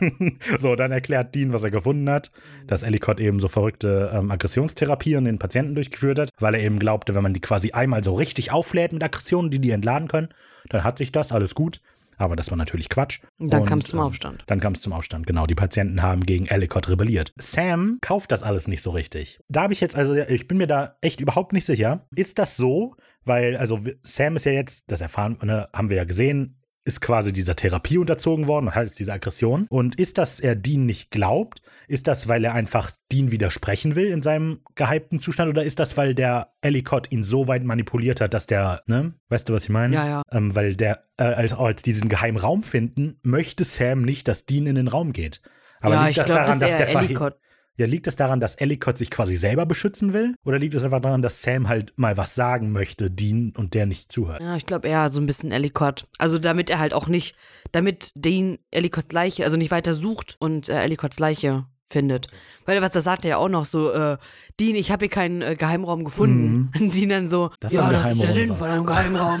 so, 0.58 0.74
dann 0.74 0.92
erklärt 0.92 1.34
Dean, 1.34 1.52
was 1.52 1.62
er 1.62 1.70
gefunden 1.70 2.08
hat, 2.10 2.30
dass 2.66 2.82
Ellicott 2.82 3.20
eben 3.20 3.40
so 3.40 3.48
verrückte 3.48 4.10
ähm, 4.14 4.30
Aggressionstherapie 4.30 5.16
an 5.16 5.24
den 5.24 5.38
Patienten 5.38 5.74
durchgeführt 5.74 6.18
hat, 6.18 6.30
weil 6.38 6.54
er 6.54 6.62
eben 6.62 6.78
glaubte, 6.78 7.14
wenn 7.14 7.22
man 7.22 7.34
die 7.34 7.40
quasi 7.40 7.72
einmal 7.72 8.02
so 8.02 8.12
richtig 8.12 8.52
auflädt 8.52 8.92
mit 8.92 9.02
Aggressionen, 9.02 9.50
die 9.50 9.60
die 9.60 9.70
entladen 9.70 10.08
können, 10.08 10.28
dann 10.68 10.84
hat 10.84 10.98
sich 10.98 11.12
das, 11.12 11.32
alles 11.32 11.54
gut. 11.54 11.80
Aber 12.20 12.36
das 12.36 12.50
war 12.50 12.58
natürlich 12.58 12.90
Quatsch. 12.90 13.20
Und 13.38 13.50
dann 13.50 13.64
kam 13.64 13.78
es 13.78 13.86
zum 13.86 13.98
ähm, 13.98 14.04
Aufstand. 14.04 14.44
Dann 14.46 14.60
kam 14.60 14.74
es 14.74 14.82
zum 14.82 14.92
Aufstand, 14.92 15.26
genau. 15.26 15.46
Die 15.46 15.54
Patienten 15.54 16.02
haben 16.02 16.22
gegen 16.22 16.46
Ellicott 16.46 16.90
rebelliert. 16.90 17.32
Sam 17.40 17.96
kauft 18.02 18.30
das 18.30 18.42
alles 18.42 18.68
nicht 18.68 18.82
so 18.82 18.90
richtig. 18.90 19.40
Da 19.48 19.62
habe 19.62 19.72
ich 19.72 19.80
jetzt, 19.80 19.96
also 19.96 20.14
ich 20.14 20.46
bin 20.46 20.58
mir 20.58 20.66
da 20.66 20.96
echt 21.00 21.20
überhaupt 21.20 21.54
nicht 21.54 21.64
sicher. 21.64 22.06
Ist 22.14 22.38
das 22.38 22.56
so? 22.56 22.94
Weil, 23.24 23.56
also 23.56 23.80
Sam 24.02 24.36
ist 24.36 24.44
ja 24.44 24.52
jetzt, 24.52 24.92
das 24.92 25.00
erfahren, 25.00 25.38
ne, 25.42 25.68
haben 25.74 25.88
wir 25.88 25.96
ja 25.96 26.04
gesehen, 26.04 26.59
ist 26.84 27.00
quasi 27.00 27.32
dieser 27.32 27.56
Therapie 27.56 27.98
unterzogen 27.98 28.46
worden 28.46 28.68
und 28.68 28.74
hat 28.74 28.84
jetzt 28.84 28.98
diese 28.98 29.12
Aggression. 29.12 29.66
Und 29.68 30.00
ist 30.00 30.18
das, 30.18 30.40
er 30.40 30.56
Dean 30.56 30.86
nicht 30.86 31.10
glaubt? 31.10 31.60
Ist 31.88 32.06
das, 32.06 32.26
weil 32.26 32.44
er 32.44 32.54
einfach 32.54 32.90
Dean 33.12 33.30
widersprechen 33.30 33.96
will 33.96 34.06
in 34.06 34.22
seinem 34.22 34.60
gehypten 34.74 35.18
Zustand? 35.18 35.50
Oder 35.50 35.62
ist 35.62 35.78
das, 35.78 35.96
weil 35.96 36.14
der 36.14 36.52
Ellicott 36.62 37.12
ihn 37.12 37.22
so 37.22 37.48
weit 37.48 37.64
manipuliert 37.64 38.20
hat, 38.20 38.32
dass 38.32 38.46
der, 38.46 38.82
ne? 38.86 39.14
Weißt 39.28 39.48
du, 39.48 39.52
was 39.52 39.64
ich 39.64 39.68
meine? 39.68 39.94
Ja, 39.94 40.06
ja. 40.06 40.22
Ähm, 40.32 40.54
weil 40.54 40.74
der, 40.74 41.04
äh, 41.18 41.24
als, 41.24 41.52
als 41.52 41.82
die 41.82 41.92
diesen 41.92 42.08
geheimen 42.08 42.38
Raum 42.38 42.62
finden, 42.62 43.18
möchte 43.22 43.64
Sam 43.64 44.02
nicht, 44.02 44.26
dass 44.28 44.46
Dean 44.46 44.66
in 44.66 44.76
den 44.76 44.88
Raum 44.88 45.12
geht. 45.12 45.42
Aber 45.80 45.94
ja, 45.94 46.00
liegt 46.00 46.10
ich 46.10 46.16
das 46.16 46.26
glaube, 46.26 46.40
daran, 46.40 46.60
dass 46.60 46.70
dass 46.70 46.80
er 46.80 46.86
der 46.86 47.00
Ellicott. 47.02 47.38
Ja, 47.76 47.86
liegt 47.86 48.06
es 48.06 48.16
daran, 48.16 48.40
dass 48.40 48.54
Ellicott 48.56 48.98
sich 48.98 49.10
quasi 49.10 49.36
selber 49.36 49.66
beschützen 49.66 50.12
will? 50.12 50.34
Oder 50.44 50.58
liegt 50.58 50.74
es 50.74 50.82
einfach 50.82 51.00
daran, 51.00 51.22
dass 51.22 51.42
Sam 51.42 51.68
halt 51.68 51.92
mal 51.96 52.16
was 52.16 52.34
sagen 52.34 52.72
möchte, 52.72 53.10
Dean, 53.10 53.52
und 53.56 53.74
der 53.74 53.86
nicht 53.86 54.12
zuhört? 54.12 54.42
Ja, 54.42 54.56
ich 54.56 54.66
glaube 54.66 54.88
eher 54.88 55.08
so 55.08 55.20
ein 55.20 55.26
bisschen 55.26 55.50
Ellicott. 55.52 56.06
Also 56.18 56.38
damit 56.38 56.70
er 56.70 56.78
halt 56.78 56.92
auch 56.92 57.08
nicht, 57.08 57.34
damit 57.72 58.10
Dean 58.14 58.58
Ellicotts 58.70 59.12
Leiche, 59.12 59.44
also 59.44 59.56
nicht 59.56 59.70
weiter 59.70 59.94
sucht 59.94 60.36
und 60.40 60.68
äh, 60.68 60.82
Ellicotts 60.82 61.18
Leiche 61.18 61.64
findet. 61.86 62.28
Weil 62.66 62.80
was, 62.82 62.92
das 62.92 63.04
sagt 63.04 63.24
er 63.24 63.30
ja 63.30 63.36
auch 63.36 63.48
noch 63.48 63.64
so, 63.64 63.90
äh, 63.92 64.16
Dean, 64.60 64.74
ich 64.76 64.90
habe 64.90 65.06
hier 65.06 65.10
keinen 65.10 65.42
äh, 65.42 65.56
Geheimraum 65.56 66.04
gefunden. 66.04 66.70
Und 66.78 66.94
Dean 66.94 67.08
dann 67.08 67.28
so, 67.28 67.46
Mhm. 67.46 67.54
Das 67.60 67.72
ja, 67.72 67.90
das 67.90 68.12
ist 68.12 68.22
der 68.22 68.32
Sinn 68.32 68.54
von 68.54 68.68
einem 68.68 68.86
Geheimraum. 68.86 69.40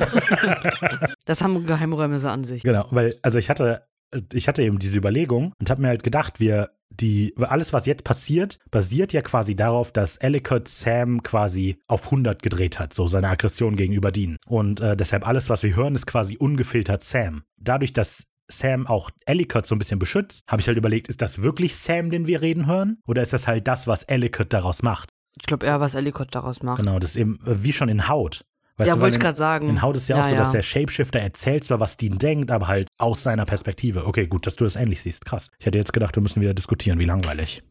das 1.24 1.42
haben 1.42 1.66
Geheimräume 1.66 2.18
so 2.18 2.28
an 2.28 2.44
sich. 2.44 2.62
Genau, 2.62 2.86
weil, 2.90 3.14
also 3.22 3.38
ich 3.38 3.50
hatte, 3.50 3.82
ich 4.32 4.48
hatte 4.48 4.62
eben 4.62 4.78
diese 4.78 4.96
Überlegung 4.96 5.52
und 5.58 5.70
habe 5.70 5.82
mir 5.82 5.88
halt 5.88 6.02
gedacht, 6.02 6.40
wir, 6.40 6.70
die, 6.90 7.34
alles, 7.38 7.72
was 7.72 7.86
jetzt 7.86 8.04
passiert, 8.04 8.58
basiert 8.70 9.12
ja 9.12 9.22
quasi 9.22 9.54
darauf, 9.54 9.92
dass 9.92 10.16
Ellicott 10.16 10.68
Sam 10.68 11.22
quasi 11.22 11.78
auf 11.86 12.06
100 12.06 12.42
gedreht 12.42 12.78
hat, 12.78 12.92
so 12.92 13.06
seine 13.06 13.28
Aggression 13.28 13.76
gegenüber 13.76 14.10
Dean. 14.12 14.36
Und 14.46 14.80
äh, 14.80 14.96
deshalb 14.96 15.26
alles, 15.26 15.48
was 15.48 15.62
wir 15.62 15.74
hören, 15.76 15.94
ist 15.94 16.06
quasi 16.06 16.36
ungefiltert 16.36 17.04
Sam. 17.04 17.42
Dadurch, 17.56 17.92
dass 17.92 18.26
Sam 18.48 18.86
auch 18.86 19.10
Ellicott 19.26 19.66
so 19.66 19.74
ein 19.74 19.78
bisschen 19.78 19.98
beschützt, 19.98 20.42
habe 20.48 20.60
ich 20.60 20.66
halt 20.66 20.76
überlegt, 20.76 21.08
ist 21.08 21.22
das 21.22 21.42
wirklich 21.42 21.76
Sam, 21.76 22.10
den 22.10 22.26
wir 22.26 22.42
reden 22.42 22.66
hören? 22.66 22.98
Oder 23.06 23.22
ist 23.22 23.32
das 23.32 23.46
halt 23.46 23.68
das, 23.68 23.86
was 23.86 24.02
Ellicott 24.02 24.52
daraus 24.52 24.82
macht? 24.82 25.10
Ich 25.38 25.46
glaube 25.46 25.66
eher, 25.66 25.80
was 25.80 25.94
Ellicott 25.94 26.34
daraus 26.34 26.62
macht. 26.62 26.78
Genau, 26.78 26.98
das 26.98 27.10
ist 27.10 27.16
eben 27.16 27.38
äh, 27.46 27.62
wie 27.62 27.72
schon 27.72 27.88
in 27.88 28.08
Haut. 28.08 28.44
Weißt 28.80 28.88
ja, 28.88 29.00
wollte 29.00 29.16
ich 29.16 29.20
gerade 29.20 29.36
sagen. 29.36 29.68
in 29.68 29.82
Haut 29.82 29.96
ist 29.96 30.08
ja, 30.08 30.16
Ja, 30.16 30.22
auch 30.22 30.28
so, 30.28 30.34
ja. 30.34 30.40
dass 30.40 30.52
der 30.52 30.62
Shapeshifter 30.62 31.18
erzählt 31.18 31.64
zwar, 31.64 31.80
was 31.80 31.98
Dean 31.98 32.18
denkt, 32.18 32.50
aber 32.50 32.66
halt 32.66 32.88
aus 32.98 33.22
seiner 33.22 33.44
Perspektive. 33.44 34.06
Okay, 34.06 34.26
gut, 34.26 34.46
dass 34.46 34.56
du 34.56 34.64
das 34.64 34.74
ähnlich 34.74 35.02
siehst. 35.02 35.26
Krass. 35.26 35.50
Ich 35.58 35.66
hätte 35.66 35.76
jetzt 35.76 35.92
gedacht, 35.92 36.16
wir 36.16 36.22
müssen 36.22 36.40
wieder 36.40 36.54
diskutieren. 36.54 36.98
Wie 36.98 37.04
langweilig. 37.04 37.62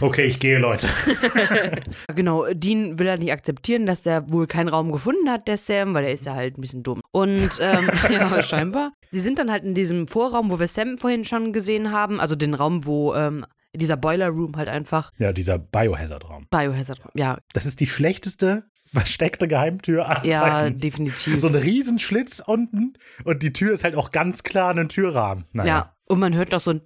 Okay, 0.00 0.24
ich 0.24 0.40
gehe, 0.40 0.58
Leute. 0.58 0.88
Genau, 2.14 2.46
Dean 2.52 2.98
will 2.98 3.08
halt 3.10 3.20
nicht 3.20 3.32
akzeptieren, 3.32 3.84
dass 3.84 4.06
er 4.06 4.30
wohl 4.32 4.46
keinen 4.46 4.68
Raum 4.68 4.90
gefunden 4.90 5.28
hat, 5.28 5.46
der 5.48 5.58
Sam, 5.58 5.92
weil 5.92 6.04
er 6.04 6.12
ist 6.12 6.24
ja 6.24 6.34
halt 6.34 6.56
ein 6.56 6.60
bisschen 6.60 6.82
dumm. 6.82 7.00
Und 7.12 7.50
ähm, 7.60 7.90
ja, 8.10 8.42
scheinbar. 8.42 8.92
Sie 9.10 9.20
sind 9.20 9.38
dann 9.38 9.50
halt 9.50 9.64
in 9.64 9.74
diesem 9.74 10.08
Vorraum, 10.08 10.50
wo 10.50 10.58
wir 10.58 10.66
Sam 10.66 10.98
vorhin 10.98 11.24
schon 11.24 11.52
gesehen 11.52 11.92
haben, 11.92 12.20
also 12.20 12.34
den 12.34 12.54
Raum, 12.54 12.86
wo 12.86 13.14
ähm, 13.14 13.44
dieser 13.76 13.96
Boiler 13.96 14.28
Room 14.28 14.56
halt 14.56 14.68
einfach 14.68 15.12
Ja, 15.18 15.32
dieser 15.32 15.58
Biohazard-Raum. 15.58 16.46
Biohazard, 16.50 17.00
ja, 17.14 17.38
Das 17.52 17.66
ist 17.66 17.80
die 17.80 17.86
schlechteste 17.86 18.64
versteckte 18.92 19.48
Geheimtür 19.48 20.08
aller 20.08 20.24
ja, 20.24 20.58
Zeiten. 20.58 20.80
definitiv. 20.80 21.40
So 21.40 21.48
ein 21.48 21.54
Riesenschlitz 21.54 22.42
unten 22.44 22.94
und 23.24 23.42
die 23.42 23.52
Tür 23.52 23.72
ist 23.72 23.84
halt 23.84 23.96
auch 23.96 24.10
ganz 24.10 24.42
klar 24.42 24.74
ein 24.74 24.88
Türrahmen. 24.88 25.44
Naja, 25.52 25.68
ja, 25.68 25.94
und 26.06 26.20
man 26.20 26.34
hört 26.34 26.52
noch 26.52 26.60
so 26.60 26.70
ein 26.70 26.80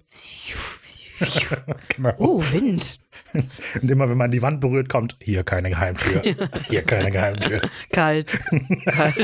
genau. 1.95 2.13
Oh, 2.17 2.43
Wind. 2.51 2.99
Und 3.81 3.89
immer 3.89 4.09
wenn 4.09 4.17
man 4.17 4.31
die 4.31 4.41
Wand 4.41 4.59
berührt, 4.59 4.89
kommt 4.89 5.15
hier 5.21 5.43
keine 5.43 5.69
Geheimtür. 5.69 6.21
Hier 6.69 6.83
keine 6.83 7.11
Geheimtür. 7.11 7.61
Kalt. 7.91 8.37
Kalt. 8.85 9.17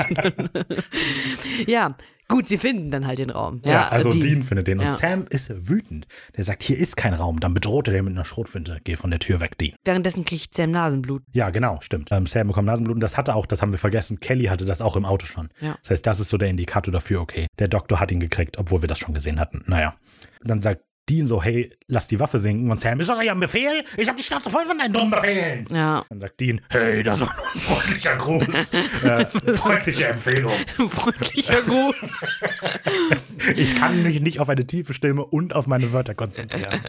ja, 1.65 1.95
Gut, 2.29 2.47
sie 2.47 2.57
finden 2.57 2.91
dann 2.91 3.07
halt 3.07 3.19
den 3.19 3.29
Raum. 3.29 3.61
Ja, 3.63 3.87
also 3.87 4.11
Dean. 4.11 4.21
Dean, 4.21 4.43
findet 4.43 4.67
den. 4.67 4.79
Und 4.79 4.85
Ja. 4.85 4.91
Sam 4.91 5.25
ist 5.29 5.69
wütend. 5.69 6.07
Der 6.35 6.43
sagt, 6.43 6.61
hier 6.61 6.77
ist 6.77 6.97
kein 6.97 7.13
Raum. 7.13 7.39
Dann 7.39 7.53
bedroht 7.53 7.87
er 7.87 7.93
den 7.93 8.05
mit 8.05 8.13
einer 8.13 8.25
Schrotflinte. 8.25 8.79
Geh 8.83 8.97
von 8.97 9.09
der 9.11 9.19
Tür 9.19 9.39
weg, 9.39 9.57
Dean. 9.57 9.75
Währenddessen 9.85 10.25
kriegt 10.25 10.53
Sam 10.53 10.71
Nasenblut. 10.71 11.23
Ja, 11.31 11.49
genau, 11.51 11.79
stimmt. 11.81 12.11
Ähm, 12.11 12.25
Sam 12.25 12.47
bekommt 12.47 12.65
Nasenbluten. 12.67 12.99
Das 12.99 13.15
hatte 13.15 13.33
auch, 13.35 13.45
das 13.45 13.61
haben 13.61 13.71
wir 13.71 13.79
vergessen. 13.79 14.19
Kelly 14.19 14.45
hatte 14.45 14.65
das 14.65 14.81
auch 14.81 14.95
im 14.97 15.05
Auto 15.05 15.25
schon. 15.25 15.49
Ja. 15.61 15.77
Das 15.83 15.91
heißt, 15.91 16.05
das 16.05 16.19
ist 16.19 16.29
so 16.29 16.37
der 16.37 16.49
Indikator 16.49 16.91
dafür, 16.91 17.21
okay, 17.21 17.47
der 17.59 17.69
Doktor 17.69 17.99
hat 17.99 18.11
ihn 18.11 18.19
gekriegt, 18.19 18.57
obwohl 18.57 18.81
wir 18.81 18.87
das 18.87 18.99
schon 18.99 19.13
gesehen 19.13 19.39
hatten. 19.39 19.63
Naja. 19.67 19.95
Dann 20.43 20.61
sagt 20.61 20.81
Dean 21.09 21.25
so, 21.27 21.41
hey, 21.41 21.71
lass 21.87 22.07
die 22.07 22.19
Waffe 22.19 22.39
sinken. 22.39 22.69
Und 22.69 22.81
Sam, 22.81 22.99
ist 22.99 23.09
das 23.09 23.21
ja 23.23 23.31
ein 23.31 23.39
Befehl? 23.39 23.83
Ich 23.95 24.09
hab 24.09 24.17
die 24.17 24.23
Schnauze 24.23 24.49
voll 24.49 24.65
von 24.65 24.77
deinen 24.77 24.93
dummen 24.93 25.11
Befehlen. 25.11 25.65
Ja. 25.71 26.05
Dann 26.09 26.19
sagt 26.19 26.39
Dean, 26.39 26.61
hey, 26.69 27.01
das 27.03 27.19
war 27.21 27.33
nur 27.35 27.45
ein 27.53 27.59
freundlicher 27.59 28.15
Gruß. 28.17 28.73
äh, 29.03 29.53
freundliche 29.53 30.07
Empfehlung. 30.07 30.53
Freundlicher 30.89 31.61
Gruß. 31.61 31.95
Ich 33.55 33.75
kann 33.75 34.03
mich 34.03 34.19
nicht 34.19 34.39
auf 34.39 34.49
eine 34.49 34.65
tiefe 34.65 34.93
Stimme 34.93 35.23
und 35.23 35.55
auf 35.55 35.67
meine 35.67 35.93
Wörter 35.93 36.15
konzentrieren. 36.15 36.81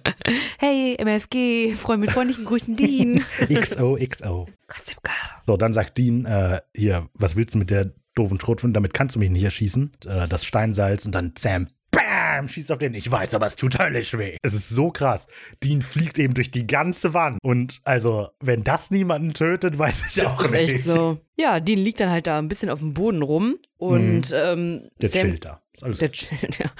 Hey, 0.59 0.97
MFG, 0.99 1.74
Freund 1.74 2.01
mit 2.01 2.11
freundlichen 2.11 2.45
Grüßen, 2.47 2.74
Dean. 2.74 3.24
XOXO. 3.49 4.49
Gossip 4.66 5.03
Girl. 5.03 5.15
So, 5.47 5.57
dann 5.57 5.73
sagt 5.73 5.99
Dean, 5.99 6.24
äh, 6.24 6.61
hier, 6.74 7.09
was 7.15 7.36
willst 7.36 7.55
du 7.55 7.59
mit 7.59 7.70
der 7.70 7.93
doofen 8.15 8.40
Schrotflinte? 8.40 8.74
Damit 8.74 8.93
kannst 8.93 9.15
du 9.15 9.19
mich 9.20 9.31
nicht 9.31 9.45
erschießen. 9.45 9.93
Äh, 10.07 10.27
das 10.28 10.45
Steinsalz 10.45 11.07
und 11.07 11.15
dann 11.15 11.32
Sam, 11.39 11.69
bam, 11.90 12.48
schießt 12.48 12.70
auf 12.73 12.78
den. 12.78 12.94
Ich 12.94 13.10
weiß, 13.10 13.35
aber 13.35 13.47
es 13.47 13.56
tut 13.56 13.78
höllisch 13.78 14.16
weh. 14.16 14.36
Es 14.43 14.55
ist 14.55 14.69
so 14.69 14.90
krass. 14.90 15.27
Dean 15.62 15.82
fliegt 15.82 16.19
eben 16.19 16.35
durch 16.35 16.51
die 16.51 16.66
ganze 16.66 17.15
Wand. 17.15 17.39
Und 17.43 17.81
also, 17.85 18.28
wenn 18.40 18.65
das 18.65 18.90
niemanden 18.90 19.35
tötet, 19.35 19.78
weiß 19.78 20.05
ich 20.10 20.27
auch 20.27 20.36
Das 20.43 20.47
ist 20.47 20.52
nicht. 20.52 20.73
echt 20.74 20.85
so. 20.85 21.19
Ja, 21.36 21.60
Dean 21.60 21.78
liegt 21.78 22.01
dann 22.01 22.10
halt 22.10 22.27
da 22.27 22.39
ein 22.39 22.48
bisschen 22.48 22.70
auf 22.70 22.78
dem 22.81 22.94
Boden 22.94 23.23
rum 23.23 23.56
und 23.77 24.32
ähm, 24.35 24.74
Mhm. 24.74 24.89
Der 25.01 25.09
Sam, 25.09 25.20
chillt 25.23 25.44
da. 25.44 25.62
Ist 25.73 25.85
alles 25.85 25.98
Der 25.98 26.12
chillt, 26.12 26.59
ja. 26.59 26.70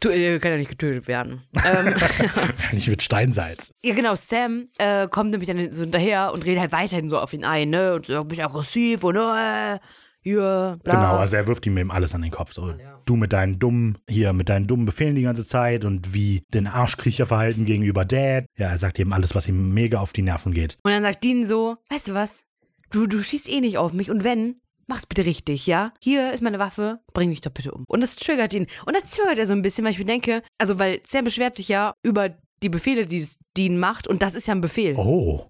Tu- 0.00 0.10
äh, 0.10 0.38
kann 0.38 0.52
ja 0.52 0.58
nicht 0.58 0.70
getötet 0.70 1.08
werden. 1.08 1.42
ähm, 1.66 1.94
nicht 2.72 2.86
mit 2.88 3.02
Steinsalz. 3.02 3.72
ja, 3.84 3.94
genau, 3.94 4.14
Sam 4.14 4.68
äh, 4.78 5.08
kommt 5.08 5.32
nämlich 5.32 5.48
dann 5.48 5.72
so 5.72 5.82
hinterher 5.82 6.32
und 6.32 6.44
redet 6.46 6.60
halt 6.60 6.70
weiterhin 6.72 7.10
so 7.10 7.18
auf 7.18 7.32
ihn 7.32 7.44
ein, 7.44 7.70
ne? 7.70 7.94
Und 7.94 8.06
so 8.06 8.20
ein 8.20 8.28
bisschen 8.28 8.44
aggressiv 8.44 9.02
und 9.02 9.16
äh, 9.16 9.78
hier, 10.22 10.78
bla. 10.82 10.94
Genau, 10.94 11.16
also 11.16 11.36
er 11.36 11.46
wirft 11.46 11.66
ihm 11.66 11.76
eben 11.78 11.90
alles 11.90 12.14
an 12.14 12.22
den 12.22 12.30
Kopf. 12.30 12.52
So, 12.52 12.74
du 13.04 13.16
mit 13.16 13.32
deinen 13.32 13.58
dummen, 13.58 13.98
hier 14.08 14.32
mit 14.32 14.48
deinen 14.48 14.66
dummen 14.66 14.86
Befehlen 14.86 15.14
die 15.14 15.22
ganze 15.22 15.46
Zeit 15.46 15.84
und 15.84 16.12
wie 16.12 16.42
den 16.52 16.66
Arschkriecherverhalten 16.66 17.64
gegenüber 17.64 18.04
Dad. 18.04 18.46
Ja, 18.56 18.68
er 18.68 18.78
sagt 18.78 18.98
eben 18.98 19.12
alles, 19.12 19.34
was 19.34 19.48
ihm 19.48 19.72
mega 19.72 20.00
auf 20.00 20.12
die 20.12 20.22
Nerven 20.22 20.52
geht. 20.52 20.78
Und 20.82 20.92
dann 20.92 21.02
sagt 21.02 21.24
Dean 21.24 21.46
so, 21.46 21.76
weißt 21.90 22.08
du 22.08 22.14
was? 22.14 22.42
Du, 22.90 23.06
du 23.06 23.22
schießt 23.22 23.48
eh 23.48 23.60
nicht 23.60 23.78
auf 23.78 23.92
mich 23.92 24.10
und 24.10 24.24
wenn, 24.24 24.60
mach's 24.86 25.06
bitte 25.06 25.24
richtig, 25.24 25.66
ja? 25.66 25.92
Hier 26.00 26.32
ist 26.32 26.42
meine 26.42 26.58
Waffe, 26.58 27.00
bring 27.12 27.28
mich 27.28 27.40
doch 27.40 27.52
bitte 27.52 27.72
um. 27.72 27.84
Und 27.86 28.02
das 28.02 28.16
triggert 28.16 28.54
ihn. 28.54 28.66
Und 28.86 28.96
dann 28.96 29.04
zögert 29.04 29.38
er 29.38 29.46
so 29.46 29.52
ein 29.52 29.62
bisschen, 29.62 29.84
weil 29.84 29.92
ich 29.92 29.98
mir 29.98 30.06
denke, 30.06 30.42
also 30.58 30.78
weil 30.78 31.00
Sam 31.06 31.24
beschwert 31.24 31.54
sich 31.54 31.68
ja 31.68 31.92
über 32.02 32.30
die 32.62 32.68
Befehle, 32.68 33.06
die 33.06 33.24
Dean 33.56 33.78
macht 33.78 34.08
und 34.08 34.22
das 34.22 34.34
ist 34.34 34.48
ja 34.48 34.54
ein 34.54 34.60
Befehl. 34.60 34.96
Oh, 34.96 35.46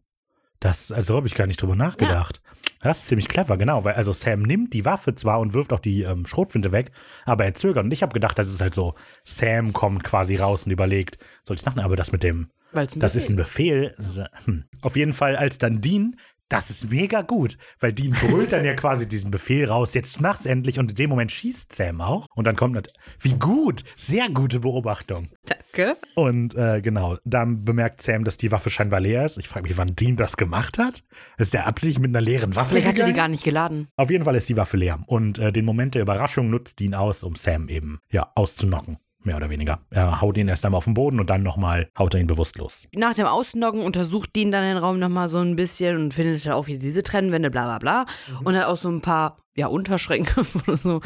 das, 0.60 0.90
also 0.90 1.16
habe 1.16 1.26
ich 1.26 1.34
gar 1.34 1.46
nicht 1.46 1.62
drüber 1.62 1.76
nachgedacht. 1.76 2.42
Das 2.80 2.98
ist 2.98 3.08
ziemlich 3.08 3.28
clever, 3.28 3.56
genau, 3.56 3.84
weil 3.84 3.94
also 3.94 4.12
Sam 4.12 4.42
nimmt 4.42 4.72
die 4.72 4.84
Waffe 4.84 5.14
zwar 5.14 5.40
und 5.40 5.52
wirft 5.52 5.72
auch 5.72 5.80
die 5.80 6.02
ähm, 6.02 6.26
Schrotflinte 6.26 6.72
weg, 6.72 6.90
aber 7.24 7.44
er 7.44 7.54
zögert. 7.54 7.84
Und 7.84 7.92
ich 7.92 8.02
habe 8.02 8.12
gedacht, 8.12 8.38
das 8.38 8.48
ist 8.48 8.60
halt 8.60 8.74
so, 8.74 8.94
Sam 9.24 9.72
kommt 9.72 10.04
quasi 10.04 10.36
raus 10.36 10.64
und 10.64 10.72
überlegt, 10.72 11.18
soll 11.44 11.56
ich 11.56 11.64
machen, 11.64 11.80
aber 11.80 11.96
das 11.96 12.12
mit 12.12 12.22
dem, 12.22 12.50
das 12.72 13.12
Befehl 13.12 13.22
ist 13.22 13.28
ein 13.30 13.36
Befehl. 13.36 13.94
Also, 13.98 14.24
hm. 14.44 14.64
Auf 14.82 14.96
jeden 14.96 15.12
Fall, 15.12 15.36
als 15.36 15.58
dann 15.58 15.80
Dean, 15.80 16.16
das 16.48 16.70
ist 16.70 16.90
mega 16.90 17.22
gut, 17.22 17.58
weil 17.80 17.92
Dean 17.92 18.12
brüllt 18.12 18.52
dann 18.52 18.64
ja 18.64 18.74
quasi 18.76 19.06
diesen 19.08 19.30
Befehl 19.30 19.66
raus, 19.66 19.94
jetzt 19.94 20.20
mach's 20.20 20.46
endlich 20.46 20.78
und 20.78 20.90
in 20.90 20.94
dem 20.96 21.10
Moment 21.10 21.30
schießt 21.32 21.74
Sam 21.74 22.00
auch. 22.00 22.26
Und 22.34 22.46
dann 22.46 22.56
kommt, 22.56 22.74
nat- 22.74 22.92
wie 23.20 23.34
gut, 23.34 23.84
sehr 23.96 24.28
gute 24.30 24.60
Beobachtung. 24.60 25.28
Danke. 25.44 25.96
Und 26.14 26.54
äh, 26.56 26.80
genau, 26.80 27.18
dann 27.24 27.64
bemerkt 27.64 28.00
Sam, 28.02 28.24
dass 28.24 28.36
die 28.36 28.50
Waffe 28.50 28.70
scheinbar 28.70 29.00
leer 29.00 29.24
ist. 29.24 29.38
Ich 29.38 29.48
frage 29.48 29.68
mich, 29.68 29.76
wann 29.76 29.94
Dean 29.94 30.16
das 30.16 30.36
gemacht 30.36 30.78
hat. 30.78 31.04
Ist 31.36 31.54
der 31.54 31.66
Absicht 31.66 31.98
mit 31.98 32.10
einer 32.10 32.20
leeren 32.20 32.56
Waffe? 32.56 32.70
Vielleicht 32.70 32.88
hat 32.88 32.96
sie 32.96 33.04
die 33.04 33.12
gar 33.12 33.28
nicht 33.28 33.44
geladen. 33.44 33.88
Auf 33.96 34.10
jeden 34.10 34.24
Fall 34.24 34.34
ist 34.36 34.48
die 34.48 34.56
Waffe 34.56 34.76
leer. 34.76 35.00
Und 35.06 35.38
äh, 35.38 35.52
den 35.52 35.64
Moment 35.64 35.94
der 35.94 36.02
Überraschung 36.02 36.50
nutzt 36.50 36.80
Dean 36.80 36.94
aus, 36.94 37.22
um 37.22 37.34
Sam 37.34 37.68
eben 37.68 37.98
ja 38.10 38.32
auszunocken. 38.34 38.98
Mehr 39.28 39.36
oder 39.36 39.50
weniger. 39.50 39.80
Er 39.90 40.22
haut 40.22 40.38
ihn 40.38 40.48
erst 40.48 40.64
einmal 40.64 40.78
auf 40.78 40.84
den 40.84 40.94
Boden 40.94 41.20
und 41.20 41.28
dann 41.28 41.42
nochmal 41.42 41.90
haut 41.98 42.14
er 42.14 42.20
ihn 42.20 42.26
bewusstlos. 42.26 42.88
Nach 42.94 43.12
dem 43.12 43.26
Ausnoggen 43.26 43.82
untersucht 43.82 44.34
Dean 44.34 44.50
dann 44.50 44.62
den 44.62 44.78
Raum 44.78 44.98
nochmal 44.98 45.28
so 45.28 45.36
ein 45.36 45.54
bisschen 45.54 45.98
und 45.98 46.14
findet 46.14 46.46
dann 46.46 46.54
auch 46.54 46.66
wieder 46.66 46.78
diese 46.78 47.02
Trennwände, 47.02 47.50
bla 47.50 47.66
bla 47.66 47.78
bla. 47.78 48.06
Und 48.42 48.56
hat 48.56 48.64
auch 48.64 48.78
so 48.78 48.88
ein 48.88 49.02
paar, 49.02 49.36
ja, 49.54 49.66
Unterschränke 49.66 50.46
oder 50.66 50.78
so. 50.78 51.02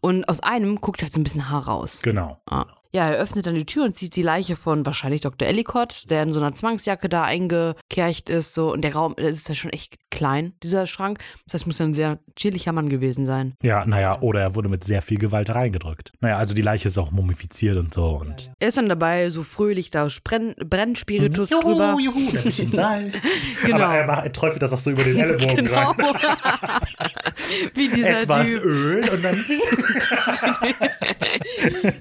Und 0.00 0.28
aus 0.28 0.38
einem 0.38 0.80
guckt 0.80 1.02
halt 1.02 1.12
so 1.12 1.18
ein 1.18 1.24
bisschen 1.24 1.50
Haar 1.50 1.66
raus. 1.66 2.00
Genau. 2.02 2.40
Ah. 2.46 2.66
Ja, 2.94 3.08
er 3.10 3.16
öffnet 3.18 3.44
dann 3.46 3.56
die 3.56 3.66
Tür 3.66 3.82
und 3.84 3.96
sieht 3.96 4.14
die 4.14 4.22
Leiche 4.22 4.54
von 4.54 4.86
wahrscheinlich 4.86 5.22
Dr. 5.22 5.48
Ellicott, 5.48 6.04
der 6.10 6.22
in 6.22 6.32
so 6.32 6.38
einer 6.38 6.52
Zwangsjacke 6.52 7.08
da 7.08 7.24
eingekercht 7.24 8.30
ist. 8.30 8.54
So. 8.54 8.72
Und 8.72 8.82
der 8.82 8.94
Raum, 8.94 9.14
das 9.16 9.34
ist 9.34 9.48
ja 9.48 9.56
schon 9.56 9.72
echt 9.72 9.96
klein, 10.12 10.52
dieser 10.62 10.86
Schrank. 10.86 11.18
Das 11.46 11.54
heißt, 11.54 11.66
muss 11.66 11.78
ja 11.78 11.86
ein 11.86 11.92
sehr 11.92 12.20
chilliger 12.36 12.70
Mann 12.72 12.88
gewesen 12.88 13.26
sein. 13.26 13.54
Ja, 13.62 13.84
naja, 13.84 14.20
oder 14.20 14.40
er 14.42 14.54
wurde 14.54 14.68
mit 14.68 14.84
sehr 14.84 15.02
viel 15.02 15.18
Gewalt 15.18 15.52
reingedrückt. 15.52 16.12
Naja, 16.20 16.38
also 16.38 16.54
die 16.54 16.62
Leiche 16.62 16.86
ist 16.86 16.96
auch 16.96 17.10
mumifiziert 17.10 17.76
und 17.78 17.92
so. 17.92 18.04
Und 18.20 18.52
Er 18.60 18.68
ist 18.68 18.76
dann 18.76 18.88
dabei, 18.88 19.28
so 19.30 19.42
fröhlich 19.42 19.90
da 19.90 20.06
Brenn 20.22 20.54
Brennspiritus 20.64 21.48
drüber. 21.48 21.96
juhu, 22.00 22.16
ein 22.16 22.30
bisschen 22.44 22.70
Salz. 22.70 23.12
Genau. 23.64 23.76
Aber 23.86 23.96
er, 23.96 24.06
macht, 24.06 24.24
er 24.24 24.32
träufelt 24.32 24.62
das 24.62 24.72
auch 24.72 24.78
so 24.78 24.90
über 24.90 25.02
den 25.02 25.16
Ellenbogen 25.20 25.64
Genau. 25.64 25.90
rein. 25.90 26.14
Wie 27.74 27.88
dieser 27.88 28.20
Etwas 28.20 28.52
Typ. 28.52 28.62
Öl 28.64 29.08
und 29.08 29.24
dann 29.24 29.44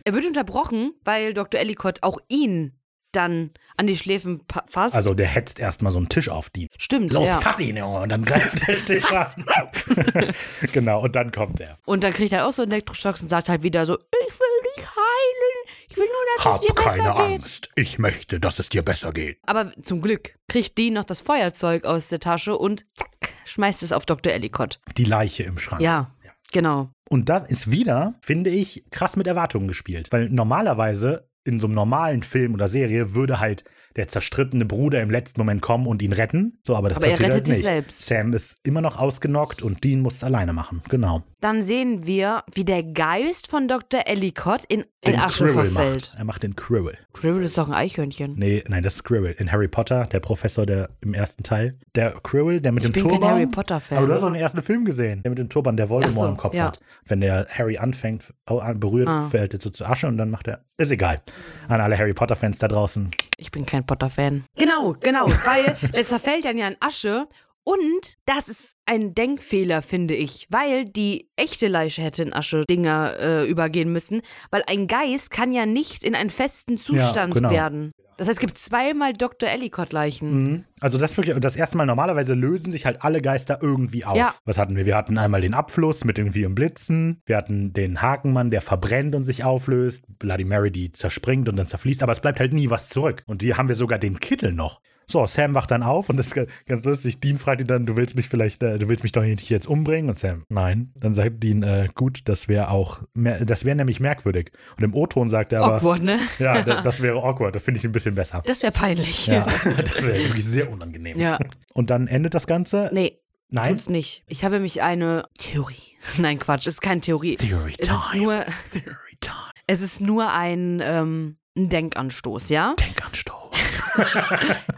Er 0.06 0.14
wird 0.14 0.26
unterbrochen, 0.26 0.83
weil 1.04 1.34
Dr. 1.34 1.60
Ellicott 1.60 2.00
auch 2.02 2.20
ihn 2.28 2.74
dann 3.14 3.52
an 3.78 3.88
die 3.88 3.98
Schläfen 3.98 4.42
fasst. 4.68 4.96
Also 4.96 5.14
der 5.14 5.28
hetzt 5.28 5.60
erstmal 5.60 5.92
so 5.92 5.98
einen 5.98 6.10
Tisch 6.10 6.30
auf 6.30 6.50
die. 6.50 6.68
Stimmt, 6.78 7.12
Los, 7.12 7.28
ja. 7.28 7.40
fass 7.40 7.60
ihn, 7.60 7.78
Junge. 7.78 8.02
Und 8.02 8.12
dann 8.12 8.26
greift 8.26 8.68
der 8.68 8.84
Tisch 8.86 9.12
an. 9.12 9.46
genau, 10.74 11.04
und 11.04 11.16
dann 11.16 11.32
kommt 11.32 11.60
er. 11.60 11.78
Und 11.86 12.04
dann 12.04 12.14
kriegt 12.14 12.32
er 12.32 12.48
auch 12.48 12.54
so 12.54 12.64
einen 12.64 12.72
Elektroschocks 12.72 13.22
und 13.22 13.28
sagt 13.28 13.50
halt 13.50 13.64
wieder 13.64 13.86
so, 13.86 13.98
ich 13.98 14.40
will 14.40 14.76
dich 14.76 14.86
heilen. 14.86 15.80
Ich 15.90 15.98
will 15.98 16.06
nur, 16.06 16.36
dass 16.38 16.46
Hab 16.46 16.56
es 16.56 16.62
dir 16.62 16.74
besser 16.74 17.04
keine 17.04 17.12
geht. 17.12 17.42
Angst. 17.42 17.70
Ich 17.76 18.00
möchte, 18.00 18.40
dass 18.40 18.60
es 18.60 18.70
dir 18.70 18.82
besser 18.82 19.12
geht. 19.12 19.38
Aber 19.46 19.72
zum 19.82 20.02
Glück 20.02 20.36
kriegt 20.48 20.78
Dean 20.78 20.94
noch 20.94 21.04
das 21.04 21.22
Feuerzeug 21.22 21.86
aus 21.86 22.10
der 22.10 22.20
Tasche 22.20 22.58
und 22.58 22.84
zack, 22.96 23.34
schmeißt 23.46 23.84
es 23.84 23.92
auf 23.92 24.06
Dr. 24.06 24.34
Ellicott. 24.34 24.80
Die 24.98 25.06
Leiche 25.06 25.44
im 25.44 25.60
Schrank. 25.60 25.82
Ja, 25.82 26.12
genau. 26.52 26.90
Und 27.14 27.30
das 27.30 27.48
ist 27.48 27.70
wieder, 27.70 28.16
finde 28.22 28.50
ich, 28.50 28.86
krass 28.90 29.16
mit 29.18 29.28
Erwartungen 29.28 29.68
gespielt. 29.68 30.12
Weil 30.12 30.32
normalerweise 30.32 31.30
in 31.44 31.60
so 31.60 31.68
einem 31.68 31.76
normalen 31.76 32.24
Film 32.24 32.56
oder 32.56 32.68
Serie 32.68 33.14
würde 33.14 33.40
halt 33.40 33.66
der 33.96 34.08
zerstrittene 34.08 34.66
Bruder 34.66 35.02
im 35.02 35.12
letzten 35.12 35.40
Moment 35.42 35.62
kommen 35.62 35.88
und 35.88 36.02
ihn 36.02 36.14
retten. 36.14 36.60
So, 36.66 36.76
aber 36.76 36.90
das 36.90 36.98
Aber 36.98 37.06
er 37.08 37.12
passiert 37.12 37.30
rettet 37.32 37.34
halt 37.36 37.46
sich 37.48 37.56
nicht. 37.58 37.64
selbst. 37.64 38.06
Sam 38.06 38.34
ist 38.34 38.58
immer 38.64 38.82
noch 38.82 38.98
ausgenockt 38.98 39.62
und 39.62 39.84
Dean 39.84 40.02
muss 40.02 40.16
es 40.16 40.24
alleine 40.24 40.54
machen. 40.54 40.82
Genau. 40.90 41.24
Dann 41.42 41.62
sehen 41.62 42.06
wir, 42.08 42.44
wie 42.54 42.64
der 42.64 42.84
Geist 42.84 43.48
von 43.48 43.68
Dr. 43.68 44.02
Ellicott 44.06 44.64
in, 44.70 44.86
in 45.02 45.20
Asche 45.20 45.44
Quirrell 45.46 45.72
verfällt. 45.72 46.02
macht. 46.12 46.16
Er 46.18 46.24
macht 46.26 46.44
den 46.44 46.56
Quirrell. 46.56 46.98
Quirrell 47.14 47.44
ist 47.44 47.58
doch 47.58 47.68
ein 47.68 47.74
Eichhörnchen. 47.74 48.36
Nee, 48.38 48.64
nein, 48.68 48.82
das 48.82 48.96
ist 48.96 49.04
Quirrell. 49.04 49.34
In 49.38 49.52
Harry 49.52 49.68
Potter, 49.68 50.06
der 50.06 50.22
Professor, 50.22 50.66
der 50.66 50.90
im 51.02 51.14
ersten 51.14 51.44
Teil. 51.44 51.78
Der 51.96 52.12
Quirrell, 52.12 52.62
der 52.62 52.72
mit 52.72 52.84
dem 52.86 52.94
bin 52.94 53.04
kein 53.04 53.12
Turban. 53.12 53.30
Harry 53.32 53.48
Potter-Fan. 53.48 53.98
Aber 53.98 54.08
du 54.08 54.14
hast 54.14 54.22
doch 54.22 54.32
den 54.32 54.42
ersten 54.42 54.62
Film 54.62 54.86
gesehen. 54.86 55.22
Der 55.24 55.32
mit 55.32 55.38
dem 55.40 55.50
Turban, 55.50 55.76
der 55.76 55.90
Voldemort 55.90 56.18
so, 56.18 56.28
im 56.28 56.38
Kopf 56.38 56.56
ja. 56.56 56.68
hat. 56.68 56.80
Wenn 57.06 57.20
der 57.20 57.46
Harry 57.50 57.78
anfängt, 57.78 58.34
berührt, 58.46 59.10
Ah. 59.10 59.28
fällt 59.30 59.54
er 59.54 59.60
so 59.60 59.70
zu 59.70 59.86
Asche 59.86 60.08
und 60.08 60.18
dann 60.18 60.30
macht 60.32 60.48
er. 60.48 60.64
Ist 60.78 60.92
egal. 60.92 61.22
An 61.68 61.82
alle 61.82 61.98
Harry 61.98 62.14
Potter-Fans 62.14 62.58
da 62.58 62.68
draußen. 62.70 63.12
Ich 63.38 63.52
bin 63.52 63.66
kein 63.66 63.86
Potter-Fan. 63.86 64.44
Genau, 64.56 64.96
genau, 65.00 65.28
weil 65.28 65.78
er 65.94 66.06
zerfällt 66.06 66.46
dann 66.46 66.58
ja 66.58 66.68
in 66.68 66.78
Asche. 66.80 67.28
Und 67.64 68.18
das 68.26 68.50
ist 68.50 68.73
ein 68.86 69.16
Denkfehler, 69.16 69.82
finde 69.82 70.16
ich, 70.16 70.48
weil 70.50 70.86
die 70.86 71.30
echte 71.36 71.68
Leiche 71.68 72.02
hätte 72.02 72.24
in 72.24 72.34
Asche-Dinger 72.34 73.16
äh, 73.20 73.50
übergehen 73.50 73.92
müssen, 73.92 74.22
weil 74.52 74.64
ein 74.68 74.88
Geist 74.88 75.32
kann 75.32 75.52
ja 75.54 75.66
nicht 75.66 76.04
in 76.04 76.16
einen 76.16 76.30
festen 76.30 76.78
Zustand 76.78 77.34
genau. 77.34 77.52
werden. 77.52 77.92
Das 78.18 78.28
heißt, 78.28 78.38
es 78.38 78.40
gibt 78.40 78.60
zweimal 78.60 79.14
Dr. 79.14 79.50
Ellicott-Leichen. 79.50 80.28
Mhm. 80.52 80.66
Also 80.80 80.98
das 81.00 81.18
wirklich, 81.18 81.36
das 81.40 81.56
erste 81.56 81.78
Mal 81.78 81.86
normalerweise 81.88 82.36
lösen 82.36 82.70
sich 82.72 82.86
halt 82.86 83.04
alle 83.04 83.22
Geister 83.22 83.58
irgendwie 83.62 84.06
auf. 84.06 84.16
Ja. 84.16 84.36
Was 84.46 84.58
hatten 84.60 84.76
wir? 84.76 84.86
Wir 84.86 84.96
hatten 84.96 85.18
einmal 85.18 85.42
den 85.42 85.56
Abfluss 85.56 86.06
mit 86.06 86.20
irgendwie 86.20 86.44
im 86.44 86.54
Blitzen. 86.54 87.22
Wir 87.26 87.38
hatten 87.38 87.74
den 87.74 88.02
Hakenmann, 88.02 88.52
der 88.52 88.62
verbrennt 88.62 89.16
und 89.16 89.24
sich 89.24 89.44
auflöst. 89.44 90.06
Bloody 90.20 90.44
Mary, 90.44 90.72
die 90.72 90.92
zerspringt 90.92 91.50
und 91.50 91.56
dann 91.56 91.66
zerfließt. 91.66 92.04
Aber 92.04 92.12
es 92.12 92.20
bleibt 92.20 92.40
halt 92.40 92.54
nie 92.54 92.70
was 92.70 92.90
zurück. 92.90 93.24
Und 93.26 93.42
hier 93.42 93.58
haben 93.58 93.68
wir 93.68 93.76
sogar 93.76 93.98
den 93.98 94.20
Kittel 94.20 94.54
noch. 94.54 94.80
So, 95.10 95.26
Sam 95.26 95.54
wacht 95.54 95.70
dann 95.72 95.84
auf 95.84 96.10
und 96.10 96.18
das 96.18 96.28
ist 96.28 96.34
ga- 96.34 96.46
ganz 96.66 96.86
lustig. 96.86 97.20
Dean 97.20 97.38
fragt 97.38 97.60
ihn 97.62 97.68
dann, 97.68 97.86
du 97.86 97.98
willst 97.98 98.16
mich 98.16 98.30
vielleicht, 98.30 98.64
äh, 98.64 98.73
du 98.78 98.88
willst 98.90 99.04
mich 99.04 99.12
doch 99.12 99.22
nicht 99.24 99.50
jetzt 99.50 99.68
umbringen? 99.68 100.10
Und 100.10 100.18
Sam, 100.18 100.44
nein. 100.50 100.92
Dann 100.96 101.14
sagt 101.14 101.44
Dean, 101.44 101.64
äh, 101.64 101.88
gut, 101.94 102.22
das 102.26 102.48
wäre 102.48 102.70
auch, 102.70 103.02
das 103.16 103.66
wäre 103.66 103.76
nämlich 103.76 104.00
merkwürdig. 104.00 104.52
Und 104.78 104.84
im 104.84 104.94
O-Ton 104.94 105.30
sagt 105.30 105.54
er 105.54 105.64
aber, 105.64 105.76
Awkward, 105.78 106.02
ne? 106.04 106.20
ja, 106.40 106.62
da- 106.64 106.82
das 106.82 107.02
wäre 107.02 107.18
awkward. 107.24 107.56
Das 107.56 107.64
finde 107.64 107.80
ich 107.80 107.84
ein 107.86 107.92
bisschen 107.92 108.16
besser. 108.16 108.42
Das 108.46 108.62
wäre 108.64 108.72
peinlich. 108.72 109.28
Ja, 109.28 109.46
das 109.66 110.04
wäre 110.06 110.24
wirklich 110.26 110.46
sehr 110.46 110.72
unangenehm. 110.72 111.18
Ja. 111.20 111.38
Und 111.74 111.90
dann 111.90 112.08
endet 112.08 112.34
das 112.34 112.48
Ganze. 112.48 112.90
Nee, 112.94 113.20
Nein. 113.50 113.74
tut's 113.74 113.90
nicht. 113.90 114.24
Ich 114.28 114.44
habe 114.44 114.60
mich 114.60 114.82
eine 114.82 115.26
Theorie 115.38 115.76
Nein, 116.18 116.38
Quatsch, 116.40 116.68
ist 116.68 116.82
keine 116.82 117.02
Theorie. 117.02 117.38
Theory 117.38 117.76
Es 117.78 117.88
ist 117.88 118.12
Time. 118.12 118.24
nur, 118.24 118.46
Theory 118.72 119.18
Time. 119.22 119.36
es 119.68 119.82
ist 119.82 120.02
nur 120.02 120.32
ein, 120.32 120.82
ähm, 120.84 121.38
ein 121.58 121.70
Denkanstoß, 121.70 122.50
ja? 122.50 122.76
Denkanstoß. 122.80 123.80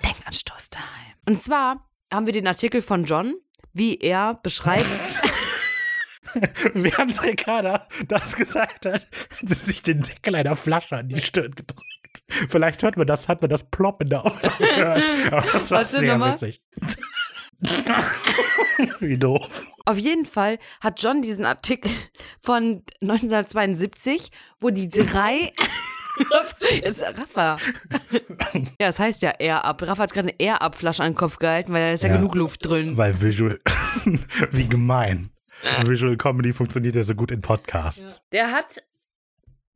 Denkanstoß-Time. 0.04 0.84
Und 1.28 1.42
zwar 1.42 1.90
haben 2.14 2.26
wir 2.26 2.34
den 2.34 2.48
Artikel 2.48 2.82
von 2.82 3.06
John, 3.06 3.34
wie 3.76 3.98
er 4.00 4.40
beschreibt. 4.42 4.84
Während 6.74 7.24
Ricarda 7.24 7.88
das 8.08 8.36
gesagt 8.36 8.86
hat, 8.86 8.94
hat 8.94 9.08
sie 9.42 9.54
sich 9.54 9.82
den 9.84 10.02
Deckel 10.02 10.36
einer 10.36 10.56
Flasche 10.56 10.98
an 10.98 11.08
die 11.08 11.22
Stirn 11.22 11.52
gedrückt. 11.52 11.84
Vielleicht 12.50 12.82
hört 12.82 12.98
man 12.98 13.06
das, 13.06 13.28
hat 13.28 13.42
man 13.42 13.50
das 13.50 13.64
Plop 13.70 14.02
in 14.02 14.10
der 14.10 14.26
Aufnahme 14.26 14.58
gehört. 14.58 15.04
Aber 15.32 15.52
das 15.52 15.72
war 15.72 15.78
Warte 15.80 15.98
sehr 15.98 16.20
witzig. 16.20 16.62
Wie 19.00 19.18
doof. 19.18 19.68
Auf 19.86 19.98
jeden 19.98 20.26
Fall 20.26 20.58
hat 20.82 21.02
John 21.02 21.22
diesen 21.22 21.46
Artikel 21.46 21.92
von 22.42 22.84
1972, 23.02 24.32
wo 24.60 24.70
die 24.70 24.90
drei. 24.90 25.52
Jetzt 26.84 27.02
Rafa. 27.02 27.58
Ja, 28.80 28.88
das 28.88 29.00
heißt 29.00 29.22
ja 29.22 29.32
Air 29.40 29.66
Up. 29.66 29.82
Rafa 29.82 30.04
hat 30.04 30.14
gerade 30.14 30.30
eine 30.30 30.40
Air 30.40 30.62
Up 30.62 30.76
Flasche 30.76 31.04
an 31.04 31.12
den 31.12 31.18
Kopf 31.18 31.38
gehalten, 31.40 31.74
weil 31.74 31.82
da 31.88 31.92
ist 31.92 32.04
ja, 32.04 32.10
Ja. 32.10 32.16
genug 32.16 32.36
Luft 32.36 32.66
drin. 32.66 32.96
Weil 32.98 33.20
Visual, 33.22 33.60
wie 34.52 34.68
gemein. 34.68 35.30
Visual 35.84 36.16
Comedy 36.18 36.54
funktioniert 36.54 36.96
ja 36.96 37.04
so 37.04 37.16
gut 37.16 37.32
in 37.32 37.42
Podcasts. 37.42 38.24
Der 38.32 38.52
hat 38.52 38.84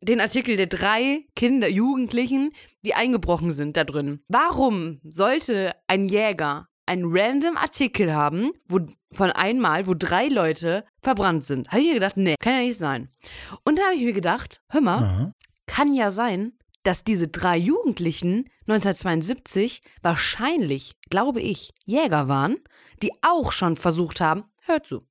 den 0.02 0.22
Artikel 0.22 0.56
der 0.56 0.68
drei 0.68 1.26
Kinder, 1.36 1.68
Jugendlichen, 1.68 2.52
die 2.86 2.94
eingebrochen 2.94 3.52
sind 3.52 3.76
da 3.76 3.84
drin. 3.84 4.22
Warum 4.30 5.00
sollte 5.04 5.74
ein 5.88 6.06
Jäger 6.06 6.68
einen 6.86 7.06
random 7.08 7.56
Artikel 7.58 8.14
haben, 8.14 8.52
wo 8.68 8.80
von 9.12 9.32
einmal, 9.32 9.88
wo 9.88 9.94
drei 9.94 10.28
Leute 10.28 10.86
verbrannt 11.02 11.44
sind? 11.46 11.68
Habe 11.70 11.82
ich 11.82 11.88
mir 11.88 11.94
gedacht, 11.96 12.18
nee, 12.18 12.36
kann 12.40 12.54
ja 12.54 12.60
nicht 12.60 12.80
sein. 12.80 13.10
Und 13.64 13.78
da 13.78 13.84
habe 13.84 13.96
ich 13.96 14.04
mir 14.04 14.14
gedacht, 14.14 14.62
hör 14.70 14.82
mal, 14.82 15.02
Ja. 15.02 15.32
Kann 15.70 15.94
ja 15.94 16.10
sein, 16.10 16.54
dass 16.82 17.04
diese 17.04 17.28
drei 17.28 17.56
Jugendlichen 17.56 18.50
1972 18.62 19.82
wahrscheinlich, 20.02 20.96
glaube 21.12 21.42
ich, 21.42 21.72
Jäger 21.86 22.28
waren, 22.28 22.58
die 23.04 23.12
auch 23.22 23.52
schon 23.52 23.76
versucht 23.76 24.20
haben, 24.20 24.46
hört 24.62 24.88
zu, 24.88 25.06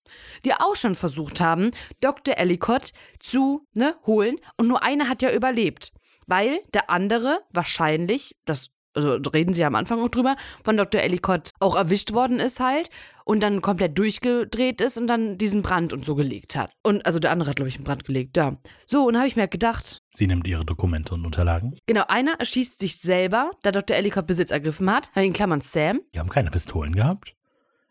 die 0.44 0.52
auch 0.54 0.74
schon 0.74 0.96
versucht 0.96 1.40
haben, 1.40 1.70
Dr. 2.00 2.36
Ellicott 2.38 2.92
zu 3.20 3.66
ne, 3.74 3.94
holen 4.04 4.36
und 4.56 4.66
nur 4.66 4.82
einer 4.82 5.08
hat 5.08 5.22
ja 5.22 5.32
überlebt, 5.32 5.92
weil 6.26 6.58
der 6.74 6.90
andere 6.90 7.40
wahrscheinlich, 7.52 8.34
das 8.44 8.70
also 8.94 9.30
reden 9.30 9.52
sie 9.52 9.60
ja 9.60 9.68
am 9.68 9.76
Anfang 9.76 10.00
auch 10.00 10.08
drüber, 10.08 10.34
von 10.64 10.76
Dr. 10.76 11.00
Ellicott 11.00 11.50
auch 11.60 11.76
erwischt 11.76 12.12
worden 12.14 12.40
ist 12.40 12.58
halt 12.58 12.90
und 13.24 13.40
dann 13.44 13.62
komplett 13.62 13.96
durchgedreht 13.96 14.80
ist 14.80 14.98
und 14.98 15.06
dann 15.06 15.38
diesen 15.38 15.62
Brand 15.62 15.92
und 15.92 16.04
so 16.04 16.16
gelegt 16.16 16.56
hat. 16.56 16.72
Und 16.82 17.06
also 17.06 17.20
der 17.20 17.30
andere 17.30 17.50
hat, 17.50 17.56
glaube 17.56 17.68
ich, 17.68 17.76
einen 17.76 17.84
Brand 17.84 18.04
gelegt, 18.04 18.36
ja. 18.36 18.56
So, 18.86 19.06
und 19.06 19.16
habe 19.16 19.28
ich 19.28 19.36
mir 19.36 19.46
gedacht, 19.46 19.97
Sie 20.10 20.26
nimmt 20.26 20.46
ihre 20.46 20.64
Dokumente 20.64 21.14
und 21.14 21.24
Unterlagen. 21.26 21.76
Genau, 21.86 22.04
einer 22.08 22.34
erschießt 22.40 22.80
sich 22.80 22.96
selber, 22.98 23.50
da 23.62 23.72
Dr. 23.72 23.96
Ellicott 23.96 24.26
Besitz 24.26 24.50
ergriffen 24.50 24.90
hat. 24.90 25.10
In 25.14 25.32
Klammern 25.32 25.60
Sam. 25.60 26.00
Die 26.14 26.18
haben 26.18 26.28
keine 26.30 26.50
Pistolen 26.50 26.94
gehabt. 26.94 27.34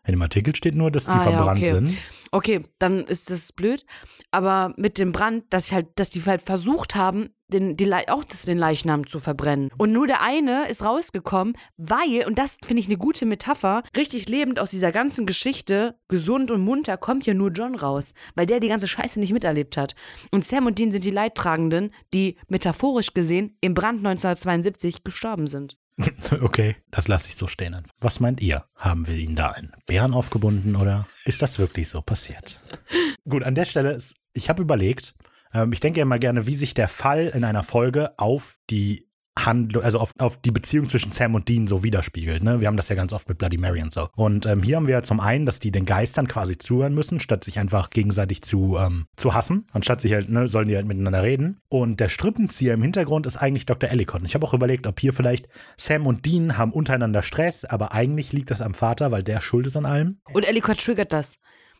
In 0.06 0.12
dem 0.12 0.22
Artikel 0.22 0.54
steht 0.56 0.74
nur, 0.74 0.90
dass 0.90 1.04
die 1.04 1.10
Ah, 1.10 1.24
ja, 1.30 1.36
verbrannt 1.36 1.60
okay. 1.60 1.72
sind. 1.72 1.96
Okay, 2.30 2.62
dann 2.78 3.04
ist 3.06 3.30
das 3.30 3.52
blöd. 3.52 3.84
Aber 4.30 4.72
mit 4.76 4.98
dem 4.98 5.12
Brand, 5.12 5.44
dass 5.50 5.66
ich 5.66 5.72
halt, 5.74 5.86
dass 5.96 6.10
die 6.10 6.24
halt 6.24 6.40
versucht 6.42 6.94
haben, 6.94 7.30
den, 7.48 7.76
die, 7.76 7.84
Le- 7.84 8.04
auch 8.08 8.24
das, 8.24 8.44
den 8.44 8.58
Leichnam 8.58 9.06
zu 9.06 9.18
verbrennen. 9.18 9.70
Und 9.78 9.92
nur 9.92 10.06
der 10.06 10.22
eine 10.22 10.68
ist 10.68 10.84
rausgekommen, 10.84 11.54
weil, 11.76 12.24
und 12.26 12.38
das 12.38 12.58
finde 12.64 12.80
ich 12.80 12.86
eine 12.86 12.98
gute 12.98 13.26
Metapher, 13.26 13.82
richtig 13.96 14.28
lebend 14.28 14.58
aus 14.60 14.70
dieser 14.70 14.92
ganzen 14.92 15.26
Geschichte, 15.26 15.98
gesund 16.08 16.50
und 16.50 16.60
munter, 16.60 16.96
kommt 16.96 17.26
ja 17.26 17.34
nur 17.34 17.50
John 17.50 17.74
raus, 17.74 18.14
weil 18.34 18.46
der 18.46 18.60
die 18.60 18.68
ganze 18.68 18.88
Scheiße 18.88 19.18
nicht 19.18 19.32
miterlebt 19.32 19.76
hat. 19.76 19.94
Und 20.30 20.44
Sam 20.44 20.66
und 20.66 20.78
Dean 20.78 20.92
sind 20.92 21.04
die 21.04 21.10
Leidtragenden, 21.10 21.92
die 22.14 22.36
metaphorisch 22.48 23.14
gesehen 23.14 23.56
im 23.60 23.74
Brand 23.74 23.98
1972 23.98 25.04
gestorben 25.04 25.46
sind. 25.46 25.76
Okay, 26.40 26.76
das 26.92 27.08
lasse 27.08 27.28
ich 27.28 27.34
so 27.34 27.48
stehen. 27.48 27.76
Was 27.98 28.20
meint 28.20 28.40
ihr? 28.40 28.64
Haben 28.76 29.08
wir 29.08 29.16
ihnen 29.16 29.34
da 29.34 29.48
einen 29.48 29.72
Bären 29.86 30.14
aufgebunden 30.14 30.76
oder 30.76 31.08
ist 31.24 31.42
das 31.42 31.58
wirklich 31.58 31.88
so 31.88 32.02
passiert? 32.02 32.60
Gut, 33.28 33.42
an 33.42 33.56
der 33.56 33.64
Stelle, 33.64 33.92
ist, 33.92 34.14
ich 34.32 34.48
habe 34.48 34.62
überlegt, 34.62 35.14
ähm, 35.54 35.72
ich 35.72 35.80
denke 35.80 36.00
ja 36.00 36.02
immer 36.02 36.18
gerne, 36.18 36.46
wie 36.46 36.56
sich 36.56 36.74
der 36.74 36.88
Fall 36.88 37.26
in 37.26 37.44
einer 37.44 37.62
Folge 37.62 38.18
auf 38.18 38.56
die 38.70 39.08
Handlung, 39.44 39.82
also 39.82 39.98
auf, 39.98 40.12
auf 40.18 40.40
die 40.40 40.50
Beziehung 40.50 40.88
zwischen 40.88 41.12
Sam 41.12 41.34
und 41.34 41.48
Dean 41.48 41.66
so 41.66 41.82
widerspiegelt. 41.82 42.42
Ne? 42.42 42.60
Wir 42.60 42.68
haben 42.68 42.76
das 42.76 42.88
ja 42.88 42.96
ganz 42.96 43.12
oft 43.12 43.28
mit 43.28 43.38
Bloody 43.38 43.58
Mary 43.58 43.82
und 43.82 43.92
so. 43.92 44.08
Und 44.16 44.46
ähm, 44.46 44.62
hier 44.62 44.76
haben 44.76 44.86
wir 44.86 44.94
ja 44.94 45.02
zum 45.02 45.20
einen, 45.20 45.46
dass 45.46 45.58
die 45.58 45.70
den 45.70 45.86
Geistern 45.86 46.28
quasi 46.28 46.58
zuhören 46.58 46.94
müssen, 46.94 47.20
statt 47.20 47.44
sich 47.44 47.58
einfach 47.58 47.90
gegenseitig 47.90 48.42
zu, 48.42 48.76
ähm, 48.78 49.06
zu 49.16 49.34
hassen. 49.34 49.66
Anstatt 49.72 50.00
sich 50.00 50.12
halt, 50.12 50.28
ne, 50.28 50.48
sollen 50.48 50.68
die 50.68 50.76
halt 50.76 50.86
miteinander 50.86 51.22
reden. 51.22 51.60
Und 51.68 52.00
der 52.00 52.08
Strippenzieher 52.08 52.74
im 52.74 52.82
Hintergrund 52.82 53.26
ist 53.26 53.36
eigentlich 53.36 53.66
Dr. 53.66 53.90
Ellicott. 53.90 54.22
Ich 54.24 54.34
habe 54.34 54.46
auch 54.46 54.54
überlegt, 54.54 54.86
ob 54.86 54.98
hier 54.98 55.12
vielleicht 55.12 55.48
Sam 55.76 56.06
und 56.06 56.26
Dean 56.26 56.58
haben 56.58 56.72
untereinander 56.72 57.22
Stress, 57.22 57.64
aber 57.64 57.92
eigentlich 57.92 58.32
liegt 58.32 58.50
das 58.50 58.60
am 58.60 58.74
Vater, 58.74 59.10
weil 59.10 59.22
der 59.22 59.40
schuld 59.40 59.66
ist 59.66 59.76
an 59.76 59.86
allem. 59.86 60.18
Und 60.32 60.44
Ellicott 60.44 60.78
triggert 60.78 61.12
das. 61.12 61.38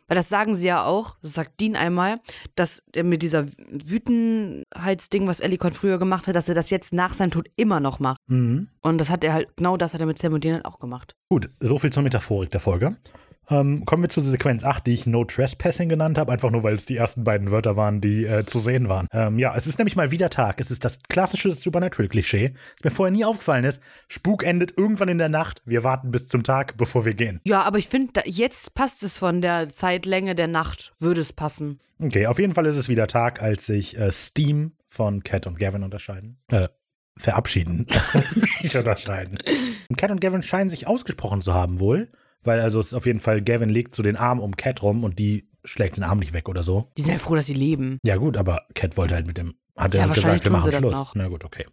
Weil 0.09 0.15
das 0.15 0.27
sagen 0.27 0.57
sie 0.57 0.67
ja 0.67 0.83
auch, 0.83 1.15
das 1.21 1.33
sagt 1.33 1.61
Dean 1.61 1.75
einmal, 1.75 2.19
dass 2.55 2.83
er 2.93 3.03
mit 3.03 3.21
dieser 3.21 3.45
Wütenheitsding, 3.69 5.27
was 5.27 5.39
Ellicott 5.39 5.75
früher 5.75 5.99
gemacht 5.99 6.27
hat, 6.27 6.35
dass 6.35 6.49
er 6.49 6.55
das 6.55 6.71
jetzt 6.71 6.91
nach 6.93 7.13
seinem 7.13 7.31
Tod 7.31 7.47
immer 7.55 7.79
noch 7.79 7.99
macht. 7.99 8.17
Mhm. 8.27 8.69
Und 8.81 8.97
das 8.97 9.09
hat 9.09 9.23
er 9.23 9.33
halt, 9.33 9.55
genau 9.55 9.77
das 9.77 9.93
hat 9.93 10.01
er 10.01 10.07
mit 10.07 10.17
Sam 10.17 10.33
und 10.33 10.43
Dean 10.43 10.55
halt 10.55 10.65
auch 10.65 10.79
gemacht. 10.79 11.15
Gut, 11.29 11.49
so 11.59 11.77
viel 11.77 11.93
zur 11.93 12.03
Metaphorik 12.03 12.49
der 12.49 12.59
Folge. 12.59 12.97
Ähm, 13.49 13.85
kommen 13.85 14.03
wir 14.03 14.09
zur 14.09 14.23
Sequenz 14.23 14.63
8, 14.63 14.85
die 14.85 14.93
ich 14.93 15.05
No 15.05 15.25
Trespassing 15.25 15.89
genannt 15.89 16.17
habe, 16.17 16.31
einfach 16.31 16.51
nur, 16.51 16.63
weil 16.63 16.75
es 16.75 16.85
die 16.85 16.97
ersten 16.97 17.23
beiden 17.23 17.51
Wörter 17.51 17.75
waren, 17.75 18.01
die 18.01 18.25
äh, 18.25 18.45
zu 18.45 18.59
sehen 18.59 18.89
waren. 18.89 19.07
Ähm, 19.11 19.39
ja, 19.39 19.55
es 19.55 19.67
ist 19.67 19.79
nämlich 19.79 19.95
mal 19.95 20.11
wieder 20.11 20.29
Tag. 20.29 20.59
Es 20.59 20.71
ist 20.71 20.85
das 20.85 20.99
klassische 21.09 21.51
Supernatural-Klischee, 21.51 22.53
das 22.77 22.83
mir 22.83 22.95
vorher 22.95 23.11
nie 23.11 23.25
aufgefallen 23.25 23.65
ist. 23.65 23.81
Spuk 24.07 24.43
endet 24.43 24.77
irgendwann 24.77 25.09
in 25.09 25.17
der 25.17 25.29
Nacht. 25.29 25.61
Wir 25.65 25.83
warten 25.83 26.11
bis 26.11 26.27
zum 26.27 26.43
Tag, 26.43 26.77
bevor 26.77 27.05
wir 27.05 27.13
gehen. 27.13 27.41
Ja, 27.45 27.61
aber 27.61 27.79
ich 27.79 27.87
finde, 27.87 28.21
jetzt 28.25 28.73
passt 28.73 29.03
es 29.03 29.17
von 29.17 29.41
der 29.41 29.69
Zeitlänge 29.69 30.35
der 30.35 30.47
Nacht, 30.47 30.93
würde 30.99 31.21
es 31.21 31.33
passen. 31.33 31.79
Okay, 31.99 32.27
auf 32.27 32.39
jeden 32.39 32.53
Fall 32.53 32.65
ist 32.65 32.75
es 32.75 32.87
wieder 32.87 33.07
Tag, 33.07 33.41
als 33.41 33.65
sich 33.65 33.97
äh, 33.97 34.11
Steam 34.11 34.73
von 34.87 35.23
Cat 35.23 35.47
und 35.47 35.59
Gavin 35.59 35.83
unterscheiden. 35.83 36.39
Äh, 36.51 36.69
verabschieden. 37.17 37.85
Nicht 38.61 38.75
unterscheiden. 38.75 39.37
Und 39.89 39.97
Cat 39.97 40.11
und 40.11 40.21
Gavin 40.21 40.43
scheinen 40.43 40.69
sich 40.69 40.87
ausgesprochen 40.87 41.41
zu 41.41 41.53
haben 41.53 41.79
wohl, 41.79 42.09
weil 42.43 42.59
also 42.59 42.79
es 42.79 42.87
ist 42.87 42.93
auf 42.93 43.05
jeden 43.05 43.19
Fall, 43.19 43.41
Gavin 43.41 43.69
legt 43.69 43.95
so 43.95 44.03
den 44.03 44.15
Arm 44.15 44.39
um 44.39 44.55
Cat 44.57 44.81
rum 44.83 45.03
und 45.03 45.19
die 45.19 45.47
schlägt 45.65 45.97
den 45.97 46.03
Arm 46.03 46.19
nicht 46.19 46.33
weg 46.33 46.47
oder 46.49 46.63
so. 46.63 46.89
Die 46.97 47.01
sind 47.01 47.13
ja 47.13 47.19
froh, 47.19 47.35
dass 47.35 47.45
sie 47.47 47.53
leben. 47.53 47.99
Ja 48.03 48.15
gut, 48.15 48.37
aber 48.37 48.61
Cat 48.75 48.97
wollte 48.97 49.15
halt 49.15 49.27
mit 49.27 49.37
dem, 49.37 49.55
hat 49.77 49.93
Ja, 49.93 50.01
er 50.01 50.09
wahrscheinlich 50.09 50.41
gesagt, 50.43 50.45
wir 50.45 50.51
machen 50.51 50.71
das 50.71 50.79
Schluss. 50.79 50.93
noch. 50.93 51.15
Na 51.15 51.27
gut, 51.27 51.43
okay. 51.43 51.65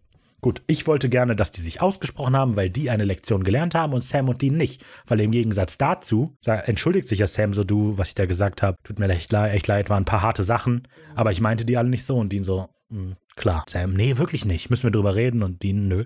Gut, 0.42 0.62
ich 0.66 0.86
wollte 0.86 1.08
gerne, 1.08 1.34
dass 1.34 1.50
die 1.50 1.62
sich 1.62 1.80
ausgesprochen 1.80 2.36
haben, 2.36 2.56
weil 2.56 2.68
die 2.68 2.90
eine 2.90 3.04
Lektion 3.04 3.42
gelernt 3.42 3.74
haben 3.74 3.94
und 3.94 4.04
Sam 4.04 4.28
und 4.28 4.42
Dean 4.42 4.56
nicht. 4.56 4.84
Weil 5.06 5.20
im 5.20 5.30
Gegensatz 5.32 5.78
dazu 5.78 6.36
entschuldigt 6.44 7.08
sich 7.08 7.20
ja 7.20 7.26
Sam 7.26 7.54
so, 7.54 7.64
du, 7.64 7.96
was 7.96 8.08
ich 8.08 8.14
da 8.14 8.26
gesagt 8.26 8.62
habe, 8.62 8.76
tut 8.84 8.98
mir 8.98 9.08
echt 9.08 9.32
leid, 9.32 9.54
echt 9.54 9.66
leid, 9.66 9.88
waren 9.88 10.02
ein 10.02 10.06
paar 10.06 10.22
harte 10.22 10.42
Sachen, 10.42 10.82
aber 11.14 11.32
ich 11.32 11.40
meinte 11.40 11.64
die 11.64 11.76
alle 11.78 11.88
nicht 11.88 12.04
so 12.04 12.16
und 12.18 12.32
Dean 12.32 12.44
so, 12.44 12.68
"Hm, 12.90 13.14
klar. 13.34 13.64
Sam, 13.70 13.94
nee, 13.94 14.18
wirklich 14.18 14.44
nicht, 14.44 14.68
müssen 14.68 14.84
wir 14.84 14.90
drüber 14.90 15.16
reden 15.16 15.42
und 15.42 15.62
Dean, 15.62 15.88
nö. 15.88 16.04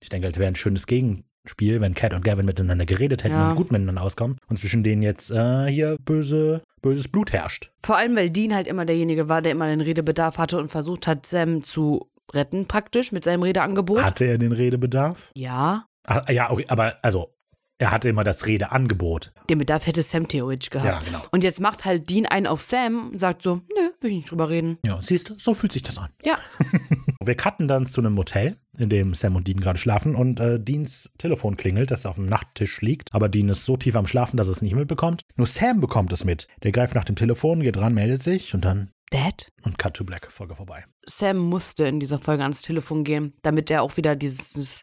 Ich 0.00 0.10
denke 0.10 0.26
halt, 0.26 0.38
wäre 0.38 0.48
ein 0.48 0.54
schönes 0.56 0.86
Gegenspiel, 1.46 1.80
wenn 1.80 1.94
Cat 1.94 2.12
und 2.12 2.24
Gavin 2.24 2.44
miteinander 2.44 2.84
geredet 2.86 3.22
hätten 3.22 3.34
Ja. 3.36 3.50
und 3.50 3.56
gut 3.56 3.70
miteinander 3.70 4.02
auskommen 4.02 4.38
und 4.48 4.58
zwischen 4.58 4.82
denen 4.82 5.02
jetzt 5.02 5.30
äh, 5.30 5.66
hier 5.66 5.96
böse, 6.04 6.62
böses 6.82 7.06
Blut 7.08 7.32
herrscht. 7.32 7.70
Vor 7.84 7.96
allem, 7.96 8.16
weil 8.16 8.30
Dean 8.30 8.52
halt 8.54 8.66
immer 8.66 8.84
derjenige 8.84 9.28
war, 9.28 9.42
der 9.42 9.52
immer 9.52 9.68
den 9.68 9.80
Redebedarf 9.80 10.38
hatte 10.38 10.58
und 10.58 10.70
versucht 10.70 11.06
hat, 11.06 11.24
Sam 11.24 11.62
zu 11.62 12.10
retten, 12.34 12.66
praktisch, 12.66 13.12
mit 13.12 13.22
seinem 13.22 13.44
Redeangebot. 13.44 14.02
Hatte 14.02 14.24
er 14.24 14.38
den 14.38 14.52
Redebedarf? 14.52 15.30
ja, 15.36 15.84
Ah, 16.08 16.30
ja, 16.30 16.50
okay, 16.52 16.64
aber 16.68 16.94
also, 17.02 17.30
er 17.78 17.90
hatte 17.90 18.08
immer 18.08 18.24
das 18.24 18.46
Redeangebot. 18.46 19.32
den 19.50 19.58
Bedarf 19.58 19.86
hätte 19.86 20.02
Sam 20.02 20.28
theoretisch 20.28 20.70
gehabt. 20.70 20.86
Ja, 20.86 20.98
genau. 21.04 21.22
Und 21.30 21.44
jetzt 21.44 21.60
macht 21.60 21.84
halt 21.84 22.08
Dean 22.08 22.26
einen 22.26 22.46
auf 22.46 22.62
Sam 22.62 23.10
und 23.10 23.18
sagt 23.18 23.42
so, 23.42 23.56
nö, 23.56 23.90
will 24.00 24.10
ich 24.10 24.16
nicht 24.16 24.30
drüber 24.30 24.48
reden. 24.48 24.78
Ja, 24.84 25.00
siehst 25.02 25.28
du, 25.28 25.34
so 25.38 25.54
fühlt 25.54 25.72
sich 25.72 25.82
das 25.82 25.98
an. 25.98 26.10
Ja. 26.24 26.38
Wir 27.22 27.34
cutten 27.34 27.68
dann 27.68 27.86
zu 27.86 28.00
einem 28.00 28.14
Motel, 28.14 28.56
in 28.78 28.88
dem 28.88 29.14
Sam 29.14 29.36
und 29.36 29.46
Dean 29.46 29.60
gerade 29.60 29.78
schlafen 29.78 30.14
und 30.14 30.40
äh, 30.40 30.58
Deans 30.60 31.10
Telefon 31.18 31.56
klingelt, 31.56 31.90
das 31.90 32.06
auf 32.06 32.16
dem 32.16 32.26
Nachttisch 32.26 32.80
liegt, 32.80 33.12
aber 33.12 33.28
Dean 33.28 33.48
ist 33.48 33.64
so 33.64 33.76
tief 33.76 33.96
am 33.96 34.06
Schlafen, 34.06 34.36
dass 34.36 34.48
er 34.48 34.52
es 34.52 34.62
nicht 34.62 34.74
mitbekommt. 34.74 35.22
Nur 35.36 35.46
Sam 35.46 35.80
bekommt 35.80 36.12
es 36.12 36.24
mit. 36.24 36.46
Der 36.62 36.72
greift 36.72 36.94
nach 36.94 37.04
dem 37.04 37.16
Telefon, 37.16 37.60
geht 37.60 37.78
ran, 37.78 37.94
meldet 37.94 38.22
sich 38.22 38.54
und 38.54 38.64
dann 38.64 38.90
Dad? 39.10 39.52
und 39.64 39.78
Cut 39.78 39.94
to 39.94 40.04
Black, 40.04 40.30
Folge 40.30 40.56
vorbei. 40.56 40.84
Sam 41.06 41.36
musste 41.38 41.84
in 41.84 42.00
dieser 42.00 42.18
Folge 42.18 42.42
ans 42.42 42.62
Telefon 42.62 43.04
gehen, 43.04 43.34
damit 43.42 43.70
er 43.70 43.82
auch 43.82 43.96
wieder 43.96 44.16
dieses, 44.16 44.52
dieses 44.52 44.82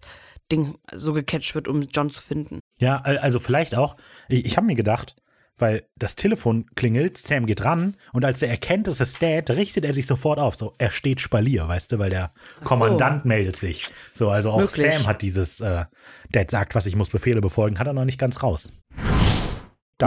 Ding 0.51 0.75
so 0.93 1.13
gecatcht 1.13 1.55
wird, 1.55 1.67
um 1.67 1.81
John 1.83 2.09
zu 2.09 2.21
finden. 2.21 2.59
Ja, 2.79 2.97
al- 2.97 3.17
also 3.19 3.39
vielleicht 3.39 3.75
auch, 3.75 3.95
ich, 4.29 4.45
ich 4.45 4.57
habe 4.57 4.65
mir 4.67 4.75
gedacht, 4.75 5.15
weil 5.57 5.85
das 5.95 6.15
Telefon 6.15 6.65
klingelt, 6.75 7.17
Sam 7.17 7.45
geht 7.45 7.63
ran 7.63 7.95
und 8.11 8.25
als 8.25 8.41
er 8.41 8.49
erkennt, 8.49 8.87
es 8.87 8.99
ist 8.99 9.21
Dad, 9.21 9.51
richtet 9.51 9.85
er 9.85 9.93
sich 9.93 10.07
sofort 10.07 10.39
auf. 10.39 10.55
So, 10.55 10.73
er 10.79 10.89
steht 10.89 11.19
Spalier, 11.21 11.67
weißt 11.67 11.91
du, 11.91 11.99
weil 11.99 12.09
der 12.09 12.31
so. 12.59 12.65
Kommandant 12.65 13.25
meldet 13.25 13.55
sich. 13.55 13.87
So, 14.13 14.29
also 14.29 14.51
auch 14.51 14.59
Möglich. 14.61 14.91
Sam 14.93 15.05
hat 15.05 15.21
dieses, 15.21 15.61
äh, 15.61 15.85
Dad 16.31 16.49
sagt 16.49 16.73
was, 16.73 16.87
ich 16.87 16.95
muss 16.95 17.09
Befehle 17.09 17.39
befolgen, 17.39 17.77
hat 17.77 17.85
er 17.87 17.93
noch 17.93 18.05
nicht 18.05 18.19
ganz 18.19 18.41
raus. 18.41 18.71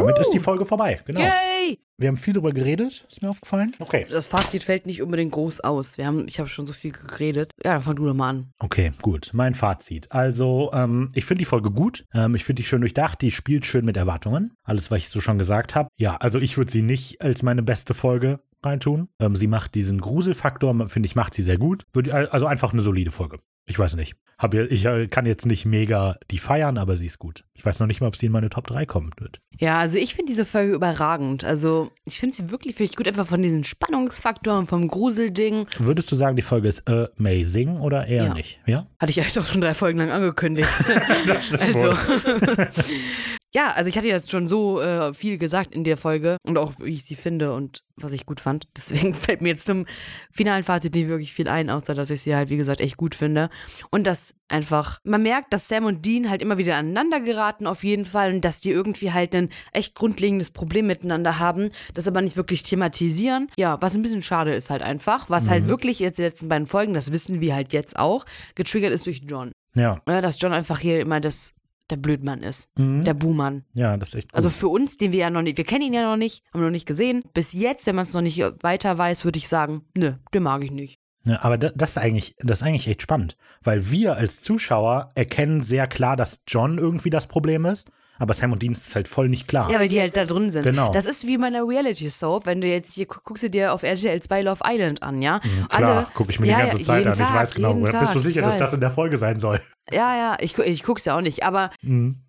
Damit 0.01 0.18
ist 0.18 0.32
die 0.32 0.39
Folge 0.39 0.64
vorbei. 0.66 1.01
Genau. 1.05 1.20
Yay! 1.20 1.78
Wir 1.98 2.09
haben 2.09 2.18
viel 2.18 2.35
drüber 2.35 2.52
geredet, 2.52 3.06
ist 3.09 3.23
mir 3.23 3.31
aufgefallen. 3.31 3.74
Okay. 3.78 4.06
Das 4.10 4.27
Fazit 4.27 4.62
fällt 4.62 4.85
nicht 4.85 5.01
unbedingt 5.01 5.32
groß 5.32 5.60
aus. 5.60 5.97
Wir 5.97 6.06
haben, 6.06 6.28
ich 6.28 6.39
habe 6.39 6.47
schon 6.47 6.66
so 6.66 6.74
viel 6.74 6.93
geredet. 6.93 7.52
Ja, 7.64 7.73
dann 7.73 7.82
fang 7.82 7.97
du 7.97 8.05
doch 8.05 8.12
mal 8.12 8.28
an. 8.28 8.52
Okay, 8.59 8.93
gut. 9.01 9.31
Mein 9.32 9.55
Fazit. 9.55 10.12
Also, 10.12 10.70
ähm, 10.74 11.09
ich 11.14 11.24
finde 11.24 11.39
die 11.39 11.47
Folge 11.47 11.70
gut. 11.70 12.05
Ähm, 12.12 12.35
ich 12.35 12.44
finde 12.44 12.60
die 12.60 12.68
schön 12.68 12.82
durchdacht. 12.82 13.23
Die 13.23 13.31
spielt 13.31 13.64
schön 13.64 13.86
mit 13.86 13.97
Erwartungen. 13.97 14.52
Alles, 14.62 14.90
was 14.90 14.98
ich 14.98 15.09
so 15.09 15.23
schon 15.23 15.39
gesagt 15.39 15.74
habe. 15.74 15.89
Ja, 15.97 16.16
also 16.16 16.39
ich 16.39 16.59
würde 16.59 16.70
sie 16.70 16.82
nicht 16.82 17.23
als 17.23 17.43
meine 17.43 17.62
beste 17.62 17.94
Folge 17.94 18.40
reintun. 18.62 19.09
Ähm, 19.20 19.37
sie 19.37 19.47
macht 19.47 19.74
diesen 19.74 20.01
Gruselfaktor, 20.01 20.89
finde 20.89 21.07
ich, 21.07 21.15
macht 21.16 21.35
sie 21.35 21.43
sehr 21.43 21.59
gut. 21.59 21.85
Also 22.31 22.47
einfach 22.47 22.73
eine 22.73 22.83
solide 22.83 23.11
Folge. 23.11 23.39
Ich 23.69 23.78
weiß 23.78 23.95
nicht. 23.97 24.15
Hab 24.39 24.55
ich 24.55 24.85
äh, 24.85 25.09
kann 25.09 25.24
jetzt 25.27 25.47
nicht 25.47 25.65
mega 25.65 26.19
die 26.31 26.39
feiern, 26.39 26.77
aber 26.78 26.97
sie 26.97 27.07
ist 27.07 27.19
gut. 27.19 27.45
Ich 27.55 27.65
weiß 27.65 27.81
noch 27.81 27.87
nicht 27.87 28.01
mal, 28.01 28.07
ob 28.09 28.16
sie 28.16 28.27
in 28.27 28.33
meine 28.33 28.51
Top 28.51 28.66
3 28.66 28.85
kommen 28.87 29.11
wird. 29.19 29.41
Ja, 29.59 29.81
also 29.81 29.97
ich 29.99 30.15
finde 30.15 30.31
diese 30.31 30.45
Folge 30.45 30.74
überragend. 30.74 31.43
Also 31.43 31.91
ich 32.05 32.20
finde 32.20 32.37
sie 32.37 32.51
wirklich, 32.51 32.78
wirklich 32.78 32.97
gut, 32.97 33.09
einfach 33.09 33.27
von 33.27 33.43
diesen 33.43 33.65
Spannungsfaktoren, 33.65 34.66
vom 34.66 34.87
Gruselding. 34.89 35.66
Würdest 35.78 36.12
du 36.12 36.16
sagen, 36.16 36.37
die 36.37 36.43
Folge 36.43 36.69
ist 36.69 36.87
amazing 36.87 37.81
oder 37.81 38.07
eher 38.07 38.24
Ja. 38.27 38.35
nicht? 38.35 38.61
Ja? 38.66 38.87
Hatte 39.01 39.11
ich 39.11 39.19
eigentlich 39.20 39.39
auch 39.41 39.47
schon 39.47 39.62
drei 39.62 39.74
Folgen 39.74 39.99
lang 39.99 40.11
angekündigt. 40.11 40.69
Das 41.27 41.47
stimmt 41.47 41.62
also. 41.62 41.97
ja, 43.55 43.68
also 43.73 43.89
ich 43.89 43.97
hatte 43.97 44.09
jetzt 44.09 44.31
schon 44.31 44.48
so 44.48 44.81
äh, 44.81 45.14
viel 45.14 45.39
gesagt 45.39 45.74
in 45.74 45.85
der 45.85 45.97
Folge 45.97 46.36
und 46.43 46.59
auch 46.59 46.74
wie 46.81 46.93
ich 46.93 47.05
sie 47.05 47.14
finde 47.14 47.52
und 47.55 47.81
was 47.97 48.12
ich 48.12 48.27
gut 48.27 48.40
fand. 48.40 48.68
Deswegen 48.77 49.14
fällt 49.14 49.40
mir 49.40 49.51
jetzt 49.51 49.66
zum 49.66 49.86
finalen 50.31 50.62
Fazit 50.62 50.94
nicht 50.94 51.09
wirklich 51.09 51.32
viel 51.32 51.48
ein, 51.48 51.70
außer 51.70 51.94
dass 51.94 52.10
ich 52.10 52.20
sie 52.20 52.35
halt, 52.35 52.51
wie 52.51 52.56
gesagt, 52.56 52.81
echt 52.81 52.97
gut 52.97 53.14
finde. 53.14 53.48
Und 53.90 54.06
dass 54.06 54.35
einfach, 54.48 54.98
man 55.05 55.23
merkt, 55.23 55.52
dass 55.52 55.68
Sam 55.68 55.85
und 55.85 56.05
Dean 56.05 56.28
halt 56.28 56.43
immer 56.43 56.59
wieder 56.59 56.77
aneinander 56.77 57.20
geraten 57.20 57.66
auf 57.66 57.82
jeden 57.82 58.05
Fall 58.05 58.35
und 58.35 58.44
dass 58.44 58.60
die 58.60 58.70
irgendwie 58.70 59.12
halt 59.12 59.35
ein 59.35 59.48
echt 59.73 59.94
grundlegendes 59.94 60.51
Problem 60.51 60.86
miteinander 60.86 61.39
haben, 61.39 61.70
das 61.94 62.06
aber 62.06 62.20
nicht 62.20 62.36
wirklich 62.36 62.62
thematisieren. 62.62 63.48
Ja, 63.56 63.81
was 63.81 63.94
ein 63.94 64.02
bisschen 64.02 64.23
schade 64.23 64.55
ist 64.55 64.70
halt 64.70 64.82
einfach, 64.82 65.31
was 65.31 65.48
halt 65.48 65.68
wirklich 65.68 65.98
jetzt 65.98 66.18
die 66.18 66.23
letzten 66.23 66.48
beiden 66.48 66.66
Folgen, 66.66 66.94
das 66.94 67.12
wissen 67.12 67.40
wir 67.40 67.55
halt 67.55 67.73
jetzt 67.73 67.98
auch, 67.98 68.24
getriggert 68.55 68.93
ist 68.93 69.06
durch 69.06 69.23
John. 69.27 69.52
Ja. 69.74 70.01
Ja, 70.09 70.20
dass 70.20 70.40
John 70.40 70.52
einfach 70.52 70.78
hier 70.78 71.01
immer 71.01 71.20
das, 71.20 71.55
der 71.91 71.97
Blödmann 71.97 72.43
ist, 72.43 72.77
Mhm. 72.79 73.05
der 73.05 73.15
Buhmann. 73.15 73.65
Ja, 73.75 73.97
das 73.97 74.09
ist 74.11 74.15
echt 74.17 74.29
gut. 74.33 74.37
Also 74.37 74.51
für 74.51 74.69
uns, 74.69 74.97
den 74.97 75.13
wir 75.13 75.21
ja 75.21 75.31
noch 75.31 75.43
nicht, 75.43 75.57
wir 75.57 75.65
kennen 75.65 75.83
ihn 75.85 75.93
ja 75.95 76.03
noch 76.03 76.17
nicht, 76.17 76.43
haben 76.53 76.63
noch 76.63 76.71
nicht 76.71 76.87
gesehen. 76.87 77.23
Bis 77.35 77.53
jetzt, 77.53 77.87
wenn 77.87 77.95
man 77.97 78.05
es 78.05 78.13
noch 78.13 78.23
nicht 78.23 78.39
weiter 78.63 78.97
weiß, 78.99 79.25
würde 79.25 79.39
ich 79.39 79.49
sagen, 79.49 79.83
nö, 79.97 80.13
den 80.35 80.43
mag 80.43 80.63
ich 80.65 80.73
nicht. 80.73 80.99
Ja, 81.25 81.43
aber 81.43 81.59
da- 81.59 81.73
das 81.75 81.91
ist, 81.91 81.99
eigentlich, 81.99 82.37
das 82.39 82.61
ist 82.61 82.63
eigentlich 82.67 82.87
echt 82.87 83.03
spannend, 83.03 83.37
weil 83.63 83.91
wir 83.91 84.17
als 84.17 84.41
Zuschauer 84.41 85.09
erkennen 85.17 85.61
sehr 85.63 85.87
klar, 85.89 86.17
dass 86.17 86.43
John 86.47 86.79
irgendwie 86.79 87.11
das 87.11 87.27
Problem 87.27 87.65
ist, 87.67 87.91
aber 88.19 88.35
Sam 88.35 88.53
und 88.53 88.63
Dean 88.63 88.73
ist 88.73 88.95
halt 88.95 89.09
voll 89.09 89.29
nicht 89.29 89.47
klar. 89.49 89.71
Ja, 89.71 89.79
weil 89.79 89.89
die 89.89 90.01
halt 90.01 90.17
da 90.17 90.25
drin 90.25 90.51
sind. 90.51 90.65
Genau. 90.65 90.93
Das 90.93 91.07
ist 91.07 91.27
wie 91.27 91.39
bei 91.39 91.47
einer 91.47 91.67
Reality 91.67 92.09
Soap, 92.09 92.47
wenn 92.47 92.61
du 92.61 92.67
jetzt 92.67 92.93
hier 92.95 93.07
gu- 93.07 93.21
guckst 93.25 93.43
du 93.43 93.51
dir 93.51 93.73
auf 93.73 93.83
RTL 93.83 94.21
2 94.21 94.43
Love 94.43 94.61
Island 94.67 95.03
an, 95.03 95.23
ja? 95.23 95.41
Klar, 95.69 96.11
gucke 96.15 96.31
ich 96.31 96.41
mir 96.41 96.47
ja, 96.49 96.63
die 96.65 96.69
ganze 96.71 96.85
Zeit 96.85 97.07
an. 97.07 97.13
Ich 97.13 97.19
Tag, 97.19 97.35
weiß 97.35 97.55
genau. 97.55 97.69
jeden 97.71 97.83
Bist 97.83 97.93
Tag, 97.95 98.13
du 98.13 98.19
sicher, 98.21 98.41
ich 98.41 98.47
dass 98.47 98.57
das 98.57 98.73
in 98.75 98.81
der 98.81 98.91
Folge 98.91 99.17
sein 99.17 99.39
soll? 99.41 99.61
Ja, 99.93 100.17
ja, 100.17 100.37
ich, 100.41 100.57
ich 100.59 100.83
guck's 100.83 101.05
ja 101.05 101.17
auch 101.17 101.21
nicht, 101.23 101.43
aber 101.45 101.71
Mhm. 101.83 102.23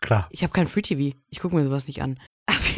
Klar. 0.00 0.28
Ich 0.30 0.44
habe 0.44 0.52
kein 0.52 0.68
Free 0.68 0.82
TV. 0.82 1.16
Ich 1.28 1.40
gucke 1.40 1.56
mir 1.56 1.64
sowas 1.64 1.88
nicht 1.88 2.02
an. 2.02 2.20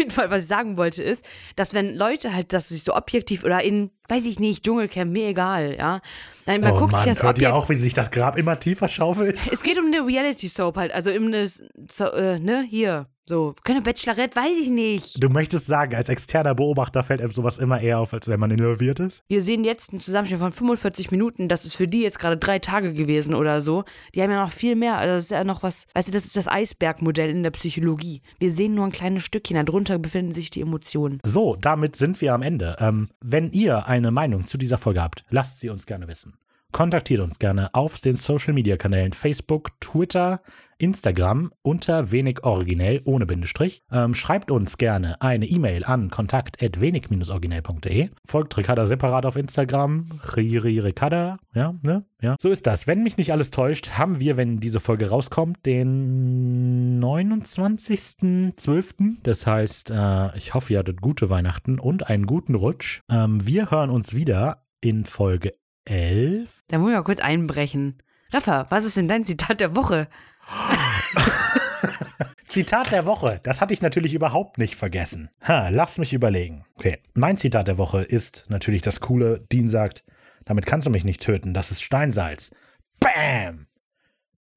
Jeden 0.01 0.11
Fall, 0.11 0.31
was 0.31 0.43
ich 0.43 0.49
sagen 0.49 0.79
wollte, 0.79 1.03
ist, 1.03 1.29
dass 1.57 1.75
wenn 1.75 1.95
Leute 1.95 2.35
halt 2.35 2.55
das 2.55 2.71
sich 2.71 2.85
so 2.85 2.95
objektiv 2.95 3.45
oder 3.45 3.63
in, 3.63 3.91
weiß 4.09 4.25
ich 4.25 4.41
nicht, 4.41 4.65
Dschungelcamp, 4.65 5.13
mir 5.13 5.29
egal, 5.29 5.77
ja. 5.79 6.01
Nein, 6.47 6.63
man 6.63 6.73
oh 6.73 6.79
guckt 6.79 6.93
Mann, 6.93 7.03
sich 7.03 7.13
das 7.13 7.23
hört 7.23 7.39
ihr 7.39 7.55
auch, 7.55 7.69
wie 7.69 7.75
sich 7.75 7.93
das 7.93 8.11
Grab 8.11 8.39
immer 8.39 8.59
tiefer 8.59 8.89
schaufelt? 8.89 9.39
Es 9.53 9.63
geht 9.63 9.79
um 9.79 9.87
eine 9.87 10.07
Reality 10.07 10.49
Soap 10.49 10.79
halt, 10.79 10.93
also 10.93 11.11
um 11.11 11.27
eine, 11.27 11.47
so, 11.47 12.07
äh, 12.13 12.39
ne, 12.39 12.67
hier, 12.67 13.09
so, 13.31 13.55
keine 13.63 13.81
Bachelorette, 13.81 14.37
weiß 14.37 14.57
ich 14.61 14.71
nicht. 14.71 15.23
Du 15.23 15.29
möchtest 15.29 15.67
sagen, 15.67 15.95
als 15.95 16.09
externer 16.09 16.55
Beobachter 16.55 17.05
fällt 17.05 17.21
einem 17.21 17.31
sowas 17.31 17.59
immer 17.59 17.81
eher 17.81 18.01
auf, 18.01 18.13
als 18.13 18.27
wenn 18.27 18.41
man 18.41 18.51
involviert 18.51 18.99
ist? 18.99 19.23
Wir 19.29 19.41
sehen 19.41 19.63
jetzt 19.63 19.93
einen 19.93 20.01
Zusammenschnitt 20.01 20.41
von 20.41 20.51
45 20.51 21.13
Minuten, 21.13 21.49
das 21.49 21.65
ist 21.65 21.77
für 21.77 21.87
die 21.87 22.03
jetzt 22.03 22.19
gerade 22.19 22.37
drei 22.37 22.59
Tage 22.59 22.93
gewesen 22.93 23.35
oder 23.35 23.61
so. 23.61 23.85
Die 24.15 24.23
haben 24.23 24.33
ja 24.33 24.43
noch 24.43 24.51
viel 24.51 24.75
mehr, 24.75 24.99
also 24.99 25.15
das 25.15 25.23
ist 25.25 25.31
ja 25.31 25.45
noch 25.45 25.63
was, 25.63 25.87
weißt 25.95 26.09
du, 26.09 26.13
das 26.13 26.25
ist 26.25 26.37
das 26.37 26.49
Eisbergmodell 26.49 27.31
in 27.31 27.45
der 27.45 27.53
Psychologie. 27.53 28.21
Wir 28.41 28.51
sehen 28.51 28.75
nur 28.75 28.85
ein 28.85 28.93
kleines 28.93 29.23
Stückchen, 29.23 29.65
darunter 29.65 29.99
befinden 30.01 30.33
sich 30.33 30.51
die 30.51 30.61
Emotionen. 30.61 31.21
So, 31.25 31.57
damit 31.61 31.95
sind 31.95 32.21
wir 32.21 32.35
am 32.35 32.43
Ende. 32.43 32.77
Ähm, 32.81 33.11
wenn 33.21 33.49
ihr 33.53 33.87
eine 33.87 34.11
Meinung 34.11 34.45
zu 34.45 34.59
dieser 34.59 34.77
Folge 34.77 35.03
habt, 35.03 35.25
lasst 35.31 35.61
sie 35.61 35.71
uns 35.71 35.87
gerne 35.87 36.09
wissen. 36.09 36.35
Kontaktiert 36.73 37.21
uns 37.21 37.39
gerne 37.39 37.75
auf 37.75 37.99
den 37.99 38.17
Social 38.17 38.55
Media 38.55 38.77
Kanälen 38.77 39.13
Facebook, 39.13 39.71
Twitter, 39.81 40.41
Instagram 40.81 41.53
unter 41.63 42.11
wenig 42.11 42.45
originell 42.45 43.01
ohne 43.05 43.27
Bindestrich. 43.27 43.83
Ähm, 43.93 44.15
schreibt 44.15 44.51
uns 44.51 44.79
gerne 44.79 45.21
eine 45.21 45.47
E-Mail 45.47 45.85
an 45.85 46.11
kontakt.wenig-originell.de. 46.11 48.09
Folgt 48.27 48.57
Ricarda 48.57 48.87
separat 48.87 49.27
auf 49.27 49.37
Instagram. 49.37 50.07
Riri 50.37 50.79
Ricarda. 50.79 51.39
Ja, 51.55 51.75
ne? 51.83 52.05
Ja. 52.23 52.37
So 52.41 52.51
ist 52.51 52.67
das. 52.67 52.87
Wenn 52.87 53.03
mich 53.03 53.17
nicht 53.17 53.33
alles 53.33 53.51
täuscht, 53.51 53.99
haben 53.99 54.21
wir, 54.21 54.37
wenn 54.37 54.61
diese 54.61 54.81
Folge 54.81 55.11
rauskommt, 55.11 55.67
den 55.67 57.03
29.12. 57.03 59.17
Das 59.23 59.47
heißt, 59.47 59.91
äh, 59.91 60.37
ich 60.37 60.55
hoffe, 60.55 60.73
ihr 60.73 60.79
hattet 60.79 61.01
gute 61.01 61.31
Weihnachten 61.31 61.79
und 61.79 62.09
einen 62.09 62.27
guten 62.27 62.55
Rutsch. 62.55 63.01
Ähm, 63.11 63.47
wir 63.47 63.71
hören 63.71 63.91
uns 63.91 64.15
wieder 64.15 64.65
in 64.81 65.05
Folge 65.05 65.53
11. 65.85 66.61
Da 66.69 66.79
muss 66.79 66.91
ich 66.91 66.97
mal 66.97 67.05
kurz 67.05 67.21
einbrechen. 67.21 68.03
Raffa, 68.33 68.67
was 68.71 68.85
ist 68.85 68.97
denn 68.97 69.09
dein 69.09 69.25
Zitat 69.25 69.61
der 69.61 69.75
Woche? 69.75 70.09
Zitat 72.47 72.91
der 72.91 73.07
Woche. 73.07 73.41
Das 73.45 73.61
hatte 73.61 73.73
ich 73.75 73.81
natürlich 73.83 74.13
überhaupt 74.15 74.59
nicht 74.59 74.75
vergessen. 74.75 75.31
Ha, 75.47 75.69
lass 75.69 75.99
mich 75.99 76.13
überlegen. 76.13 76.65
Okay, 76.77 76.99
mein 77.15 77.37
Zitat 77.37 77.69
der 77.69 77.79
Woche 77.79 78.03
ist 78.03 78.45
natürlich 78.49 78.83
das 78.83 79.01
coole. 79.01 79.47
Dean 79.53 79.69
sagt, 79.69 80.05
damit 80.45 80.67
kannst 80.67 80.87
du 80.87 80.91
mich 80.91 81.05
nicht 81.05 81.23
töten. 81.23 81.55
Das 81.55 81.71
ist 81.71 81.83
Steinsalz. 81.83 82.51
Bam! 82.99 83.67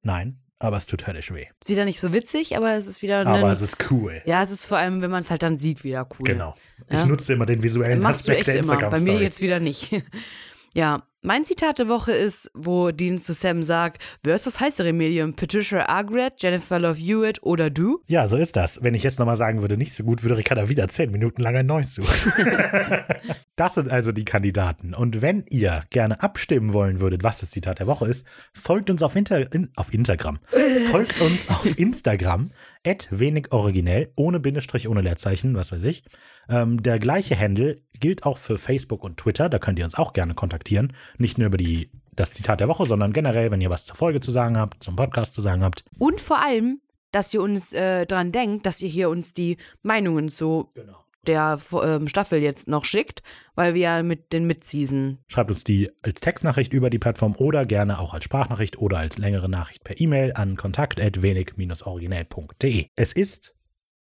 Nein, 0.02 0.40
aber 0.60 0.78
es 0.78 0.88
tut 0.88 1.06
höllisch 1.06 1.32
weh. 1.32 1.46
Ist 1.62 1.70
wieder 1.70 1.86
nicht 1.86 2.00
so 2.00 2.14
witzig, 2.14 2.58
aber 2.58 2.72
es 2.74 2.88
ist 2.88 3.02
wieder 3.04 3.22
Aber 3.22 3.36
ein, 3.36 3.46
es 3.46 3.62
ist 3.62 3.92
cool. 3.92 4.22
Ja, 4.26 4.42
es 4.42 4.50
ist 4.50 4.66
vor 4.66 4.78
allem, 4.80 5.02
wenn 5.04 5.12
man 5.12 5.20
es 5.20 5.30
halt 5.30 5.44
dann 5.44 5.60
sieht, 5.60 5.84
wieder 5.84 6.08
cool. 6.20 6.26
Genau. 6.26 6.54
Ich 6.90 6.98
Ja. 6.98 7.06
nutze 7.06 7.34
immer 7.34 7.46
den 7.46 7.62
visuellen 7.62 8.02
Machst 8.02 8.28
du 8.28 8.32
Aspekt 8.32 8.48
echt 8.50 8.56
der 8.56 8.64
immer. 8.64 8.90
Bei 8.90 9.00
mir 9.00 9.22
jetzt 9.22 9.40
wieder 9.40 9.60
nicht. 9.60 9.92
ja, 10.74 11.04
mein 11.24 11.46
Zitat 11.46 11.80
der 11.80 11.88
Woche 11.88 12.12
ist, 12.12 12.52
wo 12.54 12.92
Dean 12.92 13.18
zu 13.18 13.34
Sam 13.34 13.64
sagt, 13.64 14.04
wer 14.24 14.36
ist 14.36 14.46
das 14.46 14.60
heißere 14.60 14.92
Medium? 14.92 15.34
Patricia 15.34 15.88
Argret, 15.88 16.34
Jennifer 16.38 16.80
Love 16.80 17.00
Hewitt 17.00 17.42
oder 17.44 17.70
du? 17.70 18.02
Ja, 18.08 18.28
so 18.28 18.36
ist 18.36 18.58
das. 18.58 18.84
Wenn 18.84 18.94
ich 18.94 19.04
jetzt 19.04 19.20
nochmal 19.20 19.38
sagen 19.38 19.62
würde, 19.62 19.78
nicht 19.78 19.94
so 19.94 20.04
gut, 20.04 20.24
würde 20.24 20.38
Ricarda 20.38 20.68
wieder 20.68 20.88
zehn 20.90 21.12
Minuten 21.12 21.42
lang 21.42 21.56
ein 21.56 21.66
neues 21.66 21.96
suchen. 21.96 22.34
das 23.56 23.76
sind 23.76 23.90
also 23.90 24.12
die 24.12 24.26
Kandidaten. 24.26 24.94
Und 24.94 25.22
wenn 25.22 25.46
ihr 25.50 25.84
gerne 25.90 26.22
abstimmen 26.22 26.74
wollen 26.74 27.00
würdet, 27.00 27.24
was 27.24 27.40
das 27.40 27.52
Zitat 27.52 27.80
der 27.80 27.88
Woche 27.88 28.06
ist, 28.06 28.28
folgt 28.54 28.90
uns 28.90 29.02
auf, 29.02 29.16
Inter 29.16 29.52
in, 29.54 29.72
auf 29.78 29.94
Instagram. 29.94 30.40
folgt 30.92 31.22
uns 31.22 31.50
auf 31.50 31.66
Instagram, 31.78 32.52
at 32.86 33.08
wenig 33.12 33.52
originell, 33.52 34.12
ohne 34.16 34.40
Bindestrich, 34.40 34.88
ohne 34.88 35.02
Leerzeichen, 35.02 35.56
was 35.56 35.72
weiß 35.72 35.84
ich. 35.84 36.04
Ähm, 36.50 36.82
der 36.84 37.00
gleiche 37.00 37.40
Handle 37.40 37.82
gilt 38.00 38.26
auch 38.26 38.38
für 38.38 38.58
Facebook 38.58 39.04
und 39.04 39.18
Twitter. 39.18 39.50
Da 39.50 39.60
könnt 39.60 39.80
ihr 39.80 39.86
uns 39.86 39.96
auch 39.96 40.14
gerne 40.14 40.34
kontaktieren. 40.34 40.94
Nicht 41.18 41.38
nur 41.38 41.48
über 41.48 41.58
die, 41.58 41.90
das 42.16 42.34
Zitat 42.34 42.60
der 42.60 42.68
Woche, 42.68 42.86
sondern 42.86 43.14
generell, 43.14 43.52
wenn 43.52 43.62
ihr 43.62 43.70
was 43.70 43.86
zur 43.86 43.96
Folge 43.96 44.20
zu 44.20 44.32
sagen 44.32 44.58
habt, 44.58 44.84
zum 44.84 44.96
Podcast 44.96 45.34
zu 45.34 45.42
sagen 45.42 45.64
habt. 45.64 45.86
Und 45.98 46.20
vor 46.20 46.42
allem, 46.44 46.82
dass 47.12 47.34
ihr 47.34 47.42
uns 47.42 47.74
äh, 47.74 48.06
dran 48.06 48.32
denkt, 48.32 48.66
dass 48.66 48.82
ihr 48.82 48.90
hier 48.90 49.10
uns 49.10 49.34
die 49.34 49.58
Meinungen 49.82 50.30
zu 50.30 50.70
Genau. 50.74 51.03
Der 51.28 51.60
ähm, 51.82 52.08
Staffel 52.08 52.42
jetzt 52.42 52.68
noch 52.68 52.86
schickt, 52.86 53.22
weil 53.56 53.74
wir 53.74 53.82
ja 53.82 54.04
mit 54.04 54.32
den 54.34 54.46
Mid-Season. 54.46 55.18
Schreibt 55.28 55.50
uns 55.52 55.64
die 55.64 55.90
als 56.02 56.20
Textnachricht 56.20 56.74
über 56.74 56.90
die 56.90 57.00
Plattform 57.00 57.36
oder 57.38 57.66
gerne 57.66 58.00
auch 58.00 58.14
als 58.14 58.26
Sprachnachricht 58.26 58.78
oder 58.78 58.98
als 58.98 59.18
längere 59.18 59.48
Nachricht 59.50 59.84
per 59.84 60.00
E-Mail 60.00 60.34
an 60.34 60.56
kontakt.wenig-originell.de. 60.56 62.88
Es 62.96 63.14
ist 63.14 63.56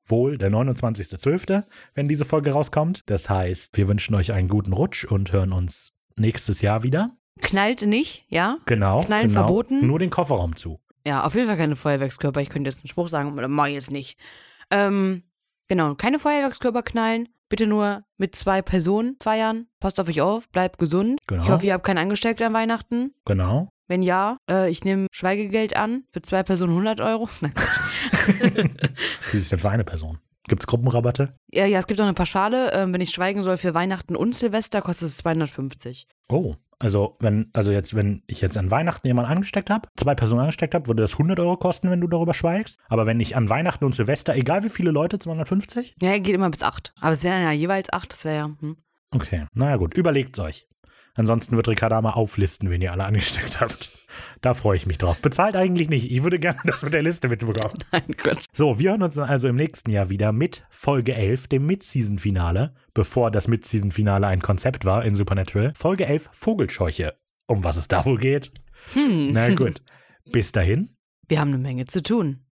wohl 0.06 0.38
der 0.38 0.50
29.12., 0.50 1.64
wenn 1.94 2.08
diese 2.08 2.24
Folge 2.24 2.52
rauskommt. 2.52 3.02
Das 3.06 3.30
heißt, 3.30 3.76
wir 3.76 3.88
wünschen 3.88 4.14
euch 4.14 4.32
einen 4.32 4.48
guten 4.48 4.72
Rutsch 4.72 5.04
und 5.04 5.32
hören 5.32 5.52
uns 5.52 5.92
nächstes 6.16 6.60
Jahr 6.60 6.82
wieder. 6.82 7.10
Knallt 7.40 7.86
nicht, 7.86 8.26
ja? 8.28 8.58
Genau. 8.66 9.02
Knallen 9.02 9.28
genau. 9.28 9.46
verboten? 9.46 9.86
Nur 9.86 9.98
den 9.98 10.10
Kofferraum 10.10 10.56
zu. 10.56 10.80
Ja, 11.06 11.24
auf 11.24 11.34
jeden 11.34 11.48
Fall 11.48 11.56
keine 11.56 11.76
Feuerwerkskörper. 11.76 12.40
Ich 12.40 12.48
könnte 12.48 12.70
jetzt 12.70 12.82
einen 12.82 12.88
Spruch 12.88 13.08
sagen, 13.08 13.30
aber 13.30 13.48
mach 13.48 13.66
ich 13.66 13.74
jetzt 13.74 13.90
nicht. 13.90 14.18
Ähm, 14.70 15.24
genau, 15.68 15.94
keine 15.94 16.18
Feuerwerkskörper 16.18 16.82
knallen. 16.82 17.28
Bitte 17.48 17.66
nur 17.66 18.02
mit 18.16 18.34
zwei 18.34 18.62
Personen 18.62 19.16
feiern. 19.22 19.66
Passt 19.78 20.00
auf 20.00 20.08
euch 20.08 20.22
auf, 20.22 20.48
bleibt 20.48 20.78
gesund. 20.78 21.20
Genau. 21.26 21.42
Ich 21.42 21.50
hoffe, 21.50 21.66
ihr 21.66 21.74
habt 21.74 21.84
keinen 21.84 21.98
Angestellten 21.98 22.44
an 22.44 22.54
Weihnachten. 22.54 23.12
Genau. 23.26 23.68
Wenn 23.88 24.02
ja, 24.02 24.38
äh, 24.50 24.70
ich 24.70 24.84
nehme 24.84 25.06
Schweigegeld 25.12 25.76
an 25.76 26.04
für 26.10 26.22
zwei 26.22 26.42
Personen 26.42 26.70
100 26.70 27.02
Euro. 27.02 27.28
Nein. 27.42 27.52
Wie 29.32 29.38
ist 29.38 29.52
denn 29.52 29.58
für 29.58 29.68
eine 29.68 29.84
Person? 29.84 30.18
Gibt 30.48 30.62
es 30.62 30.66
Gruppenrabatte? 30.66 31.34
ja, 31.52 31.66
ja, 31.66 31.78
es 31.78 31.86
gibt 31.86 32.00
auch 32.00 32.04
eine 32.04 32.14
Pauschale. 32.14 32.72
Ähm, 32.72 32.92
wenn 32.94 33.00
ich 33.00 33.10
schweigen 33.10 33.42
soll 33.42 33.56
für 33.58 33.74
Weihnachten 33.74 34.16
und 34.16 34.34
Silvester, 34.34 34.80
kostet 34.82 35.08
es 35.08 35.18
250. 35.18 36.06
Oh, 36.28 36.54
Also, 36.82 37.16
wenn, 37.20 37.48
also 37.52 37.70
jetzt, 37.70 37.94
wenn 37.94 38.22
ich 38.26 38.40
jetzt 38.40 38.56
an 38.56 38.72
Weihnachten 38.72 39.06
jemanden 39.06 39.30
angesteckt 39.30 39.70
habe, 39.70 39.88
zwei 39.96 40.16
Personen 40.16 40.40
angesteckt 40.40 40.74
habe, 40.74 40.88
würde 40.88 41.02
das 41.02 41.12
100 41.12 41.38
Euro 41.38 41.56
kosten, 41.56 41.88
wenn 41.90 42.00
du 42.00 42.08
darüber 42.08 42.34
schweigst. 42.34 42.76
Aber 42.88 43.06
wenn 43.06 43.20
ich 43.20 43.36
an 43.36 43.48
Weihnachten 43.48 43.84
und 43.84 43.94
Silvester, 43.94 44.34
egal 44.34 44.64
wie 44.64 44.68
viele 44.68 44.90
Leute, 44.90 45.20
250? 45.20 45.94
Ja, 46.02 46.18
geht 46.18 46.34
immer 46.34 46.50
bis 46.50 46.62
acht. 46.62 46.92
Aber 47.00 47.12
es 47.12 47.22
wären 47.22 47.40
ja 47.40 47.52
jeweils 47.52 47.92
acht, 47.92 48.12
das 48.12 48.24
wäre 48.24 48.36
ja. 48.36 48.50
Hm. 48.58 48.76
Okay, 49.12 49.46
naja 49.54 49.76
gut, 49.76 49.94
überlegt's 49.94 50.40
euch. 50.40 50.66
Ansonsten 51.14 51.54
wird 51.54 51.68
Ricarda 51.68 52.02
mal 52.02 52.14
auflisten, 52.14 52.68
wen 52.68 52.82
ihr 52.82 52.90
alle 52.90 53.04
angesteckt 53.04 53.60
habt. 53.60 53.88
Da 54.40 54.54
freue 54.54 54.76
ich 54.76 54.86
mich 54.86 54.98
drauf. 54.98 55.20
Bezahlt 55.20 55.56
eigentlich 55.56 55.88
nicht. 55.88 56.10
Ich 56.10 56.22
würde 56.22 56.38
gerne 56.38 56.58
das 56.64 56.82
mit 56.82 56.92
der 56.92 57.02
Liste 57.02 57.28
mitbekommen. 57.28 57.74
Nein, 57.92 58.04
Gott. 58.22 58.44
So, 58.52 58.78
wir 58.78 58.90
hören 58.90 59.02
uns 59.02 59.14
dann 59.14 59.28
also 59.28 59.48
im 59.48 59.56
nächsten 59.56 59.90
Jahr 59.90 60.10
wieder 60.10 60.32
mit 60.32 60.66
Folge 60.70 61.14
11, 61.14 61.48
dem 61.48 61.66
Mid-Season-Finale, 61.66 62.74
bevor 62.94 63.30
das 63.30 63.48
Mid-Season-Finale 63.48 64.26
ein 64.26 64.40
Konzept 64.40 64.84
war 64.84 65.04
in 65.04 65.14
Supernatural. 65.14 65.72
Folge 65.76 66.06
11, 66.06 66.30
Vogelscheuche. 66.32 67.14
Um 67.46 67.64
was 67.64 67.76
es 67.76 67.88
da 67.88 68.04
wohl 68.04 68.18
geht? 68.18 68.52
Hm. 68.94 69.32
Na 69.32 69.54
gut. 69.54 69.82
Bis 70.30 70.52
dahin. 70.52 70.88
Wir 71.28 71.40
haben 71.40 71.48
eine 71.48 71.58
Menge 71.58 71.84
zu 71.86 72.02
tun. 72.02 72.44